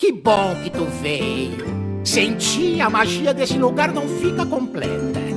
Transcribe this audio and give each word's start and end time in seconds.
Que 0.00 0.12
bom 0.12 0.54
que 0.62 0.70
tu 0.70 0.84
veio. 1.02 1.66
Sem 2.04 2.36
ti, 2.36 2.80
a 2.80 2.88
magia 2.88 3.34
desse 3.34 3.58
lugar 3.58 3.92
não 3.92 4.06
fica 4.06 4.46
completa. 4.46 5.27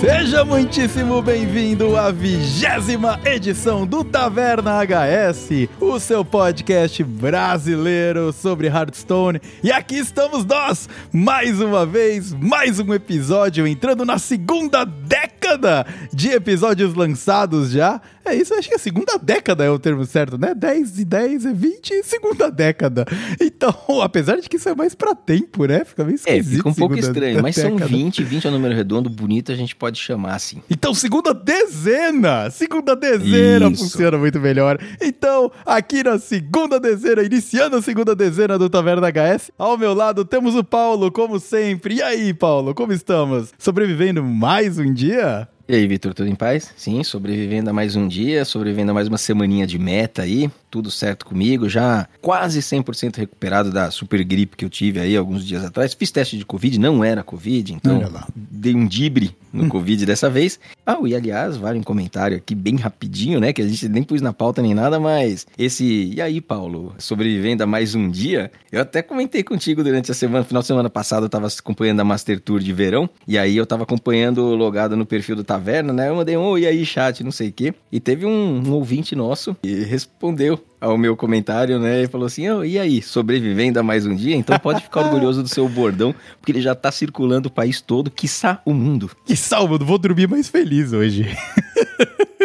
Seja 0.00 0.44
muitíssimo 0.44 1.20
bem-vindo 1.20 1.96
à 1.96 2.12
vigésima 2.12 3.18
edição 3.24 3.84
do 3.84 4.04
Taverna 4.04 4.78
HS, 4.84 5.68
o 5.80 5.98
seu 5.98 6.24
podcast 6.24 7.02
brasileiro 7.02 8.32
sobre 8.32 8.68
Hearthstone. 8.68 9.40
E 9.62 9.72
aqui 9.72 9.96
estamos 9.96 10.44
nós, 10.44 10.88
mais 11.12 11.60
uma 11.60 11.84
vez, 11.84 12.32
mais 12.32 12.78
um 12.78 12.94
episódio, 12.94 13.66
entrando 13.66 14.04
na 14.04 14.18
segunda 14.18 14.84
década 14.84 15.84
de 16.12 16.28
episódios 16.30 16.94
lançados 16.94 17.72
já. 17.72 18.00
É 18.24 18.34
isso, 18.34 18.52
acho 18.52 18.68
que 18.68 18.74
a 18.74 18.78
segunda 18.78 19.16
década 19.18 19.64
é 19.64 19.70
o 19.70 19.78
termo 19.78 20.04
certo, 20.04 20.36
né? 20.36 20.54
10 20.54 20.98
e 20.98 21.04
10 21.06 21.46
é 21.46 21.52
20, 21.54 22.02
segunda 22.02 22.50
década. 22.50 23.06
Então, 23.40 23.74
apesar 24.02 24.36
de 24.36 24.46
que 24.50 24.56
isso 24.56 24.68
é 24.68 24.74
mais 24.74 24.94
pra 24.94 25.14
tempo, 25.14 25.64
né? 25.64 25.82
Fica 25.82 26.04
meio 26.04 26.18
É, 26.26 26.36
esquisito. 26.36 26.56
fica 26.58 26.68
um 26.68 26.74
pouco 26.74 26.98
estranho, 26.98 27.40
mas 27.40 27.54
são 27.56 27.70
década. 27.76 27.86
20, 27.86 28.22
20 28.22 28.46
é 28.46 28.50
um 28.50 28.52
número 28.52 28.74
redondo, 28.74 29.08
bonito, 29.08 29.50
a 29.50 29.54
gente 29.54 29.74
pode 29.74 29.87
chamar 29.96 30.34
assim. 30.34 30.60
Então, 30.68 30.92
segunda 30.92 31.32
dezena! 31.32 32.50
Segunda 32.50 32.94
dezena 32.94 33.70
Isso. 33.70 33.84
funciona 33.84 34.18
muito 34.18 34.38
melhor. 34.38 34.78
Então, 35.00 35.50
aqui 35.64 36.02
na 36.02 36.18
segunda 36.18 36.78
dezena, 36.78 37.22
iniciando 37.22 37.76
a 37.76 37.82
segunda 37.82 38.14
dezena 38.14 38.58
do 38.58 38.68
Taverna 38.68 39.08
HS, 39.08 39.50
ao 39.56 39.78
meu 39.78 39.94
lado 39.94 40.24
temos 40.24 40.54
o 40.54 40.64
Paulo, 40.64 41.10
como 41.10 41.40
sempre. 41.40 41.96
E 41.96 42.02
aí, 42.02 42.34
Paulo, 42.34 42.74
como 42.74 42.92
estamos? 42.92 43.52
Sobrevivendo 43.58 44.22
mais 44.22 44.78
um 44.78 44.92
dia? 44.92 45.48
E 45.70 45.74
aí, 45.74 45.86
Vitor, 45.86 46.14
tudo 46.14 46.30
em 46.30 46.34
paz? 46.34 46.72
Sim, 46.78 47.04
sobrevivendo 47.04 47.68
a 47.68 47.74
mais 47.74 47.94
um 47.94 48.08
dia, 48.08 48.42
sobrevivendo 48.46 48.90
a 48.90 48.94
mais 48.94 49.06
uma 49.06 49.18
semaninha 49.18 49.66
de 49.66 49.78
meta 49.78 50.22
aí, 50.22 50.50
tudo 50.70 50.90
certo 50.90 51.26
comigo, 51.26 51.68
já 51.68 52.08
quase 52.20 52.60
100% 52.60 53.16
recuperado 53.16 53.70
da 53.70 53.90
super 53.90 54.22
gripe 54.24 54.56
que 54.56 54.64
eu 54.64 54.70
tive 54.70 55.00
aí 55.00 55.16
alguns 55.16 55.44
dias 55.44 55.64
atrás. 55.64 55.94
Fiz 55.94 56.10
teste 56.10 56.36
de 56.36 56.44
Covid, 56.44 56.78
não 56.78 57.02
era 57.02 57.22
Covid, 57.22 57.72
então 57.72 58.02
dei 58.34 58.74
um 58.74 58.86
dibre 58.86 59.34
no 59.52 59.68
Covid 59.68 60.04
dessa 60.04 60.28
vez. 60.28 60.58
Ah, 60.86 60.98
e 61.04 61.14
aliás, 61.14 61.56
vale 61.56 61.78
um 61.78 61.82
comentário 61.82 62.36
aqui 62.36 62.54
bem 62.54 62.76
rapidinho, 62.76 63.40
né, 63.40 63.52
que 63.52 63.62
a 63.62 63.68
gente 63.68 63.88
nem 63.88 64.02
pôs 64.02 64.20
na 64.20 64.32
pauta 64.32 64.62
nem 64.62 64.74
nada, 64.74 65.00
mas 65.00 65.46
esse... 65.58 66.12
E 66.14 66.20
aí, 66.20 66.40
Paulo, 66.40 66.94
sobrevivendo 66.98 67.62
a 67.62 67.66
mais 67.66 67.94
um 67.94 68.10
dia, 68.10 68.50
eu 68.70 68.80
até 68.80 69.02
comentei 69.02 69.42
contigo 69.42 69.82
durante 69.82 70.10
a 70.10 70.14
semana, 70.14 70.44
final 70.44 70.62
de 70.62 70.66
semana 70.66 70.90
passada 70.90 71.26
eu 71.26 71.30
tava 71.30 71.46
acompanhando 71.46 72.00
a 72.00 72.04
Master 72.04 72.40
Tour 72.40 72.60
de 72.60 72.72
verão, 72.72 73.08
e 73.26 73.38
aí 73.38 73.56
eu 73.56 73.66
tava 73.66 73.82
acompanhando 73.84 74.54
logado 74.54 74.96
no 74.96 75.06
perfil 75.06 75.36
do 75.36 75.44
Taverna, 75.44 75.92
né, 75.92 76.08
eu 76.08 76.14
mandei 76.14 76.36
um, 76.36 76.42
oi 76.42 76.66
aí, 76.66 76.84
chat, 76.84 77.24
não 77.24 77.32
sei 77.32 77.48
o 77.48 77.52
quê, 77.52 77.74
e 77.90 78.00
teve 78.00 78.26
um, 78.26 78.62
um 78.66 78.72
ouvinte 78.72 79.14
nosso 79.16 79.56
que 79.62 79.84
respondeu 79.84 80.57
ao 80.80 80.96
meu 80.96 81.16
comentário, 81.16 81.78
né, 81.78 82.04
e 82.04 82.06
falou 82.06 82.26
assim, 82.26 82.48
oh, 82.48 82.64
e 82.64 82.78
aí, 82.78 83.02
sobrevivendo 83.02 83.80
a 83.80 83.82
mais 83.82 84.06
um 84.06 84.14
dia? 84.14 84.36
Então 84.36 84.58
pode 84.58 84.82
ficar 84.82 85.00
orgulhoso 85.06 85.42
do 85.42 85.48
seu 85.48 85.68
bordão, 85.68 86.14
porque 86.40 86.52
ele 86.52 86.62
já 86.62 86.74
tá 86.74 86.92
circulando 86.92 87.48
o 87.48 87.52
país 87.52 87.80
todo, 87.80 88.10
quiçá 88.10 88.62
o 88.64 88.72
mundo. 88.72 89.10
Que 89.24 89.36
salvo, 89.36 89.78
vou 89.84 89.98
dormir 89.98 90.28
mais 90.28 90.48
feliz 90.48 90.92
hoje. 90.92 91.26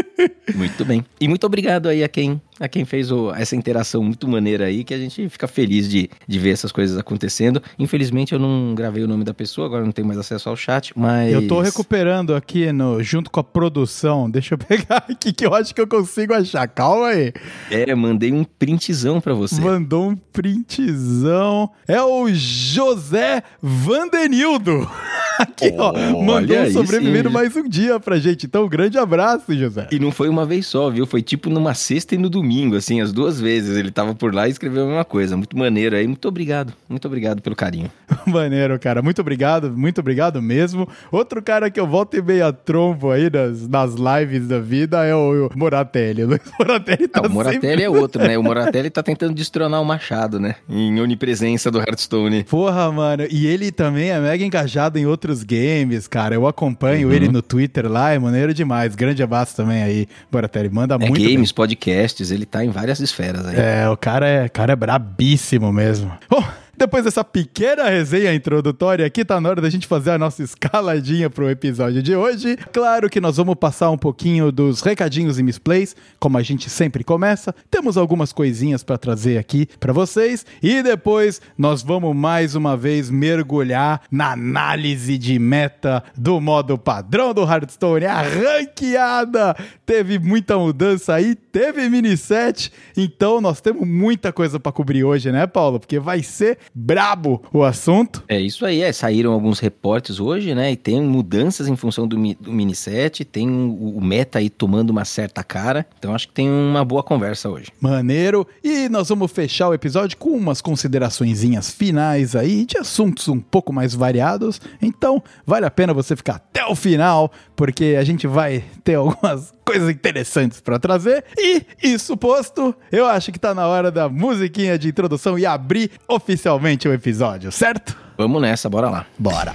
Muito 0.56 0.86
bem. 0.86 1.04
E 1.20 1.28
muito 1.28 1.46
obrigado 1.46 1.88
aí 1.90 2.04
a 2.04 2.08
quem, 2.08 2.40
a 2.60 2.68
quem 2.68 2.86
fez 2.86 3.12
o- 3.12 3.32
essa 3.34 3.56
interação 3.56 4.04
muito 4.04 4.28
maneira 4.28 4.66
aí, 4.66 4.84
que 4.84 4.94
a 4.94 4.98
gente 4.98 5.28
fica 5.30 5.48
feliz 5.48 5.90
de, 5.90 6.10
de 6.28 6.40
ver 6.40 6.52
essas 6.52 6.72
coisas 6.72 6.98
acontecendo. 6.98 7.62
Infelizmente 7.80 8.34
eu 8.34 8.40
não 8.40 8.76
gravei 8.76 9.04
o 9.04 9.08
nome 9.08 9.24
da 9.24 9.34
pessoa, 9.34 9.66
agora 9.68 9.84
não 9.84 9.92
tenho 9.92 10.08
mais 10.08 10.20
acesso 10.20 10.50
ao 10.50 10.56
chat, 10.56 10.92
mas... 10.96 11.34
Eu 11.34 11.48
tô 11.48 11.60
recuperando 11.62 12.36
aqui 12.36 12.72
no, 12.72 13.02
junto 13.02 13.32
com 13.32 13.40
a 13.40 13.44
produção. 13.44 14.30
Deixa 14.30 14.54
eu 14.54 14.58
pegar 14.58 15.06
aqui 15.10 15.34
que 15.34 15.46
eu 15.46 15.54
acho 15.54 15.74
que 15.74 15.82
eu 15.82 15.88
consigo 15.88 16.34
achar. 16.34 16.68
Calma 16.68 17.08
aí. 17.08 17.34
É, 17.72 17.94
mandei 17.96 18.32
um 18.32 18.44
printzão 18.44 19.20
pra 19.20 19.34
você. 19.34 19.60
Mandou 19.60 20.10
um 20.10 20.16
printzão. 20.16 21.70
É 21.88 22.02
o 22.02 22.28
José 22.34 23.44
Vandenildo. 23.62 24.90
Aqui, 25.40 25.74
ó. 25.78 25.94
Mandou 26.22 26.58
aí 26.58 26.72
sobrevivendo 26.72 27.30
sim. 27.30 27.34
mais 27.34 27.56
um 27.56 27.68
dia 27.68 28.00
pra 28.00 28.18
gente. 28.18 28.46
Então, 28.46 28.66
um 28.66 28.70
grande 28.70 28.98
abraço, 28.98 29.54
José. 29.54 29.88
E 29.92 30.00
não 30.00 30.12
foi 30.12 30.30
uma 30.30 30.46
vez 30.46 30.66
só, 30.68 30.90
viu? 30.90 31.06
Foi 31.06 31.22
tipo 31.22 31.50
numa 31.50 31.74
sexta 31.74 32.16
e 32.16 32.18
no 32.18 32.30
domingo, 32.30 32.76
assim, 32.76 33.02
as 33.02 33.12
duas 33.12 33.40
vezes. 33.40 33.78
Ele 33.78 33.92
tava 33.92 34.14
por 34.16 34.34
lá 34.34 34.48
e 34.48 34.52
escreveu 34.52 34.84
a 34.84 34.88
mesma 34.88 35.06
coisa. 35.06 35.36
Muito 35.38 35.58
maneiro 35.58 35.96
aí. 35.96 36.08
Muito 36.08 36.28
obrigado. 36.28 36.74
Muito 36.88 37.08
obrigado 37.08 37.42
pelo 37.42 37.56
carinho. 37.56 37.92
Maneiro, 38.26 38.78
cara. 38.80 39.02
Muito 39.02 39.22
obrigado, 39.22 39.72
muito 39.72 40.00
obrigado 40.00 40.42
mesmo. 40.42 40.88
Outro 41.12 41.42
cara 41.42 41.70
que 41.70 41.80
eu 41.80 41.88
volto 41.88 42.16
e 42.16 42.22
meia 42.22 42.52
trombo 42.54 43.12
aí 43.12 43.30
nas, 43.30 43.68
nas 43.68 43.96
lives 43.96 44.48
da 44.48 44.60
vida 44.60 45.04
é 45.04 45.16
o, 45.16 45.50
o 45.54 45.58
Moratelli. 45.58 46.24
O 46.24 46.28
Luiz 46.28 46.42
Moratelli 46.58 47.08
tá 47.08 47.22
Ah, 47.24 47.28
o 47.28 47.30
Moratelli 47.30 47.62
sempre... 47.62 47.84
é 47.84 47.90
outro, 47.90 48.24
né? 48.24 48.38
O 48.44 48.44
Moratelli 48.44 48.90
tá 48.90 49.04
tentando 49.04 49.34
destronar 49.34 49.82
o 49.82 49.86
Machado, 49.86 50.40
né? 50.40 50.56
Em 50.70 51.00
onipresença 51.00 51.70
do 51.70 51.80
Hearthstone. 51.80 52.44
Porra, 52.46 52.92
mano. 52.92 53.26
E 53.30 53.46
ele 53.46 53.72
também 53.72 54.10
é 54.10 54.20
mega 54.20 54.44
engajado 54.44 54.98
em 54.98 55.06
outros 55.24 55.44
games, 55.44 56.08
cara. 56.08 56.36
Eu 56.36 56.46
acompanho 56.46 57.08
Uhum. 57.08 57.14
ele 57.14 57.28
no 57.30 57.42
Twitter 57.42 57.88
lá, 57.90 58.12
é 58.12 58.20
maneiro 58.20 58.54
demais. 58.54 58.94
Grande 58.96 59.24
abraço 59.24 59.56
também 59.56 59.82
aí, 59.82 60.08
Moratelli. 60.32 60.70
Manda 60.70 60.96
É 60.96 60.98
muito 60.98 61.14
bem. 61.24 61.34
games, 61.34 61.52
podcasts, 61.52 62.30
ele 62.30 62.46
tá 62.46 62.64
em 62.64 62.70
várias 62.70 63.00
esferas 63.00 63.46
aí. 63.46 63.56
É, 63.58 63.90
o 63.90 63.96
cara 63.98 64.28
é, 64.28 64.50
cara 64.50 64.74
é 64.74 64.76
brabíssimo 64.76 65.72
mesmo. 65.72 66.12
Bom, 66.30 66.44
depois 66.76 67.04
dessa 67.04 67.24
pequena 67.24 67.88
resenha 67.88 68.34
introdutória 68.34 69.06
aqui, 69.06 69.24
tá 69.24 69.40
na 69.40 69.48
hora 69.48 69.62
da 69.62 69.70
gente 69.70 69.86
fazer 69.86 70.12
a 70.12 70.18
nossa 70.18 70.42
escaladinha 70.42 71.30
pro 71.30 71.50
episódio 71.50 72.02
de 72.02 72.16
hoje. 72.16 72.58
Claro 72.72 73.10
que 73.10 73.22
nós 73.22 73.38
vamos 73.38 73.56
passar 73.56 73.92
um 73.92 73.98
pouquinho 73.98 74.52
dos 74.52 74.82
recadinhos 74.82 75.38
e 75.38 75.44
misplays, 75.44 75.96
como 76.20 76.38
a 76.38 76.42
gente 76.42 76.70
sempre 76.70 77.04
começa. 77.04 77.54
Temos 77.70 77.96
algumas 77.96 78.34
coisinhas 78.34 78.84
pra 78.84 78.98
trazer 78.98 79.38
aqui 79.38 79.68
pra 79.80 79.94
vocês 79.94 80.46
e 80.62 80.82
depois 80.82 81.40
nós 81.56 81.84
vamos 81.84 82.16
mais 82.16 82.56
uma 82.56 82.76
vez 82.76 83.10
mergulhar 83.10 84.02
na 84.12 84.32
análise 84.32 85.18
de 85.18 85.38
meta 85.38 86.04
do 86.18 86.42
modo 86.42 86.78
padrão 86.78 87.34
do 87.34 87.44
Hearthstone, 87.44 88.06
a 88.06 88.22
ranqueada. 88.22 89.56
Teve 89.86 90.18
muita 90.18 90.58
mudança 90.58 91.14
aí, 91.14 91.36
teve 91.36 91.88
mini 91.88 92.18
set, 92.18 92.72
então 92.98 93.40
nós 93.40 93.62
temos 93.62 93.88
muita 93.88 94.34
coisa 94.34 94.60
pra 94.60 94.72
cobrir 94.72 95.04
hoje, 95.04 95.32
né, 95.32 95.46
Paulo? 95.46 95.80
Porque 95.80 96.00
vai 96.00 96.24
ser 96.24 96.58
brabo 96.74 97.42
o 97.52 97.64
assunto. 97.64 98.24
É 98.28 98.40
isso 98.40 98.66
aí, 98.66 98.82
é. 98.82 98.92
Saíram 98.92 99.32
alguns 99.34 99.60
reportes 99.60 100.20
hoje, 100.20 100.54
né? 100.54 100.72
E 100.72 100.76
tem 100.76 101.02
mudanças 101.02 101.68
em 101.68 101.76
função 101.76 102.08
do, 102.08 102.18
mi- 102.18 102.38
do 102.40 102.52
mini 102.52 102.76
set, 102.76 103.24
tem 103.26 103.50
o, 103.50 103.98
o 103.98 104.02
meta 104.04 104.40
aí 104.40 104.50
tomando 104.50 104.90
uma 104.90 105.06
certa 105.06 105.44
cara. 105.44 105.86
Então 105.98 106.14
acho 106.14 106.28
que 106.28 106.34
tem 106.34 106.50
uma 106.50 106.84
boa 106.86 107.04
conversa 107.04 107.50
hoje. 107.50 107.68
Maneiro. 107.80 108.48
E 108.64 108.88
nós 108.90 109.10
vamos 109.10 109.32
fechar 109.32 109.70
o 109.70 109.74
episódio 109.74 110.18
com 110.18 110.30
umas 110.30 110.62
consideraçõezinhas 110.62 111.70
finais 111.72 112.36
aí 112.36 112.66
de 112.66 112.78
assuntos 112.78 113.28
um 113.28 113.40
pouco 113.40 113.74
mais 113.74 113.94
variados. 113.94 114.62
Então, 114.82 115.22
vale 115.46 115.66
a 115.66 115.72
pena 115.72 115.94
você 115.94 116.16
ficar 116.16 116.36
até 116.36 116.66
o 116.66 116.76
final, 116.76 117.32
porque 117.56 117.96
a 118.00 118.04
gente 118.04 118.28
vai 118.28 118.64
ter 118.84 118.96
algumas 118.96 119.52
coisas 119.66 119.90
interessantes 119.90 120.60
pra 120.60 120.78
trazer. 120.78 121.24
E 121.38 121.66
isso 121.82 122.16
posto, 122.18 122.76
eu 122.92 123.06
acho 123.06 123.32
que 123.32 123.40
tá 123.40 123.54
na 123.54 123.68
hora 123.68 123.92
da 123.92 124.10
musiquinha 124.10 124.78
de 124.78 124.90
introdução 124.90 125.38
e 125.38 125.46
abrir 125.46 125.92
oficialmente 126.08 126.88
o 126.88 126.94
episódio, 126.94 127.52
certo? 127.52 127.98
Vamos 128.18 128.42
nessa, 128.42 128.70
bora 128.70 128.90
lá. 128.90 129.06
Bora. 129.18 129.54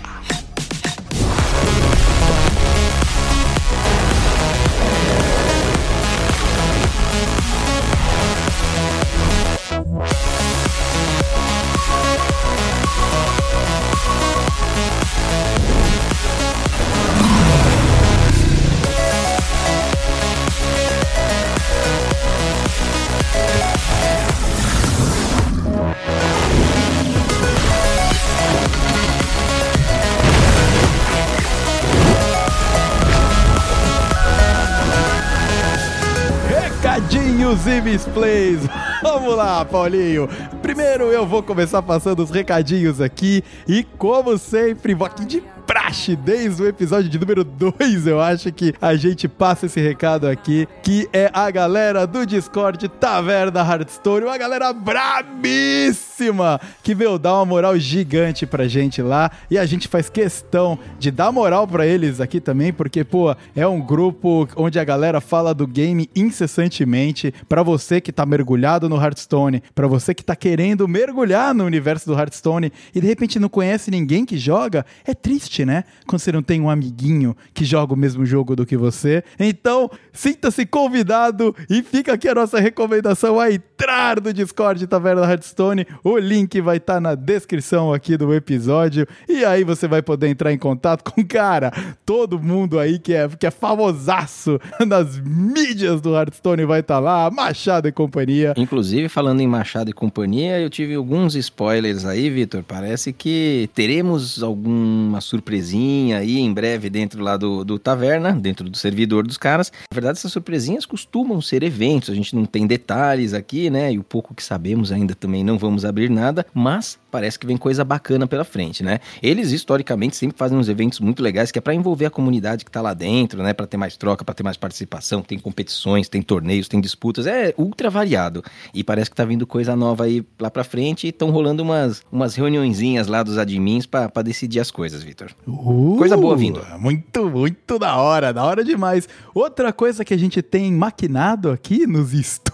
E 37.57 37.81
misplays. 37.81 38.61
Vamos 39.03 39.35
lá, 39.35 39.65
Paulinho. 39.65 40.29
Primeiro 40.61 41.05
eu 41.05 41.27
vou 41.27 41.43
começar 41.43 41.81
passando 41.81 42.23
os 42.23 42.31
recadinhos 42.31 43.01
aqui 43.01 43.43
e 43.67 43.83
como 43.83 44.37
sempre, 44.37 44.95
vou 44.95 45.07
aqui 45.07 45.25
de 45.25 45.43
praxe 45.69 46.17
desde 46.17 46.63
o 46.63 46.67
episódio 46.67 47.11
de 47.11 47.19
número 47.19 47.45
2, 47.45 48.07
eu 48.07 48.19
acho 48.23 48.51
que 48.51 48.73
a 48.81 48.97
gente 48.97 49.29
passa 49.29 49.67
esse 49.67 49.79
recado 49.79 50.27
aqui, 50.27 50.67
que 50.83 51.07
é 51.13 51.31
a 51.31 51.51
galera 51.51 52.07
do 52.07 52.25
Discord 52.25 52.89
Taverna 52.89 53.61
Hearthstone, 53.61 54.25
uma 54.25 54.39
galera 54.39 54.73
brabíssima, 54.73 56.59
que, 56.83 56.95
meu, 56.95 57.19
dá 57.19 57.35
uma 57.35 57.45
moral 57.45 57.79
gigante 57.79 58.47
pra 58.47 58.67
gente 58.67 59.03
lá, 59.03 59.31
e 59.51 59.59
a 59.59 59.67
gente 59.67 59.89
faz 59.89 60.09
questão 60.09 60.79
de 60.99 61.11
dar 61.11 61.31
moral 61.31 61.69
pra 61.69 61.87
eles 61.87 62.19
aqui 62.19 62.41
também, 62.41 62.73
porque, 62.73 63.05
pô, 63.05 63.37
é 63.55 63.67
um 63.67 63.79
grupo 63.79 64.49
onde 64.57 64.81
a 64.81 64.85
galera 64.85 65.21
fala 65.21 65.53
do 65.53 65.67
game 65.67 66.09
incessantemente, 66.17 67.35
pra 67.47 67.63
você 67.63 68.01
que 68.01 68.11
tá 68.11 68.25
mergulhado 68.25 68.89
no 68.89 68.97
Hearthstone, 68.97 69.63
pra 69.75 69.87
você 69.87 70.15
que 70.15 70.25
tá 70.25 70.35
querendo 70.35 70.89
mergulhar 70.89 71.53
no 71.53 71.67
universo 71.67 72.07
do 72.07 72.19
Hearthstone, 72.19 72.73
e 72.95 73.03
de 73.03 73.07
repente 73.07 73.39
não 73.39 73.51
conhece 73.51 73.91
ninguém 73.91 74.25
que 74.25 74.39
joga, 74.39 74.87
é 75.05 75.13
triste, 75.13 75.58
né? 75.65 75.85
Quando 76.07 76.21
você 76.21 76.33
não 76.33 76.43
tem 76.43 76.61
um 76.61 76.71
amiguinho 76.71 77.37
que 77.55 77.65
joga 77.65 77.95
o 77.95 77.97
mesmo 77.97 78.25
jogo 78.25 78.55
do 78.57 78.67
que 78.67 78.77
você. 78.77 79.23
Então, 79.39 79.91
sinta-se 80.13 80.67
convidado 80.67 81.55
e 81.69 81.83
fica 81.83 82.13
aqui 82.13 82.29
a 82.29 82.35
nossa 82.35 82.59
recomendação 82.59 83.39
a 83.39 83.51
entrar 83.51 84.21
no 84.21 84.33
Discord 84.33 84.87
Taverna 84.87 85.23
Hearthstone. 85.23 85.87
O 86.03 86.19
link 86.19 86.61
vai 86.61 86.79
estar 86.79 86.95
tá 86.95 87.01
na 87.01 87.15
descrição 87.15 87.93
aqui 87.93 88.17
do 88.17 88.35
episódio. 88.35 89.07
E 89.29 89.45
aí 89.45 89.65
você 89.65 89.87
vai 89.87 90.03
poder 90.03 90.29
entrar 90.29 90.53
em 90.53 90.59
contato 90.59 91.05
com, 91.11 91.25
cara, 91.25 91.73
todo 92.05 92.39
mundo 92.39 92.79
aí 92.79 92.99
que 92.99 93.15
é, 93.15 93.29
que 93.29 93.47
é 93.47 93.51
famosaço 93.51 94.59
nas 94.87 95.19
mídias 95.19 96.01
do 96.01 96.15
Hearthstone 96.15 96.65
vai 96.65 96.81
estar 96.81 96.95
tá 96.95 97.01
lá, 97.01 97.31
Machado 97.31 97.89
e 97.89 97.93
companhia. 97.93 98.55
Inclusive, 98.57 99.09
falando 99.09 99.41
em 99.41 99.47
Machado 99.47 99.91
e 99.91 99.93
companhia, 99.93 100.59
eu 100.61 100.71
tive 100.71 100.95
alguns 100.95 101.35
spoilers 101.35 102.05
aí, 102.05 102.31
Vitor. 102.31 102.63
Parece 102.63 103.13
que 103.13 103.71
teremos 103.75 104.43
alguma 104.43 105.21
surpresinha 105.49 106.19
aí 106.19 106.39
em 106.39 106.53
breve 106.53 106.91
dentro 106.91 107.23
lá 107.23 107.37
do, 107.37 107.65
do 107.65 107.79
Taverna, 107.79 108.33
dentro 108.33 108.69
do 108.69 108.77
servidor 108.77 109.27
dos 109.27 109.39
caras. 109.39 109.73
Na 109.91 109.95
verdade, 109.95 110.19
essas 110.19 110.31
surpresinhas 110.31 110.85
costumam 110.85 111.41
ser 111.41 111.63
eventos, 111.63 112.11
a 112.11 112.15
gente 112.15 112.37
não 112.37 112.45
tem 112.45 112.67
detalhes 112.67 113.33
aqui, 113.33 113.71
né? 113.71 113.93
E 113.93 113.99
o 113.99 114.05
pouco 114.05 114.35
que 114.35 114.43
sabemos 114.43 114.93
ainda 114.93 115.15
também 115.15 115.43
não 115.43 115.59
vamos 115.59 115.85
abrir 115.87 116.11
nada, 116.11 116.47
mas 116.53 116.99
parece 117.11 117.39
que 117.39 117.47
vem 117.47 117.57
coisa 117.57 117.85
bacana 117.85 118.27
pela 118.27 118.45
frente, 118.45 118.83
né? 118.83 119.01
Eles 119.23 119.53
historicamente 119.53 120.17
sempre 120.17 120.37
fazem 120.37 120.57
uns 120.57 120.69
eventos 120.69 121.01
muito 121.01 121.23
legais 121.23 121.51
que 121.51 121.59
é 121.59 121.63
para 121.63 121.75
envolver 121.75 122.07
a 122.07 122.11
comunidade 122.11 122.65
que 122.65 122.71
tá 122.71 122.81
lá 122.81 122.95
dentro, 122.95 123.43
né? 123.43 123.53
Para 123.53 123.67
ter 123.67 123.77
mais 123.77 123.97
troca, 123.97 124.25
para 124.25 124.35
ter 124.35 124.43
mais 124.43 124.57
participação, 124.57 125.23
tem 125.23 125.39
competições, 125.39 126.09
tem 126.09 126.23
torneios, 126.23 126.69
tem 126.69 126.81
disputas, 126.81 127.27
é 127.27 127.55
ultra 127.57 127.91
variado. 127.91 128.43
E 128.73 128.85
parece 128.85 129.11
que 129.11 129.17
tá 129.17 129.25
vindo 129.25 129.47
coisa 129.47 129.75
nova 129.75 130.05
aí 130.05 130.25
lá 130.39 130.51
para 130.51 130.65
frente 130.65 131.07
e 131.07 131.11
estão 131.11 131.31
rolando 131.31 131.63
umas 131.63 132.03
umas 132.11 132.35
reuniõezinhas 132.35 133.07
lá 133.07 133.23
dos 133.23 133.39
admins 133.39 133.87
para 133.87 134.23
decidir 134.23 134.61
as 134.61 134.71
coisas, 134.71 135.03
Vitor. 135.03 135.31
Uh, 135.47 135.97
coisa 135.97 136.17
boa 136.17 136.37
vindo. 136.37 136.65
Muito, 136.79 137.29
muito 137.31 137.79
da 137.79 137.97
hora, 137.97 138.33
da 138.33 138.45
hora 138.45 138.65
demais. 138.65 139.09
Outra 139.35 139.73
coisa 139.73 140.05
que 140.05 140.15
a 140.15 140.19
gente 140.19 140.43
tem 140.43 140.73
maquinado 140.73 141.51
aqui 141.51 141.87
nos 141.87 142.13
estúdios 142.13 142.48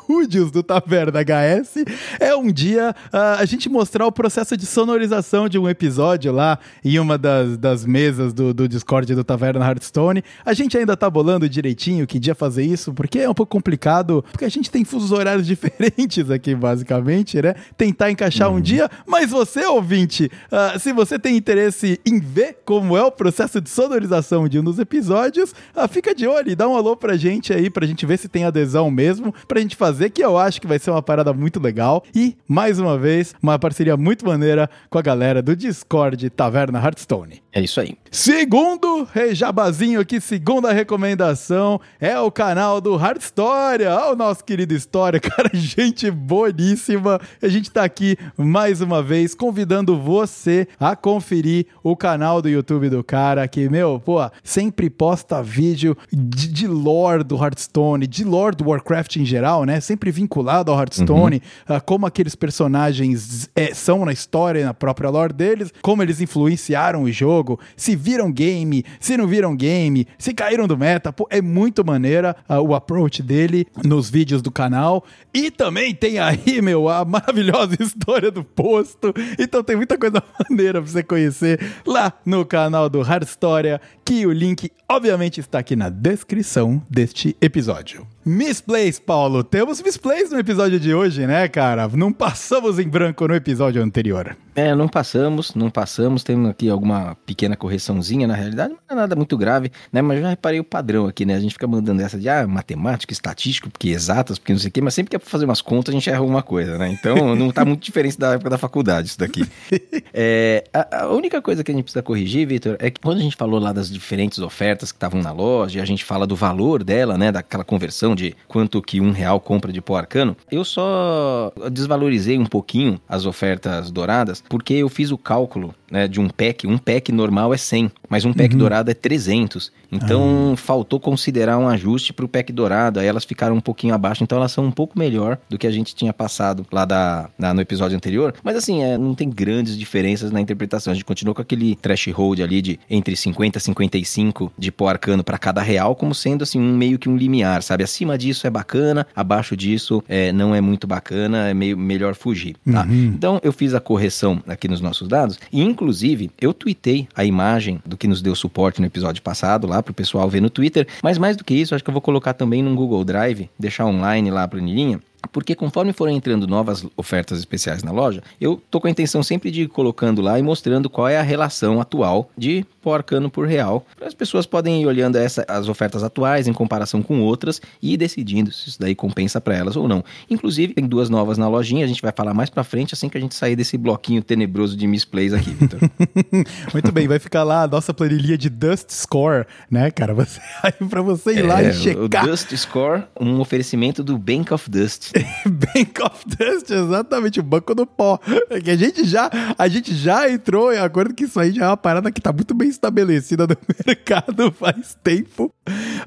do 0.53 0.63
Taverna 0.63 1.21
HS 1.21 1.85
é 2.21 2.35
um 2.35 2.51
dia 2.51 2.95
uh, 3.13 3.39
a 3.39 3.45
gente 3.45 3.69
mostrar 3.69 4.07
o 4.07 4.13
processo 4.13 4.57
de 4.57 4.65
sonorização 4.65 5.49
de 5.49 5.59
um 5.59 5.69
episódio 5.69 6.33
lá 6.33 6.59
em 6.85 6.99
uma 6.99 7.19
das, 7.19 7.59
das 7.59 7.85
mesas 7.85 8.33
do, 8.33 8.55
do 8.55 8.69
Discord 8.69 9.13
do 9.15 9.25
Taverna 9.25 9.67
Hearthstone. 9.67 10.23
A 10.45 10.55
gente 10.55 10.79
ainda 10.79 10.97
tá 10.97 11.11
bolando 11.11 11.49
direitinho 11.49 12.07
que 12.07 12.19
dia 12.19 12.35
fazer 12.35 12.65
isso, 12.65 12.95
porque 12.95 13.19
é 13.19 13.29
um 13.29 13.35
pouco 13.35 13.51
complicado, 13.51 14.25
porque 14.31 14.45
a 14.45 14.49
gente 14.49 14.71
tem 14.71 14.85
fusos 14.85 15.13
horários 15.13 15.45
diferentes 15.49 16.31
aqui, 16.31 16.55
basicamente, 16.55 17.43
né? 17.43 17.55
Tentar 17.77 18.11
encaixar 18.11 18.51
um 18.51 18.61
dia, 18.61 18.89
mas 19.07 19.31
você, 19.31 19.67
ouvinte, 19.67 20.31
uh, 20.51 20.79
se 20.79 20.93
você 20.93 21.19
tem 21.19 21.37
interesse 21.37 22.01
em 22.07 22.19
ver 22.19 22.59
como 22.65 22.97
é 22.97 23.03
o 23.03 23.11
processo 23.11 23.61
de 23.61 23.69
sonorização 23.69 24.49
de 24.49 24.59
um 24.59 24.65
dos 24.65 24.79
episódios, 24.79 25.53
uh, 25.77 25.89
fica 25.89 26.15
de 26.15 26.27
olho 26.27 26.51
e 26.51 26.55
dá 26.55 26.67
um 26.69 26.77
alô 26.77 26.97
pra 26.97 27.17
gente 27.17 27.53
aí, 27.53 27.69
pra 27.69 27.87
gente 27.87 28.07
ver 28.07 28.19
se 28.19 28.29
tem 28.29 28.45
adesão 28.45 28.91
mesmo, 28.91 29.35
pra 29.47 29.61
gente 29.61 29.77
fazer, 29.77 30.04
que 30.09 30.25
eu 30.25 30.39
acho 30.39 30.61
que 30.61 30.67
vai 30.67 30.79
ser 30.79 30.91
uma 30.91 31.03
parada 31.03 31.33
muito 31.33 31.61
legal. 31.61 32.03
E, 32.15 32.37
mais 32.47 32.79
uma 32.79 32.99
vez, 32.99 33.35
uma 33.43 33.59
parceria 33.59 33.97
muito 33.97 34.27
maneira 34.27 34.69
com 34.91 34.99
a 34.99 35.03
galera 35.03 35.43
do 35.43 35.55
Discord 35.56 36.31
Taverna 36.31 36.79
Hearthstone. 36.79 37.43
É 37.53 37.61
isso 37.61 37.81
aí. 37.81 37.97
Segundo 38.11 39.06
rejabazinho 39.12 40.01
aqui, 40.01 40.21
segunda 40.21 40.73
recomendação, 40.73 41.81
é 42.01 42.19
o 42.19 42.29
canal 42.29 42.81
do 42.81 42.97
Hard 42.97 43.21
História. 43.21 43.95
Ó, 43.95 44.12
o 44.12 44.17
nosso 44.17 44.45
querido 44.45 44.75
História, 44.75 45.19
cara, 45.21 45.51
gente 45.53 46.11
boníssima. 46.11 47.21
A 47.41 47.47
gente 47.47 47.71
tá 47.71 47.85
aqui 47.85 48.17
mais 48.37 48.81
uma 48.81 49.01
vez 49.01 49.37
convidando 49.37 49.97
você 49.97 50.67
a 50.81 50.97
conferir 50.97 51.67
o 51.83 51.97
canal 51.97 52.43
do 52.43 52.49
YouTube 52.49 52.89
do 52.89 53.05
cara, 53.05 53.47
que, 53.47 53.69
meu, 53.69 54.01
pô, 54.05 54.19
sempre 54.43 54.91
posta 54.91 55.41
vídeo 55.41 55.97
de, 56.12 56.49
de 56.49 56.67
lore 56.67 57.23
do 57.23 57.37
Hearthstone, 57.37 58.06
de 58.06 58.25
lore 58.25 58.56
do 58.56 58.69
Warcraft 58.69 59.17
em 59.17 59.25
geral, 59.25 59.65
né? 59.65 59.81
Sempre 59.85 60.11
vinculado 60.11 60.73
ao 60.73 60.79
Hearthstone, 60.79 61.43
uhum. 61.69 61.77
uh, 61.77 61.81
como 61.85 62.07
aqueles 62.07 62.35
personagens 62.35 63.49
é, 63.55 63.75
são 63.75 64.05
na 64.05 64.13
história, 64.13 64.65
na 64.65 64.75
própria 64.75 65.11
lore 65.11 65.33
deles, 65.33 65.73
como 65.83 66.03
eles 66.03 66.21
influenciaram 66.21 67.03
o 67.03 67.13
jogo, 67.13 67.61
se 67.77 67.95
viram 67.95 68.33
game, 68.33 68.85
se 68.99 69.17
não 69.17 69.27
viram 69.27 69.55
game, 69.55 70.07
se 70.19 70.33
caíram 70.33 70.67
do 70.67 70.77
meta. 70.77 71.13
Pô, 71.13 71.27
é 71.31 71.43
muito 71.43 71.85
maneira 71.85 72.35
uh, 72.49 72.55
o 72.55 72.75
approach 72.75 73.23
dele 73.23 73.67
nos 73.85 74.09
vídeos 74.09 74.41
do 74.41 74.51
canal. 74.51 75.05
E 75.33 75.51
também 75.51 75.95
tem 75.95 76.19
aí, 76.19 76.63
meu, 76.63 76.89
a 76.89 77.05
maravilhosa 77.05 77.77
história 77.81 78.31
do 78.31 78.43
posto. 78.43 79.13
Então 79.39 79.63
tem 79.63 79.77
muita 79.77 79.99
coisa 79.99 80.23
maneira 80.49 80.81
pra 80.81 80.91
você 80.91 81.03
conhecer 81.03 81.61
lá 81.87 82.13
no 82.25 82.45
canal 82.45 82.89
do 82.89 83.03
Hard 83.03 83.25
História, 83.25 83.81
que 84.05 84.27
o 84.27 84.33
link 84.33 84.71
obviamente 84.94 85.41
está 85.41 85.58
aqui 85.58 85.75
na 85.75 85.88
descrição 85.88 86.81
deste 86.88 87.37
episódio. 87.41 88.06
Misplays, 88.25 89.00
Paulo. 89.00 89.43
Temos 89.43 89.82
misplays 89.82 90.31
no 90.31 90.38
episódio 90.38 90.79
de 90.79 90.94
hoje, 90.94 91.26
né, 91.26 91.49
cara? 91.49 91.88
Não 91.88 92.12
passamos 92.12 92.79
em 92.79 92.88
branco 92.88 93.26
no 93.26 93.35
episódio 93.35 93.82
anterior. 93.82 94.37
É, 94.55 94.75
não 94.75 94.89
passamos, 94.89 95.55
não 95.55 95.69
passamos. 95.69 96.23
Temos 96.23 96.51
aqui 96.51 96.69
alguma 96.69 97.17
pequena 97.27 97.56
correçãozinha, 97.56 98.27
na 98.27 98.35
realidade, 98.35 98.73
não 98.73 98.79
é 98.89 98.95
nada 98.95 99.17
muito 99.17 99.37
grave, 99.37 99.71
né? 99.93 100.01
Mas 100.01 100.21
já 100.21 100.29
reparei 100.29 100.61
o 100.61 100.65
padrão 100.65 101.06
aqui, 101.06 101.25
né? 101.25 101.35
A 101.35 101.41
gente 101.41 101.53
fica 101.53 101.67
mandando 101.67 102.03
essa 102.03 102.19
de 102.19 102.29
ah, 102.29 102.47
matemática, 102.47 103.12
estatístico, 103.12 103.69
porque 103.71 103.89
exatas, 103.89 104.39
porque 104.39 104.53
não 104.53 104.61
sei 104.61 104.69
o 104.69 104.73
quê, 104.73 104.81
mas 104.81 104.95
sempre 104.95 105.11
que 105.11 105.17
é 105.17 105.19
pra 105.19 105.29
fazer 105.29 105.45
umas 105.45 105.61
contas, 105.61 105.93
a 105.93 105.97
gente 105.97 106.09
erra 106.09 106.21
alguma 106.21 106.43
coisa, 106.43 106.79
né? 106.79 106.89
Então 106.89 107.35
não 107.35 107.51
tá 107.51 107.65
muito 107.65 107.83
diferente 107.83 108.19
da 108.19 108.35
época 108.35 108.51
da 108.51 108.59
faculdade 108.59 109.09
isso 109.09 109.19
daqui. 109.19 109.45
É, 110.17 110.65
a, 110.73 111.03
a 111.03 111.09
única 111.09 111.43
coisa 111.43 111.65
que 111.65 111.73
a 111.73 111.75
gente 111.75 111.85
precisa 111.85 112.03
corrigir, 112.03 112.47
Vitor, 112.47 112.77
é 112.79 112.89
que 112.89 113.01
quando 113.01 113.19
a 113.19 113.21
gente 113.21 113.35
falou 113.35 113.59
lá 113.59 113.73
das 113.73 113.91
diferentes 113.91 114.39
ofertas 114.39 114.93
que 114.93 114.97
estavam 114.97 115.21
na 115.21 115.33
loja, 115.33 115.79
e 115.79 115.83
a 115.83 115.85
gente 115.85 116.05
fala 116.05 116.27
do 116.27 116.37
valor 116.37 116.85
dela, 116.85 117.19
né? 117.19 117.33
Daquela 117.33 117.65
conversão 117.65 118.15
de 118.15 118.37
quanto 118.47 118.81
que 118.81 119.01
um 119.01 119.11
real 119.11 119.41
compra 119.41 119.73
de 119.73 119.81
pó 119.81 119.97
arcano, 119.97 120.37
eu 120.51 120.65
só 120.65 121.53
desvalorizei 121.73 122.39
um 122.39 122.47
pouquinho 122.47 123.01
as 123.09 123.27
ofertas 123.27 123.91
douradas, 123.91 124.44
porque 124.49 124.75
eu 124.75 124.88
fiz 124.88 125.11
o 125.11 125.19
cálculo 125.19 125.75
né, 125.91 126.08
de 126.08 126.20
um 126.20 126.29
pack. 126.29 126.67
Um 126.67 126.76
pack 126.76 127.12
normal 127.12 127.55
é 127.55 127.56
100, 127.56 127.91
mas 128.08 128.25
um 128.25 128.32
pack 128.32 128.55
uhum. 128.55 128.58
dourado 128.58 128.91
é 128.91 128.94
300. 128.94 129.73
Então 129.93 130.52
ah. 130.52 130.56
faltou 130.56 130.99
considerar 130.99 131.56
um 131.56 131.69
ajuste 131.69 132.12
para 132.12 132.25
o 132.25 132.29
pack 132.29 132.52
dourado, 132.52 132.99
aí 132.99 133.06
elas 133.06 133.25
ficaram 133.25 133.55
um 133.55 133.61
pouquinho 133.61 133.94
abaixo, 133.94 134.25
então 134.25 134.37
elas 134.37 134.50
são 134.50 134.64
um 134.64 134.70
pouco 134.73 134.99
melhor 134.99 135.38
do 135.49 135.56
que 135.56 135.69
a 135.69 135.70
gente 135.70 135.94
tinha 135.94 136.12
passado 136.12 136.67
lá 136.73 136.85
da, 136.85 137.31
na, 137.38 137.55
no 137.55 137.61
episódio 137.61 137.96
anterior. 137.96 138.34
Mas 138.43 138.56
assim, 138.56 138.82
é, 138.82 138.98
não 138.98 139.15
tem 139.15 139.31
grandes 139.31 139.79
diferenças 139.79 140.32
na 140.32 140.41
interpretação. 140.41 140.91
A 140.91 140.94
gente 140.94 141.05
continuou 141.05 141.34
com 141.34 141.43
aquele 141.43 141.77
threshold 141.77 142.43
ali 142.43 142.60
de 142.60 142.81
entre 142.91 143.15
50 143.17 143.58
e 143.58 143.60
55 143.60 144.53
de 144.58 144.72
pó 144.72 144.89
arcano 144.89 145.22
para 145.22 145.39
cada 145.39 145.63
real, 145.63 145.94
como 145.94 146.13
sendo 146.13 146.43
assim 146.43 146.58
um 146.58 146.77
meio 146.77 146.98
que 146.98 147.08
um 147.08 147.17
limiar, 147.17 147.63
sabe? 147.63 147.84
Acima 147.84 148.19
disso 148.19 148.48
é 148.48 148.51
bacana, 148.51 149.06
abaixo 149.15 149.56
disso 149.56 150.03
é, 150.08 150.32
não 150.32 150.53
é 150.55 150.60
muito 150.60 150.89
bacana, 150.89 151.48
é 151.48 151.55
meio 151.55 151.79
melhor 151.79 152.17
fugir, 152.17 152.56
tá? 152.70 152.82
Uhum. 152.82 153.13
Então 153.15 153.41
eu 153.44 153.53
fiz 153.53 153.74
a 153.74 153.81
correção 153.81 154.33
aqui 154.46 154.69
nos 154.69 154.81
nossos 154.81 155.08
dados 155.08 155.38
e 155.53 155.62
inclusive 155.62 156.31
eu 156.41 156.53
tuitei 156.53 157.08
a 157.14 157.24
imagem 157.24 157.81
do 157.84 157.96
que 157.96 158.08
nos 158.08 158.22
deu 158.22 158.34
suporte 158.34 158.81
no 158.81 158.86
episódio 158.86 159.22
passado 159.22 159.67
lá 159.67 159.82
para 159.82 159.93
o 159.93 159.94
pessoal 159.94 160.29
ver 160.29 160.41
no 160.41 160.50
Twitter. 160.50 160.86
Mas 161.03 161.19
mais 161.19 161.36
do 161.36 161.44
que 161.44 161.55
isso, 161.55 161.74
acho 161.74 161.82
que 161.82 161.91
eu 161.91 161.94
vou 161.94 162.03
colocar 162.03 162.34
também 162.34 162.62
no 162.62 162.74
Google 162.74 163.05
Drive, 163.05 163.48
deixar 163.58 163.86
online 163.86 164.31
lá 164.31 164.44
a 164.44 164.48
planilhinha, 164.48 165.00
porque 165.33 165.55
conforme 165.55 165.93
forem 165.93 166.17
entrando 166.17 166.47
novas 166.47 166.87
ofertas 166.97 167.39
especiais 167.39 167.83
na 167.83 167.93
loja, 167.93 168.23
eu 168.41 168.61
tô 168.71 168.81
com 168.81 168.87
a 168.87 168.91
intenção 168.91 169.23
sempre 169.23 169.51
de 169.51 169.63
ir 169.63 169.69
colocando 169.69 170.21
lá 170.21 170.39
e 170.39 170.43
mostrando 170.43 170.91
qual 170.91 171.09
é 171.09 171.19
a 171.19 171.23
relação 171.23 171.81
atual 171.81 172.31
de 172.37 172.65
pó 172.85 172.95
arcano 172.95 173.31
por 173.31 173.49
real. 173.49 173.87
As 174.05 174.13
pessoas 174.13 174.45
podem 174.45 174.83
ir 174.83 174.87
olhando 174.87 175.17
essa, 175.17 175.45
as 175.49 175.69
ofertas 175.69 176.03
atuais 176.03 176.47
em 176.47 176.53
comparação 176.53 177.03
com 177.03 177.23
outras 177.23 177.61
e 177.81 177.95
ir 177.95 177.97
decidindo 177.97 178.53
se 178.53 178.69
isso 178.69 178.79
daí 178.79 178.95
compensa 178.95 179.41
para 179.41 179.57
elas 179.57 179.75
ou 179.75 179.89
não. 179.89 180.05
Inclusive, 180.29 180.75
tem 180.75 180.87
duas 180.87 181.09
novas 181.09 181.39
na 181.39 181.49
lojinha, 181.49 181.85
a 181.85 181.89
gente 181.89 182.03
vai 182.03 182.13
falar 182.13 182.35
mais 182.35 182.51
para 182.51 182.63
frente 182.63 182.93
assim 182.93 183.09
que 183.09 183.17
a 183.17 183.21
gente 183.21 183.35
sair 183.35 183.57
desse 183.57 183.79
bloquinho 183.79 184.23
tenebroso 184.23 184.77
de 184.77 184.87
misplays 184.87 185.33
aqui, 185.33 185.51
Victor. 185.51 185.81
Muito 186.73 186.93
bem, 186.93 187.09
vai 187.09 187.19
ficar 187.19 187.43
lá 187.43 187.63
a 187.63 187.67
nossa 187.67 187.95
planilha 187.95 188.37
de 188.37 188.51
Dust 188.51 188.91
Score, 188.91 189.47
né, 189.71 189.91
cara? 189.91 190.13
Você, 190.13 190.41
aí 190.63 190.73
pra 190.89 191.01
você 191.01 191.33
ir 191.33 191.39
é, 191.39 191.43
lá 191.43 191.63
e 191.63 191.73
checar. 191.73 192.25
O 192.25 192.29
Dust 192.29 192.55
Score, 192.55 193.05
um 193.19 193.41
oferecimento 193.41 194.05
do 194.05 194.19
Bank 194.19 194.53
of 194.53 194.69
Dust. 194.69 195.13
Bank 195.47 196.03
of 196.03 196.25
Dust, 196.27 196.71
exatamente, 196.71 197.41
o 197.41 197.43
banco 197.43 197.75
do 197.75 197.87
pó. 197.87 198.19
É 198.51 198.61
que 198.61 198.71
a 198.71 198.77
gente 198.77 199.05
já, 199.05 199.31
a 199.56 199.69
gente 199.69 199.94
já 199.94 200.29
entrou 200.31 200.73
em 200.73 200.79
acordo 200.79 201.15
que 201.15 201.25
isso 201.25 201.39
aí 201.39 201.53
já 201.53 201.67
é 201.67 201.69
uma 201.69 201.77
parada 201.77 202.11
que 202.11 202.21
tá 202.21 202.33
muito 202.33 202.55
bem 202.55 202.69
estabelecida 202.69 203.47
no 203.47 203.56
mercado 203.87 204.51
faz 204.53 204.97
tempo. 205.03 205.53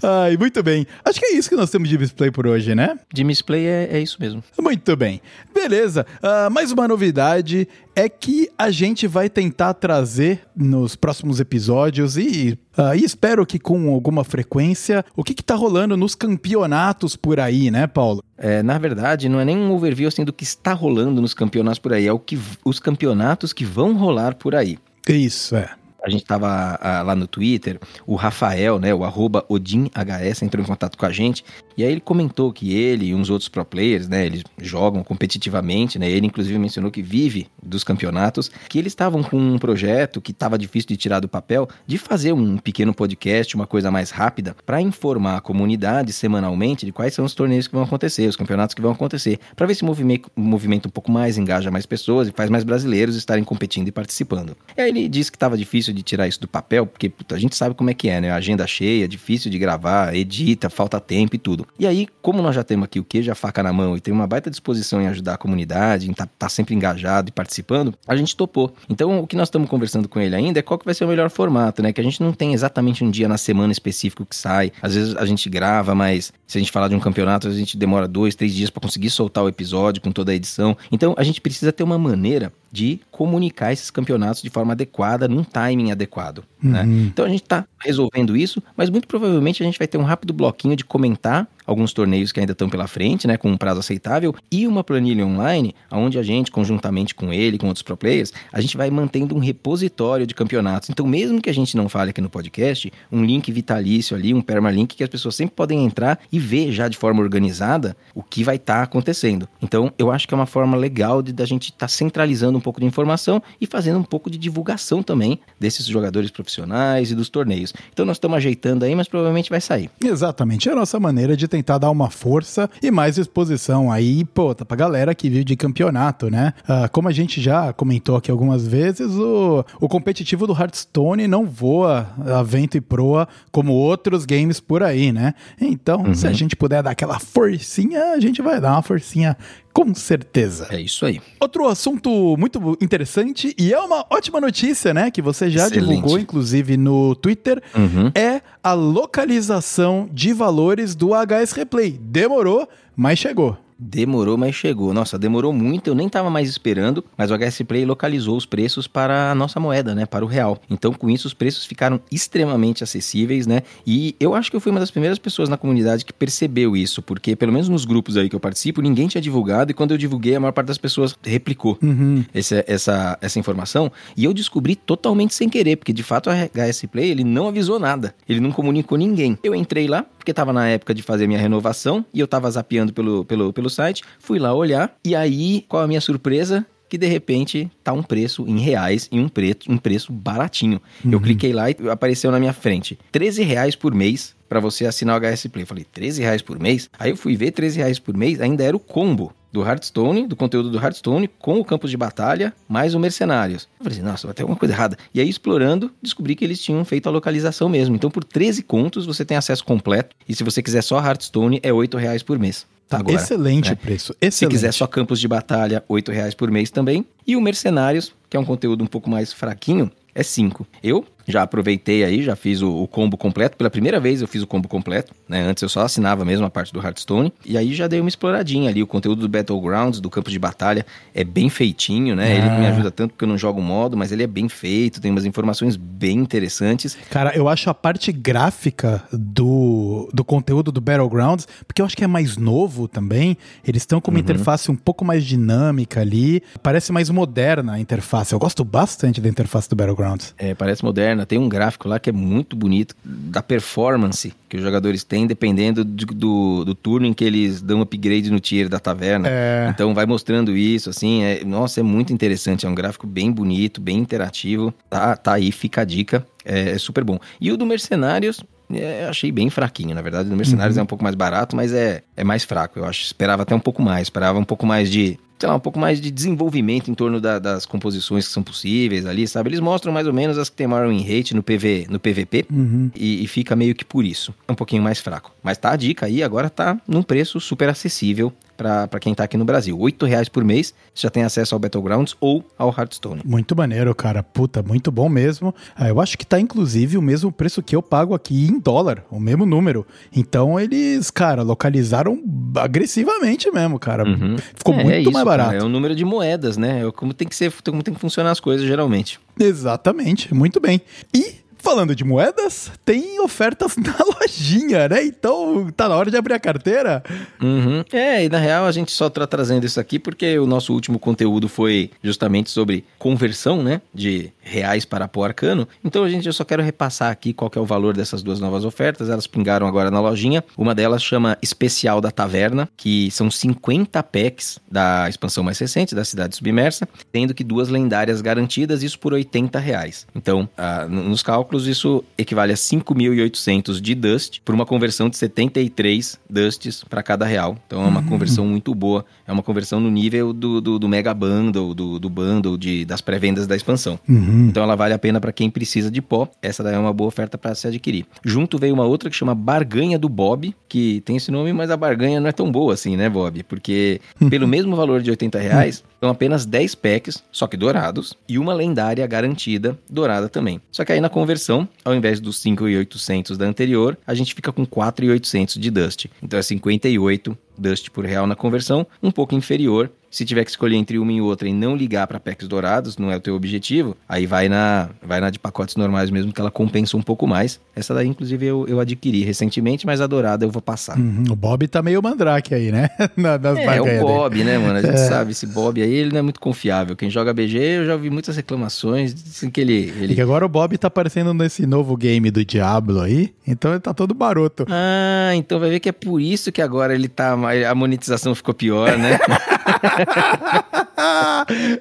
Ai, 0.04 0.38
muito 0.38 0.62
bem. 0.62 0.86
Acho 1.04 1.20
que 1.20 1.26
é 1.26 1.34
isso 1.34 1.50
que 1.50 1.56
nós 1.56 1.70
temos 1.70 1.90
de 1.90 1.98
display 1.98 2.32
por 2.32 2.46
hoje, 2.48 2.76
né? 2.76 3.00
De 3.14 3.24
misplay 3.24 3.66
é, 3.66 3.90
é 3.92 4.00
isso 4.00 4.18
mesmo. 4.20 4.44
Muito 4.60 4.96
bem. 4.96 5.22
Beleza. 5.54 6.06
Uh, 6.18 6.52
mais 6.52 6.72
uma 6.72 6.88
novidade 6.88 7.68
é 7.98 8.08
que 8.08 8.48
a 8.56 8.70
gente 8.70 9.08
vai 9.08 9.28
tentar 9.28 9.74
trazer 9.74 10.42
nos 10.56 10.96
próximos 10.96 11.40
episódios 11.40 12.16
e, 12.16 12.56
uh, 12.78 12.94
e 12.96 13.04
espero 13.04 13.44
que 13.44 13.58
com 13.58 13.92
alguma 13.92 14.24
frequência 14.24 15.04
o 15.16 15.24
que, 15.24 15.32
está 15.32 15.56
rolando 15.56 15.98
nos 15.98 16.14
campeonatos 16.14 17.16
por 17.16 17.40
aí, 17.40 17.72
né, 17.72 17.88
Paulo? 17.88 18.24
É, 18.38 18.62
na 18.62 18.78
verdade, 18.78 19.28
não 19.28 19.40
é 19.40 19.46
nem 19.46 19.58
um 19.58 19.72
overview 19.72 20.08
assim 20.08 20.24
do 20.24 20.32
que 20.32 20.44
está 20.44 20.74
rolando 20.74 21.20
nos 21.20 21.34
campeonatos 21.34 21.80
por 21.80 21.92
aí, 21.92 22.06
é 22.06 22.14
o 22.14 22.20
que 22.20 22.40
os 22.64 22.80
campeonatos 22.80 23.52
que 23.52 23.66
vão 23.66 23.98
rolar 23.98 24.36
por 24.36 24.54
aí. 24.54 24.78
Isso, 25.10 25.56
é 25.56 25.72
a 26.04 26.10
gente 26.10 26.22
estava 26.22 26.80
lá 27.04 27.16
no 27.16 27.28
Twitter, 27.28 27.80
o 28.06 28.16
Rafael, 28.16 28.80
né, 28.80 28.94
o 28.94 29.04
arroba 29.04 29.46
OdinHS, 29.50 30.42
entrou 30.42 30.64
em 30.64 30.68
contato 30.68 30.98
com 30.98 31.06
a 31.06 31.12
gente, 31.12 31.44
e 31.76 31.84
aí 31.84 31.92
ele 31.92 32.02
comentou 32.02 32.52
que 32.52 32.74
ele 32.74 33.08
e 33.08 33.16
uns 33.16 33.30
outros 33.30 33.50
pro 33.50 33.66
players, 33.66 34.08
né, 34.08 34.26
eles 34.26 34.44
jogam 34.60 35.04
competitivamente, 35.04 36.00
né, 36.00 36.10
ele 36.10 36.28
inclusive 36.28 36.58
mencionou 36.58 36.92
que 36.92 37.02
vive 37.02 37.48
dos 37.62 37.84
campeonatos, 37.84 38.50
que 38.70 38.78
eles 38.80 38.92
estavam 38.92 39.22
com 39.24 39.38
um 39.38 39.60
projeto 39.60 40.22
que 40.22 40.32
estava 40.32 40.58
difícil 40.58 40.88
de 40.88 40.98
tirar 40.98 41.20
do 41.20 41.28
papel, 41.28 41.68
de 41.86 41.98
fazer 41.98 42.34
um 42.34 42.58
pequeno 42.58 42.94
podcast, 42.94 43.56
uma 43.56 43.68
coisa 43.68 43.92
mais 43.92 44.10
rápida, 44.10 44.56
para 44.66 44.82
informar 44.82 45.38
a 45.38 45.42
comunidade 45.42 46.14
semanalmente 46.14 46.86
de 46.86 46.92
quais 46.92 47.14
são 47.14 47.26
os 47.26 47.34
torneios 47.34 47.68
que 47.68 47.74
vão 47.74 47.84
acontecer, 47.84 48.28
os 48.28 48.36
campeonatos 48.36 48.74
que 48.74 48.82
vão 48.82 48.92
acontecer, 48.92 49.40
para 49.56 49.68
ver 49.68 49.76
se 49.76 49.84
o 49.84 49.86
movimento, 49.86 50.32
movimento 50.36 50.88
um 50.88 50.92
pouco 50.92 51.12
mais 51.12 51.38
engaja 51.38 51.72
mais 51.72 51.86
pessoas 51.86 52.28
e 52.28 52.32
faz 52.32 52.50
mais 52.50 52.64
brasileiros 52.64 53.16
estarem 53.16 53.44
competindo 53.44 53.88
e 53.88 53.92
participando. 53.92 54.56
E 54.78 54.82
aí 54.82 54.90
ele 54.90 55.10
disse 55.10 55.32
que 55.32 55.36
estava 55.36 55.58
difícil 55.58 55.94
de 55.98 56.04
tirar 56.04 56.28
isso 56.28 56.40
do 56.40 56.48
papel, 56.48 56.86
porque 56.86 57.10
puta, 57.10 57.36
a 57.36 57.40
gente 57.40 57.56
sabe 57.56 57.76
como 57.76 57.90
é 57.90 57.94
que 57.94 58.10
é, 58.10 58.22
né? 58.22 58.32
Agenda 58.32 58.66
cheia, 58.66 59.08
difícil 59.08 59.52
de 59.52 59.58
gravar, 59.58 60.16
edita, 60.16 60.70
falta 60.70 61.00
tempo 61.00 61.36
e 61.36 61.40
tudo. 61.40 61.68
E 61.78 61.86
aí, 61.86 62.08
como 62.22 62.42
nós 62.42 62.56
já 62.56 62.64
temos 62.64 62.86
aqui 62.86 63.00
o 63.00 63.04
queijo, 63.04 63.32
a 63.32 63.36
faca 63.36 63.62
na 63.64 63.74
mão 63.74 63.98
e 63.98 64.02
tem 64.02 64.14
uma 64.14 64.28
baita 64.28 64.50
disposição 64.50 65.02
em 65.02 65.08
ajudar 65.08 65.34
a 65.34 65.38
comunidade, 65.38 66.10
em 66.10 66.14
tá, 66.14 66.28
tá 66.38 66.48
sempre 66.48 66.76
engajado 66.76 67.30
e 67.30 67.32
participando, 67.32 67.94
a 68.08 68.16
gente 68.16 68.36
topou. 68.36 68.74
Então, 68.90 69.20
o 69.20 69.28
que 69.28 69.36
nós 69.36 69.48
estamos 69.48 69.70
conversando 69.70 70.08
com 70.08 70.20
ele 70.20 70.36
ainda 70.36 70.60
é 70.60 70.62
qual 70.62 70.78
que 70.78 70.86
vai 70.86 70.94
ser 70.94 71.06
o 71.06 71.08
melhor 71.08 71.30
formato, 71.30 71.82
né? 71.82 71.92
Que 71.92 72.02
a 72.02 72.04
gente 72.04 72.22
não 72.22 72.32
tem 72.32 72.54
exatamente 72.54 73.04
um 73.04 73.10
dia 73.10 73.28
na 73.28 73.38
semana 73.38 73.72
específico 73.72 74.26
que 74.26 74.36
sai. 74.36 74.72
Às 74.82 74.96
vezes 74.96 75.16
a 75.16 75.26
gente 75.26 75.50
grava, 75.50 75.96
mas 75.96 76.32
se 76.46 76.58
a 76.58 76.62
gente 76.62 76.72
falar 76.72 76.88
de 76.88 76.96
um 76.96 77.00
campeonato, 77.00 77.48
a 77.48 77.52
gente 77.52 77.78
demora 77.78 78.08
dois, 78.08 78.36
três 78.36 78.54
dias 78.54 78.70
para 78.70 78.82
conseguir 78.82 79.10
soltar 79.10 79.44
o 79.44 79.50
episódio 79.50 80.02
com 80.02 80.12
toda 80.12 80.32
a 80.32 80.36
edição. 80.36 80.78
Então, 80.92 81.14
a 81.18 81.24
gente 81.24 81.42
precisa 81.42 81.72
ter 81.72 81.84
uma 81.84 81.98
maneira 81.98 82.52
de 82.78 83.00
comunicar 83.10 83.74
esses 83.74 83.90
campeonatos 83.90 84.44
de 84.44 84.52
forma 84.52 84.74
adequada, 84.74 85.28
num 85.28 85.44
timing 85.44 85.92
adequado. 85.92 86.44
Né? 86.62 86.84
Uhum. 86.84 87.08
Então 87.08 87.26
a 87.26 87.30
gente 87.30 87.42
está 87.42 87.66
resolvendo 87.80 88.36
isso, 88.36 88.62
mas 88.76 88.90
muito 88.90 89.08
provavelmente 89.08 89.62
a 89.62 89.66
gente 89.66 89.78
vai 89.78 89.88
ter 89.88 89.98
um 89.98 90.04
rápido 90.04 90.34
bloquinho 90.34 90.76
de 90.76 90.84
comentar 90.84 91.48
alguns 91.68 91.92
torneios 91.92 92.32
que 92.32 92.40
ainda 92.40 92.54
estão 92.54 92.70
pela 92.70 92.88
frente, 92.88 93.28
né, 93.28 93.36
com 93.36 93.52
um 93.52 93.58
prazo 93.58 93.82
aceitável, 93.82 94.34
e 94.50 94.66
uma 94.66 94.84
planilha 94.84 95.26
online, 95.26 95.76
onde 95.92 96.18
a 96.18 96.24
gente, 96.24 96.50
conjuntamente 96.50 97.14
com 97.14 97.34
ele, 97.34 97.58
com 97.58 97.68
outros 97.68 97.84
pro 97.84 97.98
players, 97.98 98.32
a 98.54 98.62
gente 98.62 98.78
vai 98.78 98.90
mantendo 98.90 99.36
um 99.36 99.40
repositório 99.40 100.26
de 100.26 100.34
campeonatos. 100.34 100.90
Então, 100.90 101.06
mesmo 101.06 101.42
que 101.42 101.50
a 101.50 101.54
gente 101.54 101.76
não 101.76 101.90
fale 101.90 102.12
aqui 102.12 102.22
no 102.22 102.30
podcast, 102.30 102.92
um 103.12 103.24
link 103.24 103.52
vitalício 103.52 104.16
ali, 104.16 104.34
um 104.34 104.42
permalink 104.42 104.96
que 104.96 105.04
as 105.04 105.10
pessoas 105.10 105.36
sempre 105.36 105.56
podem 105.56 105.84
entrar 105.84 106.20
e 106.32 106.40
ver 106.40 106.72
já 106.72 106.88
de 106.88 106.96
forma 106.96 107.22
organizada 107.22 107.98
o 108.16 108.24
que 108.24 108.44
vai 108.44 108.56
estar 108.56 108.78
tá 108.78 108.84
acontecendo. 108.84 109.50
Então, 109.62 109.92
eu 109.98 110.10
acho 110.10 110.26
que 110.26 110.34
é 110.34 110.38
uma 110.38 110.46
forma 110.46 110.78
legal 110.78 111.22
de 111.22 111.34
da 111.34 111.46
gente 111.46 111.66
estar 111.66 111.80
tá 111.80 111.88
centralizando 111.88 112.58
um 112.58 112.62
pouco 112.62 112.80
de 112.80 112.86
informação 112.86 113.44
e 113.60 113.68
fazendo 113.68 114.00
um 114.00 114.04
pouco 114.04 114.30
de 114.30 114.38
divulgação 114.38 115.04
também 115.04 115.40
desses 115.60 115.86
jogadores 115.86 116.32
profissionais 116.32 117.12
e 117.12 117.16
dos 117.16 117.28
torneios. 117.28 117.67
Então, 117.92 118.06
nós 118.06 118.18
estamos 118.18 118.38
ajeitando 118.38 118.86
aí, 118.86 118.96
mas 118.96 119.08
provavelmente 119.08 119.50
vai 119.50 119.62
sair. 119.62 119.90
Exatamente, 120.04 120.70
é 120.70 120.72
a 120.72 120.76
nossa 120.76 121.00
maneira 121.00 121.36
de 121.36 121.48
tentar 121.48 121.78
dar 121.78 121.92
uma 121.92 122.10
força 122.10 122.70
e 122.82 122.92
mais 122.92 123.18
exposição 123.18 123.92
aí, 123.92 124.24
pô, 124.26 124.54
tá 124.54 124.66
pra 124.66 124.78
galera 124.78 125.14
que 125.16 125.30
vive 125.30 125.44
de 125.44 125.56
campeonato, 125.56 126.30
né? 126.30 126.54
Uh, 126.64 126.90
como 126.92 127.08
a 127.08 127.12
gente 127.12 127.42
já 127.42 127.74
comentou 127.74 128.16
aqui 128.16 128.32
algumas 128.32 128.68
vezes, 128.68 129.12
o, 129.12 129.66
o 129.80 129.88
competitivo 129.88 130.48
do 130.48 130.54
Hearthstone 130.54 131.28
não 131.28 131.46
voa 131.46 132.08
a 132.26 132.44
vento 132.44 132.78
e 132.78 132.82
proa 132.82 133.28
como 133.52 133.74
outros 133.74 134.26
games 134.26 134.60
por 134.60 134.84
aí, 134.84 135.12
né? 135.12 135.34
Então, 135.60 136.02
uhum. 136.02 136.14
se 136.14 136.28
a 136.28 136.34
gente 136.34 136.56
puder 136.56 136.84
dar 136.84 136.92
aquela 136.92 137.20
forcinha, 137.20 138.14
a 138.14 138.20
gente 138.20 138.42
vai 138.42 138.60
dar 138.60 138.74
uma 138.74 138.82
forcinha 138.82 139.38
com 139.78 139.94
certeza. 139.94 140.68
É 140.72 140.82
isso 140.82 141.06
aí. 141.06 141.22
Outro 141.40 141.68
assunto 141.68 142.36
muito 142.36 142.76
interessante 142.82 143.54
e 143.60 143.72
é 143.72 143.80
uma 143.80 144.08
ótima 144.10 144.42
notícia, 144.42 144.92
né? 144.92 145.12
Que 145.12 145.22
você 145.22 145.52
já 145.52 145.68
Excelente. 145.68 145.86
divulgou, 145.88 146.18
inclusive, 146.18 146.76
no 146.76 147.14
Twitter, 147.14 147.62
uhum. 147.76 148.12
é 148.16 148.42
a 148.64 148.74
localização 148.74 150.10
de 150.12 150.34
valores 150.34 150.96
do 150.96 151.10
HS 151.10 151.52
Replay. 151.52 151.92
Demorou, 151.92 152.68
mas 152.96 153.20
chegou. 153.20 153.56
Demorou, 153.80 154.38
mas 154.38 154.56
chegou. 154.56 154.94
Nossa, 154.94 155.18
demorou 155.20 155.54
muito, 155.54 155.88
eu 155.88 155.96
nem 155.96 156.08
estava 156.08 156.30
mais 156.30 156.50
esperando, 156.50 157.04
mas 157.18 157.30
o 157.30 157.36
HS 157.36 157.62
Play 157.68 157.86
localizou 157.86 158.36
os 158.36 158.46
preços 158.46 158.88
para 158.88 159.32
a 159.32 159.36
nossa 159.36 159.60
moeda, 159.60 159.94
né, 159.94 160.06
para 160.06 160.26
o 160.26 160.28
real. 160.28 160.60
Então, 160.70 160.94
com 160.94 161.10
isso, 161.10 161.28
os 161.28 161.34
preços 161.34 161.66
ficaram 161.66 162.00
extremamente 162.12 162.84
acessíveis, 162.84 163.46
né? 163.46 163.62
E 163.86 164.16
eu 164.20 164.34
acho 164.34 164.50
que 164.50 164.56
eu 164.56 164.62
fui 164.62 164.72
uma 164.72 164.80
das 164.80 164.92
primeiras 164.92 165.20
pessoas 165.20 165.48
na 165.48 165.58
comunidade 165.58 166.06
que 166.06 166.14
percebeu 166.14 166.76
isso, 166.76 167.02
porque 167.02 167.36
pelo 167.36 167.52
menos 167.52 167.70
nos 167.70 167.86
grupos 167.86 168.18
aí 168.18 168.30
que 168.30 168.36
eu 168.36 168.40
participo, 168.40 168.82
ninguém 168.82 169.08
tinha 169.08 169.22
divulgado 169.22 169.72
e 169.72 169.74
quando 169.74 169.92
eu 169.92 169.98
divulguei, 169.98 170.36
a 170.36 170.40
maior 170.40 170.52
parte 170.52 170.68
das 170.68 170.78
pessoas 170.78 171.16
replicou 171.24 171.78
uhum. 171.82 172.24
essa, 172.34 172.64
essa, 172.68 173.18
essa 173.22 173.40
informação 173.40 173.92
e 174.16 174.26
eu 174.26 174.34
descobri 174.34 174.76
totalmente 174.76 175.34
sem 175.34 175.50
querer, 175.50 175.76
porque 175.76 175.94
de 175.94 176.04
fato 176.04 176.30
o 176.30 176.34
HS 176.34 176.86
Play 176.92 177.12
ele 177.12 177.24
não 177.24 177.48
avisou 177.48 177.80
nada, 177.80 178.16
ele 178.28 178.40
não 178.40 178.52
comunicou 178.52 178.98
ninguém. 178.98 179.38
Eu 179.44 179.54
entrei 179.54 179.88
lá, 179.88 180.06
porque 180.18 180.32
estava 180.32 180.52
na 180.52 180.68
época 180.68 180.94
de 180.94 181.02
fazer 181.04 181.28
minha 181.28 181.40
renovação 181.40 182.06
e 182.14 182.20
eu 182.20 182.26
estava 182.26 182.50
zapeando 182.50 182.92
pelo, 182.92 183.24
pelo, 183.26 183.54
pelo 183.54 183.67
site, 183.70 184.04
fui 184.20 184.40
lá 184.40 184.54
olhar 184.54 184.96
e 185.04 185.16
aí, 185.16 185.66
qual 185.68 185.84
a 185.84 185.88
minha 185.88 186.02
surpresa? 186.02 186.66
que 186.90 186.98
de 186.98 187.08
repente 187.08 187.70
tá 187.84 187.92
um 187.92 188.02
preço 188.02 188.48
em 188.48 188.60
reais 188.60 189.10
e 189.12 189.20
um 189.20 189.28
preço, 189.28 189.60
um 189.68 189.78
preço 189.78 190.12
baratinho. 190.12 190.82
Uhum. 191.04 191.12
Eu 191.12 191.20
cliquei 191.20 191.52
lá 191.54 191.70
e 191.70 191.76
apareceu 191.92 192.32
na 192.32 192.40
minha 192.40 192.54
frente 192.54 192.98
13 193.12 193.44
reais 193.44 193.76
por 193.76 193.94
mês 193.94 194.36
para 194.48 194.60
você 194.60 194.86
assinar 194.86 195.22
o 195.22 195.26
HS 195.26 195.48
Play. 195.48 195.64
Eu 195.64 195.68
falei, 195.68 195.84
13 195.84 196.22
reais 196.22 196.42
por 196.42 196.58
mês? 196.58 196.90
Aí 196.98 197.12
eu 197.12 197.18
fui 197.18 197.36
ver 197.36 197.52
13 197.52 197.80
reais 197.80 198.00
por 198.00 198.16
mês, 198.16 198.40
ainda 198.40 198.64
era 198.64 198.78
o 198.78 198.80
combo 198.80 199.34
do 199.52 199.62
Hearthstone, 199.62 200.28
do 200.28 200.36
conteúdo 200.36 200.70
do 200.70 200.78
Hearthstone, 200.78 201.28
com 201.40 201.60
o 201.60 201.66
campus 201.66 201.90
de 201.90 201.98
batalha, 201.98 202.54
mais 202.68 202.94
o 202.94 203.00
Mercenários. 203.00 203.68
Eu 203.80 203.84
falei 203.84 203.98
assim, 203.98 204.08
nossa, 204.08 204.28
vai 204.28 204.34
ter 204.34 204.44
alguma 204.44 204.58
coisa 204.58 204.74
errada. 204.74 204.98
E 205.14 205.20
aí, 205.20 205.28
explorando, 205.28 205.92
descobri 206.02 206.36
que 206.36 206.46
eles 206.46 206.62
tinham 206.62 206.84
feito 206.86 207.08
a 207.08 207.12
localização 207.12 207.68
mesmo. 207.68 207.96
Então, 207.96 208.12
por 208.12 208.24
13 208.24 208.64
contos, 208.64 209.06
você 209.06 209.26
tem 209.26 209.36
acesso 209.36 209.64
completo. 209.64 210.16
E 210.28 210.36
se 210.36 210.44
você 210.44 210.62
quiser 210.62 210.82
só 210.82 211.00
Hearthstone, 211.00 211.60
é 211.64 211.74
8 211.74 211.98
reais 211.98 212.24
por 212.24 212.38
mês. 212.38 212.66
Tá, 212.88 213.00
agora, 213.00 213.18
excelente 213.18 213.70
né? 213.70 213.76
preço. 213.76 214.16
Excelente. 214.22 214.36
Se 214.36 214.48
quiser 214.48 214.72
só 214.72 214.88
campos 214.88 215.20
de 215.20 215.28
batalha, 215.28 215.84
R$ 215.90 216.14
reais 216.14 216.34
por 216.34 216.50
mês 216.50 216.72
também. 216.72 217.06
E 217.26 217.36
o 217.36 217.42
Mercenários, 217.42 218.14
que 218.30 218.38
é 218.38 218.40
um 218.40 218.46
conteúdo 218.46 218.84
um 218.84 218.88
pouco 218.88 219.10
mais 219.10 219.34
fraquinho, 219.34 219.92
é 220.16 220.24
5. 220.24 220.66
Eu 220.82 221.06
já 221.28 221.44
aproveitei 221.44 222.04
aí, 222.04 222.24
já 222.24 222.36
fiz 222.36 222.62
o, 222.62 222.84
o, 222.84 222.88
combo 222.88 223.18
completo. 223.18 223.58
Pela 223.58 223.70
primeira 223.70 224.00
vez 224.00 224.22
eu 224.22 224.28
fiz 224.28 224.42
o 224.42 224.48
combo 224.48 224.68
completo, 224.68 225.14
né? 225.28 225.42
Antes 225.42 225.62
eu 225.62 225.70
só 225.70 225.82
assinava 225.82 226.24
mesmo 226.24 226.46
a 226.46 226.50
parte 226.50 226.72
do 226.72 226.80
Hearthstone. 226.80 227.34
E 227.46 227.58
aí 227.58 227.74
já 227.74 227.88
dei 227.88 228.00
uma 228.00 228.08
exploradinha 228.08 228.70
ali. 228.70 228.82
O 228.82 228.88
conteúdo 228.88 229.22
do 229.22 229.30
Battlegrounds, 229.30 230.00
do 230.00 230.10
campo 230.10 230.32
de 230.32 230.40
batalha, 230.40 230.86
é 231.14 231.24
bem 231.24 231.50
feitinho, 231.50 232.16
né? 232.16 232.38
Ele 232.38 232.50
não 232.50 232.60
me 232.60 232.68
ajuda 232.68 232.90
tanto 232.90 233.12
porque 233.12 233.26
eu 233.26 233.28
não 233.28 233.38
jogo 233.38 233.62
modo, 233.62 233.98
mas 233.98 234.12
ele 234.12 234.24
é 234.24 234.28
bem 234.28 234.48
feito, 234.48 235.02
tem 235.02 235.12
umas 235.12 235.26
informações 235.26 235.76
bem 235.76 236.18
interessantes. 236.20 236.98
Cara, 237.10 237.36
eu 237.36 237.50
acho 237.50 237.70
a 237.70 237.74
parte 237.74 238.12
gráfica 238.12 239.04
do, 239.12 240.10
do 240.14 240.24
conteúdo 240.24 240.72
do 240.72 240.80
Battlegrounds, 240.80 241.48
porque 241.68 241.82
eu 241.82 241.86
acho 241.86 241.98
que 241.98 242.04
é 242.04 242.08
mais 242.08 242.38
novo 242.38 242.88
também. 242.88 243.38
Eles 243.68 243.82
estão 243.82 244.00
com 244.00 244.12
uma 244.12 244.18
uhum. 244.18 244.24
interface 244.24 244.72
um 244.72 244.76
pouco 244.76 245.04
mais 245.04 245.26
dinâmica 245.26 246.02
ali. 246.02 246.42
Parece 246.64 246.92
mais 246.92 247.10
moderna 247.10 247.74
a 247.74 247.80
interface. 247.80 248.32
Eu 248.32 248.40
gosto 248.40 248.64
bastante 248.64 249.20
da 249.20 249.28
interface 249.28 249.70
do 249.70 249.76
Battlegrounds. 249.76 250.34
É, 250.38 250.54
parece 250.54 250.84
moderna 250.84 251.17
Tem 251.26 251.38
um 251.38 251.50
gráfico 251.50 251.88
lá 251.88 252.00
que 252.00 252.10
é 252.10 252.14
muito 252.14 252.56
bonito 252.56 252.96
da 253.04 253.42
performance 253.42 254.34
que 254.50 254.58
os 254.58 254.64
jogadores 254.64 255.04
têm, 255.04 255.28
dependendo 255.28 255.84
do, 255.84 256.06
do, 256.06 256.66
do 256.66 256.76
turno 256.76 257.08
em 257.08 257.14
que 257.14 257.24
eles 257.24 257.62
dão 257.62 257.82
upgrade 257.82 258.32
no 258.32 258.40
tier 258.40 258.70
da 258.70 258.80
taverna. 258.80 259.28
É. 259.30 259.68
Então 259.70 259.94
vai 259.94 260.06
mostrando 260.06 260.56
isso, 260.56 260.90
assim. 260.90 261.24
É, 261.24 261.44
nossa, 261.44 261.80
é 261.80 261.84
muito 261.84 262.14
interessante. 262.14 262.66
É 262.66 262.70
um 262.70 262.76
gráfico 262.76 263.06
bem 263.06 263.32
bonito, 263.32 263.82
bem 263.82 263.98
interativo. 263.98 264.74
Tá, 264.90 265.16
tá 265.16 265.34
aí, 265.34 265.52
fica 265.52 265.82
a 265.82 265.86
dica. 265.86 266.26
É, 266.46 266.72
é 266.72 266.78
super 266.78 267.04
bom. 267.04 267.20
E 267.42 267.52
o 267.52 267.58
do 267.58 267.66
Mercenários, 267.66 268.42
é, 268.74 269.06
achei 269.10 269.32
bem 269.32 269.50
fraquinho, 269.50 269.94
na 269.96 270.02
verdade. 270.02 270.30
O 270.30 270.36
Mercenários 270.36 270.78
uhum. 270.78 270.82
é 270.82 270.84
um 270.84 270.88
pouco 270.88 271.04
mais 271.04 271.16
barato, 271.16 271.56
mas 271.56 271.74
é, 271.74 272.04
é 272.16 272.24
mais 272.24 272.44
fraco. 272.44 272.80
Eu 272.80 272.86
acho. 272.86 273.04
Esperava 273.04 273.44
até 273.44 273.56
um 273.56 273.60
pouco 273.60 273.82
mais. 273.82 274.04
Esperava 274.04 274.40
um 274.40 274.44
pouco 274.44 274.66
mais 274.66 274.90
de 274.90 275.20
sei 275.38 275.48
lá, 275.48 275.56
um 275.56 275.60
pouco 275.60 275.80
mais 275.80 276.02
de 276.02 276.10
desenvolvimento 276.10 276.90
em 276.90 276.94
torno 276.94 277.22
da, 277.22 277.38
das 277.38 277.66
composições 277.66 278.28
que 278.28 278.34
são 278.34 278.42
possíveis 278.42 279.06
ali, 279.06 279.28
sabe? 279.28 279.50
Eles 279.50 279.60
mostram 279.60 279.94
mais 279.94 280.08
ou 280.08 280.14
menos 280.14 280.38
as 280.38 280.50
que 280.50 280.56
tem 280.56 280.68
maior 280.68 280.90
win 280.90 281.02
rate 281.02 281.36
no, 281.36 281.44
PV, 281.44 281.88
no 281.90 282.00
PVP 282.00 282.46
uhum. 282.52 282.90
e, 282.96 283.24
e, 283.24 283.28
fica 283.28 283.56
meio 283.56 283.76
que 283.76 283.86
por 283.86 284.04
isso. 284.04 284.34
É 284.48 284.52
um 284.52 284.56
pouquinho 284.56 284.82
mais 284.82 285.00
fraco. 285.00 285.34
Mas 285.44 285.58
tá 285.58 285.72
a 285.72 285.76
dica 285.76 286.08
aí, 286.08 286.24
agora 286.24 286.50
tá 286.50 286.80
num 286.88 287.04
preço 287.04 287.40
super 287.40 287.70
acessível 287.70 288.34
para 288.58 289.00
quem 289.00 289.14
tá 289.14 289.24
aqui 289.24 289.38
no 289.38 289.46
Brasil. 289.46 289.78
R$ 289.78 289.94
reais 290.08 290.28
por 290.28 290.44
mês, 290.44 290.74
você 290.94 291.04
já 291.04 291.10
tem 291.10 291.24
acesso 291.24 291.54
ao 291.54 291.60
Battlegrounds 291.60 292.16
ou 292.20 292.44
ao 292.58 292.74
Hearthstone. 292.76 293.22
Muito 293.24 293.56
maneiro, 293.56 293.94
cara. 293.94 294.24
Puta, 294.24 294.64
muito 294.64 294.92
bom 294.92 295.08
mesmo. 295.08 295.54
Ah, 295.76 295.88
eu 295.88 296.02
acho 296.02 296.18
que 296.18 296.26
tá 296.26 296.40
inclusive 296.40 296.98
o 296.98 297.02
mesmo 297.02 297.32
preço 297.32 297.62
que 297.62 297.76
eu 297.76 297.84
pago 297.84 298.16
aqui 298.16 298.48
em 298.48 298.60
dólar, 298.60 299.04
o 299.12 299.20
mesmo 299.20 299.46
número. 299.46 299.86
Então 300.14 300.60
eles, 300.60 301.12
cara, 301.12 301.44
localizaram 301.44 302.20
agressivamente 302.56 303.52
mesmo, 303.52 303.78
cara. 303.78 304.04
Uhum. 304.04 304.36
Ficou 304.56 304.74
é, 304.74 304.84
muito 304.84 304.96
é 304.96 305.02
isso, 305.02 305.12
mais 305.12 305.26
barato. 305.26 305.52
Cara, 305.52 305.62
é 305.62 305.66
o 305.66 305.70
número 305.70 305.96
de 305.96 306.04
moedas, 306.04 306.58
né? 306.58 306.86
É 306.86 306.92
como 306.92 307.14
tem 307.14 307.28
que 307.28 307.36
ser, 307.36 307.54
como 307.64 307.84
tem 307.84 307.94
que 307.94 308.00
funcionar 308.00 308.32
as 308.32 308.40
coisas 308.40 308.66
geralmente. 308.66 309.20
Exatamente, 309.40 310.34
muito 310.34 310.60
bem. 310.60 310.82
E 311.14 311.47
Falando 311.60 311.96
de 311.96 312.04
moedas, 312.04 312.72
tem 312.86 313.20
ofertas 313.20 313.76
na 313.78 313.96
lojinha, 314.20 314.88
né? 314.88 315.04
Então 315.04 315.72
tá 315.76 315.90
na 315.90 315.96
hora 315.96 316.10
de 316.10 316.18
abrir 316.18 316.34
a 316.34 316.40
carteira. 316.40 317.04
Uhum. 317.42 317.84
É, 317.92 318.26
e 318.26 318.30
na 318.30 318.38
real 318.38 318.66
a 318.66 318.72
gente 318.72 318.92
só 318.92 319.10
tá 319.10 319.26
trazendo 319.26 319.66
isso 319.66 319.80
aqui 319.80 320.00
porque 320.00 320.38
o 320.40 320.46
nosso 320.46 320.74
último 320.74 321.00
conteúdo 321.00 321.48
foi 321.50 321.92
justamente 322.04 322.50
sobre 322.50 322.86
conversão, 322.98 323.64
né? 323.64 323.82
De 323.94 324.32
reais 324.48 324.86
para 324.86 325.08
pó 325.08 325.26
arcano. 325.26 325.68
Então 325.84 326.04
a 326.04 326.10
gente 326.10 326.26
eu 326.26 326.34
só 326.34 326.44
quero 326.44 326.64
repassar 326.64 327.12
aqui 327.12 327.34
qual 327.34 327.52
é 327.56 327.60
o 327.60 327.66
valor 327.66 327.96
dessas 327.96 328.24
duas 328.24 328.40
novas 328.40 328.66
ofertas. 328.66 329.10
Elas 329.10 329.28
pingaram 329.28 329.68
agora 329.68 329.92
na 329.92 330.00
lojinha. 330.00 330.44
Uma 330.58 330.74
delas 330.74 331.04
chama 331.04 331.38
Especial 331.42 332.02
da 332.02 332.12
Taverna, 332.12 332.70
que 332.76 333.12
são 333.12 333.30
50 333.30 334.02
packs 334.04 334.60
da 334.72 335.08
expansão 335.10 335.44
mais 335.44 335.60
recente, 335.60 335.94
da 335.94 336.06
Cidade 336.06 336.36
Submersa, 336.36 336.88
tendo 337.12 337.34
que 337.34 337.44
duas 337.44 337.70
lendárias 337.70 338.22
garantidas, 338.22 338.84
isso 338.84 339.00
por 339.00 339.14
80 339.14 339.60
reais. 339.60 340.08
Então, 340.16 340.48
ah, 340.58 340.88
nos 340.88 341.22
cálculos, 341.22 341.68
isso 341.68 342.04
equivale 342.18 342.54
a 342.54 342.56
5.800 342.56 343.82
de 343.82 343.96
Dust 343.96 344.40
por 344.44 344.56
uma 344.56 344.66
conversão 344.66 345.10
de 345.10 345.18
73 345.18 346.20
Dusts 346.30 346.84
para 346.84 347.04
cada 347.04 347.26
real. 347.26 347.58
Então 347.66 347.84
é 347.84 347.88
uma 347.88 348.00
uhum. 348.00 348.08
conversão 348.08 348.46
muito 348.46 348.74
boa. 348.74 349.06
É 349.26 349.32
uma 349.32 349.44
conversão 349.44 349.80
no 349.80 349.90
nível 349.90 350.34
do, 350.34 350.62
do, 350.62 350.80
do 350.80 350.88
Mega 350.88 351.14
Bundle, 351.14 351.74
do, 351.74 352.00
do 352.00 352.10
bundle 352.10 352.58
de, 352.58 352.86
das 352.86 353.02
pré-vendas 353.02 353.48
da 353.48 353.56
expansão. 353.56 354.00
Uhum. 354.08 354.37
Uhum. 354.38 354.48
Então 354.50 354.64
ela 354.64 354.76
vale 354.76 354.94
a 354.94 355.00
pena 355.00 355.20
para 355.20 355.32
quem 355.32 355.50
precisa 355.50 355.90
de 355.90 356.02
pó. 356.02 356.30
Essa 356.42 356.64
daí 356.64 356.76
é 356.76 356.78
uma 356.78 356.94
boa 356.94 357.08
oferta 357.08 357.38
para 357.38 357.56
se 357.56 357.68
adquirir. 357.68 358.06
Junto 358.24 358.58
veio 358.58 358.74
uma 358.74 358.86
outra 358.86 359.10
que 359.10 359.16
chama 359.16 359.34
Barganha 359.34 359.98
do 359.98 360.08
Bob, 360.08 360.56
que 360.70 361.02
tem 361.02 361.18
esse 361.18 361.32
nome, 361.32 361.52
mas 361.54 361.72
a 361.72 361.78
barganha 361.78 362.20
não 362.20 362.28
é 362.28 362.32
tão 362.32 362.52
boa 362.52 362.74
assim, 362.74 362.96
né, 362.96 363.10
Bob? 363.10 363.44
Porque 363.44 364.00
pelo 364.30 364.48
mesmo 364.48 364.76
valor 364.76 365.02
de 365.02 365.10
80 365.10 365.40
reais, 365.40 365.84
são 366.00 366.10
apenas 366.10 366.46
10 366.46 366.76
packs, 366.76 367.24
só 367.32 367.48
que 367.48 367.58
dourados, 367.58 368.14
e 368.28 368.38
uma 368.38 368.54
lendária 368.54 369.06
garantida, 369.08 369.78
dourada 369.90 370.30
também. 370.30 370.62
Só 370.72 370.86
que 370.86 370.92
aí 370.92 371.02
na 371.02 371.10
conversão, 371.10 371.68
ao 371.84 371.96
invés 371.96 372.20
dos 372.20 372.40
5,800 372.40 373.38
da 373.38 373.46
anterior, 373.46 373.98
a 374.06 374.14
gente 374.14 374.36
fica 374.36 374.52
com 374.52 374.66
4,800 374.66 375.56
de 375.56 375.72
Dust. 375.72 376.06
Então 376.22 376.38
é 376.38 376.42
58 376.42 377.38
Dust 377.58 377.90
por 377.90 378.06
real 378.06 378.28
na 378.28 378.36
conversão, 378.36 378.86
um 379.02 379.12
pouco 379.12 379.36
inferior. 379.36 379.92
Se 380.10 380.26
tiver 380.26 380.44
que 380.44 380.50
escolher 380.50 380.78
entre 380.78 380.98
uma 380.98 381.12
e 381.12 381.22
outra 381.22 381.48
e 381.48 381.54
não 381.54 381.76
ligar 381.76 382.08
para 382.08 382.20
packs 382.20 382.48
dourados, 382.48 382.98
não 382.98 383.12
é 383.12 383.18
o 383.18 383.20
teu 383.20 383.36
objetivo, 383.36 383.96
aí 384.08 384.26
vai 384.26 384.48
na, 384.48 384.90
vai 385.02 385.20
na 385.20 385.30
de 385.30 385.38
pacotes 385.38 385.76
normais 385.76 386.10
mesmo, 386.10 386.32
que 386.32 386.40
ela 386.40 386.50
compensa 386.50 386.96
um 386.96 387.02
pouco 387.02 387.28
mais. 387.28 387.60
Essa 387.76 387.94
daí, 387.94 388.08
inclusive, 388.08 388.46
eu, 388.46 388.66
eu 388.68 388.80
adquiri 388.80 389.24
recentemente, 389.24 389.86
mas 389.86 390.00
a 390.00 390.08
dourada 390.08 390.46
eu 390.46 390.50
vou 390.50 390.62
passar. 390.62 390.98
Uhum, 390.98 391.26
o 391.30 391.36
Bob 391.36 391.68
tá 391.68 391.82
meio 391.82 392.02
mandrake 392.02 392.56
aí, 392.56 392.72
né? 392.72 392.90
na, 393.18 393.38
nas 393.38 393.58
é, 393.58 393.82
o 393.82 394.00
Bob, 394.00 394.34
dele. 394.36 394.46
né, 394.46 394.58
mano? 394.58 394.80
A 394.80 394.82
gente 394.82 394.94
é. 394.94 394.98
sabe, 394.98 395.32
esse 395.32 395.46
Bob 395.46 395.82
aí, 395.82 395.94
ele 395.94 396.12
não 396.12 396.20
é 396.20 396.22
muito 396.22 396.40
confiável. 396.40 396.96
Quem 396.96 397.10
joga 397.10 397.34
BG, 397.34 397.58
eu 397.58 397.86
já 397.86 397.94
ouvi 397.94 398.10
muitas 398.10 398.36
reclamações, 398.36 399.14
dizem 399.14 399.50
que 399.50 399.60
ele... 399.60 399.94
ele... 400.00 400.14
E 400.14 400.16
que 400.16 400.22
agora 400.22 400.46
o 400.46 400.50
Bob 400.50 400.78
tá 400.78 400.88
aparecendo 400.88 401.34
nesse 401.34 401.68
novo 401.68 401.98
game 401.98 402.32
do 402.32 402.44
Diablo 402.46 403.02
aí, 403.02 403.34
então 403.46 403.72
ele 403.72 403.82
tá 403.82 403.94
todo 403.94 404.14
baroto. 404.14 404.66
Ah, 404.70 405.36
então 405.36 405.60
vai 405.60 405.70
ver 405.70 405.80
que 405.82 405.90
é 405.90 405.92
por 405.92 406.22
isso 406.22 406.52
que 406.52 406.62
agora 406.62 406.96
ele 406.96 407.10
tá 407.10 407.36
a 407.48 407.76
monetização 407.76 408.36
ficou 408.36 408.54
pior, 408.54 408.98
né? 408.98 409.20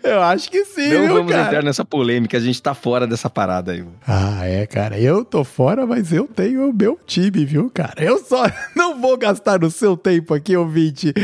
eu 0.02 0.20
acho 0.22 0.50
que 0.50 0.64
sim, 0.64 0.88
Não 0.92 1.02
viu, 1.06 1.14
vamos 1.14 1.32
cara? 1.32 1.46
entrar 1.46 1.62
nessa 1.62 1.84
polêmica, 1.84 2.36
a 2.36 2.40
gente 2.40 2.60
tá 2.62 2.74
fora 2.74 3.06
dessa 3.06 3.30
parada 3.30 3.72
aí. 3.72 3.84
Ah, 4.06 4.44
é, 4.44 4.66
cara. 4.66 4.98
Eu 4.98 5.24
tô 5.24 5.44
fora, 5.44 5.86
mas 5.86 6.12
eu 6.12 6.26
tenho 6.26 6.70
o 6.70 6.74
meu 6.74 6.98
time, 7.06 7.44
viu, 7.44 7.70
cara? 7.72 8.02
Eu 8.02 8.18
só 8.18 8.44
não 8.76 9.00
vou 9.00 9.16
gastar 9.16 9.62
o 9.64 9.70
seu 9.70 9.96
tempo 9.96 10.34
aqui, 10.34 10.56
ouvinte. 10.56 11.12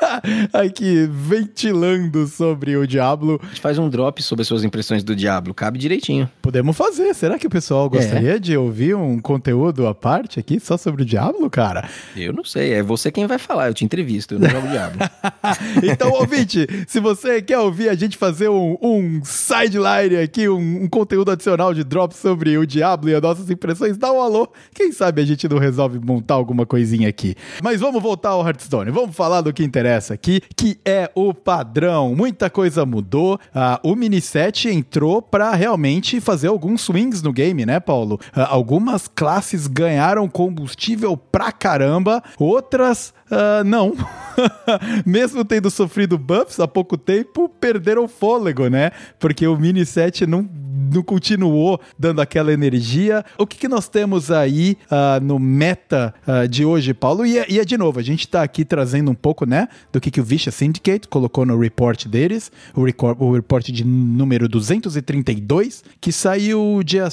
aqui 0.52 1.08
ventilando 1.10 2.26
sobre 2.26 2.76
o 2.76 2.86
Diablo. 2.86 3.40
A 3.42 3.46
gente 3.48 3.60
faz 3.60 3.78
um 3.78 3.88
drop 3.88 4.22
sobre 4.22 4.42
as 4.42 4.48
suas 4.48 4.64
impressões 4.64 5.02
do 5.02 5.14
Diablo, 5.14 5.54
cabe 5.54 5.78
direitinho. 5.78 6.30
Podemos 6.42 6.76
fazer. 6.76 7.14
Será 7.14 7.38
que 7.38 7.46
o 7.46 7.50
pessoal 7.50 7.88
gostaria 7.88 8.36
é. 8.36 8.38
de 8.38 8.56
ouvir 8.56 8.94
um 8.94 9.18
conteúdo 9.18 9.86
à 9.86 9.94
parte 9.94 10.38
aqui 10.38 10.60
só 10.60 10.76
sobre 10.76 11.02
o 11.02 11.04
Diablo, 11.04 11.48
cara? 11.48 11.88
Eu 12.16 12.32
não 12.32 12.44
sei, 12.44 12.74
é 12.74 12.82
você 12.82 13.10
quem 13.10 13.26
vai 13.26 13.38
falar, 13.38 13.68
eu 13.68 13.74
te 13.74 13.84
entrevisto, 13.84 14.34
eu 14.34 14.38
não 14.38 14.48
jogo 14.48 14.68
Diablo. 14.68 15.00
então, 15.82 16.10
ouvinte, 16.12 16.66
se 16.86 17.00
você 17.00 17.40
quer 17.40 17.58
ouvir 17.58 17.88
a 17.88 17.94
gente 17.94 18.16
fazer 18.16 18.48
um, 18.48 18.76
um 18.82 19.20
sideline 19.24 20.16
aqui, 20.16 20.48
um, 20.48 20.84
um, 20.84 20.88
conteúdo 20.88 21.30
adicional 21.30 21.72
de 21.72 21.84
drop 21.84 22.14
sobre 22.14 22.56
o 22.58 22.66
Diablo 22.66 23.10
e 23.10 23.14
as 23.14 23.22
nossas 23.22 23.50
impressões, 23.50 23.96
dá 23.96 24.12
um 24.12 24.20
alô. 24.20 24.48
Quem 24.74 24.92
sabe 24.92 25.22
a 25.22 25.24
gente 25.24 25.48
não 25.48 25.58
resolve 25.58 25.98
montar 25.98 26.34
alguma 26.34 26.66
coisinha 26.66 27.08
aqui. 27.08 27.34
Mas 27.62 27.80
vamos 27.80 28.02
voltar 28.02 28.30
ao 28.30 28.46
Hearthstone, 28.46 28.90
vamos 28.90 29.14
falar 29.14 29.40
do 29.40 29.52
que 29.52 29.64
interessa 29.64 29.85
essa 29.86 30.14
aqui, 30.14 30.40
que 30.56 30.78
é 30.84 31.10
o 31.14 31.32
padrão. 31.32 32.14
Muita 32.14 32.50
coisa 32.50 32.84
mudou. 32.86 33.38
Ah, 33.54 33.80
o 33.82 33.94
mini 33.94 34.20
set 34.20 34.68
entrou 34.68 35.20
para 35.22 35.52
realmente 35.54 36.20
fazer 36.20 36.48
alguns 36.48 36.82
swings 36.82 37.22
no 37.22 37.32
game, 37.32 37.64
né, 37.66 37.80
Paulo? 37.80 38.18
Ah, 38.34 38.48
algumas 38.50 39.08
classes 39.08 39.66
ganharam 39.66 40.28
combustível 40.28 41.16
pra 41.16 41.52
caramba, 41.52 42.22
outras 42.38 43.14
Uh, 43.30 43.64
não. 43.64 43.94
Mesmo 45.04 45.44
tendo 45.44 45.70
sofrido 45.70 46.18
buffs 46.18 46.60
há 46.60 46.68
pouco 46.68 46.96
tempo, 46.96 47.48
perderam 47.48 48.04
o 48.04 48.08
fôlego, 48.08 48.68
né? 48.68 48.90
Porque 49.18 49.46
o 49.46 49.56
mini 49.56 49.84
set 49.84 50.26
não, 50.26 50.48
não 50.92 51.02
continuou 51.02 51.80
dando 51.98 52.20
aquela 52.20 52.52
energia. 52.52 53.24
O 53.38 53.46
que, 53.46 53.56
que 53.56 53.68
nós 53.68 53.88
temos 53.88 54.30
aí 54.30 54.76
uh, 54.90 55.22
no 55.22 55.38
meta 55.38 56.14
uh, 56.26 56.48
de 56.48 56.64
hoje, 56.64 56.94
Paulo? 56.94 57.24
E 57.26 57.38
é, 57.38 57.46
e 57.48 57.58
é, 57.58 57.64
de 57.64 57.76
novo, 57.76 57.98
a 57.98 58.02
gente 58.02 58.26
tá 58.28 58.42
aqui 58.42 58.64
trazendo 58.64 59.10
um 59.10 59.14
pouco, 59.14 59.46
né? 59.46 59.68
Do 59.92 60.00
que, 60.00 60.10
que 60.10 60.20
o 60.20 60.24
Vicious 60.24 60.54
Syndicate 60.54 61.08
colocou 61.08 61.44
no 61.44 61.58
report 61.58 62.06
deles, 62.06 62.50
o, 62.74 62.84
record, 62.84 63.16
o 63.20 63.32
report 63.32 63.66
de 63.66 63.84
número 63.84 64.48
232, 64.48 65.84
que 66.00 66.12
saiu 66.12 66.82
dia 66.84 67.08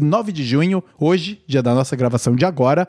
9 0.00 0.32
de 0.32 0.44
junho, 0.44 0.82
hoje, 0.98 1.40
dia 1.46 1.62
da 1.62 1.74
nossa 1.74 1.96
gravação 1.96 2.34
de 2.34 2.44
agora. 2.44 2.88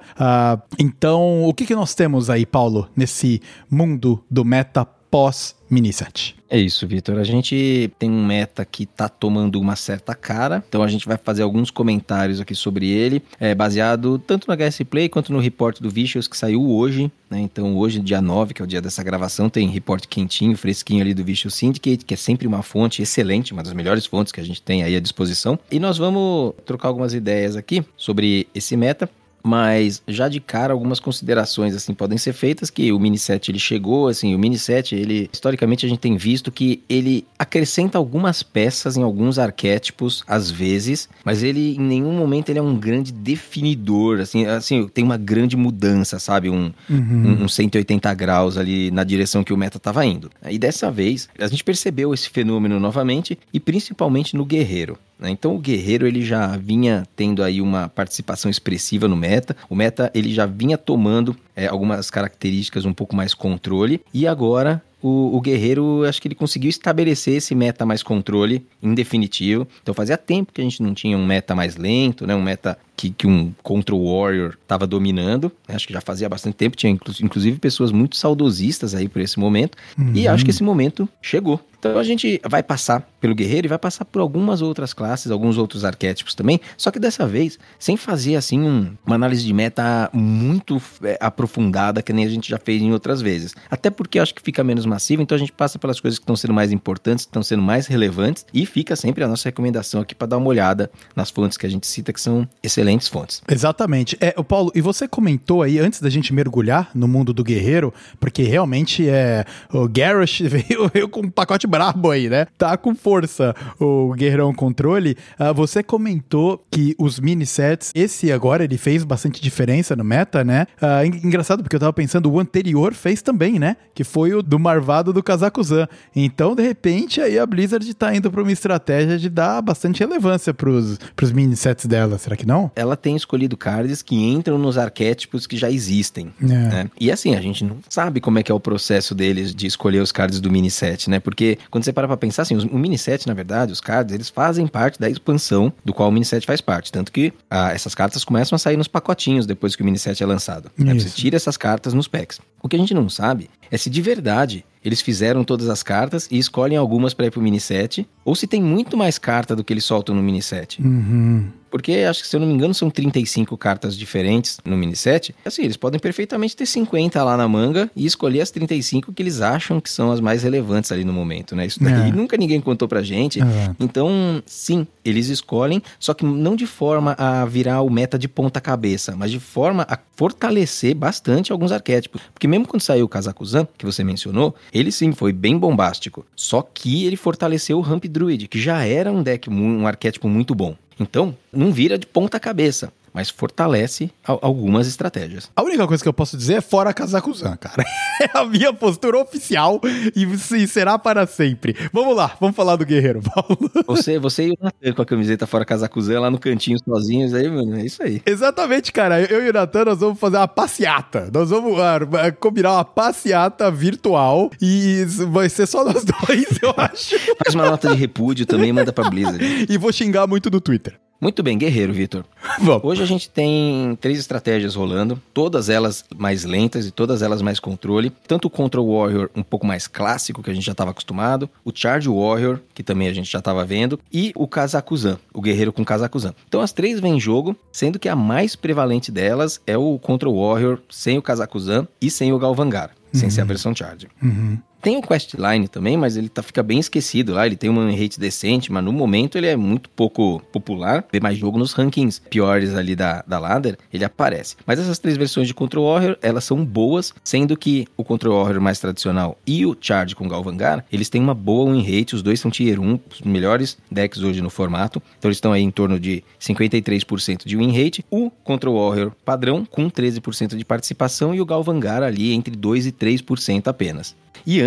então, 0.77 1.43
o 1.43 1.53
que, 1.53 1.65
que 1.65 1.75
nós 1.75 1.93
temos 1.93 2.29
aí? 2.29 2.45
Paulo, 2.45 2.89
nesse 2.95 3.41
mundo 3.71 4.21
do 4.29 4.43
meta 4.43 4.83
pós 4.83 5.55
miniset? 5.69 6.35
É 6.49 6.59
isso, 6.59 6.85
Vitor. 6.85 7.17
A 7.17 7.23
gente 7.23 7.89
tem 7.97 8.11
um 8.11 8.25
meta 8.25 8.65
que 8.65 8.85
tá 8.85 9.07
tomando 9.07 9.57
uma 9.57 9.77
certa 9.77 10.13
cara, 10.13 10.61
então 10.67 10.83
a 10.83 10.87
gente 10.89 11.07
vai 11.07 11.17
fazer 11.17 11.43
alguns 11.43 11.71
comentários 11.71 12.41
aqui 12.41 12.53
sobre 12.53 12.89
ele, 12.89 13.23
é, 13.39 13.55
baseado 13.55 14.19
tanto 14.19 14.49
no 14.49 14.53
HS 14.53 14.81
Play 14.89 15.07
quanto 15.07 15.31
no 15.31 15.39
report 15.39 15.79
do 15.79 15.89
Vicious 15.89 16.27
que 16.27 16.37
saiu 16.37 16.69
hoje, 16.69 17.09
né? 17.29 17.39
Então 17.39 17.77
hoje, 17.77 18.01
dia 18.01 18.21
9, 18.21 18.53
que 18.53 18.61
é 18.61 18.65
o 18.65 18.67
dia 18.67 18.81
dessa 18.81 19.01
gravação, 19.01 19.49
tem 19.49 19.69
report 19.69 20.05
quentinho, 20.07 20.57
fresquinho 20.57 21.01
ali 21.01 21.13
do 21.13 21.23
Vicious 21.23 21.55
Syndicate, 21.55 22.03
que 22.03 22.13
é 22.13 22.17
sempre 22.17 22.45
uma 22.45 22.61
fonte 22.61 23.01
excelente, 23.01 23.53
uma 23.53 23.63
das 23.63 23.71
melhores 23.71 24.05
fontes 24.05 24.33
que 24.33 24.41
a 24.41 24.45
gente 24.45 24.61
tem 24.61 24.83
aí 24.83 24.93
à 24.93 24.99
disposição. 24.99 25.57
E 25.71 25.79
nós 25.79 25.97
vamos 25.97 26.53
trocar 26.65 26.89
algumas 26.89 27.13
ideias 27.13 27.55
aqui 27.55 27.81
sobre 27.95 28.47
esse 28.53 28.75
meta 28.75 29.09
mas 29.43 30.01
já 30.07 30.27
de 30.27 30.39
cara 30.39 30.73
algumas 30.73 30.99
considerações 30.99 31.75
assim 31.75 31.93
podem 31.93 32.17
ser 32.17 32.33
feitas 32.33 32.69
que 32.69 32.91
o 32.91 32.99
mini 32.99 33.17
set 33.17 33.49
ele 33.49 33.59
chegou, 33.59 34.07
assim, 34.07 34.33
o 34.35 34.39
mini 34.39 34.57
set, 34.57 34.95
ele 34.95 35.29
historicamente 35.31 35.85
a 35.85 35.89
gente 35.89 35.99
tem 35.99 36.17
visto 36.17 36.51
que 36.51 36.83
ele 36.89 37.25
acrescenta 37.37 37.97
algumas 37.97 38.43
peças 38.43 38.97
em 38.97 39.03
alguns 39.03 39.39
arquétipos 39.39 40.23
às 40.27 40.49
vezes, 40.49 41.09
mas 41.23 41.43
ele 41.43 41.75
em 41.75 41.81
nenhum 41.81 42.13
momento 42.13 42.49
ele 42.49 42.59
é 42.59 42.61
um 42.61 42.75
grande 42.75 43.11
definidor, 43.11 44.19
assim, 44.19 44.45
assim, 44.45 44.87
tem 44.87 45.03
uma 45.03 45.17
grande 45.17 45.55
mudança, 45.55 46.19
sabe, 46.19 46.49
um, 46.49 46.71
uhum. 46.89 47.37
um, 47.39 47.43
um 47.43 47.47
180 47.47 48.13
graus 48.13 48.57
ali 48.57 48.91
na 48.91 49.03
direção 49.03 49.43
que 49.43 49.53
o 49.53 49.57
meta 49.57 49.77
estava 49.77 50.05
indo. 50.05 50.29
E 50.49 50.57
dessa 50.57 50.91
vez, 50.91 51.29
a 51.39 51.47
gente 51.47 51.63
percebeu 51.63 52.13
esse 52.13 52.29
fenômeno 52.29 52.79
novamente 52.79 53.37
e 53.53 53.59
principalmente 53.59 54.35
no 54.35 54.45
guerreiro. 54.45 54.97
Né? 55.21 55.29
Então 55.29 55.55
o 55.55 55.59
guerreiro 55.59 56.07
ele 56.07 56.23
já 56.23 56.57
vinha 56.57 57.07
tendo 57.15 57.43
aí 57.43 57.61
uma 57.61 57.87
participação 57.87 58.49
expressiva 58.49 59.07
no 59.07 59.15
meta. 59.15 59.55
O 59.69 59.75
meta 59.75 60.11
ele 60.13 60.33
já 60.33 60.47
vinha 60.47 60.77
tomando 60.77 61.37
é, 61.55 61.67
algumas 61.67 62.09
características 62.09 62.83
um 62.83 62.93
pouco 62.93 63.15
mais 63.15 63.33
controle 63.33 64.01
e 64.11 64.25
agora 64.25 64.81
o, 65.01 65.35
o, 65.35 65.41
Guerreiro, 65.41 66.03
acho 66.05 66.21
que 66.21 66.27
ele 66.27 66.35
conseguiu 66.35 66.69
estabelecer 66.69 67.35
esse 67.35 67.55
meta 67.55 67.85
mais 67.85 68.03
controle 68.03 68.65
em 68.83 68.93
definitivo. 68.93 69.67
Então 69.81 69.95
fazia 69.95 70.15
tempo 70.15 70.53
que 70.53 70.61
a 70.61 70.63
gente 70.63 70.81
não 70.83 70.93
tinha 70.93 71.17
um 71.17 71.25
meta 71.25 71.55
mais 71.55 71.75
lento, 71.75 72.27
né? 72.27 72.35
Um 72.35 72.41
meta 72.41 72.77
que, 73.01 73.09
que 73.09 73.25
um 73.25 73.51
Control 73.63 73.99
Warrior 74.05 74.57
estava 74.61 74.85
dominando. 74.85 75.51
Acho 75.67 75.87
que 75.87 75.93
já 75.93 76.01
fazia 76.01 76.29
bastante 76.29 76.55
tempo, 76.55 76.77
tinha 76.77 76.91
inclusive 76.91 77.57
pessoas 77.57 77.91
muito 77.91 78.15
saudosistas 78.15 78.93
aí 78.93 79.09
por 79.09 79.21
esse 79.21 79.39
momento. 79.39 79.75
Uhum. 79.97 80.11
E 80.13 80.27
acho 80.27 80.45
que 80.45 80.51
esse 80.51 80.61
momento 80.61 81.09
chegou. 81.19 81.59
Então 81.81 81.97
a 81.97 82.03
gente 82.03 82.39
vai 82.47 82.61
passar 82.61 83.01
pelo 83.19 83.33
guerreiro 83.33 83.65
e 83.65 83.69
vai 83.69 83.79
passar 83.79 84.05
por 84.05 84.21
algumas 84.21 84.61
outras 84.61 84.93
classes, 84.93 85.31
alguns 85.31 85.57
outros 85.57 85.83
arquétipos 85.83 86.35
também, 86.35 86.61
só 86.77 86.91
que 86.91 86.99
dessa 86.99 87.25
vez 87.25 87.57
sem 87.79 87.97
fazer 87.97 88.35
assim 88.35 88.61
um, 88.61 88.93
uma 89.03 89.15
análise 89.15 89.43
de 89.43 89.51
meta 89.51 90.07
muito 90.13 90.79
é, 91.03 91.17
aprofundada 91.19 92.03
que 92.03 92.13
nem 92.13 92.23
a 92.23 92.29
gente 92.29 92.47
já 92.47 92.59
fez 92.59 92.83
em 92.83 92.93
outras 92.93 93.19
vezes. 93.19 93.55
Até 93.69 93.89
porque 93.89 94.19
eu 94.19 94.23
acho 94.23 94.35
que 94.35 94.43
fica 94.43 94.63
menos 94.63 94.85
massivo, 94.85 95.23
então 95.23 95.35
a 95.35 95.39
gente 95.39 95.51
passa 95.51 95.79
pelas 95.79 95.99
coisas 95.99 96.19
que 96.19 96.23
estão 96.23 96.35
sendo 96.35 96.53
mais 96.53 96.71
importantes, 96.71 97.25
que 97.25 97.29
estão 97.29 97.41
sendo 97.41 97.63
mais 97.63 97.87
relevantes 97.87 98.45
e 98.53 98.63
fica 98.67 98.95
sempre 98.95 99.23
a 99.23 99.27
nossa 99.27 99.49
recomendação 99.49 100.01
aqui 100.01 100.13
para 100.13 100.27
dar 100.27 100.37
uma 100.37 100.47
olhada 100.47 100.91
nas 101.15 101.31
fontes 101.31 101.57
que 101.57 101.65
a 101.65 101.69
gente 101.69 101.87
cita 101.87 102.13
que 102.13 102.21
são 102.21 102.47
excelentes 102.61 102.90
fontes. 102.99 103.41
Exatamente. 103.47 104.17
É, 104.19 104.33
o 104.37 104.43
Paulo, 104.43 104.71
e 104.73 104.81
você 104.81 105.07
comentou 105.07 105.61
aí 105.61 105.79
antes 105.79 106.01
da 106.01 106.09
gente 106.09 106.33
mergulhar 106.33 106.89
no 106.93 107.07
mundo 107.07 107.33
do 107.33 107.43
guerreiro, 107.43 107.93
porque 108.19 108.43
realmente 108.43 109.07
é 109.07 109.45
o 109.71 109.87
Garrosh 109.87 110.41
veio, 110.47 110.89
veio 110.93 111.09
com 111.09 111.21
um 111.21 111.29
pacote 111.29 111.67
brabo 111.67 112.11
aí, 112.11 112.29
né? 112.29 112.47
Tá 112.57 112.77
com 112.77 112.95
força 112.95 113.55
o 113.79 114.13
Guerreirão 114.13 114.53
Controle. 114.53 115.17
Uh, 115.39 115.53
você 115.53 115.83
comentou 115.83 116.63
que 116.69 116.95
os 116.97 117.19
mini 117.19 117.45
sets, 117.45 117.91
esse 117.93 118.31
agora, 118.31 118.63
ele 118.63 118.77
fez 118.77 119.03
bastante 119.03 119.41
diferença 119.41 119.95
no 119.95 120.03
meta, 120.03 120.43
né? 120.43 120.67
Uh, 120.81 121.05
engraçado, 121.25 121.63
porque 121.63 121.75
eu 121.75 121.79
tava 121.79 121.93
pensando, 121.93 122.31
o 122.31 122.39
anterior 122.39 122.93
fez 122.93 123.21
também, 123.21 123.59
né? 123.59 123.77
Que 123.93 124.03
foi 124.03 124.33
o 124.33 124.41
do 124.41 124.59
Marvado 124.59 125.13
do 125.13 125.23
Kazakuzan. 125.23 125.87
Então, 126.15 126.55
de 126.55 126.63
repente, 126.63 127.21
aí 127.21 127.37
a 127.37 127.45
Blizzard 127.45 127.93
tá 127.93 128.15
indo 128.15 128.31
pra 128.31 128.41
uma 128.41 128.51
estratégia 128.51 129.17
de 129.17 129.29
dar 129.29 129.61
bastante 129.61 129.99
relevância 129.99 130.53
pros, 130.53 130.97
pros 131.15 131.31
mini 131.31 131.55
sets 131.55 131.85
dela, 131.85 132.17
será 132.17 132.35
que 132.35 132.45
não? 132.45 132.71
Ela 132.81 132.97
tem 132.97 133.15
escolhido 133.15 133.55
cards 133.55 134.01
que 134.01 134.15
entram 134.15 134.57
nos 134.57 134.77
arquétipos 134.77 135.45
que 135.45 135.55
já 135.55 135.69
existem. 135.69 136.33
É. 136.41 136.45
Né? 136.45 136.89
E 136.99 137.11
assim, 137.11 137.35
a 137.35 137.41
gente 137.41 137.63
não 137.63 137.77
sabe 137.87 138.19
como 138.19 138.39
é 138.39 138.43
que 138.43 138.51
é 138.51 138.55
o 138.55 138.59
processo 138.59 139.13
deles 139.13 139.53
de 139.53 139.67
escolher 139.67 139.99
os 139.99 140.11
cards 140.11 140.39
do 140.39 140.51
mini 140.51 140.71
set, 140.71 141.09
né? 141.09 141.19
Porque 141.19 141.59
quando 141.69 141.83
você 141.83 141.93
para 141.93 142.07
pra 142.07 142.17
pensar 142.17 142.41
assim, 142.41 142.57
o 142.57 142.77
mini 142.77 142.97
set, 142.97 143.27
na 143.27 143.33
verdade, 143.33 143.71
os 143.71 143.79
cards, 143.79 144.13
eles 144.13 144.29
fazem 144.29 144.65
parte 144.65 144.99
da 144.99 145.09
expansão 145.09 145.71
do 145.85 145.93
qual 145.93 146.09
o 146.09 146.11
mini 146.11 146.25
set 146.25 146.45
faz 146.45 146.59
parte. 146.59 146.91
Tanto 146.91 147.11
que 147.11 147.31
ah, 147.49 147.71
essas 147.71 147.93
cartas 147.93 148.23
começam 148.23 148.55
a 148.55 148.59
sair 148.59 148.77
nos 148.77 148.87
pacotinhos 148.87 149.45
depois 149.45 149.75
que 149.75 149.83
o 149.83 149.85
mini 149.85 149.99
set 149.99 150.21
é 150.23 150.25
lançado. 150.25 150.71
Né? 150.77 150.93
Você 150.93 151.09
tira 151.09 151.35
essas 151.35 151.57
cartas 151.57 151.93
nos 151.93 152.07
packs. 152.07 152.39
O 152.63 152.67
que 152.67 152.75
a 152.75 152.79
gente 152.79 152.93
não 152.93 153.09
sabe 153.09 153.49
é 153.69 153.77
se 153.77 153.89
de 153.89 154.01
verdade 154.01 154.65
eles 154.83 155.01
fizeram 155.01 155.43
todas 155.43 155.69
as 155.69 155.83
cartas 155.83 156.27
e 156.31 156.37
escolhem 156.37 156.77
algumas 156.77 157.13
para 157.13 157.27
ir 157.27 157.31
pro 157.31 157.41
mini 157.41 157.59
set, 157.59 158.07
ou 158.25 158.35
se 158.35 158.47
tem 158.47 158.61
muito 158.61 158.97
mais 158.97 159.17
carta 159.17 159.55
do 159.55 159.63
que 159.63 159.71
eles 159.71 159.85
soltam 159.85 160.15
no 160.15 160.23
mini 160.23 160.41
set. 160.41 160.81
Uhum. 160.81 161.49
Porque 161.71 161.93
acho 162.07 162.21
que, 162.21 162.27
se 162.27 162.35
eu 162.35 162.39
não 162.41 162.47
me 162.47 162.53
engano, 162.53 162.73
são 162.73 162.89
35 162.89 163.57
cartas 163.57 163.95
diferentes 163.97 164.59
no 164.65 164.77
mini 164.77 164.95
set. 164.95 165.33
Assim, 165.45 165.63
eles 165.63 165.77
podem 165.77 165.99
perfeitamente 165.99 166.55
ter 166.55 166.65
50 166.65 167.23
lá 167.23 167.37
na 167.37 167.47
manga 167.47 167.89
e 167.95 168.05
escolher 168.05 168.41
as 168.41 168.51
35 168.51 169.13
que 169.13 169.23
eles 169.23 169.41
acham 169.41 169.79
que 169.79 169.89
são 169.89 170.11
as 170.11 170.19
mais 170.19 170.43
relevantes 170.43 170.91
ali 170.91 171.05
no 171.05 171.13
momento, 171.13 171.55
né? 171.55 171.65
Isso 171.65 171.81
daí 171.81 172.09
é. 172.09 172.11
nunca 172.11 172.35
ninguém 172.35 172.59
contou 172.59 172.87
pra 172.87 173.01
gente. 173.01 173.41
É. 173.41 173.75
Então, 173.79 174.43
sim, 174.45 174.85
eles 175.03 175.29
escolhem, 175.29 175.81
só 175.97 176.13
que 176.13 176.25
não 176.25 176.55
de 176.55 176.67
forma 176.67 177.15
a 177.17 177.45
virar 177.45 177.81
o 177.81 177.89
meta 177.89 178.19
de 178.19 178.27
ponta 178.27 178.59
cabeça, 178.59 179.15
mas 179.15 179.31
de 179.31 179.39
forma 179.39 179.87
a 179.89 179.97
fortalecer 180.15 180.93
bastante 180.93 181.51
alguns 181.51 181.71
arquétipos. 181.71 182.21
Porque 182.33 182.47
mesmo 182.47 182.67
quando 182.67 182.81
saiu 182.81 183.05
o 183.05 183.09
Kazakuzan, 183.09 183.65
que 183.77 183.85
você 183.85 184.03
mencionou, 184.03 184.53
ele 184.73 184.91
sim 184.91 185.13
foi 185.13 185.31
bem 185.31 185.57
bombástico. 185.57 186.25
Só 186.35 186.61
que 186.61 187.05
ele 187.05 187.15
fortaleceu 187.15 187.77
o 187.77 187.81
Ramp 187.81 188.05
Druid, 188.05 188.47
que 188.47 188.59
já 188.59 188.85
era 188.85 189.11
um 189.11 189.23
deck, 189.23 189.49
um 189.49 189.87
arquétipo 189.87 190.27
muito 190.27 190.53
bom. 190.53 190.75
Então, 191.01 191.35
não 191.51 191.71
vira 191.71 191.97
de 191.97 192.05
ponta 192.05 192.39
cabeça 192.39 192.93
mas 193.13 193.29
fortalece 193.29 194.11
algumas 194.23 194.87
estratégias. 194.87 195.49
A 195.55 195.63
única 195.63 195.85
coisa 195.87 196.01
que 196.01 196.09
eu 196.09 196.13
posso 196.13 196.37
dizer 196.37 196.55
é 196.55 196.61
fora 196.61 196.93
Kazakuzan, 196.93 197.55
cara. 197.57 197.83
É 198.21 198.37
a 198.37 198.45
minha 198.45 198.71
postura 198.71 199.17
oficial 199.17 199.81
e 200.15 200.67
será 200.67 200.99
para 200.99 201.25
sempre. 201.25 201.75
Vamos 201.91 202.15
lá, 202.15 202.35
vamos 202.39 202.55
falar 202.55 202.75
do 202.75 202.85
guerreiro, 202.85 203.19
Paulo. 203.19 203.57
Você, 203.87 204.19
você 204.19 204.47
e 204.47 204.51
o 204.51 204.57
Natan 204.61 204.93
com 204.93 205.01
a 205.01 205.05
camiseta 205.05 205.47
fora 205.47 205.65
Kazakuzan 205.65 206.19
lá 206.19 206.29
no 206.29 206.37
cantinho 206.37 206.77
sozinhos 206.83 207.33
aí, 207.33 207.49
mano, 207.49 207.79
é 207.79 207.85
isso 207.85 208.03
aí. 208.03 208.21
Exatamente, 208.23 208.91
cara. 208.91 209.21
Eu 209.21 209.43
e 209.43 209.49
o 209.49 209.53
Natan, 209.53 209.85
nós 209.85 209.99
vamos 209.99 210.19
fazer 210.19 210.37
uma 210.37 210.47
passeata. 210.47 211.31
Nós 211.33 211.49
vamos 211.49 211.73
uh, 211.73 212.35
combinar 212.39 212.73
uma 212.73 212.85
passeata 212.85 213.71
virtual 213.71 214.51
e 214.61 215.03
vai 215.29 215.49
ser 215.49 215.65
só 215.65 215.83
nós 215.83 216.05
dois, 216.05 216.59
eu 216.61 216.73
acho. 216.77 217.17
Faz 217.43 217.55
uma 217.55 217.65
nota 217.65 217.89
de 217.89 217.95
repúdio 217.95 218.45
também, 218.45 218.71
manda 218.71 218.93
pra 218.93 219.09
Blizzard. 219.09 219.65
e 219.67 219.77
vou 219.77 219.91
xingar 219.91 220.27
muito 220.27 220.51
no 220.51 220.61
Twitter. 220.61 220.99
Muito 221.21 221.43
bem, 221.43 221.55
guerreiro, 221.55 221.93
Vitor. 221.93 222.25
Hoje 222.81 223.03
a 223.03 223.05
gente 223.05 223.29
tem 223.29 223.95
três 224.01 224.17
estratégias 224.17 224.73
rolando, 224.73 225.21
todas 225.31 225.69
elas 225.69 226.03
mais 226.17 226.45
lentas 226.45 226.87
e 226.87 226.91
todas 226.91 227.21
elas 227.21 227.43
mais 227.43 227.59
controle. 227.59 228.11
Tanto 228.27 228.47
o 228.47 228.49
Control 228.49 228.91
Warrior, 228.91 229.29
um 229.35 229.43
pouco 229.43 229.63
mais 229.63 229.85
clássico, 229.85 230.41
que 230.41 230.49
a 230.49 230.53
gente 230.53 230.65
já 230.65 230.71
estava 230.71 230.89
acostumado, 230.89 231.47
o 231.63 231.71
Charge 231.71 232.09
Warrior, 232.09 232.59
que 232.73 232.81
também 232.81 233.07
a 233.07 233.13
gente 233.13 233.31
já 233.31 233.37
estava 233.37 233.63
vendo, 233.63 233.99
e 234.11 234.31
o 234.35 234.47
Kazakuzan, 234.47 235.19
o 235.31 235.41
guerreiro 235.41 235.71
com 235.71 235.85
Kazakuzan. 235.85 236.33
Então 236.47 236.59
as 236.59 236.73
três 236.73 236.99
vêm 236.99 237.17
em 237.17 237.19
jogo, 237.19 237.55
sendo 237.71 237.99
que 237.99 238.09
a 238.09 238.15
mais 238.15 238.55
prevalente 238.55 239.11
delas 239.11 239.61
é 239.67 239.77
o 239.77 239.99
Control 239.99 240.35
Warrior 240.35 240.79
sem 240.89 241.19
o 241.19 241.21
Kazakuzan 241.21 241.87
e 242.01 242.09
sem 242.09 242.33
o 242.33 242.39
Galvangar, 242.39 242.89
uhum. 243.13 243.19
sem 243.19 243.29
ser 243.29 243.41
a 243.41 243.45
versão 243.45 243.75
Charge. 243.75 244.07
Uhum. 244.23 244.57
Tem 244.81 244.97
o 244.97 245.01
Questline 245.01 245.67
também, 245.67 245.95
mas 245.95 246.17
ele 246.17 246.27
tá, 246.27 246.41
fica 246.41 246.63
bem 246.63 246.79
esquecido 246.79 247.33
lá. 247.33 247.45
Ele 247.45 247.55
tem 247.55 247.69
uma 247.69 247.91
rate 247.91 248.19
decente, 248.19 248.71
mas 248.71 248.83
no 248.83 248.91
momento 248.91 249.37
ele 249.37 249.45
é 249.45 249.55
muito 249.55 249.89
pouco 249.89 250.41
popular. 250.51 251.05
Vê 251.11 251.19
mais 251.19 251.37
jogo 251.37 251.59
nos 251.59 251.73
rankings 251.73 252.19
piores 252.29 252.73
ali 252.73 252.95
da, 252.95 253.23
da 253.27 253.37
ladder, 253.37 253.77
ele 253.93 254.03
aparece. 254.03 254.55
Mas 254.65 254.79
essas 254.79 254.97
três 254.97 255.17
versões 255.17 255.47
de 255.47 255.53
Control 255.53 255.93
Warrior, 255.93 256.17
elas 256.21 256.43
são 256.43 256.65
boas, 256.65 257.13
sendo 257.23 257.55
que 257.55 257.87
o 257.95 258.03
Control 258.03 258.43
Warrior 258.43 258.61
mais 258.61 258.79
tradicional 258.79 259.37
e 259.45 259.65
o 259.65 259.77
Charge 259.79 260.15
com 260.15 260.27
Galvangar, 260.27 260.83
eles 260.91 261.09
têm 261.09 261.21
uma 261.21 261.35
boa 261.35 261.71
win 261.71 261.83
rate. 261.83 262.15
Os 262.15 262.23
dois 262.23 262.39
são 262.39 262.49
tier 262.49 262.79
1, 262.79 262.99
os 263.13 263.21
melhores 263.21 263.77
decks 263.89 264.23
hoje 264.23 264.41
no 264.41 264.49
formato. 264.49 265.01
Então 265.19 265.29
eles 265.29 265.37
estão 265.37 265.53
aí 265.53 265.61
em 265.61 265.71
torno 265.71 265.99
de 265.99 266.23
53% 266.39 267.45
de 267.45 267.55
win 267.55 267.71
rate. 267.71 268.03
O 268.09 268.31
Control 268.31 268.89
Warrior 268.89 269.11
padrão 269.23 269.63
com 269.63 269.91
13% 269.91 270.55
de 270.55 270.65
participação 270.65 271.35
e 271.35 271.41
o 271.41 271.45
Galvangar 271.45 272.01
ali 272.01 272.33
entre 272.33 272.55
2 272.55 272.87
e 272.87 272.91
3% 272.91 273.67
apenas. 273.67 274.15
E 274.45 274.59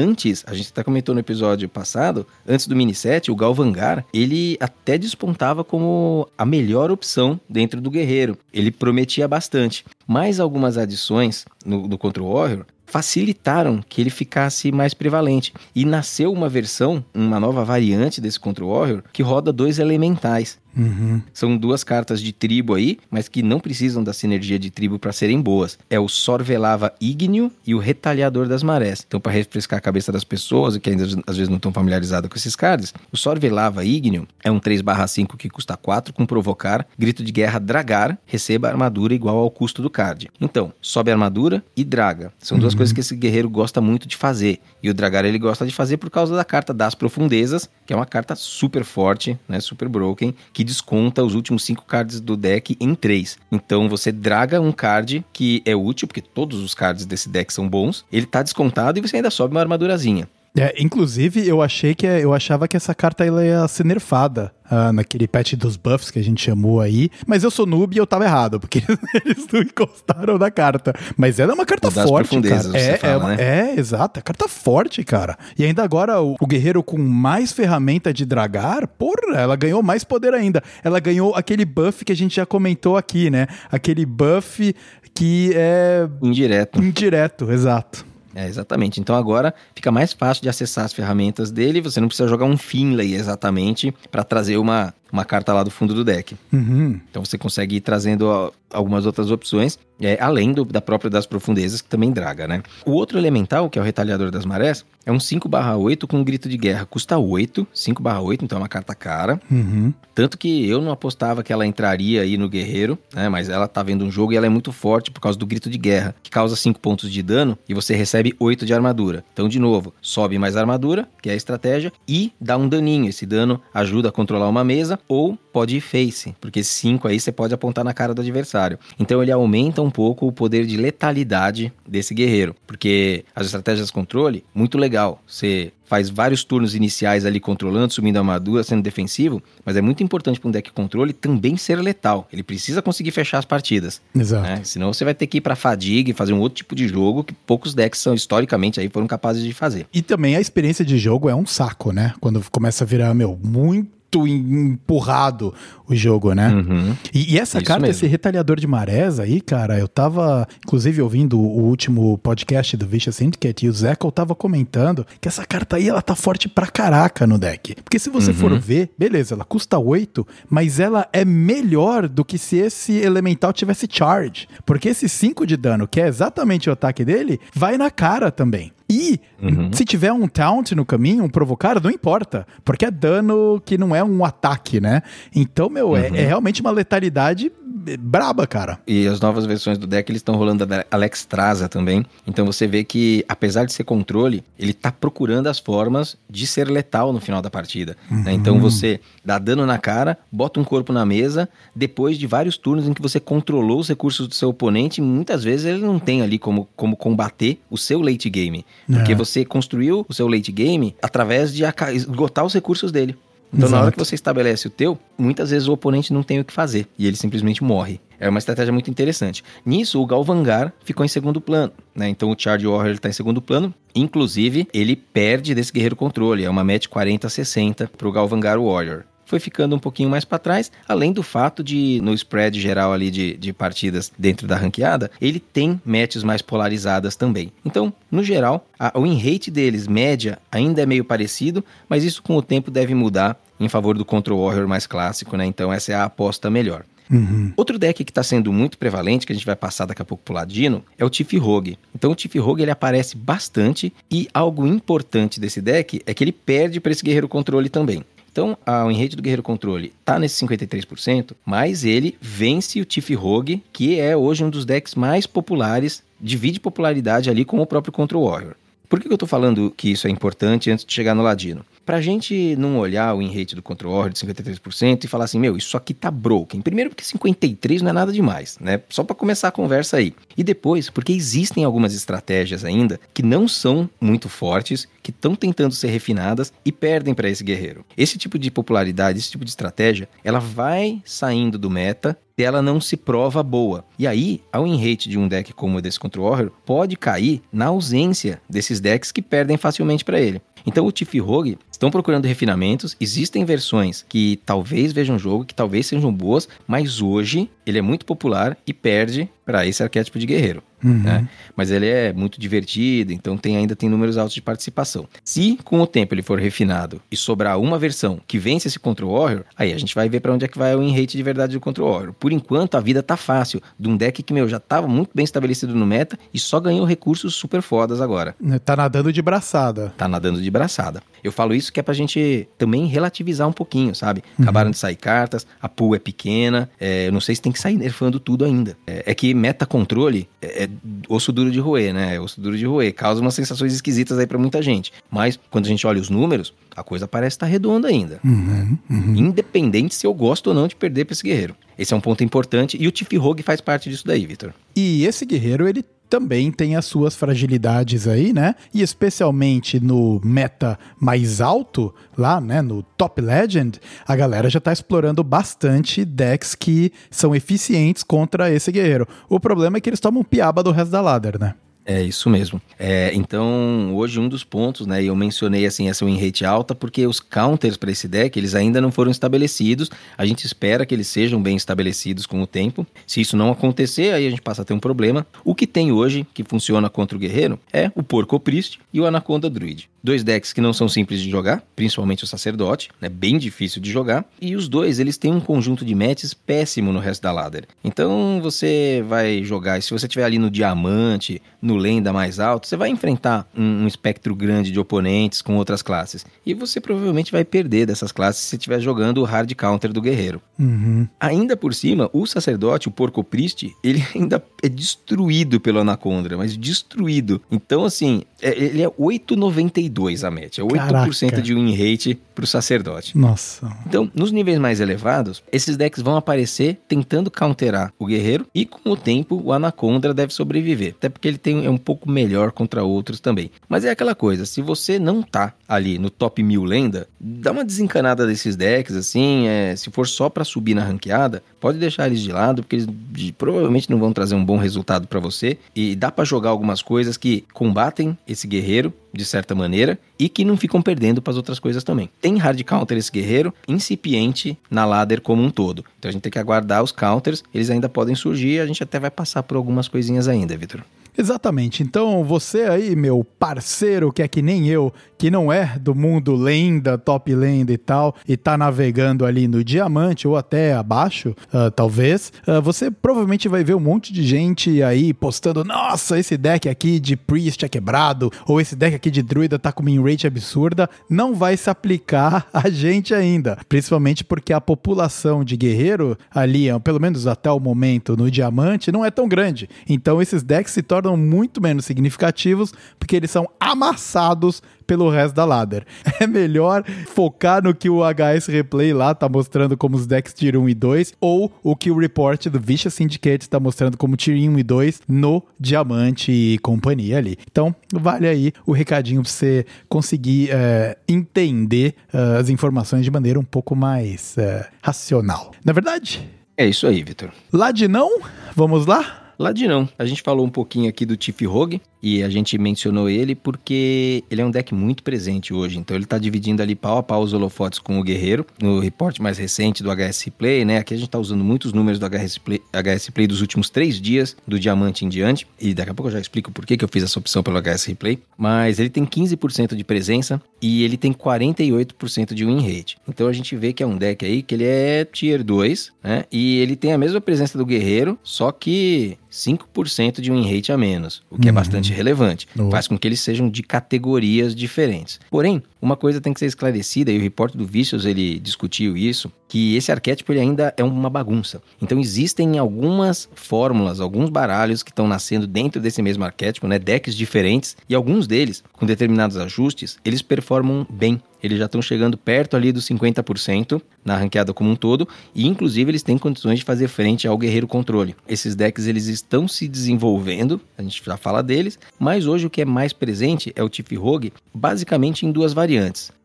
a 0.46 0.54
gente 0.54 0.70
até 0.70 0.82
comentou 0.82 1.14
no 1.14 1.20
episódio 1.20 1.68
passado, 1.68 2.26
antes 2.46 2.66
do 2.66 2.76
mini 2.76 2.94
set, 2.94 3.30
o 3.30 3.36
Galvangar, 3.36 4.04
ele 4.12 4.56
até 4.60 4.98
despontava 4.98 5.64
como 5.64 6.28
a 6.36 6.44
melhor 6.44 6.90
opção 6.90 7.40
dentro 7.48 7.80
do 7.80 7.90
guerreiro. 7.90 8.36
Ele 8.52 8.70
prometia 8.70 9.26
bastante. 9.26 9.84
Mais 10.06 10.38
algumas 10.38 10.76
adições 10.76 11.44
no, 11.64 11.88
do 11.88 11.96
Control 11.96 12.34
Warrior 12.34 12.66
facilitaram 12.86 13.82
que 13.88 14.00
ele 14.00 14.10
ficasse 14.10 14.70
mais 14.70 14.94
prevalente. 14.94 15.52
E 15.74 15.84
nasceu 15.84 16.32
uma 16.32 16.48
versão, 16.48 17.04
uma 17.12 17.40
nova 17.40 17.64
variante 17.64 18.20
desse 18.20 18.38
Control 18.38 18.78
Warrior, 18.78 19.02
que 19.12 19.22
roda 19.22 19.52
dois 19.52 19.78
elementais. 19.78 20.58
Uhum. 20.76 21.20
São 21.32 21.56
duas 21.56 21.84
cartas 21.84 22.20
de 22.20 22.32
tribo 22.32 22.74
aí, 22.74 22.98
mas 23.10 23.28
que 23.28 23.42
não 23.42 23.60
precisam 23.60 24.02
da 24.02 24.12
sinergia 24.12 24.58
de 24.58 24.70
tribo 24.70 24.98
para 24.98 25.12
serem 25.12 25.40
boas. 25.40 25.78
É 25.88 25.98
o 25.98 26.08
Sorvelava 26.08 26.92
Ignio 27.00 27.50
e 27.66 27.74
o 27.74 27.78
Retalhador 27.78 28.48
das 28.48 28.62
Marés. 28.62 29.04
Então, 29.06 29.20
para 29.20 29.32
refrescar 29.32 29.78
a 29.78 29.82
cabeça 29.82 30.10
das 30.10 30.24
pessoas 30.24 30.76
que 30.76 30.90
ainda 30.90 31.04
às 31.26 31.36
vezes 31.36 31.48
não 31.48 31.56
estão 31.56 31.72
familiarizadas 31.72 32.28
com 32.28 32.36
esses 32.36 32.56
cards, 32.56 32.92
o 33.12 33.16
Sorvelava 33.16 33.84
Ignio 33.84 34.26
é 34.42 34.50
um 34.50 34.58
3/5 34.58 35.36
que 35.36 35.48
custa 35.48 35.76
4 35.76 36.12
com 36.12 36.26
provocar, 36.26 36.86
grito 36.98 37.22
de 37.22 37.32
guerra 37.32 37.58
dragar, 37.58 38.18
receba 38.26 38.68
armadura 38.68 39.14
igual 39.14 39.38
ao 39.38 39.50
custo 39.50 39.82
do 39.82 39.90
card. 39.90 40.30
Então, 40.40 40.72
sobe 40.80 41.10
armadura 41.10 41.62
e 41.76 41.84
draga. 41.84 42.32
São 42.38 42.58
duas 42.58 42.72
uhum. 42.72 42.78
coisas 42.78 42.92
que 42.92 43.00
esse 43.00 43.14
guerreiro 43.14 43.48
gosta 43.48 43.80
muito 43.80 44.08
de 44.08 44.16
fazer. 44.16 44.60
E 44.82 44.90
o 44.90 44.94
dragar 44.94 45.24
ele 45.24 45.38
gosta 45.38 45.66
de 45.66 45.72
fazer 45.72 45.96
por 45.96 46.10
causa 46.10 46.34
da 46.34 46.44
carta 46.44 46.74
das 46.74 46.94
profundezas, 46.94 47.68
que 47.86 47.92
é 47.92 47.96
uma 47.96 48.06
carta 48.06 48.34
super 48.34 48.84
forte, 48.84 49.38
né, 49.48 49.60
super 49.60 49.88
broken, 49.88 50.34
que 50.52 50.63
desconta 50.64 51.22
os 51.22 51.34
últimos 51.34 51.62
cinco 51.62 51.84
cards 51.84 52.20
do 52.20 52.36
deck 52.36 52.76
em 52.80 52.94
três. 52.94 53.38
Então 53.52 53.88
você 53.88 54.10
draga 54.10 54.60
um 54.60 54.72
card 54.72 55.24
que 55.32 55.62
é 55.64 55.76
útil, 55.76 56.08
porque 56.08 56.20
todos 56.20 56.60
os 56.60 56.74
cards 56.74 57.06
desse 57.06 57.28
deck 57.28 57.52
são 57.52 57.68
bons, 57.68 58.04
ele 58.10 58.26
tá 58.26 58.42
descontado 58.42 58.98
e 58.98 59.02
você 59.02 59.16
ainda 59.16 59.30
sobe 59.30 59.54
uma 59.54 59.60
armadurazinha. 59.60 60.28
É, 60.56 60.72
inclusive, 60.78 61.46
eu 61.48 61.60
achei 61.60 61.96
que 61.96 62.06
eu 62.06 62.32
achava 62.32 62.68
que 62.68 62.76
essa 62.76 62.94
carta 62.94 63.24
ela 63.24 63.44
ia 63.44 63.66
ser 63.66 63.84
nerfada 63.84 64.52
uh, 64.70 64.92
naquele 64.92 65.26
patch 65.26 65.54
dos 65.54 65.76
buffs 65.76 66.12
que 66.12 66.18
a 66.20 66.22
gente 66.22 66.40
chamou 66.40 66.80
aí. 66.80 67.10
Mas 67.26 67.42
eu 67.42 67.50
sou 67.50 67.66
noob 67.66 67.96
e 67.96 67.98
eu 67.98 68.06
tava 68.06 68.24
errado, 68.24 68.60
porque 68.60 68.80
eles 69.24 69.48
não 69.52 69.62
encostaram 69.62 70.38
na 70.38 70.52
carta. 70.52 70.94
Mas 71.16 71.40
ela 71.40 71.52
é 71.52 71.54
uma 71.54 71.66
carta 71.66 71.90
forte, 71.90 72.40
cara. 72.40 72.78
É, 72.78 72.96
fala, 72.98 73.34
é, 73.34 73.36
né? 73.36 73.72
é, 73.72 73.80
exato, 73.80 74.20
é 74.20 74.22
carta 74.22 74.46
forte, 74.46 75.02
cara. 75.02 75.36
E 75.58 75.64
ainda 75.64 75.82
agora 75.82 76.20
o, 76.22 76.36
o, 76.40 76.46
guerreiro 76.46 76.84
com 76.84 76.98
mais 76.98 77.50
ferramenta 77.50 78.14
de 78.14 78.24
dragar, 78.24 78.86
porra, 78.86 79.36
ela 79.36 79.56
ganhou 79.56 79.82
mais 79.82 80.04
poder 80.04 80.34
ainda. 80.34 80.62
Ela 80.84 81.00
ganhou 81.00 81.34
aquele 81.34 81.64
buff 81.64 82.04
que 82.04 82.12
a 82.12 82.16
gente 82.16 82.36
já 82.36 82.46
comentou 82.46 82.96
aqui, 82.96 83.28
né? 83.28 83.48
Aquele 83.72 84.06
buff 84.06 84.72
que 85.12 85.50
é. 85.56 86.08
Indireto. 86.22 86.80
Indireto, 86.80 87.50
exato. 87.50 88.13
É, 88.34 88.46
exatamente. 88.48 89.00
Então 89.00 89.14
agora 89.14 89.54
fica 89.74 89.92
mais 89.92 90.12
fácil 90.12 90.42
de 90.42 90.48
acessar 90.48 90.84
as 90.84 90.92
ferramentas 90.92 91.50
dele. 91.50 91.80
Você 91.80 92.00
não 92.00 92.08
precisa 92.08 92.28
jogar 92.28 92.46
um 92.46 92.56
Finlay 92.56 93.14
exatamente 93.14 93.94
para 94.10 94.24
trazer 94.24 94.56
uma, 94.56 94.92
uma 95.12 95.24
carta 95.24 95.52
lá 95.52 95.62
do 95.62 95.70
fundo 95.70 95.94
do 95.94 96.04
deck. 96.04 96.36
Uhum. 96.52 97.00
Então 97.10 97.24
você 97.24 97.38
consegue 97.38 97.76
ir 97.76 97.80
trazendo 97.80 98.52
algumas 98.72 99.06
outras 99.06 99.30
opções, 99.30 99.78
é, 100.00 100.18
além 100.20 100.52
do, 100.52 100.64
da 100.64 100.80
própria 100.80 101.10
das 101.10 101.26
profundezas, 101.26 101.80
que 101.80 101.88
também 101.88 102.10
draga, 102.10 102.48
né? 102.48 102.62
O 102.84 102.92
outro 102.92 103.18
elemental, 103.18 103.70
que 103.70 103.78
é 103.78 103.82
o 103.82 103.84
retalhador 103.84 104.30
das 104.30 104.44
marés, 104.44 104.84
é 105.06 105.12
um 105.12 105.18
5/8 105.18 106.06
com 106.06 106.18
um 106.18 106.24
grito 106.24 106.48
de 106.48 106.56
guerra. 106.56 106.86
Custa 106.86 107.18
8, 107.18 107.66
5/8, 107.74 108.42
então 108.42 108.58
é 108.58 108.62
uma 108.62 108.68
carta 108.68 108.94
cara. 108.94 109.40
Uhum. 109.50 109.92
Tanto 110.14 110.38
que 110.38 110.68
eu 110.68 110.80
não 110.80 110.92
apostava 110.92 111.42
que 111.42 111.52
ela 111.52 111.66
entraria 111.66 112.22
aí 112.22 112.36
no 112.36 112.48
guerreiro, 112.48 112.98
né? 113.12 113.28
Mas 113.28 113.48
ela 113.48 113.68
tá 113.68 113.82
vendo 113.82 114.04
um 114.04 114.10
jogo 114.10 114.32
e 114.32 114.36
ela 114.36 114.46
é 114.46 114.48
muito 114.48 114.72
forte 114.72 115.10
por 115.10 115.20
causa 115.20 115.38
do 115.38 115.46
grito 115.46 115.68
de 115.68 115.78
guerra, 115.78 116.14
que 116.22 116.30
causa 116.30 116.56
5 116.56 116.80
pontos 116.80 117.10
de 117.10 117.22
dano 117.22 117.58
e 117.68 117.74
você 117.74 117.94
recebe 117.94 118.34
8 118.38 118.64
de 118.64 118.72
armadura. 118.72 119.24
Então, 119.32 119.48
de 119.48 119.58
novo, 119.58 119.92
sobe 120.00 120.38
mais 120.38 120.56
armadura, 120.56 121.08
que 121.20 121.28
é 121.28 121.32
a 121.32 121.36
estratégia, 121.36 121.92
e 122.08 122.32
dá 122.40 122.56
um 122.56 122.68
daninho. 122.68 123.08
Esse 123.08 123.26
dano 123.26 123.60
ajuda 123.72 124.08
a 124.08 124.12
controlar 124.12 124.48
uma 124.48 124.64
mesa 124.64 124.98
ou 125.08 125.38
pode 125.52 125.76
ir 125.76 125.80
face, 125.80 126.34
porque 126.40 126.60
esse 126.60 126.72
5 126.74 127.06
aí 127.08 127.20
você 127.20 127.30
pode 127.30 127.54
apontar 127.54 127.84
na 127.84 127.94
cara 127.94 128.14
do 128.14 128.20
adversário. 128.20 128.78
Então 128.98 129.22
ele 129.22 129.30
aumenta 129.30 129.83
um 129.84 129.90
pouco 129.90 130.26
o 130.26 130.32
poder 130.32 130.66
de 130.66 130.76
letalidade 130.76 131.72
desse 131.86 132.14
guerreiro, 132.14 132.54
porque 132.66 133.24
as 133.34 133.46
estratégias 133.46 133.88
de 133.88 133.92
controle, 133.92 134.44
muito 134.54 134.78
legal. 134.78 135.22
Você 135.26 135.72
faz 135.84 136.08
vários 136.08 136.42
turnos 136.42 136.74
iniciais 136.74 137.24
ali 137.24 137.38
controlando, 137.38 137.92
subindo 137.92 138.16
a 138.16 138.20
armadura, 138.20 138.62
sendo 138.62 138.82
defensivo, 138.82 139.42
mas 139.64 139.76
é 139.76 139.82
muito 139.82 140.02
importante 140.02 140.40
para 140.40 140.48
um 140.48 140.50
deck 140.50 140.72
controle 140.72 141.12
também 141.12 141.56
ser 141.56 141.76
letal. 141.76 142.26
Ele 142.32 142.42
precisa 142.42 142.82
conseguir 142.82 143.10
fechar 143.10 143.38
as 143.38 143.44
partidas. 143.44 144.00
Exato. 144.14 144.42
Né? 144.42 144.60
Senão 144.64 144.92
você 144.92 145.04
vai 145.04 145.14
ter 145.14 145.26
que 145.26 145.38
ir 145.38 145.40
para 145.40 145.54
fadiga 145.54 146.10
e 146.10 146.14
fazer 146.14 146.32
um 146.32 146.40
outro 146.40 146.56
tipo 146.56 146.74
de 146.74 146.88
jogo 146.88 147.22
que 147.22 147.32
poucos 147.32 147.74
decks 147.74 148.00
são 148.00 148.14
historicamente 148.14 148.80
aí 148.80 148.88
foram 148.88 149.06
capazes 149.06 149.42
de 149.44 149.52
fazer. 149.52 149.86
E 149.92 150.02
também 150.02 150.36
a 150.36 150.40
experiência 150.40 150.84
de 150.84 150.98
jogo 150.98 151.28
é 151.28 151.34
um 151.34 151.46
saco, 151.46 151.92
né? 151.92 152.14
Quando 152.20 152.42
começa 152.50 152.84
a 152.84 152.86
virar, 152.86 153.14
meu, 153.14 153.38
muito 153.42 153.93
empurrado 154.26 155.54
o 155.88 155.94
jogo, 155.94 156.32
né? 156.32 156.48
Uhum. 156.48 156.94
E, 157.12 157.34
e 157.34 157.38
essa 157.38 157.58
Isso 157.58 157.66
carta, 157.66 157.82
mesmo. 157.86 157.98
esse 157.98 158.06
retalhador 158.06 158.58
de 158.58 158.66
marés 158.66 159.20
aí, 159.20 159.40
cara, 159.40 159.78
eu 159.78 159.86
tava, 159.86 160.48
inclusive, 160.64 161.02
ouvindo 161.02 161.38
o 161.38 161.62
último 161.64 162.16
podcast 162.18 162.76
do 162.76 162.86
Vicious 162.86 163.16
Syndicate 163.16 163.66
e 163.66 163.68
o 163.68 163.72
Zekel 163.72 164.10
tava 164.10 164.34
comentando 164.34 165.06
que 165.20 165.28
essa 165.28 165.44
carta 165.44 165.76
aí, 165.76 165.88
ela 165.88 166.00
tá 166.02 166.14
forte 166.14 166.48
pra 166.48 166.66
caraca 166.66 167.26
no 167.26 167.38
deck. 167.38 167.74
Porque 167.82 167.98
se 167.98 168.08
você 168.10 168.30
Uhum. 168.30 168.36
for 168.36 168.58
ver, 168.58 168.90
beleza, 168.98 169.34
ela 169.34 169.44
custa 169.44 169.78
8, 169.78 170.26
mas 170.48 170.80
ela 170.80 171.06
é 171.12 171.24
melhor 171.24 172.08
do 172.08 172.24
que 172.24 172.38
se 172.38 172.56
esse 172.56 172.92
elemental 172.96 173.52
tivesse 173.52 173.86
charge. 173.90 174.48
Porque 174.64 174.88
esse 174.88 175.08
5 175.08 175.46
de 175.46 175.56
dano, 175.56 175.86
que 175.86 176.00
é 176.00 176.08
exatamente 176.08 176.68
o 176.70 176.72
ataque 176.72 177.04
dele, 177.04 177.38
vai 177.54 177.76
na 177.76 177.90
cara 177.90 178.30
também. 178.30 178.72
E 178.88 179.20
Uhum. 179.42 179.70
se 179.72 179.84
tiver 179.84 180.12
um 180.12 180.26
taunt 180.26 180.74
no 180.74 180.84
caminho, 180.86 181.24
um 181.24 181.28
provocar, 181.28 181.80
não 181.80 181.90
importa. 181.90 182.46
Porque 182.64 182.86
é 182.86 182.90
dano 182.90 183.60
que 183.64 183.76
não 183.76 183.94
é 183.94 184.02
um 184.02 184.24
ataque, 184.24 184.80
né? 184.80 185.02
Então, 185.34 185.68
meu, 185.68 185.96
é, 185.96 186.06
é 186.08 186.26
realmente 186.26 186.60
uma 186.60 186.70
letalidade 186.70 187.52
braba, 187.98 188.46
cara. 188.46 188.78
E 188.86 189.06
as 189.06 189.20
novas 189.20 189.46
versões 189.46 189.78
do 189.78 189.86
deck, 189.86 190.10
eles 190.10 190.20
estão 190.20 190.34
rolando 190.36 190.64
a 190.64 190.84
Alex 190.90 191.24
Traza 191.24 191.68
também. 191.68 192.04
Então 192.26 192.44
você 192.44 192.66
vê 192.66 192.84
que, 192.84 193.24
apesar 193.28 193.64
de 193.64 193.72
ser 193.72 193.84
controle, 193.84 194.44
ele 194.58 194.72
tá 194.72 194.92
procurando 194.92 195.46
as 195.48 195.58
formas 195.58 196.16
de 196.28 196.46
ser 196.46 196.68
letal 196.68 197.12
no 197.12 197.20
final 197.20 197.40
da 197.42 197.50
partida. 197.50 197.96
né? 198.10 198.32
Então 198.32 198.60
você 198.60 199.00
dá 199.24 199.38
dano 199.38 199.64
na 199.66 199.78
cara, 199.78 200.18
bota 200.30 200.60
um 200.60 200.64
corpo 200.64 200.92
na 200.92 201.04
mesa, 201.06 201.48
depois 201.74 202.18
de 202.18 202.26
vários 202.26 202.56
turnos 202.56 202.86
em 202.88 202.92
que 202.92 203.02
você 203.02 203.18
controlou 203.18 203.80
os 203.80 203.88
recursos 203.88 204.28
do 204.28 204.34
seu 204.34 204.50
oponente, 204.50 205.00
muitas 205.00 205.42
vezes 205.42 205.66
ele 205.66 205.82
não 205.84 205.98
tem 205.98 206.22
ali 206.22 206.38
como, 206.38 206.68
como 206.76 206.96
combater 206.96 207.58
o 207.70 207.78
seu 207.78 208.00
late 208.00 208.28
game. 208.30 208.64
Porque 208.90 209.12
É. 209.12 209.14
você 209.14 209.44
construiu 209.44 210.04
o 210.08 210.12
seu 210.14 210.28
late 210.28 210.52
game 210.52 210.94
através 211.02 211.52
de 211.54 211.64
esgotar 211.94 212.44
os 212.44 212.52
recursos 212.54 212.92
dele. 212.92 213.16
Então, 213.54 213.68
na 213.70 213.76
hora 213.76 213.84
Exato. 213.86 213.92
que 213.92 214.04
você 214.04 214.14
estabelece 214.14 214.66
o 214.66 214.70
teu, 214.70 214.98
muitas 215.16 215.50
vezes 215.50 215.68
o 215.68 215.72
oponente 215.72 216.12
não 216.12 216.22
tem 216.22 216.40
o 216.40 216.44
que 216.44 216.52
fazer 216.52 216.88
e 216.98 217.06
ele 217.06 217.16
simplesmente 217.16 217.62
morre. 217.62 218.00
É 218.18 218.28
uma 218.28 218.38
estratégia 218.38 218.72
muito 218.72 218.90
interessante. 218.90 219.44
Nisso, 219.64 220.00
o 220.00 220.06
Galvangar 220.06 220.72
ficou 220.84 221.04
em 221.04 221.08
segundo 221.08 221.40
plano, 221.40 221.72
né? 221.94 222.08
Então 222.08 222.30
o 222.30 222.36
Charge 222.36 222.66
Warrior 222.66 222.86
ele 222.86 222.98
tá 222.98 223.08
em 223.08 223.12
segundo 223.12 223.40
plano. 223.40 223.72
Inclusive, 223.94 224.66
ele 224.72 224.96
perde 224.96 225.54
desse 225.54 225.72
guerreiro 225.72 225.94
controle. 225.94 226.44
É 226.44 226.50
uma 226.50 226.64
match 226.64 226.86
40-60 226.88 227.88
pro 227.96 228.10
Galvangar 228.10 228.58
Warrior. 228.58 229.04
Foi 229.26 229.40
ficando 229.40 229.74
um 229.74 229.78
pouquinho 229.78 230.10
mais 230.10 230.24
para 230.24 230.38
trás, 230.38 230.70
além 230.86 231.12
do 231.12 231.22
fato 231.22 231.64
de, 231.64 232.00
no 232.02 232.12
spread 232.12 232.60
geral 232.60 232.92
ali 232.92 233.10
de, 233.10 233.36
de 233.36 233.52
partidas 233.52 234.12
dentro 234.18 234.46
da 234.46 234.56
ranqueada, 234.56 235.10
ele 235.20 235.40
tem 235.40 235.80
matches 235.84 236.22
mais 236.22 236.42
polarizadas 236.42 237.16
também. 237.16 237.50
Então, 237.64 237.92
no 238.10 238.22
geral, 238.22 238.66
a, 238.78 238.92
o 238.98 239.02
win 239.02 239.16
rate 239.16 239.50
deles, 239.50 239.88
média, 239.88 240.38
ainda 240.52 240.82
é 240.82 240.86
meio 240.86 241.04
parecido, 241.04 241.64
mas 241.88 242.04
isso 242.04 242.22
com 242.22 242.36
o 242.36 242.42
tempo 242.42 242.70
deve 242.70 242.94
mudar 242.94 243.38
em 243.64 243.68
favor 243.68 243.96
do 243.96 244.04
Control 244.04 244.46
Warrior 244.46 244.68
mais 244.68 244.86
clássico, 244.86 245.36
né? 245.36 245.46
Então 245.46 245.72
essa 245.72 245.92
é 245.92 245.94
a 245.94 246.04
aposta 246.04 246.50
melhor. 246.50 246.84
Uhum. 247.10 247.52
Outro 247.56 247.78
deck 247.78 248.02
que 248.02 248.10
está 248.10 248.22
sendo 248.22 248.52
muito 248.52 248.78
prevalente, 248.78 249.26
que 249.26 249.32
a 249.32 249.36
gente 249.36 249.44
vai 249.44 249.56
passar 249.56 249.84
daqui 249.84 250.00
a 250.00 250.04
pouco 250.04 250.24
pro 250.24 250.34
Ladino, 250.34 250.82
é 250.96 251.04
o 251.04 251.10
Tiff 251.10 251.36
Rogue. 251.36 251.78
Então 251.94 252.10
o 252.10 252.14
Tiff 252.14 252.38
Rogue 252.38 252.62
ele 252.62 252.70
aparece 252.70 253.16
bastante 253.16 253.92
e 254.10 254.26
algo 254.32 254.66
importante 254.66 255.38
desse 255.38 255.60
deck 255.60 256.00
é 256.06 256.14
que 256.14 256.24
ele 256.24 256.32
perde 256.32 256.80
para 256.80 256.92
esse 256.92 257.04
guerreiro 257.04 257.28
controle 257.28 257.68
também. 257.68 258.02
Então, 258.32 258.58
o 258.66 258.90
enrate 258.90 259.14
do 259.14 259.22
Guerreiro 259.22 259.44
Controle 259.44 259.92
tá 260.04 260.18
nesse 260.18 260.44
53%, 260.44 261.34
mas 261.46 261.84
ele 261.84 262.18
vence 262.20 262.80
o 262.80 262.84
Tiff 262.84 263.14
Rogue, 263.14 263.62
que 263.72 264.00
é 264.00 264.16
hoje 264.16 264.42
um 264.42 264.50
dos 264.50 264.64
decks 264.64 264.96
mais 264.96 265.24
populares, 265.24 266.02
divide 266.20 266.58
popularidade 266.58 267.30
ali 267.30 267.44
com 267.44 267.60
o 267.60 267.66
próprio 267.66 267.92
Control 267.92 268.28
Warrior. 268.28 268.54
Por 268.88 268.98
que 268.98 269.06
que 269.06 269.14
eu 269.14 269.18
tô 269.18 269.26
falando 269.28 269.72
que 269.76 269.92
isso 269.92 270.08
é 270.08 270.10
importante 270.10 270.68
antes 270.68 270.84
de 270.84 270.92
chegar 270.92 271.14
no 271.14 271.22
Ladino? 271.22 271.64
Pra 271.84 272.00
gente 272.00 272.56
não 272.56 272.78
olhar 272.78 273.14
o 273.14 273.20
in-rate 273.20 273.54
do 273.54 273.62
Control 273.62 273.92
Warrior 273.92 274.12
de 274.12 274.20
53% 274.20 275.04
e 275.04 275.08
falar 275.08 275.24
assim, 275.24 275.38
meu, 275.38 275.56
isso 275.56 275.76
aqui 275.76 275.92
tá 275.92 276.10
broken. 276.10 276.60
Primeiro 276.60 276.90
porque 276.90 277.04
53 277.04 277.82
não 277.82 277.90
é 277.90 277.92
nada 277.92 278.12
demais, 278.12 278.58
né? 278.60 278.80
Só 278.88 279.04
pra 279.04 279.14
começar 279.14 279.48
a 279.48 279.52
conversa 279.52 279.98
aí. 279.98 280.14
E 280.36 280.42
depois 280.42 280.88
porque 280.88 281.12
existem 281.12 281.64
algumas 281.64 281.94
estratégias 281.94 282.64
ainda 282.64 282.98
que 283.12 283.22
não 283.22 283.46
são 283.46 283.88
muito 284.00 284.28
fortes, 284.28 284.88
que 285.02 285.10
estão 285.10 285.34
tentando 285.34 285.74
ser 285.74 285.88
refinadas 285.88 286.52
e 286.64 286.72
perdem 286.72 287.14
pra 287.14 287.28
esse 287.28 287.44
guerreiro. 287.44 287.84
Esse 287.96 288.16
tipo 288.16 288.38
de 288.38 288.50
popularidade, 288.50 289.18
esse 289.18 289.30
tipo 289.30 289.44
de 289.44 289.50
estratégia, 289.50 290.08
ela 290.22 290.38
vai 290.38 291.02
saindo 291.04 291.58
do 291.58 291.68
meta 291.68 292.16
ela 292.42 292.60
não 292.60 292.80
se 292.80 292.96
prova 292.96 293.42
boa. 293.42 293.84
E 293.96 294.08
aí, 294.08 294.40
a 294.52 294.60
win 294.60 294.76
rate 294.76 295.08
de 295.08 295.16
um 295.16 295.28
deck 295.28 295.52
como 295.52 295.78
o 295.78 295.80
desse 295.80 296.00
Control 296.00 296.30
Warrior 296.30 296.50
pode 296.66 296.96
cair 296.96 297.40
na 297.52 297.66
ausência 297.66 298.40
desses 298.48 298.80
decks 298.80 299.12
que 299.12 299.22
perdem 299.22 299.56
facilmente 299.56 300.04
pra 300.04 300.20
ele. 300.20 300.42
Então 300.66 300.86
o 300.86 300.90
Tiff 300.90 301.18
Rogue 301.20 301.58
estão 301.74 301.90
procurando 301.90 302.24
refinamentos, 302.26 302.96
existem 303.00 303.44
versões 303.44 304.04
que 304.08 304.40
talvez 304.46 304.92
vejam 304.92 305.18
jogo, 305.18 305.44
que 305.44 305.54
talvez 305.54 305.86
sejam 305.86 306.12
boas, 306.12 306.48
mas 306.66 307.02
hoje 307.02 307.50
ele 307.66 307.78
é 307.78 307.82
muito 307.82 308.04
popular 308.06 308.56
e 308.66 308.72
perde 308.72 309.28
para 309.44 309.66
esse 309.66 309.82
arquétipo 309.82 310.18
de 310.18 310.26
guerreiro. 310.26 310.62
Uhum. 310.82 311.02
né? 311.02 311.26
Mas 311.56 311.70
ele 311.70 311.86
é 311.86 312.12
muito 312.12 312.38
divertido, 312.38 313.10
então 313.10 313.38
tem, 313.38 313.56
ainda 313.56 313.74
tem 313.74 313.88
números 313.88 314.18
altos 314.18 314.34
de 314.34 314.42
participação. 314.42 315.06
Se 315.24 315.58
com 315.64 315.80
o 315.80 315.86
tempo 315.86 316.14
ele 316.14 316.20
for 316.22 316.38
refinado 316.38 317.00
e 317.10 317.16
sobrar 317.16 317.58
uma 317.58 317.78
versão 317.78 318.20
que 318.26 318.38
vence 318.38 318.68
esse 318.68 318.78
Control 318.78 319.18
Warrior, 319.18 319.44
aí 319.56 319.72
a 319.72 319.78
gente 319.78 319.94
vai 319.94 320.10
ver 320.10 320.20
para 320.20 320.32
onde 320.34 320.44
é 320.44 320.48
que 320.48 320.58
vai 320.58 320.76
o 320.76 320.82
in-rate 320.82 321.16
de 321.16 321.22
verdade 321.22 321.54
do 321.54 321.60
Control 321.60 321.90
Warrior. 321.90 322.12
Por 322.12 322.32
enquanto 322.32 322.74
a 322.74 322.80
vida 322.80 323.02
tá 323.02 323.16
fácil, 323.16 323.62
de 323.78 323.88
um 323.88 323.96
deck 323.96 324.22
que, 324.22 324.32
meu, 324.34 324.46
já 324.46 324.60
tava 324.60 324.86
muito 324.86 325.10
bem 325.14 325.24
estabelecido 325.24 325.74
no 325.74 325.86
meta 325.86 326.18
e 326.34 326.38
só 326.38 326.60
ganhou 326.60 326.84
recursos 326.84 327.34
super 327.34 327.62
fodas 327.62 328.00
agora 328.02 328.34
Tá 328.64 328.76
nadando 328.76 329.10
de 329.10 329.22
braçada. 329.22 329.94
tá 329.96 330.06
nadando 330.06 330.40
de 330.42 330.50
braçada. 330.50 331.02
Eu 331.22 331.32
falo 331.32 331.54
isso 331.54 331.63
que 331.72 331.80
é 331.80 331.82
pra 331.82 331.94
gente 331.94 332.48
também 332.58 332.86
relativizar 332.86 333.48
um 333.48 333.52
pouquinho, 333.52 333.94
sabe? 333.94 334.22
Acabaram 334.38 334.70
de 334.70 334.78
sair 334.78 334.96
cartas, 334.96 335.46
a 335.60 335.68
pool 335.68 335.94
é 335.94 335.98
pequena, 335.98 336.70
é, 336.78 337.08
eu 337.08 337.12
não 337.12 337.20
sei 337.20 337.34
se 337.34 337.42
tem 337.42 337.52
que 337.52 337.60
sair 337.60 337.76
nerfando 337.76 338.18
tudo 338.18 338.44
ainda. 338.44 338.76
É, 338.86 339.04
é 339.06 339.14
que 339.14 339.32
meta 339.34 339.66
controle 339.66 340.28
é, 340.40 340.64
é 340.64 340.68
osso 341.08 341.32
duro 341.32 341.50
de 341.50 341.60
roer, 341.60 341.92
né? 341.92 342.16
É 342.16 342.20
osso 342.20 342.40
duro 342.40 342.56
de 342.56 342.66
roer, 342.66 342.94
causa 342.94 343.20
umas 343.20 343.34
sensações 343.34 343.72
esquisitas 343.72 344.18
aí 344.18 344.26
pra 344.26 344.38
muita 344.38 344.62
gente. 344.62 344.92
Mas 345.10 345.38
quando 345.50 345.66
a 345.66 345.68
gente 345.68 345.86
olha 345.86 346.00
os 346.00 346.10
números, 346.10 346.52
a 346.76 346.82
coisa 346.82 347.06
parece 347.06 347.36
estar 347.36 347.46
redonda 347.46 347.88
ainda. 347.88 348.20
Uhum, 348.24 348.78
uhum. 348.90 349.16
Independente 349.16 349.94
se 349.94 350.06
eu 350.06 350.14
gosto 350.14 350.48
ou 350.48 350.54
não 350.54 350.66
de 350.66 350.74
perder 350.74 351.04
pra 351.04 351.12
esse 351.12 351.22
guerreiro. 351.22 351.56
Esse 351.78 351.92
é 351.92 351.96
um 351.96 352.00
ponto 352.00 352.22
importante 352.22 352.76
e 352.80 352.86
o 352.86 352.90
Tiff 352.90 353.16
Rogue 353.16 353.42
faz 353.42 353.60
parte 353.60 353.90
disso 353.90 354.06
daí, 354.06 354.24
Vitor. 354.26 354.52
E 354.76 355.04
esse 355.04 355.24
guerreiro, 355.24 355.68
ele 355.68 355.84
também 356.14 356.52
tem 356.52 356.76
as 356.76 356.84
suas 356.84 357.16
fragilidades 357.16 358.06
aí, 358.06 358.32
né? 358.32 358.54
E 358.72 358.82
especialmente 358.82 359.80
no 359.80 360.20
meta 360.22 360.78
mais 361.00 361.40
alto, 361.40 361.92
lá, 362.16 362.40
né, 362.40 362.62
no 362.62 362.84
Top 362.84 363.20
Legend, 363.20 363.80
a 364.06 364.14
galera 364.14 364.48
já 364.48 364.60
tá 364.60 364.72
explorando 364.72 365.24
bastante 365.24 366.04
decks 366.04 366.54
que 366.54 366.92
são 367.10 367.34
eficientes 367.34 368.04
contra 368.04 368.48
esse 368.48 368.70
guerreiro. 368.70 369.08
O 369.28 369.40
problema 369.40 369.78
é 369.78 369.80
que 369.80 369.90
eles 369.90 369.98
tomam 369.98 370.22
piaba 370.22 370.62
do 370.62 370.70
resto 370.70 370.92
da 370.92 371.00
ladder, 371.00 371.36
né? 371.36 371.54
É 371.86 372.02
isso 372.02 372.30
mesmo. 372.30 372.60
É, 372.78 373.12
então, 373.14 373.94
hoje 373.94 374.18
um 374.18 374.26
dos 374.26 374.42
pontos, 374.42 374.86
né, 374.86 375.04
eu 375.04 375.14
mencionei 375.14 375.66
assim 375.66 375.88
essa 375.88 376.04
win 376.04 376.18
rate 376.18 376.44
alta 376.44 376.74
porque 376.74 377.06
os 377.06 377.20
counters 377.20 377.76
para 377.76 377.90
esse 377.90 378.08
deck, 378.08 378.38
eles 378.38 378.54
ainda 378.54 378.80
não 378.80 378.90
foram 378.90 379.10
estabelecidos. 379.10 379.90
A 380.16 380.24
gente 380.24 380.46
espera 380.46 380.86
que 380.86 380.94
eles 380.94 381.08
sejam 381.08 381.42
bem 381.42 381.56
estabelecidos 381.56 382.24
com 382.24 382.40
o 382.40 382.46
tempo. 382.46 382.86
Se 383.06 383.20
isso 383.20 383.36
não 383.36 383.50
acontecer, 383.50 384.14
aí 384.14 384.26
a 384.26 384.30
gente 384.30 384.40
passa 384.40 384.62
a 384.62 384.64
ter 384.64 384.72
um 384.72 384.80
problema. 384.80 385.26
O 385.44 385.54
que 385.54 385.66
tem 385.66 385.92
hoje 385.92 386.26
que 386.32 386.42
funciona 386.42 386.88
contra 386.88 387.16
o 387.16 387.20
guerreiro 387.20 387.58
é 387.70 387.92
o 387.94 388.02
Porco 388.02 388.40
Priest 388.40 388.78
e 388.92 389.00
o 389.00 389.06
Anaconda 389.06 389.50
Druid. 389.50 389.88
Dois 390.04 390.22
decks 390.22 390.52
que 390.52 390.60
não 390.60 390.74
são 390.74 390.86
simples 390.86 391.18
de 391.20 391.30
jogar, 391.30 391.62
principalmente 391.74 392.24
o 392.24 392.26
Sacerdote, 392.26 392.90
é 393.00 393.04
né, 393.04 393.08
bem 393.08 393.38
difícil 393.38 393.80
de 393.80 393.90
jogar, 393.90 394.26
e 394.38 394.54
os 394.54 394.68
dois, 394.68 395.00
eles 395.00 395.16
têm 395.16 395.32
um 395.32 395.40
conjunto 395.40 395.82
de 395.82 395.94
matches 395.94 396.34
péssimo 396.34 396.92
no 396.92 396.98
resto 396.98 397.22
da 397.22 397.32
ladder. 397.32 397.66
Então 397.82 398.38
você 398.42 399.02
vai 399.08 399.42
jogar, 399.42 399.82
se 399.82 399.90
você 399.90 400.06
tiver 400.06 400.24
ali 400.24 400.38
no 400.38 400.50
diamante, 400.50 401.40
no 401.62 401.76
lenda 401.76 402.12
mais 402.12 402.38
alto, 402.38 402.66
você 402.66 402.76
vai 402.76 402.90
enfrentar 402.90 403.48
um, 403.56 403.84
um 403.84 403.86
espectro 403.86 404.34
grande 404.34 404.70
de 404.70 404.78
oponentes 404.78 405.40
com 405.40 405.56
outras 405.56 405.80
classes, 405.80 406.26
e 406.44 406.52
você 406.52 406.80
provavelmente 406.82 407.32
vai 407.32 407.44
perder 407.44 407.86
dessas 407.86 408.12
classes 408.12 408.42
se 408.42 408.56
estiver 408.56 408.80
jogando 408.80 409.22
o 409.22 409.24
hard 409.24 409.50
counter 409.54 409.90
do 409.90 410.02
guerreiro. 410.02 410.42
Uhum. 410.58 411.08
Ainda 411.18 411.56
por 411.56 411.72
cima, 411.72 412.10
o 412.12 412.26
Sacerdote, 412.26 412.88
o 412.88 412.90
Porco 412.90 413.24
Priest, 413.24 413.74
ele 413.82 414.04
ainda 414.14 414.44
é 414.62 414.68
destruído 414.68 415.58
pelo 415.58 415.78
Anacondra, 415.78 416.36
mas 416.36 416.54
destruído. 416.56 417.40
Então, 417.50 417.86
assim, 417.86 418.22
é, 418.42 418.50
ele 418.50 418.82
é 418.82 418.88
8,92 418.88 419.93
a 420.24 420.30
match. 420.30 420.58
É 420.58 420.62
8% 420.62 420.76
Caraca. 420.76 421.42
de 421.42 421.54
win 421.54 421.74
rate 421.74 422.18
pro 422.34 422.46
sacerdote. 422.46 423.16
Nossa. 423.16 423.70
Então, 423.86 424.10
nos 424.14 424.32
níveis 424.32 424.58
mais 424.58 424.80
elevados, 424.80 425.42
esses 425.50 425.76
decks 425.76 426.02
vão 426.02 426.16
aparecer 426.16 426.80
tentando 426.88 427.30
counterar 427.30 427.92
o 427.98 428.06
guerreiro 428.06 428.46
e 428.54 428.64
com 428.64 428.90
o 428.90 428.96
tempo 428.96 429.40
o 429.42 429.52
Anacondra 429.52 430.12
deve 430.12 430.32
sobreviver. 430.32 430.94
Até 430.98 431.08
porque 431.08 431.28
ele 431.28 431.38
tem, 431.38 431.64
é 431.64 431.70
um 431.70 431.76
pouco 431.76 432.10
melhor 432.10 432.52
contra 432.52 432.82
outros 432.82 433.20
também. 433.20 433.50
Mas 433.68 433.84
é 433.84 433.90
aquela 433.90 434.14
coisa, 434.14 434.46
se 434.46 434.60
você 434.60 434.98
não 434.98 435.22
tá 435.22 435.54
ali 435.68 435.98
no 435.98 436.10
top 436.10 436.42
1000 436.42 436.64
lenda, 436.64 437.08
dá 437.20 437.52
uma 437.52 437.64
desencanada 437.64 438.26
desses 438.26 438.56
decks, 438.56 438.96
assim, 438.96 439.46
é, 439.46 439.74
se 439.76 439.90
for 439.90 440.06
só 440.06 440.28
para 440.28 440.44
subir 440.44 440.74
na 440.74 440.84
ranqueada, 440.84 441.42
pode 441.64 441.78
deixar 441.78 442.08
eles 442.08 442.20
de 442.20 442.30
lado, 442.30 442.62
porque 442.62 442.76
eles 442.76 442.86
de, 443.10 443.32
provavelmente 443.32 443.90
não 443.90 443.98
vão 443.98 444.12
trazer 444.12 444.34
um 444.34 444.44
bom 444.44 444.58
resultado 444.58 445.08
para 445.08 445.18
você. 445.18 445.56
E 445.74 445.96
dá 445.96 446.12
para 446.12 446.22
jogar 446.22 446.50
algumas 446.50 446.82
coisas 446.82 447.16
que 447.16 447.42
combatem 447.54 448.18
esse 448.28 448.46
guerreiro 448.46 448.92
de 449.10 449.24
certa 449.24 449.54
maneira 449.54 449.98
e 450.18 450.28
que 450.28 450.44
não 450.44 450.58
ficam 450.58 450.82
perdendo 450.82 451.22
para 451.22 451.30
as 451.30 451.38
outras 451.38 451.58
coisas 451.58 451.82
também. 451.82 452.10
Tem 452.20 452.36
hard 452.36 452.62
counter 452.64 452.98
esse 452.98 453.10
guerreiro 453.10 453.54
incipiente 453.66 454.58
na 454.70 454.84
ladder 454.84 455.22
como 455.22 455.42
um 455.42 455.48
todo. 455.48 455.82
Então 455.98 456.10
a 456.10 456.12
gente 456.12 456.20
tem 456.20 456.32
que 456.32 456.38
aguardar 456.38 456.82
os 456.82 456.92
counters, 456.92 457.42
eles 457.54 457.70
ainda 457.70 457.88
podem 457.88 458.14
surgir, 458.14 458.60
a 458.60 458.66
gente 458.66 458.82
até 458.82 459.00
vai 459.00 459.10
passar 459.10 459.42
por 459.42 459.56
algumas 459.56 459.88
coisinhas 459.88 460.28
ainda, 460.28 460.54
Vitor. 460.58 460.84
Exatamente. 461.16 461.82
Então, 461.82 462.24
você 462.24 462.62
aí, 462.62 462.96
meu 462.96 463.24
parceiro, 463.38 464.12
que 464.12 464.22
é 464.22 464.28
que 464.28 464.42
nem 464.42 464.68
eu, 464.68 464.92
que 465.16 465.30
não 465.30 465.52
é 465.52 465.78
do 465.78 465.94
mundo 465.94 466.34
lenda, 466.34 466.98
top 466.98 467.34
lenda 467.34 467.72
e 467.72 467.78
tal, 467.78 468.14
e 468.26 468.36
tá 468.36 468.56
navegando 468.56 469.24
ali 469.24 469.48
no 469.48 469.62
diamante 469.64 470.26
ou 470.26 470.36
até 470.36 470.74
abaixo, 470.74 471.34
uh, 471.52 471.70
talvez, 471.70 472.32
uh, 472.46 472.60
você 472.60 472.90
provavelmente 472.90 473.48
vai 473.48 473.64
ver 473.64 473.74
um 473.74 473.80
monte 473.80 474.12
de 474.12 474.22
gente 474.24 474.82
aí 474.82 475.12
postando: 475.12 475.64
nossa, 475.64 476.18
esse 476.18 476.36
deck 476.36 476.68
aqui 476.68 476.98
de 476.98 477.16
Priest 477.16 477.64
é 477.64 477.68
quebrado, 477.68 478.30
ou 478.46 478.60
esse 478.60 478.76
deck 478.76 478.94
aqui 478.94 479.10
de 479.10 479.22
Druida 479.22 479.58
tá 479.58 479.72
com 479.72 479.82
uma 479.82 480.08
rate 480.08 480.26
absurda. 480.26 480.88
Não 481.08 481.34
vai 481.34 481.56
se 481.56 481.70
aplicar 481.70 482.46
a 482.52 482.68
gente 482.68 483.14
ainda, 483.14 483.58
principalmente 483.68 484.24
porque 484.24 484.52
a 484.52 484.60
população 484.60 485.44
de 485.44 485.56
guerreiro 485.56 486.16
ali, 486.30 486.66
pelo 486.82 487.00
menos 487.00 487.26
até 487.26 487.50
o 487.50 487.60
momento 487.60 488.16
no 488.16 488.30
diamante, 488.30 488.92
não 488.92 489.04
é 489.04 489.10
tão 489.10 489.28
grande. 489.28 489.68
Então, 489.88 490.20
esses 490.20 490.42
decks 490.42 490.72
se 490.72 490.82
tornam 490.82 491.16
muito 491.16 491.60
menos 491.60 491.84
significativos 491.84 492.72
porque 492.98 493.16
eles 493.16 493.30
são 493.30 493.48
amassados 493.58 494.62
pelo 494.86 495.08
resto 495.10 495.34
da 495.34 495.44
ladder. 495.44 495.84
É 496.20 496.26
melhor 496.26 496.84
focar 497.08 497.62
no 497.62 497.74
que 497.74 497.90
o 497.90 498.00
HS 498.00 498.46
Replay 498.46 498.92
lá 498.92 499.14
tá 499.14 499.28
mostrando 499.28 499.76
como 499.76 499.96
os 499.96 500.06
decks 500.06 500.32
Tier 500.32 500.56
1 500.56 500.68
e 500.68 500.74
2 500.74 501.12
ou 501.20 501.52
o 501.62 501.74
que 501.74 501.90
o 501.90 501.98
report 501.98 502.46
do 502.46 502.60
Vicious 502.60 502.94
Syndicate 502.94 503.42
está 503.42 503.58
mostrando 503.58 503.96
como 503.98 504.16
Tier 504.16 504.36
1 504.48 504.58
e 504.58 504.62
2 504.62 505.02
no 505.08 505.42
Diamante 505.58 506.30
e 506.30 506.58
companhia 506.58 507.18
ali. 507.18 507.36
Então, 507.50 507.74
vale 507.92 508.28
aí 508.28 508.52
o 508.64 508.72
recadinho 508.72 509.22
pra 509.22 509.30
você 509.30 509.66
conseguir 509.88 510.50
é, 510.52 510.96
entender 511.08 511.94
uh, 512.14 512.38
as 512.38 512.48
informações 512.48 513.04
de 513.04 513.10
maneira 513.10 513.38
um 513.38 513.44
pouco 513.44 513.74
mais 513.74 514.36
uh, 514.38 514.64
racional. 514.80 515.50
Na 515.64 515.70
é 515.70 515.74
verdade? 515.74 516.30
É 516.56 516.64
isso 516.66 516.86
aí, 516.86 517.02
Vitor. 517.02 517.30
Lá 517.52 517.72
de 517.72 517.88
não, 517.88 518.20
vamos 518.54 518.86
lá? 518.86 519.24
Ladinão. 519.38 519.88
A 519.98 520.04
gente 520.04 520.22
falou 520.22 520.46
um 520.46 520.50
pouquinho 520.50 520.88
aqui 520.88 521.04
do 521.04 521.16
Tiff 521.16 521.44
Rogue 521.44 521.82
e 522.04 522.22
a 522.22 522.28
gente 522.28 522.58
mencionou 522.58 523.08
ele 523.08 523.34
porque 523.34 524.22
ele 524.30 524.42
é 524.42 524.44
um 524.44 524.50
deck 524.50 524.74
muito 524.74 525.02
presente 525.02 525.54
hoje. 525.54 525.78
Então 525.78 525.96
ele 525.96 526.04
tá 526.04 526.18
dividindo 526.18 526.62
ali 526.62 526.74
pau 526.74 526.98
a 526.98 527.02
pau 527.02 527.22
os 527.22 527.32
holofotes 527.32 527.78
com 527.78 527.98
o 527.98 528.02
Guerreiro. 528.02 528.44
No 528.60 528.78
report 528.78 529.18
mais 529.20 529.38
recente 529.38 529.82
do 529.82 529.88
HS 529.90 530.28
Play, 530.36 530.66
né? 530.66 530.76
Aqui 530.76 530.92
a 530.92 530.98
gente 530.98 531.08
tá 531.08 531.18
usando 531.18 531.42
muitos 531.42 531.72
números 531.72 531.98
do 531.98 532.06
HS 532.06 532.36
Play, 532.36 532.60
HS 532.74 533.08
Play 533.08 533.26
dos 533.26 533.40
últimos 533.40 533.70
três 533.70 533.98
dias, 533.98 534.36
do 534.46 534.60
Diamante 534.60 535.06
em 535.06 535.08
diante. 535.08 535.46
E 535.58 535.72
daqui 535.72 535.92
a 535.92 535.94
pouco 535.94 536.08
eu 536.08 536.12
já 536.12 536.20
explico 536.20 536.52
por 536.52 536.66
que, 536.66 536.76
que 536.76 536.84
eu 536.84 536.88
fiz 536.92 537.02
essa 537.02 537.18
opção 537.18 537.42
pelo 537.42 537.58
HS 537.58 537.86
Replay. 537.86 538.18
Mas 538.36 538.78
ele 538.78 538.90
tem 538.90 539.06
15% 539.06 539.74
de 539.74 539.82
presença 539.82 540.42
e 540.60 540.82
ele 540.82 540.98
tem 540.98 541.10
48% 541.10 542.34
de 542.34 542.44
win 542.44 542.60
rate. 542.60 542.98
Então 543.08 543.28
a 543.28 543.32
gente 543.32 543.56
vê 543.56 543.72
que 543.72 543.82
é 543.82 543.86
um 543.86 543.96
deck 543.96 544.26
aí 544.26 544.42
que 544.42 544.54
ele 544.54 544.64
é 544.64 545.06
Tier 545.06 545.42
2, 545.42 545.90
né? 546.02 546.24
E 546.30 546.58
ele 546.58 546.76
tem 546.76 546.92
a 546.92 546.98
mesma 546.98 547.20
presença 547.20 547.56
do 547.56 547.64
Guerreiro, 547.64 548.18
só 548.22 548.52
que 548.52 549.16
5% 549.30 550.20
de 550.20 550.30
win 550.30 550.54
rate 550.54 550.70
a 550.70 550.78
menos, 550.78 551.22
o 551.30 551.38
que 551.38 551.48
é 551.48 551.50
uhum. 551.50 551.58
é 551.58 551.60
bastante 551.60 551.93
relevante. 551.94 552.46
Faz 552.70 552.86
com 552.86 552.98
que 552.98 553.08
eles 553.08 553.20
sejam 553.20 553.48
de 553.48 553.62
categorias 553.62 554.54
diferentes. 554.54 555.20
Porém, 555.30 555.62
uma 555.84 555.96
coisa 555.96 556.20
tem 556.20 556.32
que 556.32 556.40
ser 556.40 556.46
esclarecida, 556.46 557.12
e 557.12 557.18
o 557.18 557.20
repórter 557.20 557.58
do 557.58 557.66
Vicious 557.66 558.06
ele 558.06 558.38
discutiu 558.38 558.96
isso, 558.96 559.30
que 559.46 559.76
esse 559.76 559.92
arquétipo 559.92 560.32
ele 560.32 560.40
ainda 560.40 560.72
é 560.76 560.82
uma 560.82 561.10
bagunça. 561.10 561.62
Então 561.80 562.00
existem 562.00 562.58
algumas 562.58 563.28
fórmulas, 563.34 564.00
alguns 564.00 564.30
baralhos 564.30 564.82
que 564.82 564.90
estão 564.90 565.06
nascendo 565.06 565.46
dentro 565.46 565.80
desse 565.80 566.00
mesmo 566.00 566.24
arquétipo, 566.24 566.66
né, 566.66 566.78
decks 566.78 567.14
diferentes, 567.14 567.76
e 567.88 567.94
alguns 567.94 568.26
deles, 568.26 568.64
com 568.72 568.86
determinados 568.86 569.36
ajustes, 569.36 569.98
eles 570.04 570.22
performam 570.22 570.86
bem 570.88 571.20
eles 571.44 571.58
já 571.58 571.66
estão 571.66 571.82
chegando 571.82 572.16
perto 572.16 572.56
ali 572.56 572.72
dos 572.72 572.86
50% 572.86 573.80
na 574.02 574.16
ranqueada 574.16 574.54
como 574.54 574.70
um 574.70 574.76
todo, 574.76 575.06
e 575.34 575.46
inclusive 575.46 575.90
eles 575.90 576.02
têm 576.02 576.16
condições 576.16 576.60
de 576.60 576.64
fazer 576.64 576.88
frente 576.88 577.28
ao 577.28 577.36
guerreiro 577.36 577.66
controle. 577.66 578.16
Esses 578.26 578.54
decks 578.54 578.86
eles 578.86 579.08
estão 579.08 579.46
se 579.46 579.68
desenvolvendo, 579.68 580.58
a 580.78 580.82
gente 580.82 581.02
já 581.04 581.18
fala 581.18 581.42
deles, 581.42 581.78
mas 581.98 582.26
hoje 582.26 582.46
o 582.46 582.50
que 582.50 582.62
é 582.62 582.64
mais 582.64 582.94
presente 582.94 583.52
é 583.54 583.62
o 583.62 583.68
Tiff 583.68 583.94
Rogue, 583.94 584.32
basicamente 584.54 585.26
em 585.26 585.32
duas 585.32 585.52
variantes. 585.52 585.73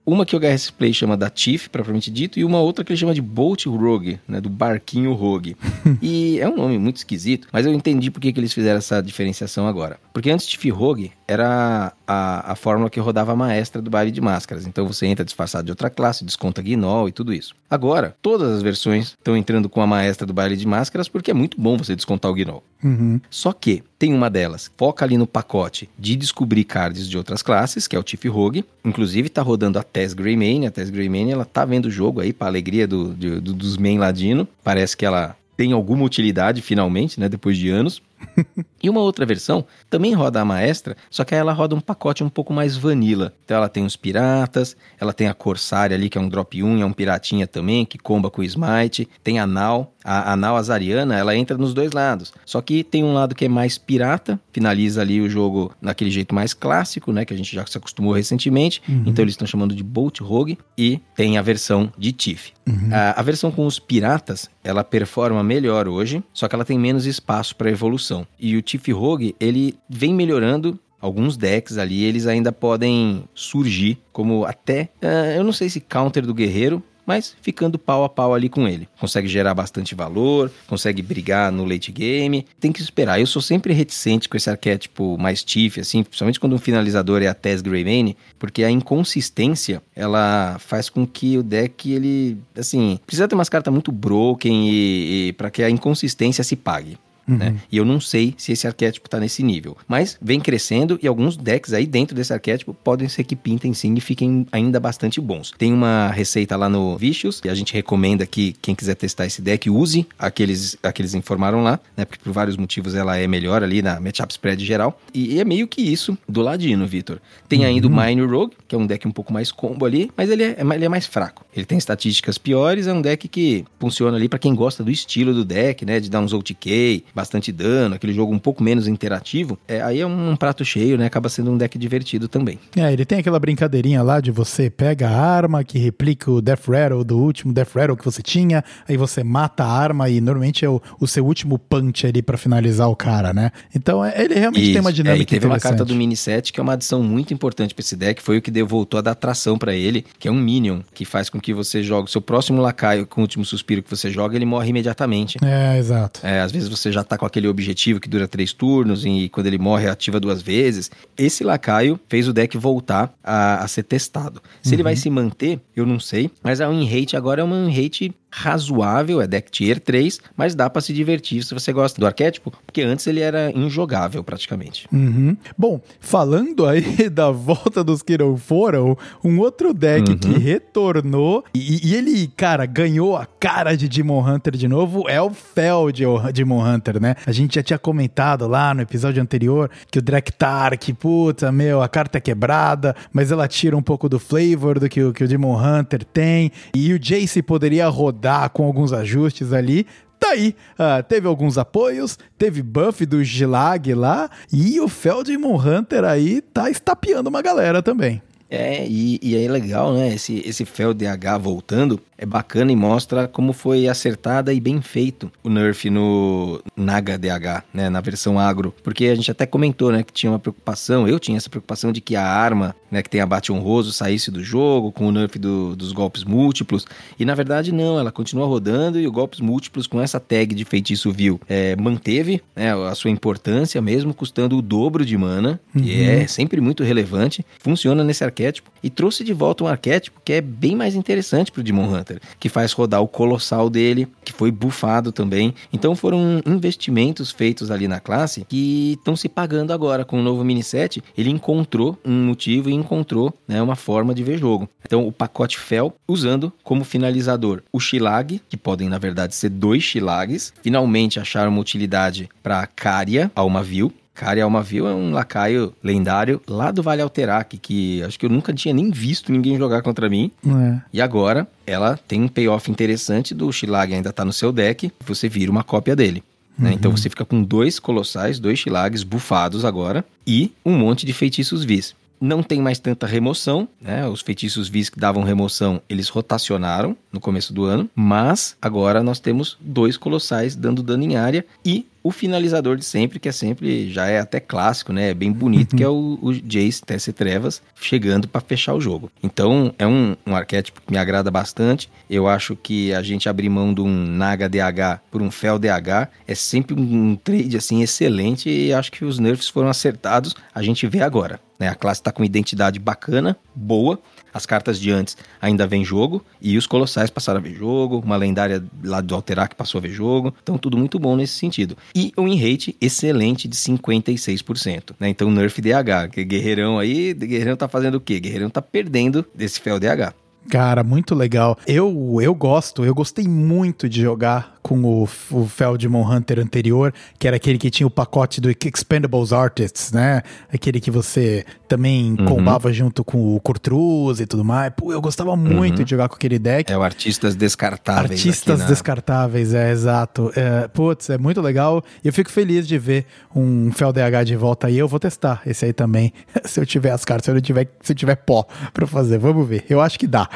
Uma 0.10 0.26
que 0.26 0.36
o 0.36 0.40
HS 0.40 0.72
Play 0.72 0.92
chama 0.92 1.16
da 1.16 1.30
Tiff, 1.30 1.70
propriamente 1.70 2.10
dito, 2.10 2.40
e 2.40 2.44
uma 2.44 2.60
outra 2.60 2.84
que 2.84 2.92
ele 2.92 3.00
chama 3.00 3.14
de 3.14 3.22
Boat 3.22 3.70
Rogue, 3.70 4.20
né, 4.28 4.42
do 4.42 4.50
barquinho 4.50 5.14
Rogue. 5.14 5.56
e 6.02 6.40
é 6.40 6.50
um 6.50 6.56
nome 6.56 6.80
muito 6.80 6.98
esquisito, 6.98 7.48
mas 7.52 7.64
eu 7.68 7.72
entendi 7.72 8.10
por 8.10 8.20
que, 8.20 8.34
que 8.34 8.40
eles 8.40 8.52
fizeram 8.52 8.80
essa 8.80 9.02
diferenciação 9.02 9.68
agora. 9.68 10.00
Porque 10.12 10.32
antes 10.32 10.48
Tiff 10.48 10.68
Rogue 10.72 11.12
era 11.28 11.94
a, 12.08 12.54
a 12.54 12.56
fórmula 12.56 12.90
que 12.90 13.00
rodava 13.00 13.34
a 13.34 13.36
maestra 13.36 13.84
do 13.84 13.92
baile 13.92 14.10
de 14.10 14.20
máscaras. 14.20 14.66
Então 14.66 14.88
você 14.88 15.06
entra 15.06 15.24
disfarçado 15.24 15.66
de 15.66 15.72
outra 15.72 15.92
classe, 15.92 16.26
desconta 16.26 16.60
Guinol 16.60 17.08
e 17.08 17.12
tudo 17.12 17.32
isso. 17.32 17.54
Agora, 17.70 18.16
todas 18.20 18.52
as 18.52 18.64
versões 18.64 19.10
estão 19.10 19.38
entrando 19.38 19.70
com 19.70 19.80
a 19.80 19.86
maestra 19.86 20.26
do 20.26 20.34
baile 20.34 20.58
de 20.58 20.68
máscaras 20.68 21.08
porque 21.08 21.30
é 21.30 21.36
muito 21.36 21.62
bom 21.62 21.78
você 21.78 21.96
descontar 21.96 22.32
o 22.32 22.34
Guinol. 22.34 22.64
Uhum. 22.84 23.22
Só 23.30 23.54
que 23.54 23.84
tem 24.00 24.14
uma 24.14 24.30
delas, 24.30 24.72
foca 24.78 25.04
ali 25.04 25.18
no 25.18 25.28
pacote 25.28 25.90
de 26.00 26.16
descobrir 26.16 26.64
cards 26.64 27.08
de 27.08 27.18
outras 27.18 27.42
classes, 27.42 27.86
que 27.86 27.98
é 27.98 28.00
o 28.00 28.04
Tiff 28.04 28.26
Rogue. 28.30 28.64
Inclusive 28.86 29.28
tá 29.28 29.42
rodando 29.42 29.78
a 29.78 29.84
Tess 29.84 30.14
Greymane. 30.14 30.66
A 30.66 30.72
Tess 30.72 30.90
Greymane, 30.90 31.32
ela 31.32 31.44
tá 31.44 31.66
vendo 31.66 31.88
o 31.88 31.92
jogo 31.92 32.22
aí, 32.22 32.32
pra 32.32 32.48
alegria 32.48 32.88
do, 32.88 33.10
do, 33.14 33.42
dos 33.42 33.78
main 33.78 33.98
ladino. 33.98 34.48
Parece 34.64 34.96
que 34.96 35.06
ela 35.06 35.36
tem 35.58 35.74
alguma 35.74 36.06
utilidade 36.06 36.62
finalmente, 36.62 37.20
né, 37.20 37.28
depois 37.28 37.58
de 37.58 37.70
anos. 37.70 38.02
e 38.82 38.90
uma 38.90 39.02
outra 39.02 39.26
versão 39.26 39.66
também 39.90 40.14
roda 40.14 40.42
a 40.42 40.46
maestra, 40.46 40.96
só 41.10 41.24
que 41.24 41.36
ela 41.36 41.54
roda 41.54 41.76
um 41.76 41.82
pacote 41.82 42.24
um 42.24 42.30
pouco 42.30 42.54
mais 42.54 42.78
vanilla. 42.78 43.34
Então 43.44 43.58
ela 43.58 43.70
tem 43.70 43.86
os 43.86 43.96
piratas, 43.96 44.76
ela 45.00 45.14
tem 45.14 45.28
a 45.28 45.34
Corsária 45.34 45.96
ali, 45.96 46.10
que 46.10 46.18
é 46.18 46.22
um 46.22 46.30
drop 46.30 46.62
1, 46.62 46.82
é 46.82 46.86
um 46.86 46.94
piratinha 46.94 47.48
também, 47.48 47.86
que 47.86 47.98
comba 47.98 48.30
com 48.30 48.42
o 48.42 48.46
Smite, 48.46 49.08
tem 49.24 49.40
a 49.40 49.48
Nau, 49.48 49.94
a, 50.04 50.34
a 50.34 50.36
Nau 50.36 50.56
Azariana, 50.56 51.16
ela 51.16 51.36
entra 51.36 51.58
nos 51.58 51.74
dois 51.74 51.92
lados. 51.92 52.34
Só 52.46 52.62
que 52.62 52.84
tem 52.84 53.04
um 53.04 53.14
lado 53.14 53.36
que 53.36 53.46
é 53.46 53.50
mais 53.50 53.78
pirata, 53.78 54.40
finaliza 54.52 55.02
ali 55.02 55.22
o 55.22 55.30
jogo 55.30 55.74
naquele 55.82 56.12
jeito 56.12 56.34
mais 56.34 56.54
clássico, 56.54 57.12
né, 57.12 57.26
que 57.26 57.34
a 57.34 57.38
gente 57.38 57.54
já 57.54 57.66
se 57.66 57.78
acostumou 57.78 58.14
recentemente. 58.14 58.82
Uhum. 58.88 59.04
Então 59.06 59.24
eles 59.24 59.34
estão 59.34 59.48
chamando 59.48 59.76
de 59.76 59.84
Bolt 59.84 60.20
Rogue 60.20 60.58
e 60.78 61.02
tem 61.16 61.38
a 61.38 61.42
versão 61.42 61.92
de 61.98 62.12
Tiff. 62.12 62.54
Uhum. 62.68 62.90
A, 62.92 63.20
a 63.20 63.24
versão 63.24 63.52
com 63.52 63.66
os 63.66 63.80
piratas, 63.80 64.50
ela 64.64 64.84
performa 64.84 65.44
melhor 65.44 65.88
hoje, 65.88 66.24
só 66.34 66.48
que 66.48 66.56
ela 66.56 66.66
tem 66.66 66.78
menos 66.78 67.06
espaço 67.06 67.56
para 67.56 67.70
evolução 67.70 68.09
E 68.40 68.56
o 68.56 68.62
Tiff 68.62 68.92
Rogue, 68.92 69.36
ele 69.40 69.76
vem 69.90 70.14
melhorando 70.14 70.80
alguns 71.02 71.38
decks 71.38 71.78
ali, 71.78 72.04
eles 72.04 72.28
ainda 72.28 72.52
podem 72.52 73.24
surgir 73.34 73.98
como 74.12 74.46
até, 74.46 74.90
uh, 75.02 75.38
eu 75.38 75.44
não 75.44 75.54
sei 75.54 75.70
se 75.70 75.80
counter 75.80 76.26
do 76.26 76.34
guerreiro, 76.34 76.84
mas 77.10 77.36
ficando 77.42 77.80
pau 77.80 78.04
a 78.04 78.10
pau 78.10 78.36
ali 78.36 78.48
com 78.48 78.68
ele. 78.68 78.88
Consegue 79.00 79.28
gerar 79.28 79.56
bastante 79.56 79.96
valor, 79.96 80.52
consegue 80.68 81.02
brigar 81.02 81.52
no 81.52 81.66
late 81.66 81.92
game. 81.92 82.46
Tem 82.60 82.72
que 82.72 82.84
esperar. 82.84 83.20
Eu 83.20 83.26
sou 83.26 83.42
sempre 83.42 83.74
reticente 83.74 84.30
com 84.30 84.38
esse 84.38 84.48
arquétipo 84.48 85.18
mais 85.18 85.44
tiff, 85.44 85.80
assim, 85.80 86.04
principalmente 86.04 86.40
quando 86.40 86.54
um 86.54 86.60
finalizador 86.60 87.24
é 87.24 87.28
a 87.28 87.34
Tess 87.34 87.64
Greymane, 87.64 88.16
porque 88.38 88.64
a 88.64 88.70
inconsistência 88.70 89.82
ela 89.96 90.58
faz 90.60 90.88
com 90.88 91.04
que 91.08 91.36
o 91.36 91.42
deck 91.42 91.92
ele, 91.92 92.38
assim, 92.56 93.00
precisa 93.08 93.28
ter 93.28 93.34
umas 93.34 93.50
cartas 93.50 93.74
muito 93.74 93.92
broken 93.92 94.70
e, 94.70 95.30
e 95.30 95.34
para 95.34 95.50
que 95.50 95.64
a 95.64 95.70
inconsistência 95.70 96.44
se 96.44 96.56
pague. 96.56 96.96
Né? 97.38 97.56
E 97.72 97.78
eu 97.78 97.86
não 97.86 98.00
sei 98.00 98.34
se 98.38 98.52
esse 98.52 98.68
arquétipo 98.68 99.10
tá 99.10 99.20
nesse 99.20 99.44
nível. 99.44 99.78
Mas 99.88 100.18
vem 100.22 100.40
crescendo 100.40 101.00
e 101.02 101.08
alguns 101.08 101.38
decks 101.38 101.74
aí 101.74 101.86
dentro 101.86 102.16
desse 102.16 102.34
arquétipo 102.34 102.74
podem 102.74 103.08
ser 103.08 103.24
que 103.24 103.36
pintem 103.36 103.74
sim 103.74 103.94
e 103.96 104.02
fiquem 104.02 104.46
ainda 104.52 104.80
bastante 104.80 105.20
bons. 105.22 105.54
Tem 105.58 105.74
uma 105.74 106.10
receita 106.10 106.56
lá 106.56 106.70
no 106.70 106.98
Vicious 106.98 107.42
e 107.44 107.50
a 107.50 107.56
gente 107.56 107.74
recomenda 107.74 108.26
que 108.26 108.56
quem 108.62 108.76
quiser 108.76 108.96
testar 108.96 109.26
esse 109.26 109.42
deck 109.42 109.70
use 109.70 110.08
aqueles, 110.18 110.78
aqueles 110.84 111.14
informaram 111.14 111.64
lá, 111.64 111.80
né? 111.96 112.06
Porque 112.06 112.24
por 112.24 112.34
vários 112.34 112.58
motivos 112.58 112.96
ela 112.96 113.18
é 113.18 113.28
melhor 113.28 113.64
ali 113.64 113.82
na 113.82 114.00
matchup 114.00 114.32
spread 114.32 114.64
geral. 114.66 115.00
E, 115.14 115.40
é 115.40 115.46
meio 115.46 115.68
que 115.68 115.82
isso 115.82 116.18
do 116.28 116.42
ladino, 116.42 116.86
Vitor. 116.86 117.20
Tem 117.48 117.66
ainda 117.66 117.88
o 117.88 117.90
Mine 117.90 118.22
Rogue, 118.22 118.56
que 118.68 118.76
é 118.76 118.78
um 118.78 118.86
deck 118.86 119.08
um 119.08 119.12
pouco 119.12 119.32
mais 119.32 119.52
combo 119.52 119.86
ali, 119.86 120.12
mas 120.16 120.30
ele 120.30 120.44
é, 120.44 120.58
ele 120.76 120.86
é 120.86 120.90
mais 120.90 121.06
fraco. 121.06 121.46
Ele 121.56 121.66
tem 121.66 121.78
estatísticas 121.78 122.38
piores, 122.38 122.88
é 122.88 122.94
um 122.94 123.02
deck 123.02 123.28
que 123.28 123.66
funciona 123.80 124.18
ali 124.18 124.28
para 124.28 124.40
quem 124.40 124.54
gosta 124.54 124.84
do 124.84 124.92
estilo 124.92 125.34
do 125.34 125.46
deck, 125.46 125.86
né? 125.86 126.00
De 126.00 126.10
dar 126.10 126.20
uns 126.20 126.34
OTK, 126.34 127.04
bastante 127.20 127.52
dano, 127.52 127.96
aquele 127.96 128.14
jogo 128.14 128.34
um 128.34 128.40
pouco 128.40 128.64
menos 128.64 128.88
interativo. 128.88 129.60
É, 129.68 129.82
aí 129.82 130.00
é 130.00 130.08
um, 130.08 130.32
um 130.32 130.36
prato 130.38 130.64
cheio, 130.64 130.98
né? 130.98 131.06
Acaba 131.06 131.28
sendo 131.28 131.52
um 131.52 131.58
deck 131.58 131.78
divertido 131.78 132.30
também. 132.30 132.58
É, 132.78 132.94
ele 132.94 133.04
tem 133.04 133.20
aquela 133.20 133.38
brincadeirinha 133.38 134.02
lá 134.02 134.22
de 134.22 134.32
você 134.32 134.70
pega 134.70 135.10
a 135.10 135.20
arma 135.20 135.64
que 135.64 135.78
replica 135.78 136.32
o 136.32 136.42
Death 136.42 136.68
Rattle 136.68 137.04
do 137.04 137.18
último 137.18 137.52
Death 137.52 137.76
Rattle 137.76 137.98
que 137.98 138.06
você 138.06 138.22
tinha, 138.22 138.64
aí 138.88 138.96
você 138.96 139.22
mata 139.22 139.66
a 139.66 139.72
arma 139.72 140.10
e 140.10 140.22
normalmente 140.22 140.64
é 140.64 140.70
o, 140.70 140.82
o 140.98 141.08
seu 141.08 141.26
último 141.26 141.60
punch 141.60 142.08
ali 142.08 142.22
para 142.22 142.38
finalizar 142.38 142.90
o 142.90 142.96
cara, 142.96 143.34
né? 143.34 143.52
Então 143.76 144.04
é, 144.04 144.24
ele 144.24 144.36
realmente 144.36 144.64
Isso. 144.64 144.72
tem 144.72 144.82
uma 144.82 144.94
dinâmica 144.94 145.22
é, 145.22 145.24
e 145.24 145.26
teve 145.26 145.46
uma 145.46 145.60
carta 145.60 145.84
do 145.84 145.94
mini 145.94 146.16
set 146.16 146.54
que 146.54 146.60
é 146.60 146.64
uma 146.64 146.74
adição 146.74 147.04
muito 147.04 147.34
importante 147.34 147.76
para 147.76 147.82
esse 147.82 147.98
deck, 147.98 148.22
foi 148.22 148.38
o 148.38 148.42
que 148.42 148.50
deu, 148.50 148.66
voltou 148.66 148.98
a 148.98 149.02
dar 149.02 149.12
atração 149.12 149.58
para 149.58 149.76
ele, 149.76 150.06
que 150.18 150.30
é 150.30 150.32
um 150.32 150.40
minion, 150.40 150.80
que 150.94 151.04
faz 151.04 151.30
com 151.30 151.40
que 151.40 151.54
você 151.54 151.84
jogue 151.84 152.08
o 152.08 152.12
seu 152.12 152.22
próximo 152.22 152.62
lacaio 152.62 153.06
com 153.06 153.20
o 153.20 153.24
último 153.24 153.44
suspiro 153.44 153.84
que 153.84 153.90
você 153.90 154.10
joga, 154.10 154.38
ele 154.38 154.46
morre 154.46 154.70
imediatamente. 154.70 155.38
É, 155.44 155.78
exato. 155.78 156.22
É, 156.24 156.40
às 156.40 156.52
vezes 156.52 156.70
você 156.70 156.92
já 156.92 156.99
tá 157.04 157.18
com 157.18 157.26
aquele 157.26 157.48
objetivo 157.48 158.00
que 158.00 158.10
dura 158.10 158.28
três 158.28 158.54
turnos 158.54 159.06
e 159.06 159.30
quando 159.30 159.48
ele 159.48 159.58
morre 159.58 159.88
ativa 159.88 160.20
duas 160.20 160.42
vezes. 160.42 160.92
Esse 161.18 161.44
lacaio 161.44 162.00
fez 162.08 162.28
o 162.28 162.34
deck 162.34 162.58
voltar 162.58 163.14
a, 163.24 163.64
a 163.64 163.68
ser 163.68 163.84
testado. 163.84 164.42
Se 164.62 164.70
uhum. 164.70 164.76
ele 164.76 164.84
vai 164.84 164.96
se 164.96 165.10
manter, 165.10 165.60
eu 165.76 165.86
não 165.86 166.00
sei, 166.00 166.30
mas 166.44 166.62
a 166.62 166.70
win 166.70 166.86
rate 166.86 167.16
agora 167.16 167.42
é 167.42 167.44
uma 167.44 167.66
win 167.66 167.72
rate 167.72 168.14
razoável, 168.32 169.22
é 169.22 169.28
deck 169.28 169.52
tier 169.52 169.80
3, 169.80 170.20
mas 170.36 170.56
dá 170.56 170.70
para 170.70 170.82
se 170.82 170.94
divertir 170.94 171.44
se 171.44 171.54
você 171.54 171.74
gosta 171.74 172.00
do 172.00 172.06
arquétipo, 172.06 172.52
porque 172.66 172.82
antes 172.82 173.08
ele 173.08 173.22
era 173.22 173.52
injogável 173.52 174.24
praticamente. 174.24 174.88
Uhum. 174.92 175.36
Bom, 175.58 175.82
falando 176.00 176.66
aí 176.66 177.10
da 177.10 177.32
volta 177.32 177.84
dos 177.84 178.02
que 178.02 178.18
não 178.18 178.38
foram, 178.38 178.98
um 179.24 179.40
outro 179.40 179.74
deck 179.74 180.12
uhum. 180.12 180.18
que 180.18 180.38
retornou 180.38 181.44
e, 181.54 181.90
e, 181.90 181.96
ele, 181.96 182.28
cara, 182.36 182.66
ganhou 182.66 183.18
a 183.18 183.26
cara 183.26 183.76
de 183.76 183.88
Demon 183.88 184.26
Hunter 184.28 184.56
de 184.56 184.68
novo 184.68 185.10
é 185.10 185.22
o 185.22 185.32
Fel 185.32 185.92
de 185.92 186.04
Demon 186.34 186.64
Hunter, 186.64 187.02
né? 187.02 187.16
A 187.26 187.32
gente 187.32 187.56
já 187.56 187.64
tinha 187.64 187.80
comentado 187.80 188.48
lá 188.48 188.74
no 188.74 188.82
episódio 188.82 189.22
anterior 189.22 189.70
que 189.90 190.00
o 190.00 190.02
Drektar, 190.02 190.78
que 190.78 190.94
puta, 190.94 191.52
meu, 191.52 191.82
a 191.82 191.88
carta 191.88 192.18
é 192.18 192.22
quebrada, 192.22 192.96
mas 193.12 193.32
ela 193.32 193.48
tira 193.48 193.76
um 193.76 193.82
pouco 193.82 194.08
do 194.08 194.20
flavor 194.20 194.80
do 194.80 194.88
que, 194.88 195.12
que 195.14 195.24
o 195.24 195.28
Demon 195.28 195.58
Hunter 195.58 196.04
tem 196.04 196.52
e 196.76 196.94
o 196.94 197.00
Jace 197.00 197.42
poderia 197.42 197.88
rodar 197.88 198.19
rodar 198.20 198.50
com 198.50 198.66
alguns 198.66 198.92
ajustes 198.92 199.54
ali. 199.54 199.88
Tá 200.20 200.32
aí, 200.32 200.54
uh, 200.74 201.02
teve 201.02 201.28
alguns 201.28 201.58
apoios, 201.58 202.20
teve 202.38 202.62
buff 202.62 203.06
do 203.06 203.24
Gilag 203.24 203.94
lá 203.94 204.30
e 204.52 204.78
o 204.82 204.90
Feldmon 204.90 205.56
Hunter 205.56 206.04
aí 206.04 206.42
tá 206.42 206.70
estapeando 206.70 207.30
uma 207.30 207.42
galera 207.42 207.82
também. 207.82 208.22
É, 208.50 208.86
e, 208.86 209.18
e 209.24 209.38
é 209.38 209.50
legal, 209.50 209.94
né? 209.94 210.14
Esse, 210.14 210.40
esse 210.46 210.66
Fel 210.66 210.94
DH 210.94 211.38
voltando 211.40 212.02
é 212.20 212.26
bacana 212.26 212.72
e 212.72 212.76
mostra 212.76 213.28
como 213.28 213.54
foi 213.54 213.88
acertada 213.88 214.54
e 214.54 214.60
bem 214.60 214.82
feito 214.82 215.32
o 215.42 215.50
nerf 215.50 215.90
no 215.90 216.62
Naga 216.76 217.18
DH, 217.18 217.64
né? 217.74 217.90
Na 217.90 218.02
versão 218.02 218.38
agro. 218.38 218.74
Porque 218.84 219.06
a 219.06 219.16
gente 219.16 219.32
até 219.32 219.46
comentou, 219.46 219.92
né? 219.92 220.04
Que 220.04 220.12
tinha 220.12 220.32
uma 220.32 220.40
preocupação, 220.40 221.08
eu 221.08 221.18
tinha 221.18 221.38
essa 221.38 221.50
preocupação 221.50 221.92
de 221.94 222.02
que 222.02 222.16
a 222.16 222.26
arma, 222.26 222.76
né? 222.92 223.02
Que 223.02 223.10
tem 223.10 223.22
abate 223.22 223.52
honroso 223.52 223.94
saísse 223.94 224.30
do 224.30 224.44
jogo 224.44 224.92
com 224.92 225.08
o 225.08 225.12
nerf 225.12 225.40
do, 225.40 225.76
dos 225.76 225.94
golpes 225.94 226.26
múltiplos. 226.26 226.86
E 227.18 227.24
na 227.24 227.34
verdade, 227.34 227.72
não, 227.72 227.98
ela 227.98 228.12
continua 228.12 228.46
rodando 228.46 229.00
e 229.00 229.08
os 229.08 229.14
golpes 229.14 229.40
múltiplos 229.40 229.88
com 229.88 230.02
essa 230.02 230.20
tag 230.20 230.54
de 230.54 230.66
feitiço 230.66 231.12
vil 231.12 231.40
é, 231.48 231.76
manteve 231.78 232.42
né, 232.56 232.74
a 232.74 232.94
sua 232.96 233.10
importância, 233.10 233.82
mesmo 233.82 234.14
custando 234.14 234.58
o 234.58 234.62
dobro 234.62 235.06
de 235.06 235.18
mana, 235.18 235.60
uhum. 235.74 235.82
que 235.82 236.04
é 236.04 236.28
sempre 236.28 236.60
muito 236.60 236.84
relevante. 236.84 237.46
Funciona 237.60 238.04
nesse 238.04 238.24
arquétipo 238.24 238.70
e 238.84 238.90
trouxe 238.90 239.24
de 239.24 239.34
volta 239.34 239.64
um 239.64 239.68
arquétipo 239.68 240.20
que 240.24 240.34
é 240.34 240.42
bem 240.42 240.76
mais 240.76 240.96
interessante 240.96 241.52
para 241.52 241.62
o 241.62 241.64
Demon 241.64 241.94
Hunter, 241.94 242.09
que 242.40 242.50
faz 242.50 242.72
rodar 242.72 243.02
o 243.02 243.08
colossal 243.08 243.70
dele, 243.70 244.08
que 244.24 244.34
foi 244.34 244.52
bufado 244.52 245.12
também. 245.12 245.54
Então 245.72 245.96
foram 245.96 246.42
investimentos 246.46 247.32
feitos 247.32 247.72
ali 247.72 247.88
na 247.88 248.00
classe 248.00 248.46
que 248.48 248.94
estão 248.94 249.16
se 249.16 249.28
pagando 249.28 249.74
agora 249.74 250.06
com 250.06 250.20
o 250.20 250.24
novo 250.24 250.44
mini 250.44 250.64
set. 250.64 251.04
Ele 251.18 251.30
encontrou 251.30 251.98
um 252.06 252.26
motivo 252.26 252.70
e 252.70 252.74
encontrou 252.74 253.34
né, 253.48 253.62
uma 253.62 253.76
forma 253.76 254.14
de 254.14 254.24
ver 254.24 254.38
jogo. 254.38 254.70
Então 254.86 255.08
o 255.08 255.12
pacote 255.12 255.60
Fel 255.60 255.96
usando 256.08 256.52
como 256.64 256.84
finalizador 256.84 257.62
o 257.72 257.80
Shilag, 257.80 258.42
que 258.50 258.58
podem 258.58 258.90
na 258.90 258.98
verdade 258.98 259.36
ser 259.36 259.50
dois 259.50 259.84
Shilags, 259.84 260.54
finalmente 260.62 261.20
acharam 261.20 261.52
uma 261.52 261.62
utilidade 261.62 262.30
para 262.42 262.66
Caria, 262.68 263.32
Almaville, 263.36 263.94
Kari 264.20 264.42
Almaville 264.42 264.88
é 264.88 264.90
um 264.90 265.14
lacaio 265.14 265.74
lendário 265.82 266.42
lá 266.46 266.72
do 266.72 266.84
Vale 266.84 267.02
Alterac, 267.02 267.58
que 267.58 268.04
acho 268.04 268.20
que 268.20 268.26
eu 268.26 268.30
nunca 268.30 268.54
tinha 268.54 268.74
nem 268.74 268.92
visto 268.92 269.32
ninguém 269.32 269.58
jogar 269.58 269.82
contra 269.82 270.10
mim. 270.10 270.30
É. 270.46 270.82
E 270.92 271.02
agora 271.02 271.48
ela 271.66 271.98
tem 272.06 272.24
um 272.24 272.28
payoff 272.28 272.70
interessante 272.70 273.34
do 273.34 273.50
Shilag 273.50 273.94
ainda 273.94 274.12
tá 274.12 274.26
no 274.26 274.34
seu 274.34 274.52
deck, 274.52 274.92
você 275.06 275.30
vira 275.30 275.50
uma 275.50 275.64
cópia 275.64 275.96
dele. 275.96 276.22
Né? 276.58 276.72
Uhum. 276.72 276.76
Então 276.76 276.92
você 276.92 277.10
fica 277.10 277.24
com 277.24 277.42
dois 277.42 277.80
colossais, 277.80 278.40
dois 278.40 278.60
Shilags 278.60 279.04
bufados 279.04 279.64
agora 279.64 280.04
e 280.28 280.52
um 280.66 280.78
monte 280.78 281.06
de 281.06 281.14
feitiços 281.14 281.64
vis 281.64 281.96
não 282.22 282.44
tem 282.44 282.62
mais 282.62 282.80
tanta 282.80 283.08
remoção, 283.08 283.68
né? 283.82 284.06
Os 284.08 284.22
feitiços 284.22 284.68
vis 284.68 284.90
que 284.90 285.00
davam 285.00 285.24
remoção, 285.24 285.82
eles 285.88 286.10
rotacionaram 286.10 286.96
no 287.12 287.20
começo 287.20 287.54
do 287.54 287.64
ano, 287.64 287.90
mas 287.96 288.58
agora 288.62 289.02
nós 289.02 289.20
temos 289.20 289.58
dois 289.62 289.96
colossais 289.96 290.56
dando 290.56 290.84
dano 290.84 291.04
em 291.04 291.16
área 291.16 291.46
e 291.66 291.86
o 292.04 292.12
finalizador 292.12 292.78
de 292.78 292.86
sempre, 292.86 293.20
que 293.20 293.30
é 293.30 293.32
sempre, 293.32 293.92
já 293.92 294.08
é 294.08 294.20
até 294.20 294.40
clássico, 294.40 294.94
né? 294.94 295.10
É 295.10 295.14
bem 295.14 295.32
bonito, 295.32 295.76
que 295.76 295.84
é 295.84 295.88
o, 295.88 296.18
o 296.22 296.34
Jace 296.34 296.82
Tesse 296.82 297.12
Trevas 297.12 297.62
chegando 297.76 298.28
para 298.28 298.42
fechar 298.42 298.74
o 298.74 298.82
jogo. 298.82 299.12
Então, 299.22 299.74
é 299.78 299.86
um, 299.86 300.16
um 300.26 300.36
arquétipo 300.36 300.82
que 300.82 300.92
me 300.92 300.98
agrada 300.98 301.30
bastante. 301.30 301.90
Eu 302.10 302.28
acho 302.28 302.56
que 302.56 302.94
a 302.94 303.02
gente 303.02 303.28
abrir 303.28 303.50
mão 303.50 303.74
de 303.74 303.82
um 303.82 303.90
Naga 303.90 304.48
DH 304.50 305.02
por 305.12 305.22
um 305.22 305.30
Fel 305.30 305.60
DH 305.60 306.10
é 306.28 306.36
sempre 306.36 306.80
um 306.80 307.16
trade, 307.16 307.58
assim, 307.58 307.82
excelente 307.82 308.50
e 308.50 308.74
acho 308.74 308.92
que 308.92 309.04
os 309.04 309.20
nerfs 309.20 309.50
foram 309.50 309.70
acertados. 309.70 310.36
A 310.54 310.62
gente 310.62 310.88
vê 310.88 311.02
agora, 311.02 311.40
né? 311.60 311.68
A 311.68 311.76
classe 311.76 312.02
está 312.02 312.12
com 312.12 312.24
identidade 312.24 312.80
bacana, 312.80 313.38
boa, 313.54 314.00
as 314.34 314.46
cartas 314.46 314.80
de 314.80 314.92
antes 314.92 315.18
ainda 315.42 315.68
vem 315.68 315.84
jogo 315.84 316.24
e 316.42 316.58
os 316.58 316.68
colossais 316.68 317.10
passaram 317.10 317.40
a 317.40 317.44
ver 317.44 317.54
jogo, 317.54 318.00
uma 318.00 318.16
lendária 318.16 318.64
lá 318.84 319.02
do 319.02 319.16
Alterac 319.16 319.56
passou 319.56 319.80
a 319.80 319.82
ver 319.82 319.92
jogo. 319.92 320.34
Então 320.42 320.58
tudo 320.58 320.78
muito 320.78 321.00
bom 321.00 321.16
nesse 321.16 321.34
sentido. 321.34 321.78
E 321.96 322.14
um 322.18 322.28
in 322.28 322.38
rate 322.40 322.76
excelente 322.80 323.48
de 323.48 323.56
56%, 323.56 324.96
né? 325.00 325.10
Então 325.10 325.32
nerf 325.32 325.62
DH, 325.62 326.12
que 326.12 326.24
guerreirão 326.24 326.80
aí, 326.80 327.14
guerreirão 327.14 327.56
tá 327.56 327.68
fazendo 327.68 327.96
o 327.96 328.02
quê? 328.02 328.20
Guerreirão 328.20 328.50
tá 328.50 328.62
perdendo 328.62 329.26
desse 329.34 329.60
fel 329.60 329.80
DH. 329.80 330.14
Cara, 330.50 330.84
muito 330.84 331.14
legal. 331.14 331.58
Eu, 331.68 332.18
eu 332.22 332.34
gosto, 332.34 332.84
eu 332.84 332.96
gostei 332.96 333.28
muito 333.28 333.88
de 333.88 334.02
jogar 334.02 334.56
com 334.64 334.84
o, 334.84 335.04
o 335.04 335.48
Feldmon 335.48 336.04
Hunter 336.04 336.40
anterior, 336.40 336.92
que 337.20 337.28
era 337.28 337.38
aquele 337.38 337.60
que 337.60 337.70
tinha 337.70 337.86
o 337.86 337.92
pacote 337.92 338.42
do 338.42 338.50
Expendables 338.50 339.32
Artists, 339.32 339.92
né? 339.92 340.24
Aquele 340.52 340.80
que 340.80 340.90
você 340.90 341.46
também 341.70 342.16
uhum. 342.20 342.26
combava 342.26 342.74
junto 342.74 343.04
com 343.04 343.36
o 343.36 343.40
Cortruz 343.40 344.20
e 344.20 344.26
tudo 344.26 344.44
mais. 344.44 344.74
Pô, 344.76 344.92
eu 344.92 345.00
gostava 345.00 345.36
muito 345.36 345.78
uhum. 345.78 345.86
de 345.86 345.92
jogar 345.92 346.10
com 346.10 346.16
aquele 346.16 346.40
deck. 346.40 346.72
É 346.72 346.78
o 346.78 346.82
Artistas 346.82 347.36
Descartáveis. 347.36 348.20
Artistas 348.20 348.66
Descartáveis, 348.66 349.54
é, 349.54 349.72
exato. 349.72 350.32
É, 350.36 350.68
putz, 350.68 351.12
é 351.12 351.18
muito 351.18 351.40
legal. 351.40 351.84
E 352.04 352.08
eu 352.08 352.14
fico 352.14 352.32
feliz 352.32 352.68
de 352.68 352.80
ver 352.80 353.06
um 353.34 353.72
FelDH 353.72 354.26
de 354.26 354.36
volta 354.36 354.68
aí. 354.68 354.80
Eu 354.80 354.88
vou 354.88 355.00
testar 355.00 355.44
esse 355.46 355.64
aí 355.64 355.72
também, 355.72 356.12
se 356.44 356.60
eu 356.60 356.66
tiver 356.66 356.92
as 356.92 357.06
cartas, 357.06 357.26
se 357.26 357.32
eu, 357.32 357.42
tiver, 357.42 357.70
se 357.82 357.92
eu 357.92 357.96
tiver 357.96 358.16
pó 358.16 358.46
pra 358.74 358.88
fazer. 358.88 359.20
Vamos 359.20 359.48
ver. 359.48 359.64
Eu 359.70 359.80
acho 359.80 360.00
que 360.00 360.08
dá. 360.08 360.28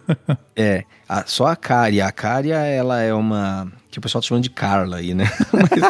é, 0.56 0.84
a, 1.06 1.24
só 1.26 1.46
a 1.46 1.56
Cária. 1.56 2.06
A 2.06 2.12
Cária, 2.12 2.56
ela 2.56 3.02
é 3.02 3.12
uma 3.12 3.70
que 3.90 3.98
o 3.98 4.02
pessoal 4.02 4.22
tá 4.22 4.28
chamando 4.28 4.44
de 4.44 4.50
Carla 4.50 4.98
aí, 4.98 5.14
né? 5.14 5.30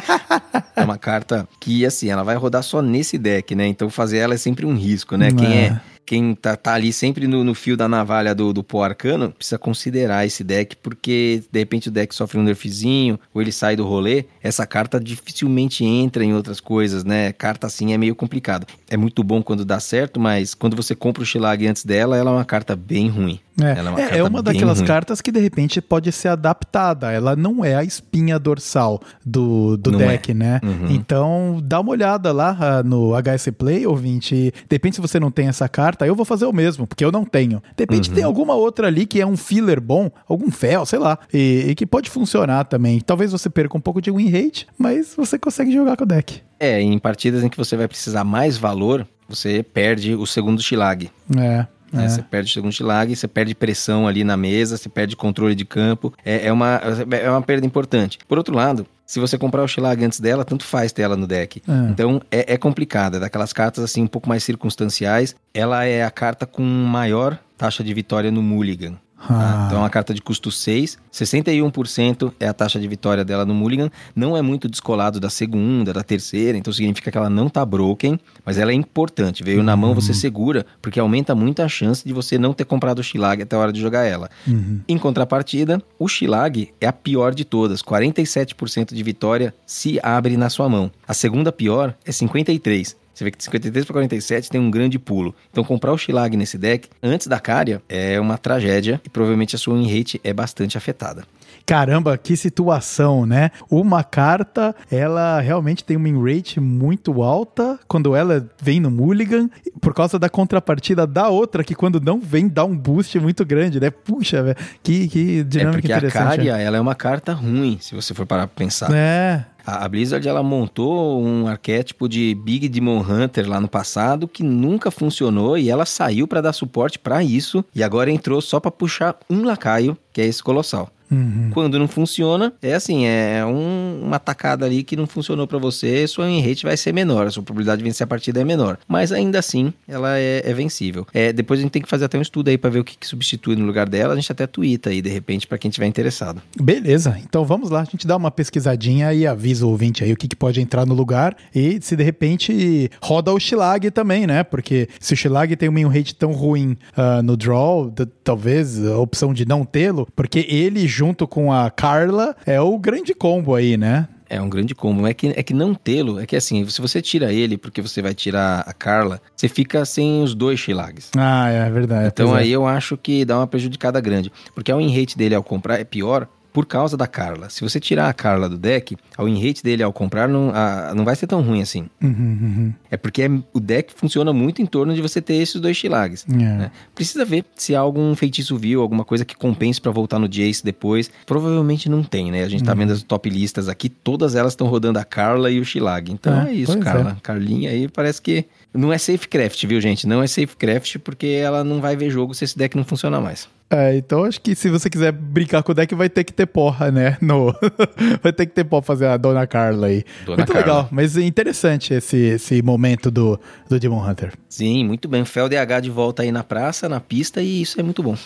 é 0.77 0.85
uma 0.85 0.99
carta 0.99 1.49
que, 1.61 1.85
assim, 1.85 2.09
ela 2.11 2.23
vai 2.23 2.37
rodar 2.37 2.63
só 2.63 2.81
nesse 2.81 3.19
deck, 3.19 3.55
né? 3.55 3.67
Então 3.67 3.91
fazer 3.91 4.19
ela 4.19 4.35
é 4.35 4.39
sempre 4.39 4.65
um 4.65 4.75
risco, 4.75 5.17
né? 5.17 5.33
Quem 5.33 5.57
é, 5.57 5.65
é 5.67 5.81
quem 6.09 6.35
tá, 6.35 6.57
tá 6.57 6.73
ali 6.73 6.91
sempre 6.91 7.27
no, 7.27 7.45
no, 7.45 7.55
fio 7.55 7.77
da 7.77 7.87
navalha 7.87 8.35
do, 8.35 8.51
do 8.51 8.65
pó 8.65 8.83
arcano, 8.83 9.31
precisa 9.31 9.59
considerar 9.59 10.25
esse 10.25 10.43
deck, 10.43 10.75
porque 10.77 11.43
de 11.53 11.59
repente 11.59 11.89
o 11.89 11.91
deck 11.91 12.15
sofre 12.15 12.39
um 12.39 12.43
nerfzinho, 12.43 13.21
ou 13.35 13.43
ele 13.43 13.53
sai 13.53 13.77
do 13.77 13.85
rolê, 13.85 14.25
essa 14.43 14.67
carta 14.67 14.99
dificilmente 14.99 15.85
entra 15.85 16.25
em 16.25 16.33
outras 16.33 16.61
coisas, 16.61 17.05
né? 17.05 17.31
Carta 17.35 17.67
assim 17.67 17.93
é 17.93 17.99
meio 17.99 18.15
complicado. 18.15 18.67
É 18.89 18.97
muito 18.97 19.23
bom 19.23 19.43
quando 19.43 19.67
dá 19.67 19.79
certo, 19.79 20.19
mas 20.19 20.55
quando 20.55 20.75
você 20.75 20.95
compra 20.95 21.23
o 21.23 21.27
Shilag 21.27 21.67
antes 21.67 21.85
dela, 21.85 22.17
ela 22.17 22.31
é 22.31 22.35
uma 22.35 22.45
carta 22.45 22.75
bem 22.75 23.09
ruim. 23.09 23.39
É, 23.61 23.83
uma, 23.83 24.01
é, 24.01 24.19
é 24.19 24.25
uma 24.25 24.43
daquelas 24.43 24.79
ruim. 24.79 24.87
cartas 24.87 25.21
que 25.21 25.33
de 25.33 25.41
repente 25.41 25.81
pode 25.81 26.13
ser 26.13 26.29
adaptada. 26.29 27.11
Ela 27.11 27.35
não 27.35 27.65
é 27.65 27.75
a 27.75 27.83
espinha 27.83 28.39
dorsal 28.39 29.01
do, 29.25 29.77
do 29.77 29.91
deck, 29.93 30.31
é. 30.31 30.35
né? 30.35 30.61
Uhum. 30.63 30.87
Então 30.91 31.61
dá 31.63 31.81
uma 31.81 31.91
olhada 31.91 32.33
lá 32.33 32.57
uh, 32.83 32.87
no 32.87 33.13
HS 33.21 33.51
Play, 33.57 33.87
ouvinte. 33.87 34.53
De 34.69 34.75
repente, 34.75 34.97
se 34.97 35.01
você 35.01 35.19
não 35.19 35.31
tem 35.31 35.49
essa 35.49 35.69
carta, 35.69 36.07
eu 36.07 36.15
vou 36.15 36.25
fazer 36.25 36.47
o 36.47 36.53
mesmo, 36.53 36.87
porque 36.87 37.05
eu 37.05 37.13
não 37.13 37.25
tenho. 37.25 37.63
De 37.77 37.83
repente 37.83 38.09
uhum. 38.09 38.15
tem 38.15 38.25
alguma 38.25 38.55
outra 38.55 38.87
ali 38.87 39.07
que 39.07 39.21
é 39.21 39.27
um 39.27 39.37
filler 39.37 39.81
bom, 39.81 40.11
algum 40.29 40.51
fel, 40.51 40.87
sei 40.87 40.99
lá, 40.99 41.19
e, 41.33 41.67
e 41.69 41.75
que 41.75 41.87
pode 41.87 42.11
funcionar 42.11 42.65
também. 42.65 43.01
Talvez 43.01 43.33
você 43.33 43.51
perca 43.51 43.77
um 43.77 43.81
pouco 43.81 44.01
de 44.01 44.11
win 44.11 44.29
rate, 44.29 44.67
mas 44.79 45.15
você 45.17 45.39
consegue 45.39 45.73
jogar 45.73 45.97
com 45.97 46.05
o 46.05 46.07
deck. 46.07 46.43
É, 46.61 46.81
em 46.81 46.99
partidas 46.99 47.45
em 47.45 47.49
que 47.49 47.57
você 47.57 47.77
vai 47.77 47.87
precisar 47.87 48.25
mais 48.25 48.57
valor, 48.57 49.07
você 49.29 49.63
perde 49.63 50.15
o 50.15 50.27
segundo 50.27 50.63
Shilag. 50.63 51.11
É. 51.37 51.67
É. 51.93 52.09
Você 52.09 52.22
perde 52.22 52.51
o 52.51 52.53
segundo 52.55 52.72
Shilag, 52.72 53.14
você 53.14 53.28
perde 53.28 53.55
pressão 53.55 54.07
ali 54.07 54.24
na 54.24 54.36
mesa, 54.36 54.76
você 54.76 54.89
perde 54.89 55.16
controle 55.16 55.55
de 55.55 55.64
campo. 55.64 56.12
É, 56.24 56.47
é, 56.47 56.53
uma, 56.53 56.80
é 57.11 57.30
uma 57.30 57.43
perda 57.43 57.66
importante. 57.66 58.18
Por 58.26 58.39
outro 58.39 58.55
lado, 58.55 58.86
se 59.07 59.18
você 59.18 59.39
comprar 59.39 59.62
o 59.62 59.68
Shilag 59.68 60.05
antes 60.05 60.20
dela, 60.20 60.45
tanto 60.45 60.64
faz 60.64 60.93
ter 60.93 61.03
ela 61.03 61.16
no 61.16 61.26
deck. 61.26 61.62
É. 61.66 61.91
Então 61.91 62.20
é, 62.30 62.55
é 62.55 62.57
complicado, 62.59 63.16
é 63.16 63.20
daquelas 63.20 63.53
cartas 63.53 63.82
assim 63.82 64.03
um 64.03 64.07
pouco 64.07 64.28
mais 64.28 64.45
circunstanciais. 64.45 65.34
Ela 65.55 65.84
é 65.84 66.05
a 66.05 66.11
carta 66.11 66.47
com 66.47 66.62
maior 66.62 67.39
taxa 67.57 67.82
de 67.82 67.93
vitória 67.95 68.30
no 68.30 68.43
Mulligan. 68.43 68.97
Ah. 69.21 69.64
Então, 69.66 69.79
é 69.79 69.83
uma 69.83 69.91
carta 69.91 70.14
de 70.14 70.23
custo 70.23 70.51
6, 70.51 70.97
61% 71.12 72.33
é 72.39 72.47
a 72.47 72.53
taxa 72.53 72.79
de 72.79 72.87
vitória 72.87 73.25
dela 73.25 73.45
no 73.45 73.55
Mulligan. 73.55 73.91
Não 74.14 74.37
é 74.37 74.43
muito 74.43 74.69
descolado 74.69 75.19
da 75.19 75.29
segunda, 75.29 75.93
da 75.93 76.03
terceira, 76.03 76.57
então 76.57 76.73
significa 76.73 77.11
que 77.11 77.19
ela 77.19 77.29
não 77.29 77.49
tá 77.49 77.64
broken, 77.64 78.19
mas 78.45 78.59
ela 78.59 78.71
é 78.71 78.75
importante. 78.75 79.43
Veio 79.43 79.59
uhum. 79.59 79.64
na 79.64 79.77
mão, 79.77 79.95
você 79.95 80.12
uhum. 80.12 80.19
segura, 80.19 80.66
porque 80.81 81.01
aumenta 81.01 81.35
muito 81.35 81.61
a 81.62 81.69
chance 81.69 82.07
de 82.07 82.12
você 82.12 82.39
não 82.39 82.53
ter 82.53 82.64
comprado 82.64 83.01
o 83.01 83.03
Shilag 83.03 83.43
até 83.43 83.57
a 83.57 83.59
hora 83.59 83.73
de 83.73 83.81
jogar 83.81 84.05
ela. 84.05 84.31
Uhum. 84.47 84.81
Em 84.89 84.99
contrapartida, 84.99 85.83
o 85.99 86.07
Shilag 86.07 86.73
é 86.81 86.87
a 86.87 86.93
pior 86.93 87.35
de 87.35 87.45
todas, 87.45 87.83
47% 87.83 88.95
de 88.95 89.03
vitória 89.03 89.55
se 89.66 89.99
abre 90.03 90.37
na 90.37 90.49
sua 90.49 90.69
mão. 90.69 90.91
A 91.07 91.14
segunda 91.14 91.51
pior 91.51 91.95
é 92.05 92.11
53%. 92.11 92.95
Você 93.19 93.25
vê 93.25 93.33
que 93.33 93.39
de 93.39 93.45
53 93.45 93.85
para 93.85 93.95
47 93.95 94.49
tem 94.49 94.61
um 94.61 94.71
grande 94.71 94.97
pulo. 94.97 95.35
Então 95.51 95.64
comprar 95.64 95.93
o 95.93 95.99
Shilag 95.99 96.37
nesse 96.37 96.57
deck 96.57 96.89
antes 97.03 97.27
da 97.27 97.41
Cária 97.41 97.83
é 97.89 98.21
uma 98.21 98.39
tragédia 98.39 99.01
e 99.05 99.09
provavelmente 99.09 99.57
a 99.57 99.59
sua 99.59 99.75
win 99.75 99.93
rate 99.93 100.21
é 100.23 100.33
bastante 100.33 100.79
afetada. 100.79 101.25
Caramba, 101.66 102.16
que 102.16 102.37
situação, 102.37 103.27
né? 103.27 103.51
Uma 103.69 104.05
carta, 104.05 104.73
ela 104.89 105.41
realmente 105.41 105.83
tem 105.83 105.97
uma 105.97 106.07
win 106.07 106.33
rate 106.33 106.61
muito 106.61 107.21
alta 107.21 107.79
quando 107.89 108.14
ela 108.14 108.49
vem 108.62 108.79
no 108.79 108.91
Mulligan, 108.91 109.51
por 109.81 109.93
causa 109.93 110.16
da 110.16 110.29
contrapartida 110.29 111.05
da 111.05 111.29
outra, 111.29 111.64
que 111.64 111.75
quando 111.75 112.01
não 112.01 112.21
vem 112.21 112.47
dá 112.47 112.64
um 112.64 112.77
boost 112.77 113.19
muito 113.19 113.45
grande, 113.45 113.81
né? 113.81 113.91
Puxa, 113.91 114.45
velho, 114.45 114.57
que, 114.81 115.09
que 115.09 115.43
dinâmica 115.43 115.61
é 115.61 115.73
porque 115.73 115.93
interessante. 115.93 116.23
a 116.23 116.29
Cária, 116.29 116.57
ela 116.57 116.77
é 116.77 116.81
uma 116.81 116.95
carta 116.95 117.33
ruim, 117.33 117.79
se 117.81 117.97
você 117.97 118.14
for 118.14 118.25
parar 118.25 118.47
pra 118.47 118.55
pensar. 118.57 118.95
É. 118.95 119.45
A 119.71 119.87
Blizzard 119.87 120.27
ela 120.27 120.43
montou 120.43 121.23
um 121.23 121.47
arquétipo 121.47 122.09
de 122.09 122.35
Big 122.35 122.71
Demon 122.71 123.01
Hunter 123.01 123.47
lá 123.47 123.61
no 123.61 123.69
passado 123.69 124.27
que 124.27 124.43
nunca 124.43 124.91
funcionou 124.91 125.59
e 125.59 125.69
ela 125.69 125.85
saiu 125.85 126.27
para 126.27 126.41
dar 126.41 126.55
suporte 126.55 126.99
para 126.99 127.23
isso 127.23 127.62
e 127.75 127.83
agora 127.83 128.11
entrou 128.11 128.41
só 128.41 128.59
para 128.59 128.71
puxar 128.71 129.19
um 129.29 129.45
lacaio, 129.45 129.95
que 130.11 130.23
é 130.23 130.25
esse 130.25 130.43
colossal. 130.43 130.89
Uhum. 131.11 131.51
Quando 131.53 131.79
não 131.79 131.89
funciona, 131.89 132.53
é 132.63 132.75
assim, 132.75 133.07
é 133.07 133.45
um, 133.45 134.03
uma 134.05 134.19
tacada 134.19 134.67
ali 134.67 134.83
que 134.83 134.97
não 134.97 135.07
funcionou 135.07 135.47
para 135.47 135.59
você, 135.59 136.07
sua 136.07 136.27
win 136.27 136.41
rate 136.41 136.65
vai 136.65 136.77
ser 136.77 136.93
menor, 136.93 137.27
a 137.27 137.31
sua 137.31 137.43
probabilidade 137.43 137.79
de 137.79 137.85
vencer 137.85 138.05
a 138.05 138.07
partida 138.07 138.41
é 138.41 138.45
menor. 138.45 138.79
Mas 138.87 139.13
ainda 139.13 139.39
assim, 139.39 139.73
ela 139.87 140.19
é, 140.19 140.43
é 140.45 140.53
vencível. 140.53 141.07
É, 141.13 141.33
depois 141.33 141.61
a 141.61 141.63
gente 141.63 141.73
tem 141.73 141.83
que 141.83 141.89
fazer 141.89 142.05
até 142.05 142.19
um 142.19 142.23
estudo 142.23 142.49
aí 142.49 142.59
para 142.59 142.71
ver 142.71 142.81
o 142.81 142.85
que, 142.85 142.97
que, 142.97 143.07
substitui 143.07 143.57
no 143.57 143.65
lugar 143.65 143.89
dela, 143.89 144.13
a 144.13 144.17
gente 144.17 144.31
até 144.31 144.47
twitta 144.47 144.91
aí, 144.91 145.01
de 145.01 145.09
repente, 145.09 145.47
para 145.47 145.57
quem 145.59 145.71
tiver 145.71 145.87
interessado. 145.87 146.43
Beleza, 146.61 147.19
então 147.25 147.45
vamos 147.45 147.71
lá, 147.71 147.81
a 147.81 147.85
gente 147.85 148.07
dá 148.07 148.17
uma 148.17 148.31
pesquisadinha 148.31 149.13
e 149.15 149.27
avisa 149.27 149.67
o 149.67 149.71
ouvinte 149.71 150.05
aí 150.05 150.13
o 150.13 150.17
que, 150.17 150.29
que 150.29 150.37
pode 150.37 150.61
entrar 150.61 150.85
no 150.85 150.95
lugar 150.95 151.37
e 151.55 151.79
se 151.81 151.97
de 151.97 152.03
repente 152.03 152.91
roda 153.03 153.33
o 153.33 153.39
Shilag 153.39 153.91
também, 153.91 154.27
né? 154.27 154.43
Porque 154.43 154.89
se 155.01 155.15
o 155.15 155.17
Shilag 155.17 155.57
tem 155.57 155.69
um 155.69 155.75
win 155.75 155.89
rate 155.89 156.15
tão 156.15 156.33
ruim 156.33 156.77
uh, 156.97 157.23
no 157.23 157.37
draw, 157.37 157.93
talvez 158.23 158.85
a 158.85 158.99
opção 158.99 159.33
de 159.33 159.47
não 159.47 159.65
tê-lo, 159.65 160.07
porque 160.15 160.47
ele 160.49 160.87
junto 160.99 161.29
com 161.29 161.53
a 161.53 161.71
Carla 161.71 162.35
é 162.45 162.61
o 162.61 162.77
grande 162.77 163.15
combo 163.15 163.55
aí, 163.55 163.77
né? 163.77 164.09
É 164.29 164.41
um 164.43 164.51
grande 164.51 164.75
combo. 164.75 165.07
É 165.07 165.15
que, 165.15 165.29
é 165.29 165.43
que 165.45 165.55
não 165.55 165.73
tê-lo, 165.73 166.19
é 166.19 166.27
que 166.27 166.35
assim, 166.35 166.69
se 166.69 166.81
você 166.81 167.01
tira 167.01 167.33
ele 167.33 167.57
porque 167.57 167.81
você 167.81 168.03
vai 168.03 168.15
tirar 168.15 168.65
a 168.67 168.73
Carla, 168.73 169.21
você 169.35 169.49
fica 169.49 169.85
sem 169.85 170.21
os 170.25 170.35
dois 170.35 170.59
Shilags. 170.59 171.13
Ah, 171.17 171.49
é 171.49 171.71
verdade. 171.71 172.09
Então 172.09 172.37
é. 172.37 172.41
aí 172.41 172.51
eu 172.51 172.67
acho 172.67 172.97
que 172.97 173.25
dá 173.25 173.39
uma 173.39 173.47
prejudicada 173.47 174.01
grande. 174.01 174.33
Porque 174.53 174.73
a 174.73 174.77
win 174.77 174.93
rate 174.93 175.17
dele 175.17 175.37
ao 175.37 175.43
comprar 175.43 175.79
é 175.79 175.85
pior 175.85 176.29
por 176.53 176.67
causa 176.67 176.97
da 176.97 177.07
Carla. 177.07 177.51
Se 177.51 177.63
você 177.63 177.79
tirar 177.79 178.09
a 178.09 178.13
Carla 178.13 178.49
do 178.49 178.57
deck, 178.57 178.97
a 179.17 179.25
win 179.25 179.39
dele 179.63 179.83
ao 179.83 179.93
comprar 179.93 180.29
não, 180.29 180.51
a, 180.55 180.95
não 180.95 181.05
vai 181.05 181.15
ser 181.15 181.27
tão 181.27 181.41
ruim 181.41 181.63
assim. 181.63 181.89
Uhum, 182.03 182.11
uhum. 182.11 182.75
É 182.91 182.97
porque 182.97 183.23
é, 183.23 183.31
o 183.53 183.61
deck 183.61 183.93
funciona 183.95 184.33
muito 184.33 184.61
em 184.61 184.67
torno 184.67 184.95
de 184.95 185.01
você 185.01 185.21
ter 185.21 185.35
esses 185.35 185.61
dois 185.61 185.77
Shilags. 185.77 186.27
Yeah. 186.29 186.55
É. 186.55 186.59
Né? 186.59 186.71
Precisa 186.95 187.25
ver 187.25 187.45
se 187.55 187.75
há 187.75 187.81
algum 187.81 188.15
feitiço 188.15 188.57
vil, 188.57 188.81
alguma 188.81 189.05
coisa 189.05 189.25
que 189.25 189.37
compense 189.37 189.81
para 189.81 189.93
voltar 189.93 190.19
no 190.19 190.29
Jace 190.29 190.65
depois. 190.65 191.11
Provavelmente 191.27 191.89
não 191.89 192.03
tem, 192.03 192.31
né? 192.31 192.45
A 192.45 192.49
gente 192.49 192.65
tá 192.65 192.73
uhum. 192.73 192.79
vendo 192.79 192.93
as 192.93 193.03
top 193.03 193.29
listas 193.29 193.69
aqui, 193.69 193.89
todas 193.89 194.35
elas 194.35 194.53
estão 194.53 194.67
rodando 194.67 194.99
a 194.99 195.05
Carla 195.05 195.51
e 195.51 195.61
o 195.61 195.65
Shilag. 195.65 196.11
Então 196.11 196.43
é, 196.43 196.51
é 196.51 196.55
isso, 196.55 196.79
Carla. 196.79 197.17
É. 197.17 197.21
Carlinha 197.23 197.71
aí 197.71 197.89
parece 197.89 198.21
que 198.21 198.47
não 198.73 198.93
é 198.93 198.99
safe 198.99 199.27
craft, 199.27 199.64
viu, 199.66 199.81
gente? 199.81 200.07
Não 200.07 200.23
é 200.23 200.27
safe 200.27 200.57
craft 200.57 200.99
porque 200.99 201.27
ela 201.27 201.64
não 201.64 201.81
vai 201.81 201.97
ver 201.97 202.11
jogo 202.11 202.35
se 202.35 202.45
esse 202.45 202.57
deck 202.57 202.77
não 202.77 202.85
funcionar 202.85 203.21
mais. 203.21 203.49
É, 203.71 203.97
então 203.97 204.25
acho 204.25 204.41
que 204.41 204.55
se 204.55 204.71
você 204.71 204.89
quiser 204.89 205.12
brincar 205.12 205.62
com 205.62 205.73
o 205.73 205.75
deck, 205.75 205.95
vai 205.95 206.09
ter 206.09 206.25
que 206.25 206.33
ter 206.33 206.47
porra, 206.47 206.91
né? 206.91 207.19
No... 207.21 207.55
vai 208.23 208.33
ter 208.33 208.47
que 208.47 208.53
ter 208.53 208.64
porra 208.64 208.83
fazer 208.83 209.07
a 209.07 209.16
Dona 209.16 209.47
Carla 209.47 209.89
aí. 209.89 210.05
Dona 210.25 210.39
muito 210.39 210.53
Carla. 210.53 210.66
legal, 210.66 210.89
mas 210.91 211.16
interessante 211.16 211.93
esse, 211.93 212.16
esse 212.16 212.62
momento 212.62 213.11
do, 213.11 213.39
do 213.69 213.79
Demon 213.79 214.07
Hunter. 214.07 214.33
Sim, 214.49 214.85
muito 214.85 215.09
bem. 215.09 215.25
Fel 215.25 215.49
DH 215.49 215.81
de 215.83 215.91
volta 215.91 216.23
aí 216.23 216.33
na 216.33 216.43
praça, 216.43 216.89
na 216.89 217.01
pista, 217.01 217.43
e 217.43 217.62
isso 217.62 217.79
é 217.79 217.83
muito 217.83 218.03
bom. 218.03 218.16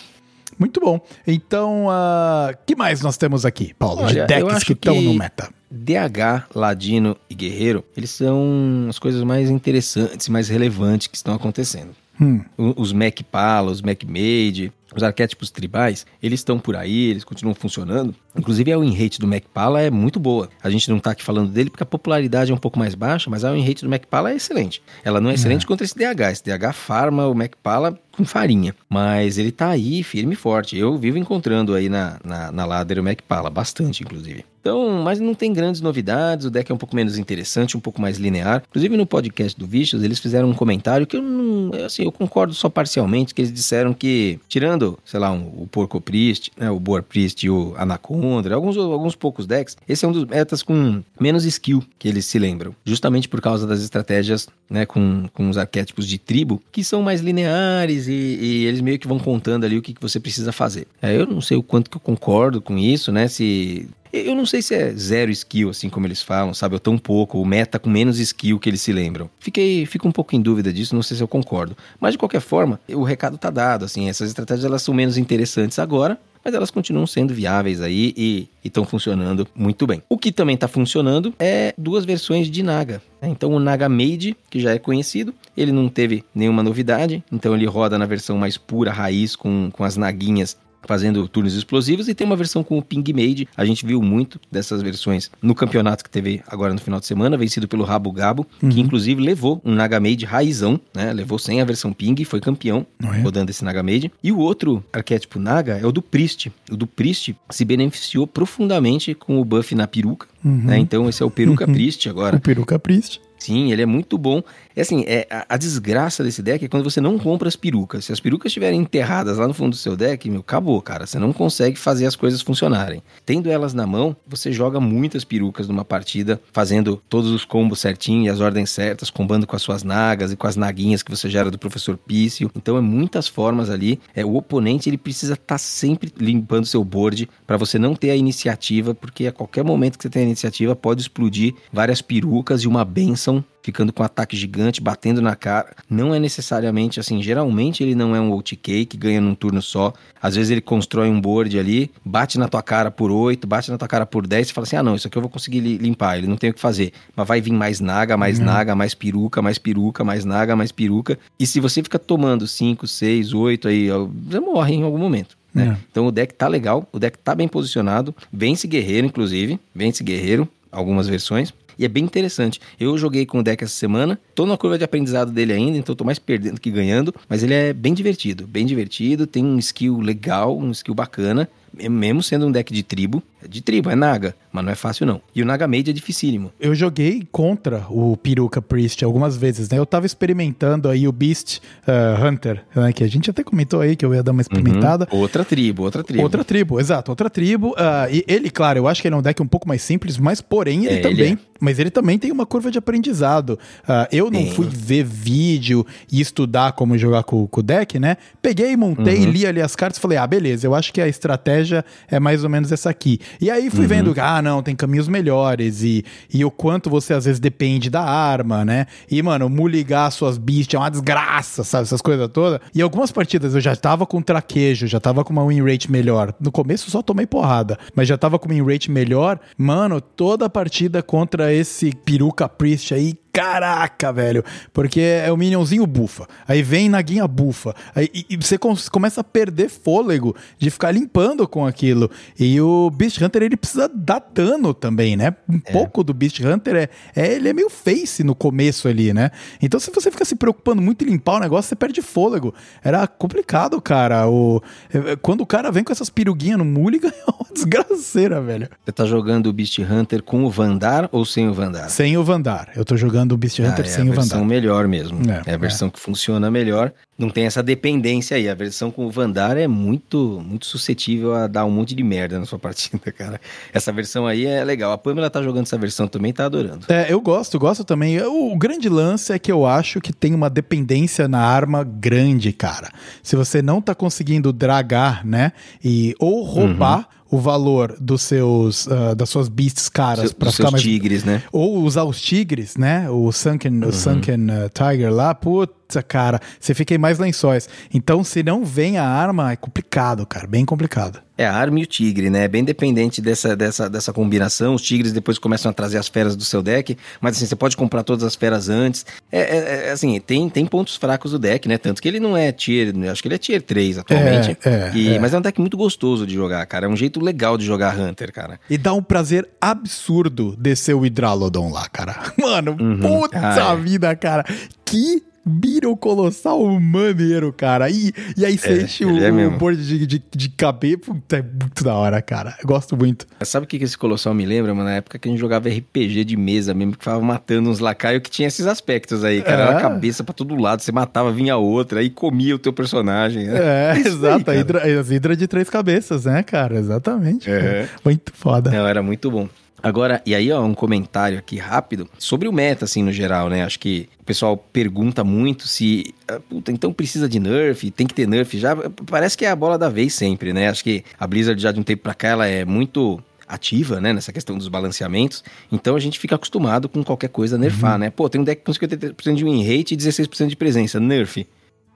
Muito 0.57 0.79
bom. 0.79 1.01
Então, 1.25 1.85
o 1.85 1.89
uh, 1.89 2.55
que 2.65 2.75
mais 2.75 3.01
nós 3.01 3.17
temos 3.17 3.45
aqui, 3.45 3.73
Paulo, 3.73 4.03
Olha, 4.03 4.25
de 4.25 4.27
decks 4.27 4.63
que 4.63 4.73
estão 4.73 5.01
no 5.01 5.13
meta? 5.13 5.49
DH, 5.73 6.53
Ladino 6.53 7.17
e 7.27 7.33
Guerreiro, 7.33 7.83
eles 7.97 8.11
são 8.11 8.85
as 8.87 8.99
coisas 8.99 9.23
mais 9.23 9.49
interessantes, 9.49 10.29
mais 10.29 10.47
relevantes 10.47 11.07
que 11.07 11.17
estão 11.17 11.33
acontecendo. 11.33 11.95
Hum. 12.21 12.41
Os 12.55 12.93
Mac 12.93 13.21
Pala, 13.31 13.71
os 13.71 13.81
Mac 13.81 14.03
Made, 14.03 14.71
os 14.95 15.01
arquétipos 15.01 15.49
tribais, 15.49 16.05
eles 16.21 16.41
estão 16.41 16.59
por 16.59 16.75
aí, 16.75 17.09
eles 17.09 17.23
continuam 17.23 17.55
funcionando. 17.55 18.13
Inclusive 18.35 18.71
a 18.71 18.79
win 18.79 18.93
rate 18.95 19.19
do 19.19 19.27
Macpala 19.27 19.81
é 19.81 19.89
muito 19.89 20.19
boa. 20.19 20.49
A 20.61 20.69
gente 20.69 20.89
não 20.89 20.97
está 20.97 21.11
aqui 21.11 21.23
falando 21.23 21.51
dele 21.51 21.69
porque 21.69 21.83
a 21.83 21.85
popularidade 21.85 22.51
é 22.51 22.53
um 22.53 22.57
pouco 22.57 22.79
mais 22.79 22.95
baixa, 22.95 23.29
mas 23.29 23.43
a 23.43 23.51
win 23.51 23.65
rate 23.65 23.83
do 23.83 23.89
Macpala 23.89 24.31
é 24.31 24.35
excelente. 24.35 24.81
Ela 25.03 25.21
não 25.21 25.29
é 25.29 25.33
excelente 25.35 25.65
é. 25.65 25.67
contra 25.67 25.85
esse 25.85 25.95
DH. 25.95 26.21
Esse 26.31 26.43
DH 26.43 26.73
farma 26.73 27.27
o 27.27 27.35
Macpala 27.35 27.97
com 28.11 28.25
farinha. 28.25 28.75
Mas 28.89 29.37
ele 29.37 29.51
tá 29.51 29.69
aí 29.69 30.03
firme 30.03 30.33
e 30.33 30.37
forte. 30.37 30.77
Eu 30.77 30.97
vivo 30.97 31.17
encontrando 31.17 31.73
aí 31.73 31.89
na, 31.89 32.19
na, 32.23 32.51
na 32.51 32.65
ladder 32.65 32.99
o 32.99 33.03
Macpala, 33.03 33.49
bastante 33.49 34.03
inclusive. 34.03 34.45
Então, 34.63 35.03
mas 35.03 35.19
não 35.19 35.33
tem 35.33 35.51
grandes 35.51 35.81
novidades, 35.81 36.45
o 36.45 36.49
deck 36.49 36.71
é 36.71 36.73
um 36.73 36.77
pouco 36.77 36.95
menos 36.95 37.17
interessante, 37.17 37.75
um 37.75 37.81
pouco 37.81 38.01
mais 38.01 38.17
linear. 38.17 38.63
Inclusive 38.69 38.95
no 38.95 39.05
podcast 39.05 39.59
do 39.59 39.67
Vicious, 39.67 40.01
eles 40.01 40.19
fizeram 40.19 40.49
um 40.49 40.53
comentário 40.53 41.05
que 41.05 41.17
eu 41.17 41.21
não, 41.21 41.71
assim, 41.85 42.05
eu 42.05 42.13
concordo 42.13 42.53
só 42.53 42.69
parcialmente, 42.69 43.33
que 43.33 43.41
eles 43.41 43.51
disseram 43.51 43.93
que, 43.93 44.39
tirando, 44.47 44.97
sei 45.03 45.19
lá, 45.19 45.33
um, 45.33 45.51
o 45.57 45.67
Porco 45.67 45.99
Priest, 45.99 46.49
né, 46.55 46.71
o 46.71 46.79
Boar 46.79 47.03
Priest 47.03 47.45
e 47.45 47.49
o 47.49 47.73
Anaconda, 47.75 48.22
alguns, 48.53 48.77
alguns 48.77 49.15
poucos 49.15 49.45
decks, 49.45 49.75
esse 49.87 50.05
é 50.05 50.07
um 50.07 50.11
dos 50.11 50.25
metas 50.25 50.61
com 50.63 51.03
menos 51.19 51.45
skill 51.45 51.83
que 51.97 52.07
eles 52.07 52.25
se 52.25 52.39
lembram. 52.39 52.75
Justamente 52.85 53.27
por 53.27 53.41
causa 53.41 53.65
das 53.67 53.81
estratégias, 53.81 54.47
né, 54.69 54.85
com, 54.85 55.27
com 55.33 55.49
os 55.49 55.57
arquétipos 55.57 56.07
de 56.07 56.17
tribo, 56.17 56.61
que 56.71 56.83
são 56.83 57.01
mais 57.01 57.21
lineares 57.21 58.07
e, 58.07 58.11
e 58.11 58.65
eles 58.65 58.81
meio 58.81 58.99
que 58.99 59.07
vão 59.07 59.19
contando 59.19 59.65
ali 59.65 59.77
o 59.77 59.81
que, 59.81 59.93
que 59.93 60.01
você 60.01 60.19
precisa 60.19 60.51
fazer. 60.51 60.87
É, 61.01 61.15
eu 61.15 61.25
não 61.25 61.41
sei 61.41 61.57
o 61.57 61.63
quanto 61.63 61.89
que 61.89 61.97
eu 61.97 62.01
concordo 62.01 62.61
com 62.61 62.77
isso, 62.77 63.11
né, 63.11 63.27
se 63.27 63.87
eu 64.13 64.35
não 64.35 64.45
sei 64.45 64.61
se 64.61 64.75
é 64.75 64.91
zero 64.93 65.31
skill, 65.31 65.71
assim 65.71 65.89
como 65.89 66.05
eles 66.05 66.21
falam, 66.21 66.53
sabe? 66.53 66.75
Ou 66.75 66.79
tão 66.79 66.97
pouco, 66.97 67.41
o 67.41 67.45
meta 67.45 67.79
com 67.79 67.89
menos 67.89 68.19
skill 68.19 68.59
que 68.59 68.69
eles 68.69 68.81
se 68.81 68.93
lembram. 68.93 69.29
Fiquei, 69.39 69.85
fico 69.87 70.07
um 70.07 70.11
pouco 70.11 70.35
em 70.35 70.41
dúvida 70.41 70.71
disso, 70.71 70.95
não 70.95 71.01
sei 71.01 71.17
se 71.17 71.23
eu 71.23 71.27
concordo. 71.27 71.75
Mas 71.99 72.13
de 72.13 72.17
qualquer 72.19 72.41
forma, 72.41 72.79
o 72.87 73.03
recado 73.03 73.37
tá 73.37 73.49
dado, 73.49 73.85
assim, 73.85 74.07
essas 74.07 74.29
estratégias 74.29 74.65
elas 74.65 74.83
são 74.83 74.93
menos 74.93 75.17
interessantes 75.17 75.79
agora, 75.79 76.19
mas 76.43 76.53
elas 76.53 76.69
continuam 76.69 77.07
sendo 77.07 77.33
viáveis 77.33 77.81
aí 77.81 78.13
e 78.17 78.49
estão 78.63 78.85
funcionando 78.85 79.47
muito 79.55 79.87
bem. 79.87 80.03
O 80.09 80.17
que 80.17 80.31
também 80.31 80.55
está 80.55 80.67
funcionando 80.67 81.33
é 81.39 81.73
duas 81.77 82.05
versões 82.05 82.51
de 82.51 82.61
Naga. 82.61 83.01
Né? 83.21 83.29
Então 83.29 83.51
o 83.51 83.59
Naga 83.59 83.87
Made, 83.87 84.35
que 84.49 84.59
já 84.59 84.71
é 84.73 84.79
conhecido, 84.79 85.33
ele 85.55 85.71
não 85.71 85.87
teve 85.87 86.23
nenhuma 86.35 86.61
novidade, 86.61 87.23
então 87.31 87.55
ele 87.55 87.65
roda 87.65 87.97
na 87.97 88.05
versão 88.05 88.37
mais 88.37 88.57
pura, 88.57 88.91
raiz, 88.91 89.35
com, 89.35 89.69
com 89.71 89.83
as 89.83 89.95
naguinhas 89.95 90.57
fazendo 90.85 91.27
turnos 91.27 91.53
explosivos, 91.53 92.07
e 92.07 92.13
tem 92.13 92.25
uma 92.25 92.35
versão 92.35 92.63
com 92.63 92.77
o 92.77 92.81
Ping 92.81 93.03
Made. 93.13 93.47
A 93.55 93.65
gente 93.65 93.85
viu 93.85 94.01
muito 94.01 94.39
dessas 94.51 94.81
versões 94.81 95.29
no 95.41 95.55
campeonato 95.55 96.03
que 96.03 96.09
teve 96.09 96.41
agora 96.47 96.73
no 96.73 96.79
final 96.79 96.99
de 96.99 97.05
semana, 97.05 97.37
vencido 97.37 97.67
pelo 97.67 97.83
Rabo 97.83 98.11
Gabo, 98.11 98.45
uhum. 98.61 98.69
que 98.69 98.79
inclusive 98.79 99.21
levou 99.21 99.61
um 99.63 99.73
Nagamade 99.73 100.25
raizão, 100.25 100.79
né? 100.93 101.11
Levou 101.13 101.39
sem 101.39 101.61
a 101.61 101.65
versão 101.65 101.93
Ping 101.93 102.15
e 102.19 102.25
foi 102.25 102.39
campeão 102.39 102.85
é? 103.01 103.21
rodando 103.21 103.51
esse 103.51 103.63
Nagamade. 103.63 104.11
E 104.23 104.31
o 104.31 104.37
outro 104.37 104.83
arquétipo 104.91 105.39
Naga 105.39 105.77
é 105.77 105.85
o 105.85 105.91
do 105.91 106.01
Priest. 106.01 106.51
O 106.71 106.75
do 106.75 106.87
Priest 106.87 107.35
se 107.49 107.65
beneficiou 107.65 108.27
profundamente 108.27 109.13
com 109.13 109.39
o 109.39 109.45
buff 109.45 109.73
na 109.75 109.87
peruca. 109.87 110.27
Uhum. 110.43 110.63
Né? 110.63 110.77
Então 110.77 111.07
esse 111.07 111.23
é 111.23 111.25
o 111.25 111.31
Peruca 111.31 111.65
uhum. 111.65 111.73
Priest 111.73 112.09
agora. 112.09 112.37
O 112.37 112.41
Peruca 112.41 112.77
Priest. 112.77 113.21
Sim, 113.43 113.73
ele 113.73 113.81
é 113.81 113.85
muito 113.85 114.17
bom. 114.17 114.41
É 114.75 114.81
assim, 114.81 115.03
é, 115.07 115.27
a, 115.29 115.45
a, 115.49 115.57
desgraça 115.57 116.23
desse 116.23 116.41
deck 116.41 116.65
é 116.65 116.67
quando 116.67 116.83
você 116.83 116.99
não 116.99 117.19
compra 117.19 117.47
as 117.47 117.55
perucas. 117.55 118.05
Se 118.05 118.11
as 118.11 118.19
perucas 118.19 118.49
estiverem 118.49 118.79
enterradas 118.79 119.37
lá 119.37 119.47
no 119.47 119.53
fundo 119.53 119.71
do 119.71 119.75
seu 119.75 119.95
deck, 119.95 120.29
meu, 120.29 120.39
acabou, 120.39 120.81
cara. 120.81 121.05
Você 121.05 121.19
não 121.19 121.31
consegue 121.31 121.77
fazer 121.77 122.05
as 122.05 122.15
coisas 122.15 122.41
funcionarem. 122.41 123.03
Tendo 123.25 123.51
elas 123.51 123.73
na 123.73 123.85
mão, 123.85 124.15
você 124.27 124.51
joga 124.51 124.79
muitas 124.79 125.23
perucas 125.23 125.67
numa 125.67 125.85
partida, 125.85 126.41
fazendo 126.51 127.01
todos 127.07 127.29
os 127.29 127.45
combos 127.45 127.79
certinho 127.79 128.25
e 128.25 128.29
as 128.29 128.39
ordens 128.39 128.71
certas, 128.71 129.09
combando 129.09 129.45
com 129.45 129.55
as 129.55 129.61
suas 129.61 129.83
nagas 129.83 130.31
e 130.31 130.35
com 130.35 130.47
as 130.47 130.55
naguinhas 130.55 131.03
que 131.03 131.11
você 131.11 131.29
gera 131.29 131.51
do 131.51 131.59
professor 131.59 131.97
Pício. 131.97 132.49
Então 132.55 132.77
é 132.77 132.81
muitas 132.81 133.27
formas 133.27 133.69
ali. 133.69 133.99
É, 134.15 134.25
o 134.25 134.35
oponente 134.35 134.89
ele 134.89 134.97
precisa 134.97 135.33
estar 135.33 135.45
tá 135.45 135.57
sempre 135.57 136.11
limpando 136.17 136.65
seu 136.65 136.83
board 136.83 137.29
para 137.45 137.57
você 137.57 137.77
não 137.77 137.95
ter 137.95 138.09
a 138.09 138.15
iniciativa, 138.15 138.95
porque 138.95 139.27
a 139.27 139.31
qualquer 139.31 139.63
momento 139.63 139.97
que 139.97 140.03
você 140.03 140.09
tem 140.09 140.23
a 140.23 140.25
iniciativa 140.25 140.75
pode 140.75 141.01
explodir 141.01 141.53
várias 141.71 142.01
perucas 142.01 142.61
e 142.61 142.67
uma 142.67 142.83
benção 142.83 143.43
ficando 143.63 143.93
com 143.93 144.03
um 144.03 144.05
ataque 144.05 144.35
gigante, 144.35 144.81
batendo 144.81 145.21
na 145.21 145.35
cara. 145.35 145.73
Não 145.89 146.13
é 146.13 146.19
necessariamente 146.19 146.99
assim, 146.99 147.23
geralmente 147.23 147.81
ele 147.81 147.95
não 147.95 148.13
é 148.13 148.19
um 148.19 148.31
OTK 148.33 148.85
que 148.85 148.97
ganha 148.97 149.21
num 149.21 149.33
turno 149.33 149.61
só. 149.61 149.93
Às 150.21 150.35
vezes 150.35 150.51
ele 150.51 150.61
constrói 150.61 151.09
um 151.09 151.19
board 151.19 151.57
ali, 151.57 151.89
bate 152.03 152.37
na 152.37 152.49
tua 152.49 152.61
cara 152.61 152.91
por 152.91 153.09
8, 153.09 153.47
bate 153.47 153.71
na 153.71 153.77
tua 153.77 153.87
cara 153.87 154.05
por 154.05 154.27
10 154.27 154.49
e 154.49 154.53
fala 154.53 154.67
assim: 154.67 154.75
ah, 154.75 154.83
não, 154.83 154.95
isso 154.95 155.07
aqui 155.07 155.17
eu 155.17 155.21
vou 155.21 155.31
conseguir 155.31 155.61
limpar, 155.61 156.17
ele 156.17 156.27
não 156.27 156.35
tem 156.35 156.49
o 156.49 156.53
que 156.53 156.59
fazer. 156.59 156.91
Mas 157.15 157.27
vai 157.27 157.39
vir 157.39 157.53
mais 157.53 157.79
naga, 157.79 158.17
mais 158.17 158.37
uhum. 158.37 158.45
naga, 158.45 158.75
mais 158.75 158.93
peruca, 158.93 159.41
mais 159.41 159.57
peruca, 159.57 160.03
mais 160.03 160.25
naga, 160.25 160.55
mais 160.55 160.71
peruca. 160.71 161.17
E 161.39 161.47
se 161.47 161.61
você 161.61 161.81
fica 161.81 161.97
tomando 161.97 162.45
5, 162.45 162.85
6, 162.85 163.33
8 163.33 163.67
aí, 163.69 163.87
você 164.29 164.39
morre 164.41 164.75
em 164.75 164.83
algum 164.83 164.97
momento. 164.97 165.37
Né? 165.53 165.77
É. 165.79 165.85
Então 165.89 166.07
o 166.07 166.11
deck 166.11 166.33
tá 166.33 166.47
legal, 166.47 166.87
o 166.91 166.99
deck 166.99 167.17
tá 167.17 167.33
bem 167.33 167.47
posicionado, 167.47 168.13
vence 168.31 168.67
guerreiro, 168.67 169.07
inclusive, 169.07 169.59
vence 169.73 170.03
guerreiro, 170.03 170.49
algumas 170.71 171.07
versões. 171.07 171.53
E 171.77 171.85
é 171.85 171.87
bem 171.87 172.03
interessante. 172.03 172.59
Eu 172.79 172.97
joguei 172.97 173.25
com 173.25 173.39
o 173.39 173.43
deck 173.43 173.63
essa 173.63 173.73
semana, 173.73 174.19
tô 174.35 174.45
na 174.45 174.57
curva 174.57 174.77
de 174.77 174.83
aprendizado 174.83 175.31
dele 175.31 175.53
ainda, 175.53 175.77
então 175.77 175.95
tô 175.95 176.03
mais 176.03 176.19
perdendo 176.19 176.59
que 176.59 176.71
ganhando, 176.71 177.13
mas 177.27 177.43
ele 177.43 177.53
é 177.53 177.73
bem 177.73 177.93
divertido, 177.93 178.47
bem 178.47 178.65
divertido, 178.65 179.27
tem 179.27 179.43
um 179.43 179.57
skill 179.59 179.99
legal, 179.99 180.57
um 180.57 180.71
skill 180.71 180.93
bacana. 180.93 181.49
Mesmo 181.75 182.21
sendo 182.21 182.45
um 182.45 182.51
deck 182.51 182.71
de 182.71 182.83
tribo, 182.83 183.23
é 183.43 183.47
de 183.47 183.61
tribo, 183.61 183.89
é 183.89 183.95
Naga, 183.95 184.35
mas 184.51 184.63
não 184.63 184.71
é 184.71 184.75
fácil 184.75 185.05
não. 185.05 185.21
E 185.35 185.41
o 185.41 185.45
Naga 185.45 185.67
Made 185.67 185.89
é 185.89 185.93
dificílimo. 185.93 186.51
Eu 186.59 186.73
joguei 186.73 187.27
contra 187.31 187.85
o 187.89 188.15
Piruka 188.17 188.61
Priest 188.61 189.03
algumas 189.03 189.35
vezes, 189.35 189.69
né? 189.69 189.77
Eu 189.77 189.85
tava 189.85 190.05
experimentando 190.05 190.89
aí 190.89 191.07
o 191.07 191.11
Beast 191.11 191.59
uh, 191.87 192.25
Hunter, 192.25 192.63
né? 192.75 192.93
Que 192.93 193.03
a 193.03 193.07
gente 193.07 193.29
até 193.29 193.43
comentou 193.43 193.81
aí 193.81 193.95
que 193.95 194.05
eu 194.05 194.13
ia 194.13 194.23
dar 194.23 194.31
uma 194.31 194.41
experimentada. 194.41 195.07
Uhum. 195.11 195.19
Outra 195.19 195.43
tribo, 195.43 195.83
outra 195.83 196.03
tribo. 196.03 196.23
Outra 196.23 196.43
tribo, 196.43 196.79
exato, 196.79 197.11
outra 197.11 197.29
tribo. 197.29 197.69
Uh, 197.71 198.11
e 198.11 198.23
ele, 198.27 198.49
claro, 198.49 198.79
eu 198.79 198.87
acho 198.87 199.01
que 199.01 199.07
ele 199.07 199.15
é 199.15 199.17
um 199.17 199.21
deck 199.21 199.41
um 199.41 199.47
pouco 199.47 199.67
mais 199.67 199.81
simples, 199.81 200.17
mas 200.17 200.41
porém 200.41 200.85
ele 200.85 200.99
é, 200.99 201.01
também... 201.01 201.19
Ele 201.19 201.33
é. 201.33 201.53
Mas 201.63 201.79
ele 201.79 201.89
também 201.89 202.19
tem 202.19 202.29
uma 202.29 202.45
curva 202.45 202.69
de 202.69 202.77
aprendizado. 202.77 203.51
Uh, 203.83 204.05
eu 204.11 204.29
não 204.29 204.45
fui 204.47 204.67
ver 204.69 205.05
vídeo 205.05 205.87
e 206.11 206.19
estudar 206.19 206.73
como 206.73 206.97
jogar 206.97 207.23
com, 207.23 207.47
com 207.47 207.61
o 207.61 207.63
deck, 207.63 207.97
né? 207.97 208.17
Peguei, 208.41 208.75
montei, 208.75 209.19
uhum. 209.19 209.31
li 209.31 209.45
ali 209.47 209.61
as 209.61 209.73
cartas 209.73 209.97
e 209.97 210.01
falei, 210.01 210.17
ah, 210.17 210.27
beleza, 210.27 210.67
eu 210.67 210.75
acho 210.75 210.91
que 210.91 210.99
a 210.99 211.07
estratégia 211.07 211.85
é 212.11 212.19
mais 212.19 212.43
ou 212.43 212.49
menos 212.49 212.69
essa 212.69 212.89
aqui. 212.89 213.17
E 213.39 213.49
aí 213.49 213.69
fui 213.69 213.81
uhum. 213.81 213.87
vendo, 213.87 214.15
ah, 214.17 214.41
não, 214.41 214.61
tem 214.61 214.75
caminhos 214.75 215.07
melhores 215.07 215.83
e, 215.83 216.03
e 216.33 216.43
o 216.43 216.51
quanto 216.51 216.89
você 216.89 217.13
às 217.13 217.25
vezes 217.25 217.39
depende 217.39 217.89
da 217.89 218.03
arma, 218.03 218.63
né? 218.63 218.85
E, 219.09 219.21
mano, 219.21 219.49
muligar 219.49 220.11
suas 220.11 220.37
beasts 220.37 220.73
é 220.73 220.77
uma 220.77 220.89
desgraça, 220.89 221.63
sabe? 221.63 221.83
Essas 221.83 222.01
coisas 222.01 222.27
todas. 222.29 222.59
E 222.73 222.81
algumas 222.81 223.11
partidas 223.11 223.55
eu 223.55 223.61
já 223.61 223.75
tava 223.75 224.05
com 224.05 224.21
traquejo, 224.21 224.87
já 224.87 224.99
tava 224.99 225.23
com 225.23 225.33
uma 225.33 225.45
win 225.45 225.63
rate 225.63 225.91
melhor. 225.91 226.33
No 226.39 226.51
começo 226.51 226.89
só 226.89 227.01
tomei 227.01 227.25
porrada, 227.25 227.77
mas 227.95 228.07
já 228.07 228.17
tava 228.17 228.39
com 228.39 228.49
win 228.49 228.63
rate 228.63 228.89
melhor. 228.91 229.39
Mano, 229.57 229.99
toda 229.99 230.45
a 230.45 230.49
partida 230.49 231.01
contra 231.01 231.53
esse 231.53 231.93
peruca 232.05 232.47
priest 232.47 232.93
aí, 232.93 233.15
caraca, 233.33 234.13
velho. 234.13 234.43
Porque 234.71 235.01
é 235.01 235.31
o 235.31 235.35
minionzinho 235.35 235.87
bufa. 235.87 236.27
Aí 236.47 236.61
vem 236.61 236.87
naguinha 236.87 237.27
bufa. 237.27 237.75
Aí, 237.95 238.07
e, 238.13 238.25
e 238.29 238.37
você 238.37 238.57
começa 238.91 239.21
a 239.21 239.23
perder 239.23 239.69
fôlego 239.69 240.35
de 240.59 240.69
ficar 240.69 240.91
limpando 240.91 241.47
com 241.47 241.65
aquilo. 241.65 242.11
E 242.39 242.61
o 242.61 242.91
Beast 242.91 243.19
Hunter, 243.19 243.41
ele 243.41 243.57
precisa 243.57 243.89
dar 243.89 244.23
dano 244.33 244.71
também, 244.71 245.17
né? 245.17 245.35
Um 245.49 245.59
é. 245.65 245.71
pouco 245.71 246.03
do 246.03 246.13
Beast 246.13 246.39
Hunter 246.39 246.75
é, 246.75 246.89
é, 247.15 247.33
Ele 247.33 247.49
é 247.49 247.53
meio 247.53 247.71
face 247.71 248.23
no 248.23 248.35
começo 248.35 248.87
ali, 248.87 249.11
né? 249.11 249.31
Então, 249.59 249.79
se 249.79 249.89
você 249.89 250.11
fica 250.11 250.23
se 250.23 250.35
preocupando 250.35 250.81
muito 250.81 251.03
em 251.03 251.07
limpar 251.07 251.37
o 251.37 251.39
negócio, 251.39 251.69
você 251.69 251.75
perde 251.75 252.01
fôlego. 252.03 252.53
Era 252.83 253.07
complicado, 253.07 253.81
cara. 253.81 254.29
O, 254.29 254.61
é, 254.93 255.15
quando 255.15 255.41
o 255.41 255.45
cara 255.45 255.71
vem 255.71 255.83
com 255.83 255.91
essas 255.91 256.09
piruguinhas 256.09 256.59
no 256.59 256.65
Mulligan, 256.65 257.09
é 257.27 257.31
uma 257.31 257.47
desgraceira, 257.51 258.39
velho. 258.39 258.69
Você 258.85 258.91
tá 258.91 259.05
jogando 259.05 259.47
o 259.47 259.53
Beast 259.53 259.79
Hunter 259.79 260.21
com 260.21 260.43
o 260.43 260.51
Vandar 260.51 261.09
ou 261.11 261.25
sem 261.25 261.49
o 261.49 261.53
Vandar? 261.53 261.89
Sem 261.89 262.15
o 262.15 262.23
Vandar. 262.23 262.69
Eu 262.75 262.85
tô 262.85 262.95
jogando 262.95 263.22
jogando 263.23 263.31
o 263.31 263.37
Beast 263.37 263.59
Hunter 263.59 263.85
ah, 263.85 263.87
é 263.87 263.91
sem 263.91 264.03
o 264.03 264.07
Vandal. 264.07 264.13
É 264.13 264.17
a 264.17 264.21
versão 264.21 264.45
melhor 264.45 264.87
mesmo. 264.87 265.19
É, 265.31 265.51
é 265.51 265.53
a 265.53 265.57
versão 265.57 265.87
é. 265.87 265.91
que 265.91 265.99
funciona 265.99 266.51
melhor. 266.51 266.91
Não 267.17 267.29
tem 267.29 267.45
essa 267.45 267.63
dependência 267.63 268.35
aí. 268.37 268.49
A 268.49 268.55
versão 268.55 268.91
com 268.91 269.05
o 269.05 269.09
Vandar 269.09 269.57
é 269.57 269.67
muito, 269.67 270.41
muito 270.45 270.65
suscetível 270.65 271.33
a 271.33 271.47
dar 271.47 271.65
um 271.65 271.71
monte 271.71 271.95
de 271.95 272.03
merda 272.03 272.39
na 272.39 272.45
sua 272.45 272.59
partida, 272.59 273.11
cara. 273.11 273.39
Essa 273.71 273.91
versão 273.91 274.27
aí 274.27 274.45
é 274.45 274.63
legal. 274.63 274.91
A 274.91 274.97
Pamela 274.97 275.29
tá 275.29 275.41
jogando 275.41 275.65
essa 275.65 275.77
versão 275.77 276.07
também, 276.07 276.33
tá 276.33 276.45
adorando. 276.45 276.85
É, 276.89 277.11
eu 277.11 277.21
gosto, 277.21 277.57
gosto 277.57 277.83
também. 277.83 278.19
O, 278.21 278.53
o 278.53 278.57
grande 278.57 278.89
lance 278.89 279.31
é 279.31 279.39
que 279.39 279.51
eu 279.51 279.65
acho 279.65 280.01
que 280.01 280.11
tem 280.11 280.33
uma 280.33 280.49
dependência 280.49 281.27
na 281.27 281.39
arma 281.39 281.83
grande, 281.83 282.51
cara. 282.51 282.91
Se 283.21 283.35
você 283.35 283.61
não 283.61 283.81
tá 283.81 283.95
conseguindo 283.95 284.51
dragar, 284.51 285.25
né? 285.25 285.53
E 285.83 286.15
ou 286.19 286.43
roubar. 286.43 286.97
Uhum 286.97 287.22
o 287.33 287.39
valor 287.39 287.95
dos 287.99 288.21
seus 288.21 288.85
uh, 288.85 289.15
das 289.17 289.27
suas 289.27 289.49
beasts 289.49 289.89
caras 289.89 290.31
para 290.31 290.51
ficar 290.51 290.69
mais 290.69 290.83
tigres, 290.83 291.23
né? 291.23 291.41
Ou 291.51 291.81
usar 291.81 292.03
os 292.03 292.21
tigres, 292.21 292.77
né? 292.77 293.09
O 293.09 293.31
sunken, 293.31 293.71
uhum. 293.81 293.89
o 293.89 293.91
sunken 293.91 294.47
uh, 294.51 294.69
tiger 294.71 295.11
lá, 295.11 295.33
puta 295.33 295.82
cara, 296.01 296.39
você 296.59 296.73
fica 296.73 296.95
em 296.95 296.97
mais 296.97 297.19
lençóis. 297.19 297.67
Então, 297.93 298.23
se 298.23 298.41
não 298.41 298.63
vem 298.63 298.97
a 298.97 299.05
arma, 299.05 299.51
é 299.51 299.55
complicado, 299.55 300.25
cara, 300.25 300.47
bem 300.47 300.65
complicado. 300.65 301.21
É 301.35 301.45
a 301.47 301.53
arma 301.53 301.79
e 301.79 301.83
o 301.83 301.85
tigre, 301.87 302.29
né? 302.29 302.47
Bem 302.47 302.63
dependente 302.63 303.19
dessa, 303.19 303.55
dessa, 303.55 303.89
dessa 303.89 304.13
combinação. 304.13 304.75
Os 304.75 304.83
tigres 304.83 305.11
depois 305.11 305.39
começam 305.39 305.71
a 305.71 305.73
trazer 305.73 305.97
as 305.97 306.07
feras 306.07 306.35
do 306.35 306.43
seu 306.43 306.61
deck, 306.61 306.95
mas 307.19 307.35
assim, 307.35 307.47
você 307.47 307.55
pode 307.55 307.75
comprar 307.75 308.03
todas 308.03 308.23
as 308.23 308.35
feras 308.35 308.69
antes. 308.69 309.03
É, 309.31 309.39
é, 309.39 309.87
é 309.87 309.91
assim, 309.91 310.19
tem, 310.19 310.47
tem 310.47 310.63
pontos 310.67 310.95
fracos 310.95 311.31
do 311.31 311.39
deck, 311.39 311.67
né? 311.67 311.79
Tanto 311.79 312.03
que 312.03 312.07
ele 312.07 312.19
não 312.19 312.37
é 312.37 312.51
tier, 312.51 312.93
acho 313.11 313.21
que 313.21 313.27
ele 313.27 313.35
é 313.35 313.39
tier 313.39 313.63
3 313.63 313.97
atualmente. 313.97 314.57
É, 314.63 314.69
é, 314.69 314.91
e, 314.93 315.15
é. 315.15 315.19
Mas 315.19 315.33
é 315.33 315.37
um 315.39 315.41
deck 315.41 315.59
muito 315.59 315.75
gostoso 315.75 316.27
de 316.27 316.35
jogar, 316.35 316.63
cara. 316.67 316.85
É 316.85 316.89
um 316.89 316.95
jeito 316.95 317.19
legal 317.19 317.57
de 317.57 317.65
jogar 317.65 317.97
Hunter, 317.97 318.31
cara. 318.31 318.59
E 318.69 318.77
dá 318.77 318.93
um 318.93 319.01
prazer 319.01 319.49
absurdo 319.59 320.55
descer 320.55 320.93
o 320.93 321.03
Hidralodon 321.03 321.71
lá, 321.71 321.89
cara. 321.89 322.31
Mano, 322.39 322.77
uhum. 322.79 322.99
puta 322.99 323.39
ah, 323.39 323.73
vida, 323.73 324.15
cara. 324.15 324.45
Que 324.85 325.23
Beetle 325.45 325.97
Colossal 325.97 326.79
maneiro, 326.79 327.51
cara. 327.51 327.89
E, 327.89 328.13
e 328.37 328.45
aí 328.45 328.57
você 328.57 328.69
é, 328.69 328.81
enche 328.83 329.05
o, 329.05 329.17
é 329.17 329.47
o 329.47 329.51
board 329.51 329.85
de, 329.85 330.07
de, 330.07 330.23
de. 330.33 330.53
Puta, 330.97 331.37
é 331.37 331.41
muito 331.41 331.83
da 331.83 331.93
hora, 331.95 332.21
cara. 332.21 332.55
Eu 332.61 332.67
gosto 332.67 332.95
muito. 332.95 333.27
Sabe 333.41 333.65
o 333.65 333.67
que, 333.67 333.77
que 333.77 333.83
esse 333.83 333.97
Colossal 333.97 334.33
me 334.33 334.45
lembra, 334.45 334.73
mano? 334.73 334.89
Na 334.89 334.95
época 334.95 335.19
que 335.19 335.27
a 335.27 335.31
gente 335.31 335.39
jogava 335.39 335.67
RPG 335.67 336.23
de 336.23 336.37
mesa 336.37 336.73
mesmo, 336.73 336.93
que 336.93 336.99
ficava 336.99 337.21
matando 337.21 337.69
uns 337.69 337.79
lacaios 337.79 338.21
que 338.21 338.29
tinha 338.29 338.47
esses 338.47 338.65
aspectos 338.65 339.23
aí, 339.23 339.41
cara. 339.41 339.63
É. 339.63 339.67
Era 339.67 339.77
a 339.77 339.81
cabeça 339.81 340.23
pra 340.23 340.33
todo 340.33 340.55
lado, 340.55 340.81
você 340.81 340.91
matava, 340.91 341.31
vinha 341.31 341.57
outra, 341.57 341.99
aí 341.99 342.09
comia 342.09 342.55
o 342.55 342.59
teu 342.59 342.71
personagem. 342.71 343.45
Né? 343.45 343.59
É, 343.59 343.97
exato. 343.99 344.49
Aí, 344.49 344.57
a 344.57 344.59
hidra, 344.61 344.99
as 344.99 345.11
hidra 345.11 345.35
de 345.35 345.47
três 345.47 345.69
cabeças, 345.69 346.25
né, 346.25 346.41
cara? 346.43 346.77
Exatamente. 346.77 347.49
É. 347.49 347.87
Muito 348.03 348.31
foda. 348.33 348.71
Não, 348.71 348.87
era 348.87 349.03
muito 349.03 349.29
bom. 349.29 349.49
Agora, 349.83 350.21
e 350.25 350.33
aí, 350.33 350.49
ó, 350.49 350.63
um 350.63 350.73
comentário 350.73 351.37
aqui 351.37 351.57
rápido 351.57 352.09
sobre 352.17 352.47
o 352.47 352.53
meta, 352.53 352.85
assim, 352.85 353.03
no 353.03 353.11
geral, 353.11 353.49
né? 353.49 353.65
Acho 353.65 353.77
que 353.77 354.07
o 354.17 354.23
pessoal 354.23 354.55
pergunta 354.55 355.25
muito 355.25 355.67
se. 355.67 356.15
Ah, 356.25 356.39
puta, 356.39 356.71
então 356.71 356.93
precisa 356.93 357.27
de 357.27 357.37
nerf, 357.37 357.91
tem 357.91 358.07
que 358.07 358.13
ter 358.13 358.25
nerf 358.25 358.57
já. 358.57 358.77
Parece 359.05 359.37
que 359.37 359.43
é 359.43 359.49
a 359.49 359.55
bola 359.55 359.77
da 359.77 359.89
vez 359.89 360.13
sempre, 360.13 360.53
né? 360.53 360.69
Acho 360.69 360.85
que 360.85 361.03
a 361.19 361.27
Blizzard 361.27 361.61
já 361.61 361.73
de 361.73 361.81
um 361.81 361.83
tempo 361.83 362.01
pra 362.01 362.13
cá 362.13 362.29
ela 362.29 362.47
é 362.47 362.63
muito 362.63 363.21
ativa, 363.45 363.99
né, 363.99 364.13
nessa 364.13 364.31
questão 364.31 364.57
dos 364.57 364.69
balanceamentos. 364.69 365.43
Então 365.69 365.97
a 365.97 365.99
gente 365.99 366.17
fica 366.17 366.35
acostumado 366.35 366.87
com 366.87 367.03
qualquer 367.03 367.27
coisa 367.27 367.57
nerfar, 367.57 367.93
uhum. 367.93 367.99
né? 367.99 368.09
Pô, 368.09 368.29
tem 368.29 368.39
um 368.39 368.43
deck 368.43 368.63
com 368.63 368.71
53% 368.71 369.35
de 369.35 369.43
win 369.43 369.63
rate 369.63 369.93
e 369.93 369.97
16% 369.97 370.47
de 370.47 370.55
presença, 370.55 370.97
nerf. 370.97 371.45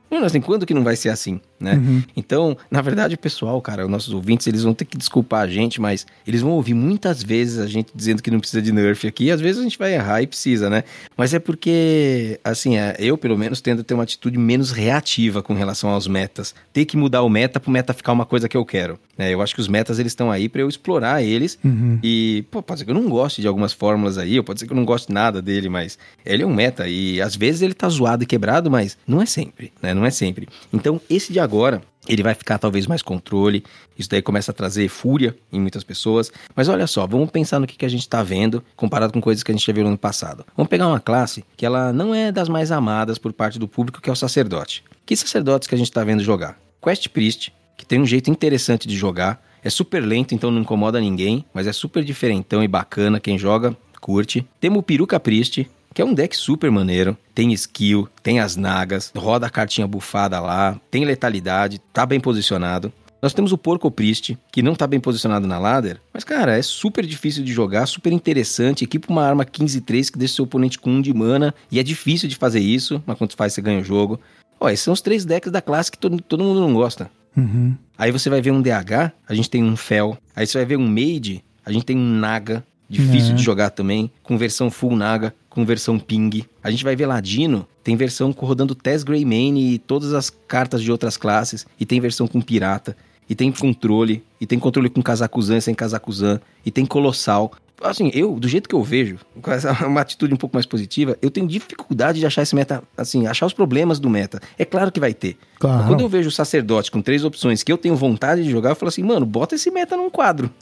Mano, 0.09 0.25
assim, 0.25 0.39
quando 0.39 0.65
que 0.65 0.73
não 0.73 0.83
vai 0.83 0.95
ser 0.95 1.09
assim, 1.09 1.41
né? 1.59 1.73
Uhum. 1.73 2.03
Então, 2.15 2.57
na 2.71 2.81
verdade, 2.81 3.15
o 3.15 3.17
pessoal, 3.17 3.61
cara, 3.61 3.85
os 3.85 3.91
nossos 3.91 4.13
ouvintes, 4.13 4.47
eles 4.47 4.63
vão 4.63 4.73
ter 4.73 4.85
que 4.85 4.97
desculpar 4.97 5.41
a 5.41 5.47
gente, 5.47 5.81
mas 5.81 6.05
eles 6.25 6.41
vão 6.41 6.51
ouvir 6.51 6.73
muitas 6.73 7.21
vezes 7.21 7.59
a 7.59 7.67
gente 7.67 7.91
dizendo 7.93 8.23
que 8.23 8.31
não 8.31 8.39
precisa 8.39 8.61
de 8.61 8.71
nerf 8.71 9.05
aqui, 9.05 9.25
e 9.25 9.31
às 9.31 9.41
vezes 9.41 9.59
a 9.59 9.63
gente 9.63 9.77
vai 9.77 9.93
errar 9.93 10.21
e 10.21 10.27
precisa, 10.27 10.69
né? 10.69 10.83
Mas 11.15 11.33
é 11.33 11.39
porque, 11.39 12.39
assim, 12.43 12.77
é, 12.77 12.95
eu, 12.99 13.17
pelo 13.17 13.37
menos, 13.37 13.59
tendo 13.59 13.81
a 13.81 13.83
ter 13.83 13.93
uma 13.93 14.03
atitude 14.03 14.37
menos 14.37 14.71
reativa 14.71 15.43
com 15.43 15.53
relação 15.53 15.89
aos 15.89 16.07
metas. 16.07 16.55
Ter 16.71 16.85
que 16.85 16.95
mudar 16.95 17.21
o 17.23 17.29
meta 17.29 17.59
pro 17.59 17.71
meta 17.71 17.93
ficar 17.93 18.13
uma 18.13 18.25
coisa 18.25 18.47
que 18.47 18.55
eu 18.55 18.65
quero, 18.65 18.97
né? 19.17 19.33
Eu 19.33 19.41
acho 19.41 19.55
que 19.55 19.61
os 19.61 19.67
metas, 19.67 19.99
eles 19.99 20.11
estão 20.11 20.29
aí 20.31 20.47
para 20.47 20.61
eu 20.61 20.69
explorar 20.69 21.23
eles 21.23 21.57
Uhum. 21.63 21.99
e, 22.03 22.45
pô, 22.51 22.61
pode 22.61 22.79
ser 22.79 22.85
que 22.85 22.91
eu 22.91 22.95
não 22.95 23.09
goste 23.09 23.41
de 23.41 23.47
algumas 23.47 23.73
fórmulas 23.73 24.17
aí, 24.17 24.37
ou 24.37 24.43
pode 24.43 24.59
ser 24.59 24.67
que 24.67 24.73
eu 24.73 24.77
não 24.77 24.85
goste 24.85 25.11
nada 25.11 25.41
dele, 25.41 25.69
mas 25.69 25.97
ele 26.25 26.43
é 26.43 26.45
um 26.45 26.53
meta 26.53 26.87
e 26.87 27.21
às 27.21 27.35
vezes 27.35 27.61
ele 27.61 27.73
tá 27.73 27.87
zoado 27.89 28.23
e 28.23 28.25
quebrado, 28.25 28.69
mas 28.69 28.97
não 29.07 29.21
é 29.21 29.25
sempre, 29.25 29.71
né? 29.81 29.93
Não 29.93 30.05
é 30.05 30.09
sempre. 30.09 30.47
Então, 30.73 31.01
esse 31.09 31.33
de 31.33 31.39
agora, 31.39 31.81
ele 32.07 32.23
vai 32.23 32.33
ficar 32.33 32.57
talvez 32.57 32.87
mais 32.87 33.01
controle, 33.01 33.63
isso 33.97 34.09
daí 34.09 34.21
começa 34.21 34.51
a 34.51 34.53
trazer 34.53 34.87
fúria 34.87 35.35
em 35.51 35.59
muitas 35.59 35.83
pessoas. 35.83 36.31
Mas 36.55 36.69
olha 36.69 36.87
só, 36.87 37.05
vamos 37.05 37.29
pensar 37.31 37.59
no 37.59 37.67
que, 37.67 37.75
que 37.75 37.85
a 37.85 37.89
gente 37.89 38.01
está 38.01 38.23
vendo 38.23 38.63
comparado 38.75 39.11
com 39.11 39.19
coisas 39.19 39.43
que 39.43 39.51
a 39.51 39.55
gente 39.55 39.65
já 39.65 39.73
viu 39.73 39.83
no 39.83 39.89
ano 39.89 39.97
passado. 39.97 40.45
Vamos 40.55 40.69
pegar 40.69 40.87
uma 40.87 40.99
classe 41.01 41.43
que 41.57 41.65
ela 41.65 41.91
não 41.91 42.15
é 42.15 42.31
das 42.31 42.47
mais 42.47 42.71
amadas 42.71 43.17
por 43.17 43.33
parte 43.33 43.59
do 43.59 43.67
público, 43.67 43.99
que 44.01 44.09
é 44.09 44.13
o 44.13 44.15
sacerdote. 44.15 44.83
Que 45.05 45.15
sacerdotes 45.17 45.67
que 45.67 45.75
a 45.75 45.77
gente 45.77 45.89
está 45.89 46.03
vendo 46.03 46.23
jogar? 46.23 46.57
Quest 46.81 47.09
Priest, 47.09 47.51
que 47.77 47.85
tem 47.85 48.01
um 48.01 48.05
jeito 48.05 48.29
interessante 48.31 48.87
de 48.87 48.97
jogar, 48.97 49.41
é 49.63 49.69
super 49.69 49.99
lento, 49.99 50.33
então 50.33 50.49
não 50.49 50.61
incomoda 50.61 50.99
ninguém, 50.99 51.45
mas 51.53 51.67
é 51.67 51.71
super 51.71 52.03
diferentão 52.03 52.63
e 52.63 52.67
bacana. 52.67 53.19
Quem 53.19 53.37
joga, 53.37 53.77
curte. 54.01 54.45
Temos 54.59 54.79
o 54.79 54.83
Peruca 54.83 55.19
Priest, 55.19 55.69
que 55.93 56.01
é 56.01 56.05
um 56.05 56.13
deck 56.13 56.35
super 56.35 56.71
maneiro. 56.71 57.17
Tem 57.33 57.53
skill, 57.53 58.09
tem 58.23 58.39
as 58.39 58.55
nagas, 58.55 59.11
roda 59.15 59.47
a 59.47 59.49
cartinha 59.49 59.87
bufada 59.87 60.39
lá, 60.39 60.79
tem 60.89 61.05
letalidade, 61.05 61.79
tá 61.93 62.05
bem 62.05 62.19
posicionado. 62.19 62.91
Nós 63.19 63.33
temos 63.33 63.51
o 63.51 63.57
Porco 63.57 63.89
Priest, 63.89 64.37
que 64.51 64.61
não 64.61 64.75
tá 64.75 64.85
bem 64.85 64.99
posicionado 64.99 65.47
na 65.47 65.57
ladder, 65.57 65.99
mas 66.13 66.23
cara, 66.23 66.55
é 66.55 66.61
super 66.61 67.03
difícil 67.03 67.43
de 67.43 67.51
jogar, 67.51 67.87
super 67.87 68.13
interessante. 68.13 68.83
Equipa 68.83 69.11
uma 69.11 69.25
arma 69.25 69.43
15-3 69.43 70.11
que 70.11 70.19
deixa 70.19 70.35
seu 70.35 70.45
oponente 70.45 70.77
com 70.77 70.91
1 70.91 71.01
de 71.01 71.13
mana, 71.13 71.53
e 71.71 71.79
é 71.79 71.83
difícil 71.83 72.29
de 72.29 72.35
fazer 72.35 72.59
isso, 72.59 73.01
mas 73.07 73.17
quando 73.17 73.33
faz 73.33 73.53
você 73.53 73.61
ganha 73.61 73.81
o 73.81 73.83
jogo. 73.83 74.19
Ó, 74.59 74.69
esses 74.69 74.83
são 74.83 74.93
os 74.93 75.01
três 75.01 75.25
decks 75.25 75.51
da 75.51 75.61
classe 75.61 75.91
que 75.91 75.97
todo, 75.97 76.21
todo 76.21 76.43
mundo 76.43 76.61
não 76.61 76.73
gosta. 76.73 77.09
Uhum. 77.35 77.75
Aí 77.97 78.11
você 78.11 78.29
vai 78.29 78.41
ver 78.41 78.51
um 78.51 78.61
DH, 78.61 79.11
a 79.27 79.33
gente 79.33 79.49
tem 79.49 79.63
um 79.63 79.75
Fel. 79.75 80.17
Aí 80.35 80.45
você 80.47 80.57
vai 80.57 80.65
ver 80.65 80.77
um 80.77 80.87
Mage, 80.87 81.43
a 81.65 81.71
gente 81.71 81.85
tem 81.85 81.97
um 81.97 82.19
Naga. 82.19 82.63
Difícil 82.89 83.33
É. 83.33 83.35
de 83.35 83.43
jogar 83.43 83.69
também, 83.71 84.09
com 84.23 84.37
versão 84.37 84.71
full 84.71 84.95
Naga, 84.95 85.35
com 85.49 85.65
versão 85.65 85.99
Ping. 85.99 86.45
A 86.63 86.71
gente 86.71 86.85
vai 86.85 86.95
ver 86.95 87.05
Ladino, 87.05 87.67
tem 87.83 87.97
versão 87.97 88.31
rodando 88.31 88.73
Tess 88.73 89.03
Greymane 89.03 89.73
e 89.73 89.77
todas 89.77 90.13
as 90.13 90.29
cartas 90.29 90.81
de 90.81 90.89
outras 90.89 91.17
classes. 91.17 91.67
E 91.77 91.85
tem 91.85 91.99
versão 91.99 92.27
com 92.29 92.39
Pirata. 92.39 92.95
E 93.29 93.35
tem 93.35 93.51
controle. 93.51 94.23
E 94.39 94.45
tem 94.45 94.59
controle 94.59 94.89
com 94.89 95.01
Kazakuzan 95.01 95.57
e 95.57 95.61
sem 95.61 95.73
Kazakuzan. 95.75 96.39
E 96.65 96.71
tem 96.71 96.85
Colossal. 96.85 97.51
Assim, 97.79 98.09
eu, 98.11 98.39
do 98.39 98.47
jeito 98.47 98.67
que 98.67 98.73
eu 98.73 98.81
vejo, 98.81 99.19
com 99.39 99.51
essa, 99.51 99.71
uma 99.85 100.01
atitude 100.01 100.33
um 100.33 100.37
pouco 100.37 100.55
mais 100.55 100.65
positiva, 100.65 101.15
eu 101.21 101.29
tenho 101.29 101.47
dificuldade 101.47 102.19
de 102.19 102.25
achar 102.25 102.41
esse 102.41 102.55
meta, 102.55 102.81
assim, 102.97 103.27
achar 103.27 103.45
os 103.45 103.53
problemas 103.53 103.99
do 103.99 104.09
meta. 104.09 104.39
É 104.57 104.65
claro 104.65 104.91
que 104.91 104.99
vai 104.99 105.13
ter. 105.13 105.37
Claro. 105.59 105.87
Quando 105.87 106.01
eu 106.01 106.09
vejo 106.09 106.29
o 106.29 106.31
sacerdote 106.31 106.89
com 106.89 107.01
três 107.03 107.23
opções 107.23 107.61
que 107.61 107.71
eu 107.71 107.77
tenho 107.77 107.95
vontade 107.95 108.43
de 108.43 108.49
jogar, 108.49 108.71
eu 108.71 108.75
falo 108.75 108.89
assim, 108.89 109.03
mano, 109.03 109.27
bota 109.27 109.53
esse 109.55 109.69
meta 109.69 109.95
num 109.95 110.09
quadro. 110.09 110.49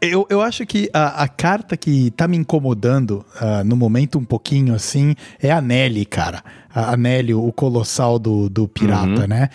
Eu, 0.00 0.26
eu 0.28 0.40
acho 0.42 0.66
que 0.66 0.88
a, 0.92 1.22
a 1.22 1.28
carta 1.28 1.76
que 1.76 2.10
tá 2.10 2.28
me 2.28 2.36
incomodando 2.36 3.24
ah, 3.40 3.64
no 3.64 3.74
momento 3.76 4.18
um 4.18 4.24
pouquinho 4.24 4.74
assim 4.74 5.14
é 5.40 5.50
a 5.50 5.60
Nelly, 5.60 6.04
cara. 6.04 6.42
A 6.72 6.92
a 6.92 6.96
Nelly, 6.96 7.32
o 7.34 7.50
colossal 7.52 8.18
do, 8.18 8.48
do 8.50 8.66
pirata, 8.68 9.22
Uhum. 9.22 9.26
né? 9.26 9.48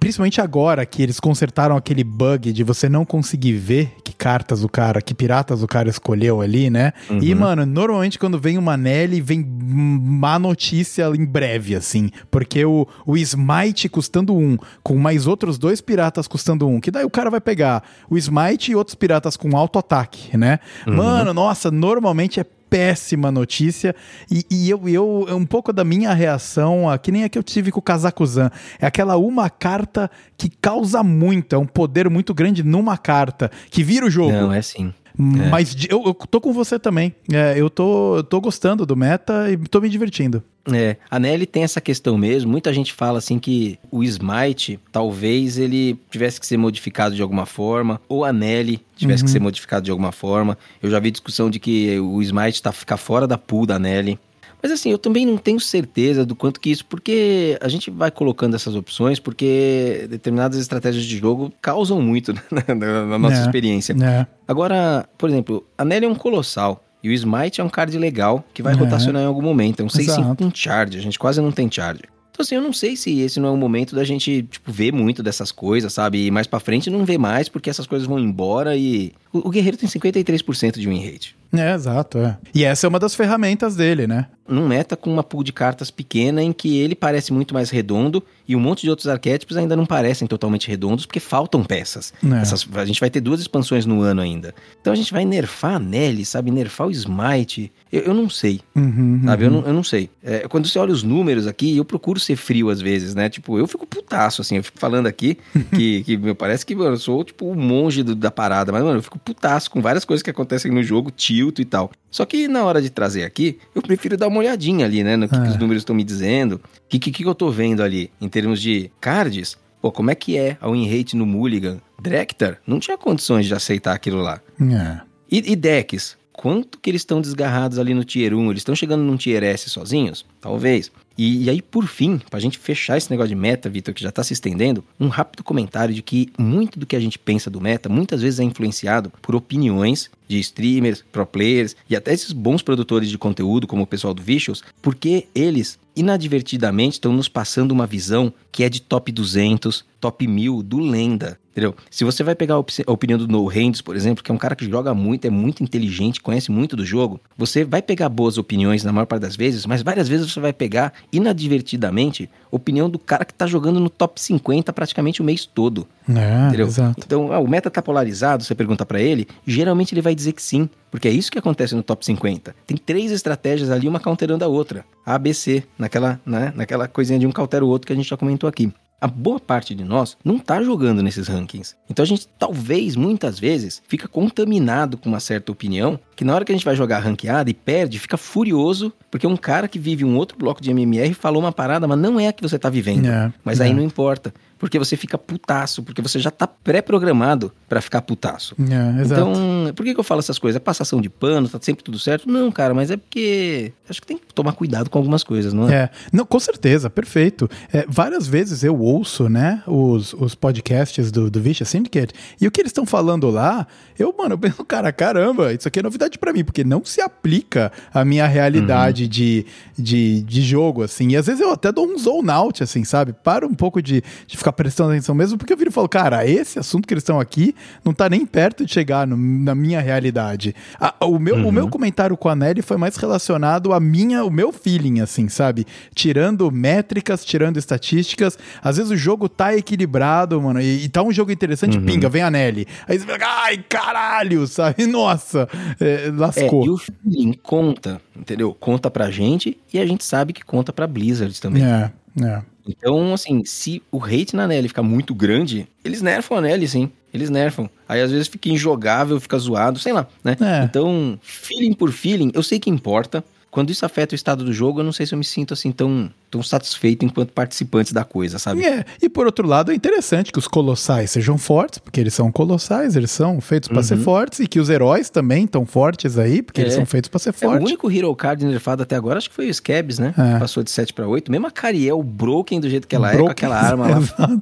Principalmente 0.00 0.40
agora 0.40 0.84
que 0.86 1.02
eles 1.02 1.20
consertaram 1.34 1.76
aquele 1.76 2.04
bug 2.04 2.52
de 2.52 2.62
você 2.62 2.88
não 2.88 3.04
conseguir 3.04 3.54
ver 3.54 3.96
que 4.04 4.12
cartas 4.12 4.62
o 4.62 4.68
cara, 4.68 5.02
que 5.02 5.12
piratas 5.12 5.64
o 5.64 5.66
cara 5.66 5.88
escolheu 5.90 6.40
ali, 6.40 6.70
né? 6.70 6.92
E, 7.20 7.34
Uhum. 7.34 7.40
mano, 7.40 7.66
normalmente 7.66 8.20
quando 8.20 8.38
vem 8.38 8.56
uma 8.56 8.76
Nelly, 8.76 9.20
vem 9.20 9.44
má 9.44 10.38
notícia 10.38 11.06
em 11.08 11.24
breve, 11.24 11.74
assim. 11.74 12.08
Porque 12.30 12.64
o, 12.64 12.86
o 13.04 13.16
Smite 13.16 13.88
custando 13.88 14.32
um, 14.32 14.56
com 14.80 14.96
mais 14.96 15.26
outros 15.26 15.58
dois 15.58 15.80
piratas 15.80 16.28
custando 16.28 16.68
um, 16.68 16.80
que 16.80 16.92
daí 16.92 17.04
o 17.04 17.10
cara 17.10 17.30
vai 17.30 17.40
pegar 17.40 17.82
o 18.08 18.16
Smite 18.16 18.70
e 18.70 18.76
outros 18.76 18.94
piratas 18.94 19.36
com 19.36 19.56
alto 19.56 19.76
ataque, 19.80 20.36
né? 20.36 20.60
Mano, 20.86 21.34
nossa, 21.34 21.68
normalmente 21.68 22.38
é 22.38 22.44
péssima 22.74 23.30
notícia 23.30 23.94
e, 24.28 24.44
e 24.50 24.68
eu, 24.68 24.88
eu 24.88 25.26
um 25.30 25.46
pouco 25.46 25.72
da 25.72 25.84
minha 25.84 26.12
reação, 26.12 26.86
que 27.00 27.12
nem 27.12 27.22
a 27.22 27.28
que 27.28 27.38
eu 27.38 27.42
tive 27.42 27.70
com 27.70 27.78
o 27.78 27.82
Kazakuzan, 27.82 28.50
é 28.80 28.86
aquela 28.86 29.16
uma 29.16 29.48
carta 29.48 30.10
que 30.36 30.48
causa 30.48 31.00
muito, 31.04 31.54
é 31.54 31.58
um 31.58 31.66
poder 31.66 32.10
muito 32.10 32.34
grande 32.34 32.64
numa 32.64 32.98
carta, 32.98 33.48
que 33.70 33.84
vira 33.84 34.04
o 34.04 34.10
jogo. 34.10 34.32
Não, 34.32 34.52
é 34.52 34.60
sim. 34.60 34.92
Mas 35.16 35.74
de- 35.74 35.88
eu, 35.90 36.02
eu 36.06 36.14
tô 36.14 36.40
com 36.40 36.52
você 36.52 36.78
também. 36.78 37.14
É, 37.32 37.54
eu 37.56 37.70
tô, 37.70 38.24
tô 38.24 38.40
gostando 38.40 38.84
do 38.84 38.96
meta 38.96 39.50
e 39.50 39.56
tô 39.56 39.80
me 39.80 39.88
divertindo. 39.88 40.42
É, 40.72 40.96
a 41.10 41.18
Nelly 41.18 41.46
tem 41.46 41.62
essa 41.62 41.80
questão 41.80 42.16
mesmo. 42.16 42.50
Muita 42.50 42.72
gente 42.72 42.92
fala 42.92 43.18
assim 43.18 43.38
que 43.38 43.78
o 43.90 44.02
Smite, 44.02 44.80
talvez 44.90 45.58
ele 45.58 45.98
tivesse 46.10 46.40
que 46.40 46.46
ser 46.46 46.56
modificado 46.56 47.14
de 47.14 47.20
alguma 47.22 47.44
forma, 47.46 48.00
ou 48.08 48.24
a 48.24 48.32
Nelly 48.32 48.80
tivesse 48.96 49.22
que 49.22 49.30
ser 49.30 49.40
modificado 49.40 49.84
de 49.84 49.90
alguma 49.90 50.10
forma. 50.10 50.56
Eu 50.82 50.90
já 50.90 50.98
vi 50.98 51.10
discussão 51.10 51.50
de 51.50 51.60
que 51.60 51.98
o 52.00 52.20
Smite 52.22 52.62
tá 52.62 52.72
ficar 52.72 52.96
fora 52.96 53.26
da 53.26 53.36
pool 53.38 53.66
da 53.66 53.78
Nelly. 53.78 54.18
Mas 54.64 54.72
assim, 54.72 54.90
eu 54.90 54.96
também 54.96 55.26
não 55.26 55.36
tenho 55.36 55.60
certeza 55.60 56.24
do 56.24 56.34
quanto 56.34 56.58
que 56.58 56.70
isso, 56.70 56.86
porque 56.86 57.58
a 57.60 57.68
gente 57.68 57.90
vai 57.90 58.10
colocando 58.10 58.56
essas 58.56 58.74
opções, 58.74 59.20
porque 59.20 60.06
determinadas 60.08 60.58
estratégias 60.58 61.04
de 61.04 61.18
jogo 61.18 61.52
causam 61.60 62.00
muito 62.00 62.32
na, 62.50 62.74
na- 62.74 63.04
na 63.06 63.18
nossa 63.18 63.36
É. 63.36 63.40
experiência. 63.42 63.94
É. 64.02 64.26
Agora, 64.48 65.06
por 65.18 65.28
exemplo, 65.28 65.66
a 65.76 65.84
Nelly 65.84 66.06
é 66.06 66.08
um 66.08 66.14
colossal. 66.14 66.82
E 67.02 67.10
o 67.10 67.12
Smite 67.12 67.60
é 67.60 67.64
um 67.64 67.68
card 67.68 67.98
legal 67.98 68.42
que 68.54 68.62
vai 68.62 68.72
É. 68.72 68.76
rotacionar 68.76 69.20
em 69.22 69.26
algum 69.26 69.42
momento. 69.42 69.80
É 69.80 69.84
um 69.84 69.88
6-5 69.88 70.00
Exato. 70.22 70.36
com 70.44 70.50
charge. 70.54 70.96
A 70.96 71.02
gente 71.02 71.18
quase 71.18 71.38
não 71.42 71.52
tem 71.52 71.70
charge. 71.70 72.00
Então, 72.30 72.42
assim, 72.42 72.54
eu 72.54 72.62
não 72.62 72.72
sei 72.72 72.96
se 72.96 73.20
esse 73.20 73.38
não 73.38 73.50
é 73.50 73.52
o 73.52 73.56
momento 73.58 73.94
da 73.94 74.02
gente, 74.02 74.42
tipo, 74.50 74.72
ver 74.72 74.92
muito 74.92 75.22
dessas 75.22 75.52
coisas, 75.52 75.92
sabe? 75.92 76.24
E 76.26 76.30
mais 76.30 76.46
pra 76.46 76.58
frente 76.58 76.88
não 76.90 77.04
ver 77.04 77.18
mais, 77.18 77.48
porque 77.50 77.68
essas 77.70 77.86
coisas 77.86 78.08
vão 78.08 78.18
embora 78.18 78.74
e. 78.76 79.12
O, 79.32 79.46
o 79.48 79.50
Guerreiro 79.50 79.76
tem 79.76 79.88
53% 79.88 80.78
de 80.78 80.88
win 80.88 81.04
rate. 81.04 81.36
É, 81.52 81.72
exato, 81.74 82.18
é. 82.18 82.36
E 82.54 82.64
essa 82.64 82.86
é 82.86 82.88
uma 82.88 82.98
das 82.98 83.14
ferramentas 83.14 83.76
dele, 83.76 84.06
né? 84.06 84.26
Num 84.46 84.68
meta 84.68 84.94
com 84.94 85.10
uma 85.10 85.22
pool 85.22 85.42
de 85.42 85.52
cartas 85.54 85.90
pequena 85.90 86.42
em 86.42 86.52
que 86.52 86.76
ele 86.78 86.94
parece 86.94 87.32
muito 87.32 87.54
mais 87.54 87.70
redondo 87.70 88.22
e 88.46 88.54
um 88.54 88.60
monte 88.60 88.82
de 88.82 88.90
outros 88.90 89.08
arquétipos 89.08 89.56
ainda 89.56 89.74
não 89.74 89.86
parecem 89.86 90.28
totalmente 90.28 90.68
redondos 90.68 91.06
porque 91.06 91.18
faltam 91.20 91.64
peças. 91.64 92.12
É. 92.22 92.42
Essas- 92.42 92.68
a 92.74 92.84
gente 92.84 93.00
vai 93.00 93.08
ter 93.08 93.20
duas 93.20 93.40
expansões 93.40 93.86
no 93.86 94.02
ano 94.02 94.20
ainda. 94.20 94.54
Então 94.80 94.92
a 94.92 94.96
gente 94.96 95.12
vai 95.12 95.24
nerfar 95.24 95.76
a 95.76 95.78
Nelly, 95.78 96.26
sabe? 96.26 96.50
Nerfar 96.50 96.88
o 96.88 96.90
Smite. 96.90 97.72
Eu, 97.90 98.02
eu 98.02 98.14
não 98.14 98.28
sei, 98.28 98.60
Uhum, 98.76 99.22
sabe? 99.24 99.44
Eu, 99.44 99.50
uhum. 99.50 99.60
não, 99.62 99.68
eu 99.68 99.72
não 99.72 99.84
sei. 99.84 100.10
É, 100.22 100.46
quando 100.46 100.68
você 100.68 100.78
olha 100.78 100.92
os 100.92 101.02
números 101.02 101.46
aqui, 101.46 101.74
eu 101.76 101.84
procuro 101.84 102.20
ser 102.20 102.36
frio 102.36 102.68
às 102.68 102.82
vezes, 102.82 103.14
né? 103.14 103.30
Tipo, 103.30 103.58
eu 103.58 103.66
fico 103.66 103.86
putaço, 103.86 104.42
assim. 104.42 104.56
Eu 104.56 104.64
fico 104.64 104.78
falando 104.78 105.06
aqui 105.06 105.38
que, 105.74 106.02
que 106.02 106.16
meu, 106.18 106.34
parece 106.34 106.66
que 106.66 106.74
mano, 106.74 106.96
eu 106.96 106.98
sou 106.98 107.24
tipo 107.24 107.46
o 107.46 107.54
monge 107.56 108.02
do- 108.02 108.14
da 108.14 108.30
parada. 108.30 108.70
Mas, 108.72 108.82
mano, 108.82 108.98
eu 108.98 109.02
fico 109.02 109.18
putaço 109.18 109.70
com 109.70 109.80
várias 109.80 110.04
coisas 110.04 110.22
que 110.22 110.28
acontecem 110.28 110.70
no 110.70 110.82
jogo, 110.82 111.10
tilto 111.44 111.60
e 111.62 111.64
tal. 111.64 111.90
Só 112.10 112.24
que 112.24 112.48
na 112.48 112.64
hora 112.64 112.80
de 112.80 112.90
trazer 112.90 113.24
aqui, 113.24 113.58
eu 113.74 113.82
prefiro 113.82 114.16
dar 114.16 114.28
uma 114.28 114.38
olhadinha 114.38 114.86
ali, 114.86 115.02
né? 115.02 115.16
No 115.16 115.28
que, 115.28 115.34
que 115.38 115.46
É. 115.46 115.50
os 115.50 115.56
números 115.58 115.82
estão 115.82 115.94
me 115.94 116.04
dizendo. 116.04 116.56
O 116.56 116.60
que, 116.88 116.98
que, 116.98 117.10
que 117.10 117.24
eu 117.24 117.34
tô 117.34 117.50
vendo 117.50 117.82
ali 117.82 118.10
em 118.20 118.28
termos 118.28 118.60
de 118.60 118.90
cards. 119.00 119.56
Pô, 119.82 119.92
como 119.92 120.10
é 120.10 120.14
que 120.14 120.36
é 120.38 120.56
a 120.60 120.70
win 120.70 120.88
rate 120.88 121.14
no 121.16 121.26
Mulligan? 121.26 121.78
Drektar 122.00 122.58
não 122.66 122.78
tinha 122.78 122.96
condições 122.96 123.46
de 123.46 123.54
aceitar 123.54 123.94
aquilo 123.94 124.20
lá. 124.22 124.40
É. 124.60 125.00
E, 125.30 125.52
e 125.52 125.56
decks? 125.56 126.16
Quanto 126.32 126.78
que 126.80 126.90
eles 126.90 127.02
estão 127.02 127.20
desgarrados 127.20 127.78
ali 127.78 127.94
no 127.94 128.02
Tier 128.04 128.34
1? 128.34 128.50
Eles 128.50 128.60
estão 128.60 128.74
chegando 128.74 129.02
num 129.02 129.16
Tier 129.16 129.42
S 129.44 129.68
sozinhos? 129.70 130.24
Talvez. 130.40 130.90
E, 131.16 131.44
e 131.44 131.50
aí, 131.50 131.62
por 131.62 131.86
fim, 131.86 132.20
pra 132.30 132.40
gente 132.40 132.58
fechar 132.58 132.96
esse 132.96 133.10
negócio 133.10 133.28
de 133.28 133.34
meta, 133.34 133.70
Vitor, 133.70 133.94
que 133.94 134.02
já 134.02 134.10
tá 134.10 134.22
se 134.22 134.32
estendendo, 134.32 134.84
um 134.98 135.08
rápido 135.08 135.44
comentário 135.44 135.94
de 135.94 136.02
que 136.02 136.28
muito 136.38 136.78
do 136.78 136.86
que 136.86 136.96
a 136.96 137.00
gente 137.00 137.18
pensa 137.18 137.48
do 137.48 137.60
meta, 137.60 137.88
muitas 137.88 138.22
vezes 138.22 138.40
é 138.40 138.44
influenciado 138.44 139.12
por 139.22 139.34
opiniões 139.34 140.10
de 140.26 140.38
streamers, 140.40 141.04
pro 141.12 141.26
players 141.26 141.76
e 141.88 141.94
até 141.94 142.12
esses 142.12 142.32
bons 142.32 142.62
produtores 142.62 143.08
de 143.08 143.18
conteúdo, 143.18 143.66
como 143.66 143.82
o 143.82 143.86
pessoal 143.86 144.14
do 144.14 144.22
Vicious, 144.22 144.62
porque 144.80 145.28
eles 145.34 145.78
inadvertidamente 145.96 146.94
estão 146.94 147.12
nos 147.12 147.28
passando 147.28 147.72
uma 147.72 147.86
visão 147.86 148.32
que 148.50 148.64
é 148.64 148.68
de 148.68 148.80
top 148.80 149.12
200, 149.12 149.84
top 150.04 150.26
1000 150.26 150.62
do 150.62 150.80
Lenda, 150.80 151.38
entendeu? 151.52 151.74
Se 151.90 152.04
você 152.04 152.22
vai 152.22 152.34
pegar 152.34 152.56
a, 152.56 152.58
op- 152.58 152.84
a 152.86 152.92
opinião 152.92 153.18
do 153.18 153.26
No 153.26 153.46
Hands, 153.46 153.80
por 153.80 153.96
exemplo, 153.96 154.22
que 154.22 154.30
é 154.30 154.34
um 154.34 154.38
cara 154.38 154.54
que 154.54 154.68
joga 154.68 154.92
muito, 154.92 155.24
é 155.26 155.30
muito 155.30 155.62
inteligente, 155.62 156.20
conhece 156.20 156.50
muito 156.52 156.76
do 156.76 156.84
jogo, 156.84 157.18
você 157.38 157.64
vai 157.64 157.80
pegar 157.80 158.10
boas 158.10 158.36
opiniões 158.36 158.84
na 158.84 158.92
maior 158.92 159.06
parte 159.06 159.22
das 159.22 159.34
vezes, 159.34 159.64
mas 159.64 159.80
várias 159.82 160.06
vezes 160.06 160.30
você 160.30 160.38
vai 160.40 160.52
pegar 160.52 160.92
inadvertidamente 161.10 162.28
a 162.52 162.56
opinião 162.56 162.88
do 162.90 162.98
cara 162.98 163.24
que 163.24 163.32
tá 163.32 163.46
jogando 163.46 163.80
no 163.80 163.88
top 163.88 164.20
50 164.20 164.72
praticamente 164.72 165.22
o 165.22 165.24
mês 165.24 165.46
todo. 165.46 165.86
É, 166.08 166.48
Entendeu? 166.48 166.66
exato. 166.66 167.02
Então, 167.04 167.32
ah, 167.32 167.38
o 167.38 167.48
meta 167.48 167.70
tá 167.70 167.80
polarizado, 167.80 168.44
você 168.44 168.54
pergunta 168.54 168.84
pra 168.84 169.00
ele, 169.00 169.26
geralmente 169.46 169.94
ele 169.94 170.02
vai 170.02 170.14
dizer 170.14 170.32
que 170.32 170.42
sim, 170.42 170.68
porque 170.90 171.08
é 171.08 171.10
isso 171.10 171.30
que 171.32 171.38
acontece 171.38 171.74
no 171.74 171.82
top 171.82 172.04
50. 172.04 172.54
Tem 172.66 172.76
três 172.76 173.10
estratégias 173.10 173.70
ali, 173.70 173.88
uma 173.88 173.98
counterando 174.00 174.44
a 174.44 174.48
outra. 174.48 174.84
A, 175.04 175.18
B, 175.18 175.32
C, 175.32 175.62
naquela, 175.78 176.20
né, 176.26 176.52
naquela 176.54 176.86
coisinha 176.88 177.18
de 177.18 177.26
um 177.26 177.32
countera 177.32 177.64
o 177.64 177.68
outro 177.68 177.86
que 177.86 177.92
a 177.92 177.96
gente 177.96 178.08
já 178.08 178.16
comentou 178.16 178.48
aqui 178.48 178.70
a 179.04 179.06
boa 179.06 179.38
parte 179.38 179.74
de 179.74 179.84
nós 179.84 180.16
não 180.24 180.38
tá 180.38 180.62
jogando 180.62 181.02
nesses 181.02 181.28
rankings. 181.28 181.76
Então 181.90 182.02
a 182.02 182.06
gente 182.06 182.26
talvez, 182.38 182.96
muitas 182.96 183.38
vezes, 183.38 183.82
fica 183.86 184.08
contaminado 184.08 184.96
com 184.96 185.10
uma 185.10 185.20
certa 185.20 185.52
opinião, 185.52 186.00
que 186.16 186.24
na 186.24 186.34
hora 186.34 186.42
que 186.42 186.50
a 186.50 186.54
gente 186.54 186.64
vai 186.64 186.74
jogar 186.74 187.00
ranqueada 187.00 187.50
e 187.50 187.52
perde, 187.52 187.98
fica 187.98 188.16
furioso, 188.16 188.90
porque 189.10 189.26
um 189.26 189.36
cara 189.36 189.68
que 189.68 189.78
vive 189.78 190.06
um 190.06 190.16
outro 190.16 190.38
bloco 190.38 190.62
de 190.62 190.70
MMR 190.70 191.12
falou 191.12 191.42
uma 191.42 191.52
parada, 191.52 191.86
mas 191.86 191.98
não 191.98 192.18
é 192.18 192.28
a 192.28 192.32
que 192.32 192.40
você 192.40 192.58
tá 192.58 192.70
vivendo. 192.70 193.06
É, 193.06 193.30
mas 193.44 193.60
é. 193.60 193.64
aí 193.64 193.74
não 193.74 193.82
importa 193.82 194.32
porque 194.58 194.78
você 194.78 194.96
fica 194.96 195.18
putaço, 195.18 195.82
porque 195.82 196.00
você 196.00 196.18
já 196.18 196.30
tá 196.30 196.46
pré-programado 196.46 197.52
para 197.68 197.80
ficar 197.80 198.02
putaço. 198.02 198.54
É, 198.58 199.02
então, 199.02 199.32
por 199.74 199.84
que, 199.84 199.94
que 199.94 200.00
eu 200.00 200.04
falo 200.04 200.20
essas 200.20 200.38
coisas? 200.38 200.56
É 200.56 200.60
passação 200.60 201.00
de 201.00 201.08
pano, 201.08 201.48
tá 201.48 201.58
sempre 201.60 201.82
tudo 201.82 201.98
certo? 201.98 202.28
Não, 202.30 202.50
cara, 202.50 202.74
mas 202.74 202.90
é 202.90 202.96
porque 202.96 203.72
acho 203.88 204.00
que 204.00 204.06
tem 204.06 204.16
que 204.16 204.32
tomar 204.32 204.52
cuidado 204.52 204.88
com 204.88 204.98
algumas 204.98 205.22
coisas, 205.22 205.52
não 205.52 205.68
é? 205.68 205.74
É, 205.74 205.90
não, 206.12 206.24
com 206.24 206.38
certeza, 206.40 206.88
perfeito. 206.88 207.48
É, 207.72 207.84
várias 207.88 208.26
vezes 208.26 208.64
eu 208.64 208.78
ouço, 208.78 209.28
né, 209.28 209.62
os, 209.66 210.12
os 210.14 210.34
podcasts 210.34 211.10
do, 211.10 211.30
do 211.30 211.40
Vicious 211.40 211.68
Syndicate, 211.68 212.14
e 212.40 212.46
o 212.46 212.50
que 212.50 212.60
eles 212.60 212.70
estão 212.70 212.86
falando 212.86 213.30
lá, 213.30 213.66
eu, 213.98 214.14
mano, 214.16 214.34
eu 214.34 214.38
penso, 214.38 214.64
cara, 214.64 214.92
caramba, 214.92 215.52
isso 215.52 215.68
aqui 215.68 215.80
é 215.80 215.82
novidade 215.82 216.18
para 216.18 216.32
mim, 216.32 216.44
porque 216.44 216.64
não 216.64 216.84
se 216.84 217.00
aplica 217.00 217.72
à 217.92 218.04
minha 218.04 218.26
realidade 218.26 219.04
uhum. 219.04 219.08
de, 219.08 219.46
de, 219.76 220.22
de 220.22 220.42
jogo, 220.42 220.82
assim. 220.82 221.10
E 221.10 221.16
às 221.16 221.26
vezes 221.26 221.40
eu 221.40 221.52
até 221.52 221.72
dou 221.72 221.86
um 221.86 221.98
zone 221.98 222.30
out, 222.30 222.62
assim, 222.62 222.84
sabe? 222.84 223.12
Para 223.12 223.46
um 223.46 223.54
pouco 223.54 223.82
de, 223.82 224.02
de 224.26 224.36
ficar 224.44 224.52
prestando 224.52 224.90
atenção 224.90 225.14
mesmo, 225.14 225.38
porque 225.38 225.52
eu 225.52 225.56
viro 225.56 225.70
e 225.70 225.72
falo, 225.72 225.88
cara, 225.88 226.26
esse 226.26 226.58
assunto 226.58 226.86
que 226.86 226.92
eles 226.92 227.02
estão 227.02 227.18
aqui 227.18 227.54
não 227.82 227.94
tá 227.94 228.10
nem 228.10 228.26
perto 228.26 228.66
de 228.66 228.72
chegar 228.72 229.06
no, 229.06 229.16
na 229.16 229.54
minha 229.54 229.80
realidade. 229.80 230.54
A, 230.78 231.06
o, 231.06 231.18
meu, 231.18 231.36
uhum. 231.36 231.48
o 231.48 231.52
meu 231.52 231.68
comentário 231.68 232.16
com 232.16 232.28
a 232.28 232.36
Nelly 232.36 232.60
foi 232.60 232.76
mais 232.76 232.96
relacionado 232.96 233.72
a 233.72 233.80
minha, 233.80 234.22
o 234.22 234.30
meu 234.30 234.52
feeling, 234.52 235.00
assim, 235.00 235.28
sabe? 235.28 235.66
Tirando 235.94 236.50
métricas, 236.50 237.24
tirando 237.24 237.56
estatísticas. 237.56 238.38
Às 238.62 238.76
vezes 238.76 238.92
o 238.92 238.96
jogo 238.96 239.28
tá 239.28 239.56
equilibrado, 239.56 240.40
mano, 240.40 240.60
e, 240.60 240.84
e 240.84 240.88
tá 240.90 241.02
um 241.02 241.12
jogo 241.12 241.32
interessante, 241.32 241.78
uhum. 241.78 241.86
pinga, 241.86 242.08
vem 242.10 242.22
a 242.22 242.30
Nelly. 242.30 242.66
Aí 242.86 242.98
você 242.98 243.06
fica, 243.06 243.26
ai, 243.26 243.64
caralho, 243.66 244.46
sabe? 244.46 244.84
Nossa, 244.86 245.48
é, 245.80 246.12
lascou. 246.14 246.64
É, 246.64 246.66
e 246.66 246.70
o 246.70 246.76
feeling 246.76 247.32
conta, 247.42 248.00
entendeu? 248.14 248.54
Conta 248.54 248.90
pra 248.90 249.10
gente 249.10 249.56
e 249.72 249.78
a 249.78 249.86
gente 249.86 250.04
sabe 250.04 250.34
que 250.34 250.44
conta 250.44 250.70
pra 250.72 250.86
Blizzard 250.86 251.40
também. 251.40 251.64
É, 251.64 251.90
é. 252.22 252.53
Então, 252.66 253.12
assim, 253.12 253.44
se 253.44 253.82
o 253.92 254.02
hate 254.02 254.34
na 254.34 254.46
Nelly 254.46 254.68
ficar 254.68 254.82
muito 254.82 255.14
grande, 255.14 255.68
eles 255.84 256.00
nerfam 256.00 256.38
a 256.38 256.40
Nelly, 256.40 256.66
sim. 256.66 256.90
Eles 257.12 257.30
nerfam. 257.30 257.68
Aí 257.88 258.00
às 258.00 258.10
vezes 258.10 258.26
fica 258.26 258.48
injogável, 258.48 259.20
fica 259.20 259.38
zoado, 259.38 259.78
sei 259.78 259.92
lá, 259.92 260.06
né? 260.22 260.36
É. 260.40 260.64
Então, 260.64 261.18
feeling 261.22 261.74
por 261.74 261.92
feeling, 261.92 262.30
eu 262.34 262.42
sei 262.42 262.58
que 262.58 262.70
importa. 262.70 263.22
Quando 263.54 263.70
isso 263.70 263.86
afeta 263.86 264.14
o 264.14 264.16
estado 264.16 264.42
do 264.42 264.52
jogo, 264.52 264.80
eu 264.80 264.84
não 264.84 264.90
sei 264.90 265.06
se 265.06 265.14
eu 265.14 265.18
me 265.18 265.24
sinto 265.24 265.54
assim 265.54 265.70
tão 265.70 266.10
tão 266.34 266.42
satisfeito 266.42 267.04
enquanto 267.04 267.32
participantes 267.32 267.92
da 267.92 268.02
coisa, 268.02 268.40
sabe? 268.40 268.64
É, 268.64 268.84
e 269.00 269.08
por 269.08 269.24
outro 269.24 269.46
lado 269.46 269.70
é 269.70 269.74
interessante 269.74 270.32
que 270.32 270.38
os 270.38 270.48
colossais 270.48 271.12
sejam 271.12 271.38
fortes, 271.38 271.78
porque 271.78 272.00
eles 272.00 272.12
são 272.12 272.32
colossais, 272.32 272.96
eles 272.96 273.12
são 273.12 273.40
feitos 273.40 273.68
para 273.68 273.76
uhum. 273.76 273.84
ser 273.84 273.98
fortes, 273.98 274.40
e 274.40 274.48
que 274.48 274.58
os 274.58 274.68
heróis 274.68 275.08
também 275.08 275.44
estão 275.44 275.64
fortes 275.64 276.18
aí, 276.18 276.42
porque 276.42 276.60
é. 276.60 276.64
eles 276.64 276.74
são 276.74 276.84
feitos 276.84 277.08
para 277.08 277.20
ser 277.20 277.32
fortes. 277.32 277.60
É, 277.60 277.62
o 277.62 277.64
único 277.64 277.88
Hero 277.88 278.12
Card 278.16 278.44
nerfado 278.44 278.82
até 278.82 278.96
agora 278.96 279.18
acho 279.18 279.28
que 279.28 279.36
foi 279.36 279.48
o 279.48 279.54
Scabs, 279.54 280.00
né? 280.00 280.12
É. 280.18 280.40
Passou 280.40 280.64
de 280.64 280.72
7 280.72 280.92
para 280.92 281.06
8. 281.06 281.30
Mesmo 281.30 281.46
a 281.46 281.52
Cariel 281.52 282.02
Broken 282.02 282.58
do 282.60 282.68
jeito 282.68 282.88
que 282.88 282.96
ela 282.96 283.12
Broken. 283.12 283.22
é, 283.22 283.26
com 283.26 283.30
aquela 283.30 283.60
arma 283.60 283.86
lá. 283.88 284.00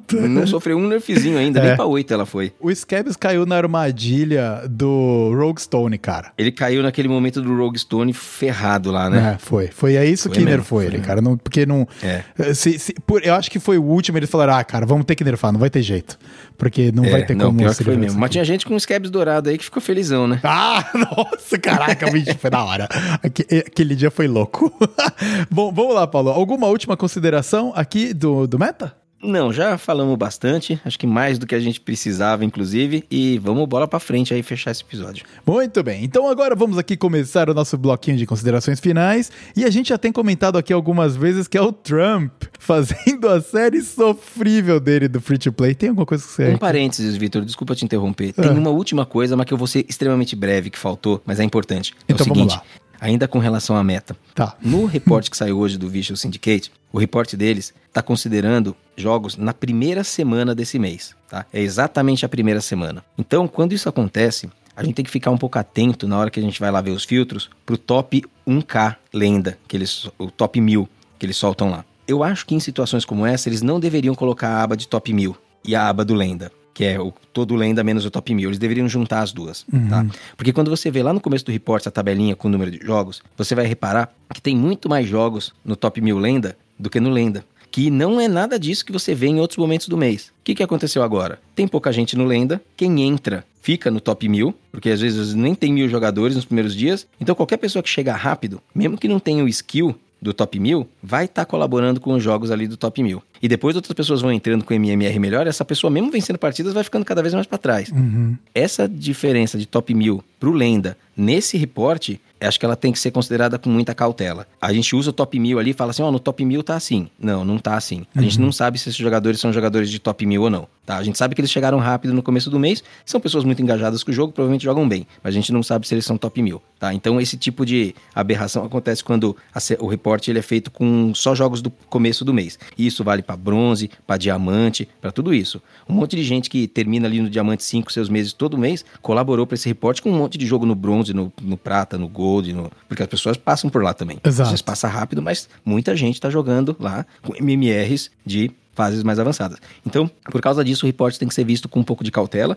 não 0.29 0.47
sofreu 0.47 0.79
um 0.79 0.89
nerfzinho 0.89 1.37
ainda, 1.37 1.61
é. 1.61 1.67
nem 1.67 1.77
pra 1.77 1.85
8 1.85 2.15
ela 2.15 2.25
foi. 2.25 2.55
O 2.59 2.75
Scabs 2.75 3.17
caiu 3.17 3.45
na 3.45 3.57
armadilha 3.57 4.63
do 4.67 5.31
Rogue 5.37 5.61
Stone, 5.61 5.99
cara. 5.99 6.33
Ele 6.39 6.51
caiu 6.51 6.83
naquele 6.83 7.09
momento 7.09 7.43
do 7.43 7.55
Rogue 7.55 7.79
Stone 7.79 8.15
ferrado 8.15 8.91
lá, 8.91 9.02
né? 9.11 9.35
É, 9.35 9.39
foi. 9.39 9.69
Foi 9.69 9.97
é 9.97 10.05
isso 10.05 10.29
foi 10.29 10.39
que 10.39 10.45
nerfou 10.45 10.83
ele, 10.83 11.01
cara. 11.01 11.21
Não, 11.21 11.37
porque 11.37 11.65
não, 11.67 11.87
é. 12.03 12.55
Se, 12.55 12.79
se, 12.79 12.95
por, 13.07 13.25
eu 13.25 13.35
acho 13.35 13.51
que 13.51 13.59
foi 13.59 13.79
o 13.79 13.85
último, 13.85 14.19
eles 14.19 14.31
falaram, 14.31 14.55
ah, 14.55 14.65
cara, 14.65 14.87
vamos 14.87 15.05
ter 15.05 15.15
que 15.15 15.25
nerfar, 15.25 15.53
não 15.53 15.61
vai 15.61 15.71
ter 15.71 15.83
jeito. 15.83 16.19
Porque 16.57 16.93
não 16.93 17.05
é, 17.05 17.11
vai 17.11 17.25
ter 17.25 17.35
não, 17.35 17.47
como... 17.47 17.59
Pior 17.59 17.75
que 17.75 17.85
foi 17.85 17.97
mesmo. 17.97 18.21
Mas 18.21 18.31
tinha 18.31 18.45
gente 18.45 18.67
com 18.67 18.79
scabs 18.79 19.11
dourado 19.11 19.49
aí 19.49 19.59
que 19.59 19.65
ficou 19.65 19.83
felizão, 19.83 20.27
né? 20.27 20.41
Ah, 20.45 20.85
nossa, 20.95 21.59
caraca, 21.59 22.11
bicho, 22.11 22.37
foi 22.39 22.51
da 22.51 22.63
hora. 22.63 22.89
Aquele 23.23 23.95
dia 23.95 24.11
foi 24.11 24.29
louco. 24.29 24.73
Bom, 25.51 25.73
vamos 25.73 25.95
lá, 25.95 26.07
Paulo. 26.07 26.31
Alguma 26.31 26.67
última 26.67 26.97
consideração 26.97 27.73
aqui 27.75 28.15
do, 28.15 28.47
do 28.47 28.59
meta? 28.59 29.02
Não, 29.23 29.53
já 29.53 29.79
falamos 29.79 30.17
bastante, 30.17 30.81
acho 30.85 30.99
que 30.99 31.07
mais 31.07 31.39
do 31.39 31.47
que 31.47 31.55
a 31.55 31.61
gente 31.61 31.81
precisava, 31.81 32.45
inclusive, 32.45 33.05
e 33.09 33.39
vamos 33.39 33.67
bola 33.69 33.87
para 33.87 34.01
frente 34.01 34.35
aí 34.35 34.43
fechar 34.43 34.73
esse 34.73 34.83
episódio. 34.83 35.25
Muito 35.47 35.81
bem, 35.83 36.05
então 36.05 36.29
agora 36.29 36.57
vamos 36.57 36.77
aqui 36.77 36.97
começar 36.97 37.49
o 37.49 37.55
nosso 37.55 37.79
bloquinho 37.79 38.17
de 38.17 38.27
considerações 38.27 38.81
finais, 38.81 39.31
e 39.57 39.65
a 39.65 39.71
gente 39.71 39.91
já 39.91 39.99
tem 39.99 40.11
comentado 40.11 40.59
aqui 40.59 40.73
algumas 40.73 41.15
vezes 41.15 41.47
que 41.47 41.57
é 41.57 41.63
o 41.63 41.73
Trump 41.73 42.33
fazendo 42.59 43.29
a 43.29 43.41
série 43.41 43.81
sofrível 43.83 44.81
dele 44.81 45.07
do 45.07 45.21
Free 45.21 45.39
to 45.39 45.53
Play. 45.53 45.75
Tem 45.75 45.91
alguma 45.91 46.07
coisa 46.07 46.25
que 46.25 46.31
você... 46.31 46.55
Um 46.55 46.59
parênteses, 46.59 47.17
Vitor, 47.17 47.45
desculpa 47.45 47.77
te 47.77 47.85
interromper. 47.85 48.33
Tem 48.33 48.51
ah. 48.51 48.53
uma 48.53 48.71
última 48.71 49.07
coisa, 49.07 49.37
mas 49.37 49.47
que 49.47 49.55
eu 49.55 49.59
vou 49.59 49.69
ser 49.69 49.87
extremamente 49.89 50.35
breve, 50.35 50.69
que 50.69 50.79
faltou, 50.79 51.23
mas 51.25 51.39
é 51.39 51.45
importante. 51.45 51.95
É 52.09 52.13
então 52.13 52.27
o 52.27 52.29
seguinte, 52.29 52.39
vamos 52.39 52.55
lá 52.55 52.82
ainda 53.03 53.27
com 53.27 53.41
relação 53.41 53.77
à 53.77 53.83
meta. 53.83 54.17
Tá. 54.33 54.55
No 54.63 54.87
reporte 54.87 55.29
que 55.29 55.37
saiu 55.37 55.59
hoje 55.59 55.77
do 55.77 55.89
Visual 55.89 56.17
Syndicate, 56.17 56.71
o 56.93 56.99
reporte 57.01 57.37
deles 57.37 57.75
está 57.89 58.01
considerando 58.01 58.77
jogos 58.97 59.37
na 59.37 59.53
primeira 59.53 60.05
semana 60.05 60.55
desse 60.55 60.79
mês, 60.79 61.17
tá? 61.29 61.45
É 61.53 61.61
exatamente 61.61 62.25
a 62.25 62.29
primeira 62.29 62.61
semana. 62.61 63.05
Então, 63.19 63.49
quando 63.49 63.73
isso 63.73 63.89
acontece, 63.89 64.49
a 64.77 64.85
gente 64.85 64.95
tem 64.95 65.05
que 65.05 65.11
ficar 65.11 65.33
um 65.33 65.37
pouco 65.37 65.59
atento 65.59 66.07
na 66.07 66.17
hora 66.17 66.31
que 66.31 66.39
a 66.39 66.43
gente 66.43 66.61
vai 66.61 66.71
lá 66.71 66.81
ver 66.81 66.93
os 66.93 67.05
filtros 67.05 67.51
pro 67.67 67.77
top 67.77 68.23
1K 68.47 68.95
lenda, 69.13 69.59
que 69.67 69.77
eles, 69.77 70.09
o 70.17 70.31
top 70.31 70.61
1000 70.61 70.89
que 71.19 71.27
eles 71.27 71.37
soltam 71.37 71.71
lá. 71.71 71.85
Eu 72.07 72.23
acho 72.23 72.47
que 72.47 72.55
em 72.55 72.61
situações 72.61 73.05
como 73.05 73.27
essa, 73.27 73.49
eles 73.49 73.63
não 73.63 73.81
deveriam 73.81 74.15
colocar 74.15 74.49
a 74.49 74.63
aba 74.63 74.77
de 74.77 74.87
top 74.87 75.13
1000 75.13 75.37
e 75.65 75.75
a 75.75 75.89
aba 75.89 76.05
do 76.05 76.15
lenda 76.15 76.53
que 76.75 76.85
é 76.85 77.01
o 77.01 77.13
todo 77.33 77.55
lenda 77.55 77.83
menos 77.85 78.05
o 78.05 78.11
top 78.11 78.35
1000. 78.35 78.49
Eles 78.49 78.59
deveriam 78.59 78.89
juntar 78.89 79.21
as 79.21 79.33
duas, 79.33 79.65
uhum. 79.73 79.89
tá? 79.89 80.07
Porque 80.37 80.53
quando 80.53 80.71
você 80.71 80.91
vê 80.91 81.03
lá 81.03 81.13
no 81.13 81.21
começo 81.21 81.45
do 81.45 81.53
report 81.53 81.87
a 81.87 81.91
tabelinha 81.91 82.37
com 82.37 82.49
o 82.49 82.51
número 82.51 82.71
de 82.71 82.85
jogos, 82.85 83.23
você 83.37 83.55
vai 83.55 83.67
reparar 83.67 84.13
que 84.33 84.41
tem 84.41 84.57
muito 84.57 84.89
mais 84.89 85.09
jogos 85.09 85.53
no 85.65 85.77
top 85.77 86.01
1000 86.01 86.19
lenda 86.19 86.57
do 86.79 86.89
que 86.91 87.01
no 87.01 87.11
lenda. 87.11 87.45
Que 87.71 87.91
não 87.91 88.21
é 88.21 88.29
nada 88.29 88.59
disso 88.59 88.85
que 88.85 88.93
você 88.93 89.15
vê 89.15 89.29
em 89.29 89.41
outros 89.41 89.57
momentos 89.57 89.89
do 89.89 89.97
mês. 89.97 90.27
O 90.29 90.45
que, 90.45 90.55
que 90.55 90.63
aconteceu 90.63 91.03
agora? 91.03 91.39
Tem 91.55 91.67
pouca 91.67 91.91
gente 91.91 92.17
no 92.17 92.25
lenda, 92.25 92.61
quem 92.77 93.03
entra 93.03 93.45
fica 93.63 93.91
no 93.91 94.01
top 94.01 94.29
1000, 94.29 94.55
porque 94.71 94.91
às 94.91 95.01
vezes 95.01 95.35
nem 95.35 95.55
tem 95.55 95.73
mil 95.73 95.89
jogadores 95.89 96.37
nos 96.37 96.45
primeiros 96.45 96.75
dias. 96.75 97.07
Então 97.21 97.35
qualquer 97.35 97.57
pessoa 97.57 97.83
que 97.83 97.89
chega 97.89 98.15
rápido, 98.15 98.61
mesmo 98.75 98.99
que 98.99 99.09
não 99.09 99.21
tenha 99.21 99.43
o 99.43 99.49
skill 99.49 99.97
do 100.23 100.33
top 100.33 100.59
1000, 100.59 100.89
vai 101.03 101.25
estar 101.25 101.45
tá 101.45 101.51
colaborando 101.51 102.01
com 102.01 102.13
os 102.13 102.23
jogos 102.23 102.53
ali 102.53 102.69
do 102.69 102.77
top 102.77 103.03
1000 103.03 103.21
e 103.43 103.49
depois 103.49 103.75
outras 103.75 103.93
pessoas 103.93 104.21
vão 104.21 104.31
entrando 104.31 104.65
com 104.65 104.73
MMR 104.73 105.19
melhor, 105.19 105.49
essa 105.49 105.65
pessoa, 105.65 105.91
mesmo 105.91 106.13
vencendo 106.13 106.39
partidas, 106.39 106.73
vai 106.73 106.85
ficando 106.85 107.05
cada 107.05 107.21
vez 107.21 107.35
mais 107.35 107.47
para 107.47 107.59
trás. 107.59 107.91
Uhum. 107.91 108.37
Essa 108.55 108.89
diferença 108.89 109.59
de 109.59 109.67
top 109.67 109.93
1000 109.93 110.23
pro 110.39 110.53
Lenda 110.53 110.97
nesse 111.17 111.59
reporte 111.59 112.21
acho 112.47 112.59
que 112.59 112.65
ela 112.65 112.77
tem 112.77 112.93
que 112.93 112.99
ser 112.99 113.11
considerada 113.11 113.59
com 113.59 113.71
muita 113.71 113.95
cautela. 113.95 114.47
A 114.61 114.73
gente 114.73 114.95
usa 114.95 115.11
o 115.11 115.13
top 115.13 115.39
1000 115.39 115.59
ali 115.59 115.71
e 115.71 115.75
fala 115.75 115.91
assim, 115.91 116.03
ó, 116.03 116.09
oh, 116.09 116.13
no 116.13 116.19
top 116.19 116.45
1000 116.45 116.63
tá 116.63 116.75
assim. 116.75 117.09
Não, 117.19 117.45
não 117.45 117.59
tá 117.59 117.77
assim. 117.77 118.05
A 118.15 118.19
uhum. 118.19 118.25
gente 118.25 118.41
não 118.41 118.53
sabe 118.53 118.79
se 118.79 118.89
esses 118.89 118.97
jogadores 118.97 119.41
são 119.41 119.53
jogadores 119.53 119.91
de 119.91 119.99
top 119.99 120.25
1000 120.25 120.43
ou 120.43 120.51
não, 120.51 120.69
tá? 120.85 120.97
A 120.97 121.03
gente 121.03 121.19
sabe 121.19 121.35
que 121.35 121.41
eles 121.41 121.51
chegaram 121.51 121.79
rápido 121.79 122.13
no 122.13 122.23
começo 122.23 122.51
do 122.51 122.59
mês, 122.59 122.83
são 123.05 123.21
pessoas 123.21 123.45
muito 123.45 123.63
engajadas 123.63 124.03
com 124.03 124.11
o 124.11 124.15
jogo, 124.15 124.33
provavelmente 124.33 124.65
jogam 124.65 124.89
bem, 124.89 125.07
mas 125.23 125.33
a 125.33 125.35
gente 125.35 125.53
não 125.53 125.63
sabe 125.63 125.87
se 125.87 125.95
eles 125.95 126.05
são 126.05 126.17
top 126.17 126.41
1000, 126.41 126.63
tá? 126.79 126.93
Então 126.93 127.21
esse 127.21 127.37
tipo 127.37 127.65
de 127.65 127.95
aberração 128.15 128.65
acontece 128.65 129.03
quando 129.05 129.37
a, 129.55 129.59
o 129.81 129.87
reporte 129.87 130.31
ele 130.31 130.39
é 130.39 130.43
feito 130.43 130.71
com 130.71 131.15
só 131.15 131.35
jogos 131.35 131.63
do 131.63 131.71
começo 131.71 132.25
do 132.25 132.35
mês. 132.35 132.59
E 132.77 132.87
isso 132.87 133.05
vale 133.05 133.23
para 133.23 133.37
bronze, 133.37 133.91
para 134.07 134.17
diamante, 134.17 134.89
para 135.01 135.13
tudo 135.13 135.35
isso. 135.35 135.63
Um 135.89 135.95
monte 135.95 136.17
de 136.17 136.23
gente 136.23 136.51
que 136.51 136.67
termina 136.67 137.07
ali 137.07 137.21
no 137.21 137.31
diamante 137.31 137.63
5 137.65 137.93
seus 137.93 138.09
meses 138.09 138.33
todo 138.33 138.59
mês, 138.59 138.85
colaborou 139.01 139.47
para 139.47 139.55
esse 139.55 139.69
reporte 139.69 140.03
com 140.03 140.11
um 140.11 140.17
monte 140.17 140.39
de 140.39 140.47
jogo 140.47 140.67
no 140.67 140.75
bronze, 140.75 141.13
no, 141.15 141.33
no 141.41 141.57
prata, 141.57 141.97
no 141.99 142.09
gold, 142.09 142.32
Gold, 142.33 142.53
no... 142.53 142.71
porque 142.89 143.03
as 143.03 143.09
pessoas 143.09 143.37
passam 143.37 143.69
por 143.69 143.83
lá 143.83 143.93
também. 143.93 144.19
Exato. 144.25 144.43
Às 144.43 144.49
vezes 144.49 144.63
passa 144.63 144.89
rápido, 144.89 145.21
mas 145.21 145.49
muita 145.65 145.95
gente 145.97 146.15
está 146.15 146.31
jogando 146.31 146.75
lá 146.81 147.05
com 147.23 147.35
MMRs 147.37 148.11
de 148.25 148.51
fases 148.75 149.03
mais 149.03 149.19
avançadas. 149.19 149.59
Então, 149.87 150.11
por 150.31 150.41
causa 150.41 150.65
disso, 150.65 150.85
o 150.85 150.89
report 150.89 151.17
tem 151.17 151.29
que 151.29 151.35
ser 151.35 151.45
visto 151.45 151.69
com 151.69 151.81
um 151.81 151.85
pouco 151.85 152.03
de 152.03 152.11
cautela, 152.11 152.57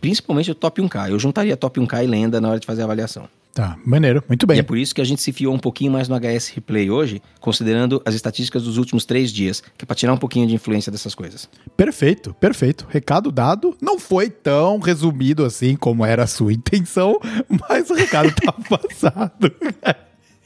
principalmente 0.00 0.50
o 0.50 0.54
top 0.54 0.80
1K. 0.82 1.10
Eu 1.10 1.18
juntaria 1.18 1.56
top 1.56 1.80
1K 1.80 2.04
e 2.04 2.06
lenda 2.06 2.40
na 2.40 2.50
hora 2.50 2.60
de 2.60 2.66
fazer 2.66 2.82
a 2.82 2.84
avaliação. 2.84 3.28
Tá, 3.54 3.78
maneiro, 3.86 4.22
muito 4.26 4.48
bem. 4.48 4.56
E 4.56 4.60
é 4.60 4.62
por 4.64 4.76
isso 4.76 4.92
que 4.92 5.00
a 5.00 5.04
gente 5.04 5.22
se 5.22 5.32
fiou 5.32 5.54
um 5.54 5.58
pouquinho 5.58 5.92
mais 5.92 6.08
no 6.08 6.16
HS 6.18 6.48
Replay 6.48 6.90
hoje, 6.90 7.22
considerando 7.40 8.02
as 8.04 8.12
estatísticas 8.12 8.64
dos 8.64 8.78
últimos 8.78 9.04
três 9.04 9.32
dias, 9.32 9.62
que 9.78 9.84
é 9.84 9.86
para 9.86 9.94
tirar 9.94 10.12
um 10.12 10.16
pouquinho 10.16 10.44
de 10.48 10.54
influência 10.54 10.90
dessas 10.90 11.14
coisas. 11.14 11.48
Perfeito, 11.76 12.34
perfeito. 12.34 12.84
Recado 12.90 13.30
dado. 13.30 13.76
Não 13.80 13.96
foi 13.96 14.28
tão 14.28 14.80
resumido 14.80 15.44
assim 15.44 15.76
como 15.76 16.04
era 16.04 16.24
a 16.24 16.26
sua 16.26 16.52
intenção, 16.52 17.20
mas 17.68 17.90
o 17.90 17.94
recado 17.94 18.34
tá 18.34 18.50
passado. 18.68 19.52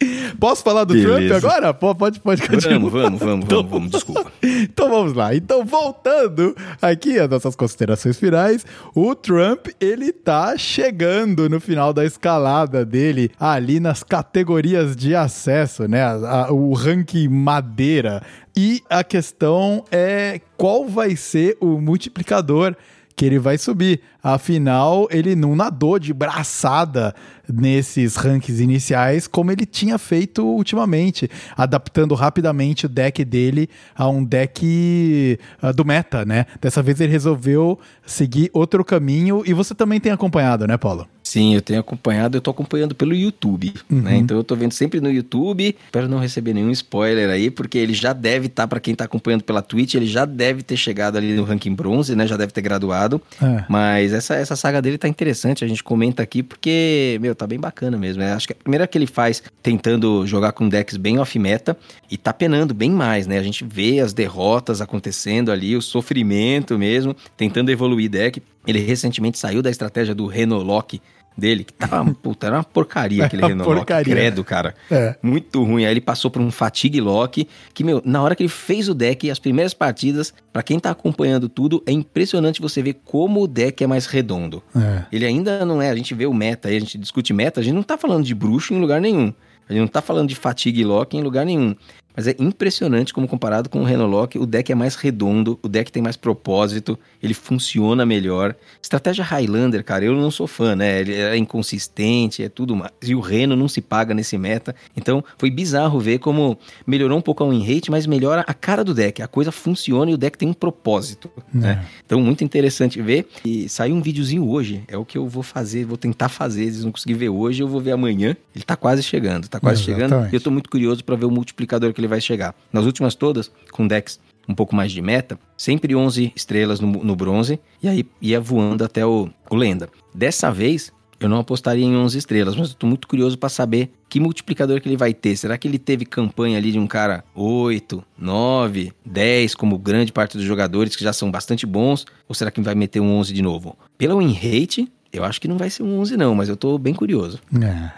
Posso 0.38 0.62
falar 0.62 0.84
do 0.84 0.94
Beleza. 0.94 1.40
Trump 1.40 1.44
agora? 1.52 1.74
Pode, 1.74 2.20
pode 2.20 2.42
continuar. 2.42 2.78
Vamos, 2.78 2.92
vamos, 2.92 3.18
vamos, 3.20 3.46
vamos, 3.48 3.70
vamos, 3.70 3.90
desculpa. 3.90 4.30
Então 4.42 4.88
vamos 4.88 5.12
lá. 5.14 5.34
Então, 5.34 5.64
voltando 5.64 6.54
aqui 6.80 7.18
às 7.18 7.28
nossas 7.28 7.54
considerações 7.56 8.16
finais, 8.18 8.64
o 8.94 9.14
Trump, 9.14 9.66
ele 9.80 10.12
tá 10.12 10.56
chegando 10.56 11.48
no 11.48 11.60
final 11.60 11.92
da 11.92 12.04
escalada 12.04 12.84
dele 12.84 13.30
ali 13.38 13.80
nas 13.80 14.02
categorias 14.02 14.94
de 14.96 15.14
acesso, 15.14 15.86
né? 15.88 16.02
A- 16.02 16.46
a- 16.46 16.52
o 16.52 16.72
ranking 16.72 17.28
madeira. 17.28 18.22
E 18.56 18.82
a 18.88 19.02
questão 19.04 19.84
é 19.90 20.40
qual 20.56 20.86
vai 20.86 21.14
ser 21.16 21.56
o 21.60 21.80
multiplicador 21.80 22.74
que 23.14 23.24
ele 23.24 23.38
vai 23.38 23.58
subir. 23.58 24.00
Afinal, 24.22 25.06
ele 25.10 25.36
não 25.36 25.54
nadou 25.54 25.98
de 25.98 26.12
braçada 26.12 27.14
nesses 27.50 28.16
rankings 28.16 28.62
iniciais 28.62 29.26
como 29.26 29.50
ele 29.50 29.64
tinha 29.64 29.96
feito 29.96 30.44
ultimamente, 30.44 31.30
adaptando 31.56 32.14
rapidamente 32.14 32.86
o 32.86 32.88
deck 32.88 33.24
dele 33.24 33.68
a 33.94 34.08
um 34.08 34.22
deck 34.22 35.38
ah, 35.62 35.72
do 35.72 35.84
meta, 35.84 36.24
né? 36.24 36.46
Dessa 36.60 36.82
vez 36.82 37.00
ele 37.00 37.12
resolveu 37.12 37.78
seguir 38.04 38.50
outro 38.52 38.84
caminho 38.84 39.42
e 39.46 39.52
você 39.52 39.74
também 39.74 40.00
tem 40.00 40.12
acompanhado, 40.12 40.66
né, 40.66 40.76
Paulo? 40.76 41.06
Sim, 41.22 41.54
eu 41.54 41.60
tenho 41.60 41.80
acompanhado, 41.80 42.38
eu 42.38 42.40
tô 42.40 42.50
acompanhando 42.50 42.94
pelo 42.94 43.14
YouTube, 43.14 43.74
né? 43.90 44.16
Então 44.16 44.34
eu 44.34 44.42
tô 44.42 44.56
vendo 44.56 44.72
sempre 44.72 44.98
no 44.98 45.10
YouTube, 45.10 45.76
espero 45.84 46.08
não 46.08 46.18
receber 46.18 46.54
nenhum 46.54 46.70
spoiler 46.70 47.28
aí, 47.28 47.50
porque 47.50 47.76
ele 47.76 47.92
já 47.92 48.14
deve 48.14 48.46
estar, 48.46 48.66
pra 48.66 48.80
quem 48.80 48.94
tá 48.94 49.04
acompanhando 49.04 49.44
pela 49.44 49.60
Twitch, 49.60 49.94
ele 49.94 50.06
já 50.06 50.24
deve 50.24 50.62
ter 50.62 50.78
chegado 50.78 51.18
ali 51.18 51.34
no 51.34 51.44
ranking 51.44 51.74
bronze, 51.74 52.16
né? 52.16 52.26
Já 52.26 52.34
deve 52.38 52.50
ter 52.50 52.62
graduado. 52.62 53.20
É. 53.42 53.62
Mas 53.68 54.07
essa, 54.12 54.34
essa 54.34 54.56
saga 54.56 54.80
dele 54.80 54.98
tá 54.98 55.08
interessante, 55.08 55.64
a 55.64 55.68
gente 55.68 55.82
comenta 55.82 56.22
aqui 56.22 56.42
porque, 56.42 57.18
meu, 57.20 57.34
tá 57.34 57.46
bem 57.46 57.58
bacana 57.58 57.96
mesmo. 57.96 58.22
né? 58.22 58.32
Acho 58.32 58.46
que 58.46 58.52
a 58.52 58.56
primeira 58.56 58.86
que 58.86 58.96
ele 58.96 59.06
faz 59.06 59.42
tentando 59.62 60.26
jogar 60.26 60.52
com 60.52 60.68
decks 60.68 60.96
bem 60.96 61.18
off-meta 61.18 61.76
e 62.10 62.16
tá 62.16 62.32
penando 62.32 62.74
bem 62.74 62.90
mais, 62.90 63.26
né? 63.26 63.38
A 63.38 63.42
gente 63.42 63.64
vê 63.64 64.00
as 64.00 64.12
derrotas 64.12 64.80
acontecendo 64.80 65.50
ali, 65.50 65.76
o 65.76 65.82
sofrimento 65.82 66.78
mesmo, 66.78 67.14
tentando 67.36 67.70
evoluir 67.70 68.10
deck. 68.10 68.42
Ele 68.66 68.80
recentemente 68.80 69.38
saiu 69.38 69.62
da 69.62 69.70
estratégia 69.70 70.14
do 70.14 70.26
Renolock 70.26 71.00
dele, 71.36 71.64
que 71.64 71.72
tava, 71.72 72.04
puta, 72.22 72.46
era 72.46 72.56
uma 72.56 72.64
porcaria 72.64 73.24
aquele 73.24 73.42
Uma 73.42 73.48
Renolock, 73.48 73.76
porcaria. 73.76 74.14
credo, 74.14 74.42
cara. 74.44 74.74
É. 74.90 75.16
Muito 75.22 75.62
ruim. 75.62 75.84
Aí 75.84 75.92
ele 75.92 76.00
passou 76.00 76.30
por 76.30 76.42
um 76.42 76.50
Fatigue 76.50 77.00
Lock, 77.00 77.46
que, 77.72 77.84
meu, 77.84 78.02
na 78.04 78.22
hora 78.22 78.34
que 78.34 78.42
ele 78.42 78.48
fez 78.48 78.88
o 78.88 78.94
deck, 78.94 79.30
as 79.30 79.38
primeiras 79.38 79.72
partidas, 79.72 80.34
pra 80.52 80.62
quem 80.62 80.78
tá 80.78 80.90
acompanhando 80.90 81.48
tudo, 81.48 81.82
é 81.86 81.92
impressionante 81.92 82.60
você 82.60 82.82
ver 82.82 83.00
como 83.04 83.42
o 83.42 83.48
deck 83.48 83.82
é 83.82 83.86
mais 83.86 84.06
redondo. 84.06 84.62
É. 84.74 85.04
Ele 85.12 85.24
ainda 85.24 85.64
não 85.64 85.80
é, 85.80 85.90
a 85.90 85.94
gente 85.94 86.14
vê 86.14 86.26
o 86.26 86.34
meta 86.34 86.68
aí, 86.68 86.76
a 86.76 86.80
gente 86.80 86.98
discute 86.98 87.32
meta, 87.32 87.60
a 87.60 87.62
gente 87.62 87.74
não 87.74 87.82
tá 87.82 87.96
falando 87.96 88.24
de 88.24 88.34
bruxo 88.34 88.74
em 88.74 88.80
lugar 88.80 89.00
nenhum. 89.00 89.32
A 89.68 89.72
gente 89.72 89.80
não 89.82 89.88
tá 89.88 90.00
falando 90.00 90.28
de 90.28 90.34
fatigue 90.34 90.82
lock 90.82 91.16
em 91.16 91.22
lugar 91.22 91.44
nenhum. 91.44 91.76
Mas 92.16 92.26
é 92.26 92.34
impressionante 92.36 93.14
como 93.14 93.28
comparado 93.28 93.68
com 93.68 93.80
o 93.80 93.84
Renolock, 93.84 94.36
o 94.38 94.44
deck 94.44 94.72
é 94.72 94.74
mais 94.74 94.96
redondo, 94.96 95.56
o 95.62 95.68
deck 95.68 95.92
tem 95.92 96.02
mais 96.02 96.16
propósito, 96.16 96.98
ele 97.22 97.32
funciona 97.32 98.04
melhor. 98.04 98.56
Estratégia 98.82 99.24
Highlander, 99.24 99.84
cara, 99.84 100.04
eu 100.04 100.12
não 100.14 100.28
sou 100.28 100.48
fã, 100.48 100.74
né? 100.74 101.00
Ele 101.00 101.14
é 101.14 101.36
inconsistente, 101.36 102.42
é 102.42 102.48
tudo 102.48 102.74
mais. 102.74 102.90
E 103.04 103.14
o 103.14 103.20
Reno 103.20 103.54
não 103.54 103.68
se 103.68 103.80
paga 103.80 104.12
nesse 104.14 104.36
meta. 104.36 104.74
Então 104.96 105.22
foi 105.36 105.48
bizarro 105.48 106.00
ver 106.00 106.18
como 106.18 106.58
melhorou 106.84 107.16
um 107.16 107.20
pouco 107.20 107.44
a 107.44 107.48
win 107.48 107.62
rate, 107.62 107.88
mas 107.88 108.04
melhora 108.04 108.44
a 108.48 108.54
cara 108.54 108.82
do 108.82 108.92
deck. 108.92 109.22
A 109.22 109.28
coisa 109.28 109.52
funciona 109.52 110.10
e 110.10 110.14
o 110.14 110.18
deck 110.18 110.36
tem 110.36 110.48
um 110.48 110.54
propósito, 110.54 111.30
né? 111.54 111.84
Então 112.04 112.20
muito 112.20 112.42
interessante 112.42 113.00
ver. 113.00 113.28
E 113.44 113.68
saiu 113.68 113.94
um 113.94 114.02
videozinho 114.02 114.48
hoje, 114.48 114.82
é 114.88 114.96
o 114.96 115.04
que 115.04 115.16
eu 115.16 115.28
vou 115.28 115.44
fazer, 115.44 115.84
vou 115.84 115.96
tentar 115.96 116.28
fazer. 116.28 116.68
Se 116.72 116.84
não 116.84 116.90
conseguir 116.90 117.14
ver 117.14 117.28
hoje, 117.28 117.62
eu 117.62 117.68
vou 117.68 117.80
ver 117.80 117.92
amanhã. 117.92 118.36
Ele 118.52 118.64
tá 118.64 118.74
quase 118.74 119.04
chegando, 119.04 119.46
tá 119.46 119.60
quase 119.60 119.84
chegando. 119.84 120.06
Exatamente. 120.06 120.32
E 120.32 120.36
eu 120.36 120.40
tô 120.40 120.50
muito 120.50 120.68
curioso 120.68 121.04
para 121.04 121.14
ver 121.14 121.26
o 121.26 121.30
multiplicador 121.30 121.92
que 121.92 122.00
ele 122.00 122.07
vai 122.08 122.20
chegar. 122.20 122.54
Nas 122.72 122.84
últimas 122.84 123.14
todas, 123.14 123.50
com 123.70 123.86
decks 123.86 124.18
um 124.48 124.54
pouco 124.54 124.74
mais 124.74 124.90
de 124.90 125.02
meta, 125.02 125.38
sempre 125.56 125.94
11 125.94 126.32
estrelas 126.34 126.80
no, 126.80 126.88
no 127.04 127.14
bronze, 127.14 127.60
e 127.82 127.88
aí 127.88 128.06
ia 128.20 128.40
voando 128.40 128.82
até 128.82 129.04
o, 129.04 129.28
o 129.50 129.54
lenda. 129.54 129.90
Dessa 130.14 130.50
vez, 130.50 130.90
eu 131.20 131.28
não 131.28 131.38
apostaria 131.38 131.84
em 131.84 131.96
11 131.96 132.16
estrelas, 132.16 132.56
mas 132.56 132.70
eu 132.70 132.74
tô 132.74 132.86
muito 132.86 133.08
curioso 133.08 133.36
para 133.36 133.48
saber 133.48 133.90
que 134.08 134.20
multiplicador 134.20 134.80
que 134.80 134.88
ele 134.88 134.96
vai 134.96 135.12
ter. 135.12 135.36
Será 135.36 135.58
que 135.58 135.66
ele 135.66 135.78
teve 135.78 136.06
campanha 136.06 136.56
ali 136.56 136.72
de 136.72 136.78
um 136.78 136.86
cara 136.86 137.24
8, 137.34 138.02
9, 138.16 138.92
10, 139.04 139.54
como 139.54 139.76
grande 139.78 140.12
parte 140.12 140.36
dos 140.36 140.46
jogadores 140.46 140.94
que 140.94 141.02
já 141.02 141.12
são 141.12 141.30
bastante 141.30 141.66
bons, 141.66 142.06
ou 142.28 142.34
será 142.34 142.50
que 142.50 142.60
vai 142.60 142.74
meter 142.74 143.00
um 143.00 143.16
11 143.16 143.34
de 143.34 143.42
novo? 143.42 143.76
Pela 143.98 144.16
win 144.16 144.32
rate, 144.32 144.90
eu 145.12 145.24
acho 145.24 145.40
que 145.40 145.48
não 145.48 145.56
vai 145.56 145.70
ser 145.70 145.82
um 145.82 145.98
11 146.00 146.16
não, 146.16 146.34
mas 146.34 146.48
eu 146.48 146.56
tô 146.56 146.76
bem 146.76 146.92
curioso. 146.92 147.38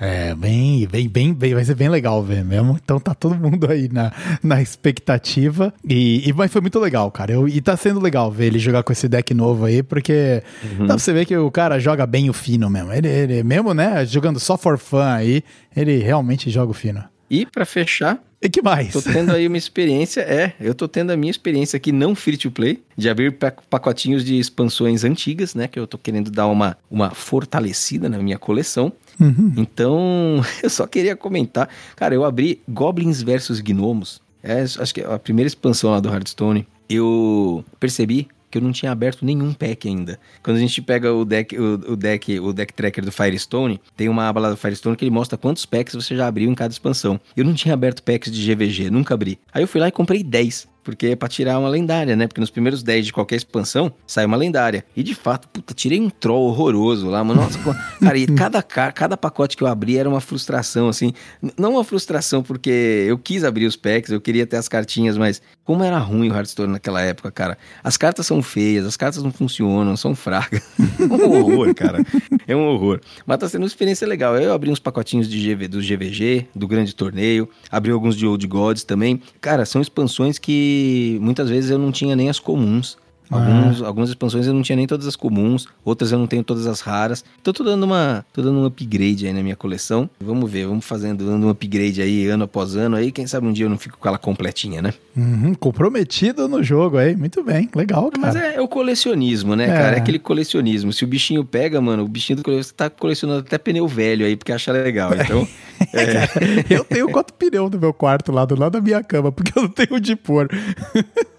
É, 0.00 0.28
é, 0.30 0.34
bem, 0.34 0.86
bem, 0.86 1.08
bem, 1.08 1.34
bem, 1.34 1.54
vai 1.54 1.64
ser 1.64 1.74
bem 1.74 1.88
legal 1.88 2.22
ver 2.22 2.44
mesmo. 2.44 2.78
Então 2.82 3.00
tá 3.00 3.14
todo 3.14 3.34
mundo 3.34 3.70
aí 3.70 3.88
na, 3.90 4.12
na 4.42 4.62
expectativa. 4.62 5.74
E, 5.84 6.28
e 6.28 6.32
mas 6.32 6.52
foi 6.52 6.60
muito 6.60 6.78
legal, 6.78 7.10
cara. 7.10 7.32
Eu, 7.32 7.48
e 7.48 7.60
tá 7.60 7.76
sendo 7.76 8.00
legal 8.00 8.30
ver 8.30 8.46
ele 8.46 8.58
jogar 8.58 8.82
com 8.82 8.92
esse 8.92 9.08
deck 9.08 9.34
novo 9.34 9.64
aí, 9.64 9.82
porque 9.82 10.42
dá 10.80 10.86
pra 10.86 10.98
você 10.98 11.12
ver 11.12 11.26
que 11.26 11.36
o 11.36 11.50
cara 11.50 11.78
joga 11.78 12.06
bem 12.06 12.30
o 12.30 12.32
fino 12.32 12.70
mesmo. 12.70 12.92
Ele, 12.92 13.08
ele 13.08 13.42
mesmo, 13.42 13.74
né, 13.74 14.06
jogando 14.06 14.38
só 14.38 14.56
for 14.56 14.78
fun 14.78 14.98
aí, 14.98 15.42
ele 15.74 15.98
realmente 15.98 16.48
joga 16.48 16.70
o 16.70 16.74
fino. 16.74 17.02
E 17.30 17.46
para 17.46 17.64
fechar, 17.64 18.20
E 18.42 18.48
que 18.48 18.62
mais? 18.62 18.92
Tô 18.92 19.02
tendo 19.02 19.32
aí 19.32 19.46
uma 19.46 19.56
experiência, 19.58 20.22
é, 20.22 20.54
eu 20.58 20.74
tô 20.74 20.88
tendo 20.88 21.10
a 21.12 21.16
minha 21.16 21.30
experiência 21.30 21.76
aqui 21.76 21.92
não 21.92 22.14
free 22.14 22.36
to 22.38 22.50
play, 22.50 22.82
de 22.96 23.08
abrir 23.08 23.32
pa- 23.32 23.52
pacotinhos 23.68 24.24
de 24.24 24.38
expansões 24.38 25.04
antigas, 25.04 25.54
né, 25.54 25.68
que 25.68 25.78
eu 25.78 25.86
tô 25.86 25.98
querendo 25.98 26.30
dar 26.30 26.46
uma, 26.46 26.76
uma 26.90 27.10
fortalecida 27.10 28.08
na 28.08 28.18
minha 28.18 28.38
coleção. 28.38 28.92
Uhum. 29.20 29.52
Então, 29.58 30.40
eu 30.62 30.70
só 30.70 30.86
queria 30.86 31.14
comentar, 31.14 31.68
cara, 31.94 32.14
eu 32.14 32.24
abri 32.24 32.60
Goblins 32.68 33.20
versus 33.22 33.60
Gnomos, 33.60 34.20
é, 34.42 34.62
acho 34.62 34.94
que 34.94 35.02
é 35.02 35.12
a 35.12 35.18
primeira 35.18 35.46
expansão 35.46 35.90
lá 35.90 36.00
do 36.00 36.08
Hearthstone, 36.08 36.66
eu 36.88 37.62
percebi 37.78 38.26
que 38.50 38.58
eu 38.58 38.62
não 38.62 38.72
tinha 38.72 38.90
aberto 38.90 39.24
nenhum 39.24 39.52
pack 39.52 39.88
ainda. 39.88 40.18
Quando 40.42 40.56
a 40.56 40.60
gente 40.60 40.82
pega 40.82 41.12
o 41.12 41.24
deck, 41.24 41.56
o, 41.58 41.92
o 41.92 41.96
deck, 41.96 42.40
o 42.40 42.52
deck 42.52 42.72
tracker 42.72 43.04
do 43.04 43.12
Firestone, 43.12 43.80
tem 43.96 44.08
uma 44.08 44.28
aba 44.28 44.40
lá 44.40 44.50
do 44.50 44.56
Firestone 44.56 44.96
que 44.96 45.04
ele 45.04 45.10
mostra 45.10 45.38
quantos 45.38 45.64
packs 45.64 45.94
você 45.94 46.16
já 46.16 46.26
abriu 46.26 46.50
em 46.50 46.54
cada 46.54 46.72
expansão. 46.72 47.20
Eu 47.36 47.44
não 47.44 47.54
tinha 47.54 47.74
aberto 47.74 48.02
packs 48.02 48.30
de 48.32 48.54
GVG, 48.54 48.90
nunca 48.90 49.14
abri. 49.14 49.38
Aí 49.52 49.62
eu 49.62 49.68
fui 49.68 49.80
lá 49.80 49.88
e 49.88 49.92
comprei 49.92 50.22
10. 50.22 50.68
Porque 50.82 51.08
é 51.08 51.14
pra 51.16 51.28
tirar 51.28 51.58
uma 51.58 51.68
lendária, 51.68 52.16
né? 52.16 52.26
Porque 52.26 52.40
nos 52.40 52.48
primeiros 52.48 52.82
10 52.82 53.04
de 53.06 53.12
qualquer 53.12 53.36
expansão, 53.36 53.92
sai 54.06 54.24
uma 54.24 54.36
lendária. 54.36 54.82
E 54.96 55.02
de 55.02 55.14
fato, 55.14 55.46
puta, 55.46 55.74
tirei 55.74 56.00
um 56.00 56.08
troll 56.08 56.48
horroroso 56.48 57.06
lá, 57.10 57.22
mano. 57.22 57.42
Nossa, 57.42 57.58
cara, 58.00 58.16
e 58.16 58.26
cada, 58.26 58.62
ca- 58.62 58.90
cada 58.90 59.14
pacote 59.14 59.58
que 59.58 59.62
eu 59.62 59.66
abri 59.68 59.98
era 59.98 60.08
uma 60.08 60.22
frustração, 60.22 60.88
assim. 60.88 61.12
Não 61.58 61.72
uma 61.72 61.84
frustração 61.84 62.42
porque 62.42 62.70
eu 63.06 63.18
quis 63.18 63.44
abrir 63.44 63.66
os 63.66 63.76
packs, 63.76 64.10
eu 64.10 64.22
queria 64.22 64.46
ter 64.46 64.56
as 64.56 64.68
cartinhas, 64.68 65.18
mas 65.18 65.42
como 65.70 65.84
era 65.84 65.98
ruim 65.98 66.28
o 66.28 66.34
Hearthstone 66.34 66.72
naquela 66.72 67.00
época, 67.00 67.30
cara. 67.30 67.56
As 67.80 67.96
cartas 67.96 68.26
são 68.26 68.42
feias, 68.42 68.84
as 68.84 68.96
cartas 68.96 69.22
não 69.22 69.30
funcionam, 69.30 69.96
são 69.96 70.16
fracas. 70.16 70.60
um 70.98 71.30
horror, 71.30 71.72
cara. 71.76 72.04
É 72.44 72.56
um 72.56 72.66
horror. 72.66 73.00
Mas 73.24 73.38
tá 73.38 73.48
sendo 73.48 73.62
uma 73.62 73.68
experiência 73.68 74.04
legal. 74.04 74.36
Eu 74.36 74.52
abri 74.52 74.68
uns 74.68 74.80
pacotinhos 74.80 75.28
de 75.28 75.38
GV, 75.38 75.68
do 75.68 75.78
GVG, 75.78 76.48
do 76.56 76.66
grande 76.66 76.92
torneio, 76.92 77.48
abri 77.70 77.92
alguns 77.92 78.16
de 78.16 78.26
Old 78.26 78.44
Gods 78.48 78.82
também. 78.82 79.22
Cara, 79.40 79.64
são 79.64 79.80
expansões 79.80 80.40
que 80.40 81.16
muitas 81.22 81.48
vezes 81.48 81.70
eu 81.70 81.78
não 81.78 81.92
tinha 81.92 82.16
nem 82.16 82.28
as 82.28 82.40
comuns. 82.40 82.98
Alguns, 83.30 83.82
Algumas 83.82 84.08
expansões 84.10 84.46
eu 84.46 84.52
não 84.52 84.62
tinha 84.62 84.76
nem 84.76 84.86
todas 84.86 85.06
as 85.06 85.14
comuns, 85.16 85.66
outras 85.84 86.10
eu 86.12 86.18
não 86.18 86.26
tenho 86.26 86.42
todas 86.42 86.66
as 86.66 86.80
raras. 86.80 87.24
Então 87.40 87.52
tô 87.52 87.62
dando 87.62 87.84
uma, 87.84 88.24
tô 88.32 88.42
dando 88.42 88.58
um 88.58 88.64
upgrade 88.64 89.26
aí 89.26 89.32
na 89.32 89.42
minha 89.42 89.56
coleção. 89.56 90.10
Vamos 90.20 90.50
ver, 90.50 90.66
vamos 90.66 90.84
fazendo 90.84 91.24
dando 91.24 91.46
um 91.46 91.50
upgrade 91.50 92.02
aí 92.02 92.26
ano 92.26 92.44
após 92.44 92.74
ano 92.76 92.96
aí, 92.96 93.12
quem 93.12 93.26
sabe 93.26 93.46
um 93.46 93.52
dia 93.52 93.66
eu 93.66 93.70
não 93.70 93.78
fico 93.78 93.96
com 93.98 94.08
ela 94.08 94.18
completinha, 94.18 94.82
né? 94.82 94.92
Uhum, 95.16 95.54
comprometido 95.54 96.48
no 96.48 96.62
jogo 96.62 96.96
aí. 96.98 97.14
Muito 97.16 97.42
bem, 97.42 97.68
legal, 97.74 98.10
cara. 98.10 98.26
Mas 98.26 98.36
é, 98.36 98.54
é 98.56 98.60
o 98.60 98.68
colecionismo, 98.68 99.54
né, 99.54 99.64
É. 99.64 99.66
cara? 99.72 99.96
É 99.96 99.98
aquele 99.98 100.18
colecionismo. 100.18 100.92
Se 100.92 101.04
o 101.04 101.06
bichinho 101.06 101.44
pega, 101.44 101.80
mano, 101.80 102.04
o 102.04 102.08
bichinho 102.08 102.36
do 102.38 102.42
colecionismo 102.42 102.76
tá 102.76 102.90
colecionando 102.90 103.40
até 103.40 103.58
pneu 103.58 103.86
velho 103.86 104.26
aí, 104.26 104.36
porque 104.36 104.52
acha 104.52 104.72
legal. 104.72 105.10
Então, 105.20 105.46
Eu 106.68 106.84
tenho 106.84 107.08
quatro 107.10 107.34
pneus 107.34 107.70
no 107.70 107.78
meu 107.78 107.92
quarto 107.92 108.30
lá 108.32 108.44
do 108.44 108.58
lado 108.58 108.72
da 108.72 108.80
minha 108.80 109.02
cama, 109.02 109.32
porque 109.32 109.52
eu 109.58 109.62
não 109.62 109.68
tenho 109.70 109.88
onde 109.94 110.14
pôr. 110.14 110.48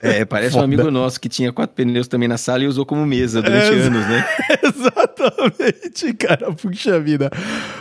é, 0.01 0.25
parece 0.25 0.51
Foda. 0.51 0.61
um 0.61 0.65
amigo 0.65 0.89
nosso 0.91 1.19
que 1.19 1.29
tinha 1.29 1.51
quatro 1.53 1.75
pneus 1.75 2.07
também 2.07 2.27
na 2.27 2.37
sala 2.37 2.63
e 2.63 2.67
usou 2.67 2.85
como 2.85 3.05
mesa 3.05 3.41
durante 3.41 3.73
É, 3.73 3.81
anos, 3.81 4.07
né? 4.07 4.25
Exatamente, 4.63 6.13
cara. 6.13 6.51
Puxa 6.53 6.99
vida. 6.99 7.29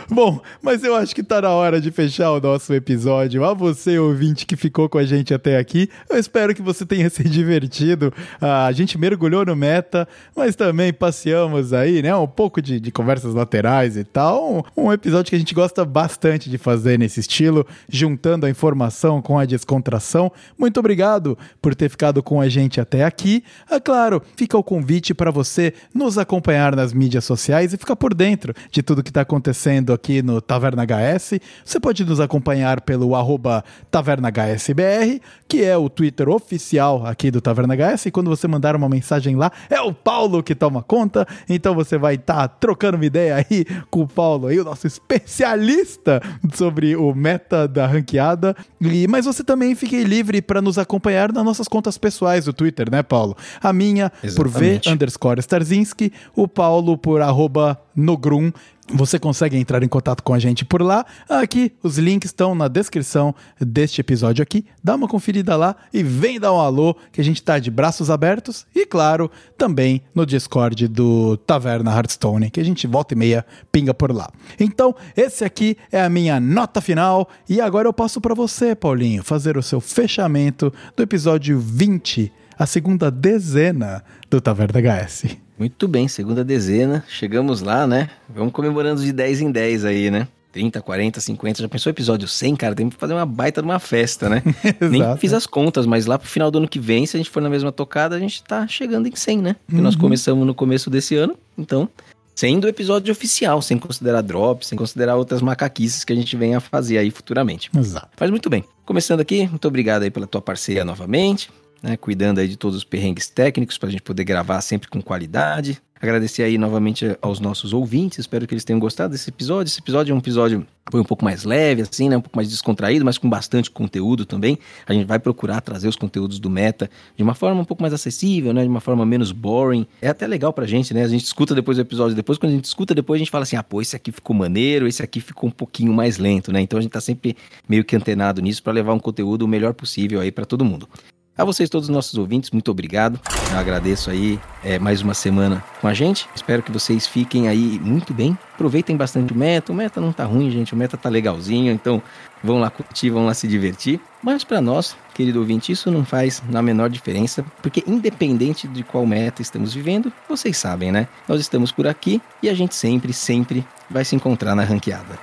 Bom, 0.09 0.39
mas 0.61 0.83
eu 0.83 0.95
acho 0.95 1.15
que 1.15 1.23
tá 1.23 1.41
na 1.41 1.49
hora 1.49 1.81
de 1.81 1.89
fechar 1.91 2.31
o 2.31 2.39
nosso 2.39 2.73
episódio. 2.73 3.43
A 3.43 3.53
você, 3.53 3.97
ouvinte, 3.97 4.45
que 4.45 4.55
ficou 4.55 4.87
com 4.87 4.97
a 4.97 5.03
gente 5.03 5.33
até 5.33 5.57
aqui, 5.57 5.89
eu 6.09 6.17
espero 6.17 6.53
que 6.53 6.61
você 6.61 6.85
tenha 6.85 7.09
se 7.11 7.23
divertido. 7.23 8.13
Ah, 8.39 8.65
a 8.67 8.71
gente 8.71 8.97
mergulhou 8.97 9.45
no 9.45 9.55
meta, 9.55 10.07
mas 10.35 10.55
também 10.55 10.93
passeamos 10.93 11.73
aí, 11.73 12.01
né? 12.01 12.15
Um 12.15 12.27
pouco 12.27 12.61
de, 12.61 12.79
de 12.79 12.91
conversas 12.91 13.33
laterais 13.33 13.97
e 13.97 14.03
tal. 14.03 14.63
Um, 14.77 14.85
um 14.87 14.93
episódio 14.93 15.29
que 15.29 15.35
a 15.35 15.39
gente 15.39 15.53
gosta 15.55 15.83
bastante 15.83 16.49
de 16.51 16.57
fazer 16.57 16.99
nesse 16.99 17.19
estilo, 17.19 17.65
juntando 17.89 18.45
a 18.45 18.49
informação 18.49 19.21
com 19.21 19.39
a 19.39 19.45
descontração. 19.45 20.31
Muito 20.57 20.79
obrigado 20.79 21.37
por 21.61 21.73
ter 21.73 21.89
ficado 21.89 22.21
com 22.21 22.39
a 22.39 22.47
gente 22.47 22.79
até 22.79 23.03
aqui. 23.03 23.43
É 23.69 23.79
claro, 23.79 24.21
fica 24.35 24.57
o 24.57 24.63
convite 24.63 25.13
para 25.13 25.31
você 25.31 25.73
nos 25.93 26.17
acompanhar 26.17 26.75
nas 26.75 26.93
mídias 26.93 27.25
sociais 27.25 27.73
e 27.73 27.77
ficar 27.77 27.95
por 27.95 28.13
dentro 28.13 28.53
de 28.69 28.83
tudo 28.83 29.01
que 29.01 29.09
está 29.09 29.21
acontecendo 29.21 29.93
aqui 29.93 30.21
no 30.21 30.41
Taverna 30.41 30.83
HS. 30.83 31.39
Você 31.63 31.79
pode 31.79 32.03
nos 32.05 32.19
acompanhar 32.19 32.81
pelo 32.81 33.15
arroba 33.15 33.63
TavernaHSBR, 33.89 35.21
que 35.47 35.63
é 35.63 35.75
o 35.77 35.89
Twitter 35.89 36.29
oficial 36.29 37.05
aqui 37.05 37.31
do 37.31 37.41
Taverna 37.41 37.75
HS. 37.75 38.07
E 38.07 38.11
quando 38.11 38.29
você 38.29 38.47
mandar 38.47 38.75
uma 38.75 38.89
mensagem 38.89 39.35
lá, 39.35 39.51
é 39.69 39.79
o 39.81 39.93
Paulo 39.93 40.43
que 40.43 40.53
toma 40.53 40.83
conta. 40.83 41.25
Então 41.49 41.73
você 41.73 41.97
vai 41.97 42.15
estar 42.15 42.35
tá 42.35 42.47
trocando 42.47 42.97
uma 42.97 43.05
ideia 43.05 43.35
aí 43.35 43.65
com 43.89 44.01
o 44.01 44.07
Paulo, 44.07 44.47
aí, 44.47 44.59
o 44.59 44.63
nosso 44.63 44.87
especialista 44.87 46.21
sobre 46.53 46.95
o 46.95 47.13
meta 47.13 47.67
da 47.67 47.85
ranqueada. 47.85 48.55
E, 48.79 49.07
mas 49.07 49.25
você 49.25 49.43
também 49.43 49.75
fique 49.75 50.03
livre 50.03 50.41
para 50.41 50.61
nos 50.61 50.77
acompanhar 50.77 51.31
nas 51.31 51.43
nossas 51.43 51.67
contas 51.67 51.97
pessoais 51.97 52.45
do 52.45 52.53
Twitter, 52.53 52.89
né, 52.91 53.03
Paulo? 53.03 53.35
A 53.61 53.71
minha 53.71 54.11
Exatamente. 54.23 54.35
por 54.35 54.47
V 54.47 54.81
underscore 54.93 55.39
Starzinski, 55.39 56.11
o 56.35 56.47
Paulo 56.47 56.97
por 56.97 57.21
arroba 57.21 57.79
Nogrum. 57.95 58.51
Você 58.93 59.17
consegue 59.17 59.57
entrar 59.57 59.81
em 59.83 59.87
contato 59.87 60.21
com 60.21 60.33
a 60.33 60.39
gente 60.39 60.65
por 60.65 60.81
lá. 60.81 61.05
Aqui, 61.29 61.71
os 61.81 61.97
links 61.97 62.29
estão 62.29 62.53
na 62.53 62.67
descrição 62.67 63.33
deste 63.59 64.01
episódio 64.01 64.43
aqui. 64.43 64.65
Dá 64.83 64.95
uma 64.95 65.07
conferida 65.07 65.55
lá 65.55 65.77
e 65.93 66.03
vem 66.03 66.39
dar 66.39 66.51
um 66.51 66.59
alô, 66.59 66.95
que 67.11 67.21
a 67.21 67.23
gente 67.23 67.37
está 67.37 67.57
de 67.57 67.71
braços 67.71 68.09
abertos. 68.09 68.65
E, 68.75 68.85
claro, 68.85 69.31
também 69.57 70.01
no 70.13 70.25
Discord 70.25 70.89
do 70.89 71.37
Taverna 71.37 71.91
Hearthstone, 71.91 72.49
que 72.49 72.59
a 72.59 72.65
gente 72.65 72.85
volta 72.85 73.13
e 73.13 73.17
meia 73.17 73.45
pinga 73.71 73.93
por 73.93 74.13
lá. 74.13 74.29
Então, 74.59 74.93
esse 75.15 75.45
aqui 75.45 75.77
é 75.89 76.01
a 76.01 76.09
minha 76.09 76.39
nota 76.39 76.81
final. 76.81 77.29
E 77.47 77.61
agora 77.61 77.87
eu 77.87 77.93
passo 77.93 78.19
para 78.19 78.35
você, 78.35 78.75
Paulinho, 78.75 79.23
fazer 79.23 79.57
o 79.57 79.63
seu 79.63 79.79
fechamento 79.79 80.71
do 80.97 81.03
episódio 81.03 81.59
20, 81.59 82.31
a 82.59 82.65
segunda 82.65 83.09
dezena 83.09 84.03
do 84.29 84.41
Taverna 84.41 84.81
HS. 84.81 85.37
Muito 85.61 85.87
bem, 85.87 86.07
segunda 86.07 86.43
dezena. 86.43 87.05
Chegamos 87.07 87.61
lá, 87.61 87.85
né? 87.85 88.09
Vamos 88.27 88.51
comemorando 88.51 88.99
de 88.99 89.13
10 89.13 89.41
em 89.41 89.51
10 89.51 89.85
aí, 89.85 90.09
né? 90.09 90.27
30, 90.51 90.81
40, 90.81 91.21
50. 91.21 91.61
Já 91.61 91.69
pensou 91.69 91.91
episódio 91.91 92.27
100, 92.27 92.55
cara? 92.55 92.73
Tem 92.73 92.89
que 92.89 92.95
fazer 92.95 93.13
uma 93.13 93.27
baita 93.27 93.61
de 93.61 93.67
uma 93.67 93.77
festa, 93.77 94.27
né? 94.27 94.41
Nem 94.81 95.15
fiz 95.17 95.33
as 95.33 95.45
contas, 95.45 95.85
mas 95.85 96.07
lá 96.07 96.17
pro 96.17 96.27
final 96.27 96.49
do 96.49 96.57
ano 96.57 96.67
que 96.67 96.79
vem, 96.79 97.05
se 97.05 97.15
a 97.15 97.19
gente 97.19 97.29
for 97.29 97.43
na 97.43 97.47
mesma 97.47 97.71
tocada, 97.71 98.15
a 98.15 98.19
gente 98.19 98.41
tá 98.41 98.67
chegando 98.67 99.07
em 99.07 99.15
100, 99.15 99.37
né? 99.37 99.55
Porque 99.67 99.75
uhum. 99.75 99.83
nós 99.83 99.95
começamos 99.95 100.47
no 100.47 100.55
começo 100.55 100.89
desse 100.89 101.15
ano, 101.15 101.37
então, 101.55 101.87
sendo 102.33 102.63
o 102.63 102.67
episódio 102.67 103.11
oficial, 103.11 103.61
sem 103.61 103.77
considerar 103.77 104.23
drops, 104.23 104.67
sem 104.67 104.75
considerar 104.75 105.15
outras 105.15 105.43
macaquices 105.43 106.03
que 106.03 106.11
a 106.11 106.15
gente 106.15 106.35
venha 106.35 106.57
a 106.57 106.59
fazer 106.59 106.97
aí 106.97 107.11
futuramente. 107.11 107.69
Exato. 107.77 108.09
Faz 108.17 108.31
muito 108.31 108.49
bem. 108.49 108.63
Começando 108.83 109.19
aqui, 109.19 109.47
muito 109.47 109.67
obrigado 109.67 110.01
aí 110.01 110.09
pela 110.09 110.25
tua 110.25 110.41
parceria 110.41 110.83
novamente 110.83 111.51
né, 111.81 111.97
cuidando 111.97 112.39
aí 112.39 112.47
de 112.47 112.57
todos 112.57 112.77
os 112.77 112.83
perrengues 112.83 113.29
técnicos 113.29 113.77
para 113.77 113.89
a 113.89 113.91
gente 113.91 114.01
poder 114.01 114.23
gravar 114.23 114.61
sempre 114.61 114.89
com 114.89 115.01
qualidade. 115.01 115.81
Agradecer 116.01 116.41
aí 116.41 116.57
novamente 116.57 117.15
aos 117.21 117.39
nossos 117.39 117.73
ouvintes, 117.73 118.19
espero 118.19 118.47
que 118.47 118.55
eles 118.55 118.63
tenham 118.63 118.79
gostado 118.79 119.11
desse 119.11 119.29
episódio. 119.29 119.69
Esse 119.69 119.79
episódio 119.79 120.11
é 120.11 120.15
um 120.15 120.17
episódio 120.17 120.65
foi 120.89 120.99
um 120.99 121.05
pouco 121.05 121.23
mais 121.23 121.43
leve, 121.43 121.83
assim, 121.83 122.09
né? 122.09 122.17
Um 122.17 122.21
pouco 122.21 122.35
mais 122.35 122.49
descontraído, 122.49 123.05
mas 123.05 123.19
com 123.19 123.29
bastante 123.29 123.69
conteúdo 123.69 124.25
também. 124.25 124.57
A 124.87 124.93
gente 124.93 125.05
vai 125.05 125.19
procurar 125.19 125.61
trazer 125.61 125.87
os 125.87 125.95
conteúdos 125.95 126.39
do 126.39 126.49
Meta 126.49 126.89
de 127.15 127.21
uma 127.21 127.35
forma 127.35 127.61
um 127.61 127.65
pouco 127.65 127.83
mais 127.83 127.93
acessível, 127.93 128.51
né? 128.51 128.63
De 128.63 128.67
uma 128.67 128.81
forma 128.81 129.05
menos 129.05 129.31
boring. 129.31 129.85
É 130.01 130.07
até 130.07 130.25
legal 130.25 130.51
pra 130.51 130.65
gente, 130.65 130.91
né? 130.91 131.03
A 131.03 131.07
gente 131.07 131.23
escuta 131.23 131.53
depois 131.53 131.77
do 131.77 131.81
episódio, 131.81 132.15
depois 132.15 132.39
quando 132.39 132.51
a 132.51 132.55
gente 132.55 132.65
escuta 132.65 132.95
depois 132.95 133.17
a 133.17 133.19
gente 133.19 133.31
fala 133.31 133.43
assim, 133.43 133.55
ah, 133.55 133.63
pô, 133.63 133.79
esse 133.79 133.95
aqui 133.95 134.11
ficou 134.11 134.35
maneiro, 134.35 134.87
esse 134.87 135.03
aqui 135.03 135.21
ficou 135.21 135.49
um 135.49 135.53
pouquinho 135.53 135.93
mais 135.93 136.17
lento, 136.17 136.51
né? 136.51 136.61
Então 136.61 136.79
a 136.79 136.81
gente 136.81 136.91
tá 136.91 136.99
sempre 136.99 137.37
meio 137.69 137.85
que 137.85 137.95
antenado 137.95 138.41
nisso 138.41 138.63
para 138.63 138.73
levar 138.73 138.93
um 138.93 138.99
conteúdo 138.99 139.43
o 139.43 139.47
melhor 139.47 139.73
possível 139.73 140.19
aí 140.19 140.31
para 140.31 140.45
todo 140.45 140.65
mundo. 140.65 140.89
A 141.37 141.45
vocês, 141.45 141.69
todos 141.69 141.87
os 141.87 141.95
nossos 141.95 142.17
ouvintes, 142.17 142.51
muito 142.51 142.69
obrigado. 142.69 143.17
Eu 143.51 143.57
agradeço 143.57 144.11
aí 144.11 144.37
é, 144.61 144.77
mais 144.77 145.01
uma 145.01 145.13
semana 145.13 145.63
com 145.79 145.87
a 145.87 145.93
gente. 145.93 146.27
Espero 146.35 146.61
que 146.61 146.71
vocês 146.71 147.07
fiquem 147.07 147.47
aí 147.47 147.79
muito 147.79 148.13
bem. 148.13 148.37
Aproveitem 148.53 148.97
bastante 148.97 149.31
o 149.31 149.35
meta. 149.35 149.71
O 149.71 149.75
meta 149.75 150.01
não 150.01 150.11
tá 150.11 150.25
ruim, 150.25 150.51
gente. 150.51 150.73
O 150.73 150.77
meta 150.77 150.97
tá 150.97 151.07
legalzinho. 151.07 151.71
Então, 151.71 152.03
vão 152.43 152.59
lá 152.59 152.69
curtir, 152.69 153.09
vão 153.09 153.25
lá 153.25 153.33
se 153.33 153.47
divertir. 153.47 153.99
Mas 154.21 154.43
para 154.43 154.59
nós, 154.59 154.95
querido 155.13 155.39
ouvinte, 155.39 155.71
isso 155.71 155.89
não 155.89 156.03
faz 156.03 156.43
na 156.49 156.61
menor 156.61 156.89
diferença, 156.89 157.45
porque 157.61 157.81
independente 157.87 158.67
de 158.67 158.83
qual 158.83 159.05
meta 159.05 159.41
estamos 159.41 159.73
vivendo, 159.73 160.11
vocês 160.27 160.57
sabem, 160.57 160.91
né? 160.91 161.07
Nós 161.29 161.39
estamos 161.39 161.71
por 161.71 161.87
aqui 161.87 162.21
e 162.43 162.49
a 162.49 162.53
gente 162.53 162.75
sempre, 162.75 163.13
sempre 163.13 163.65
vai 163.89 164.03
se 164.03 164.15
encontrar 164.15 164.53
na 164.53 164.63
ranqueada. 164.63 165.17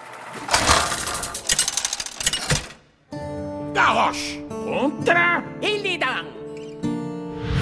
Garrosh 3.75 4.38
contra 4.69 5.43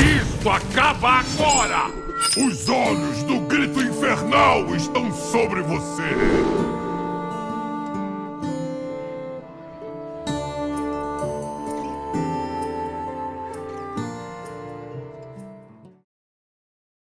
isso 0.01 0.51
acaba 0.51 1.21
agora! 1.21 1.91
Os 2.37 2.69
olhos 2.69 3.23
do 3.23 3.41
grito 3.43 3.81
infernal 3.81 4.75
estão 4.75 5.13
sobre 5.13 5.63
você! 5.63 6.76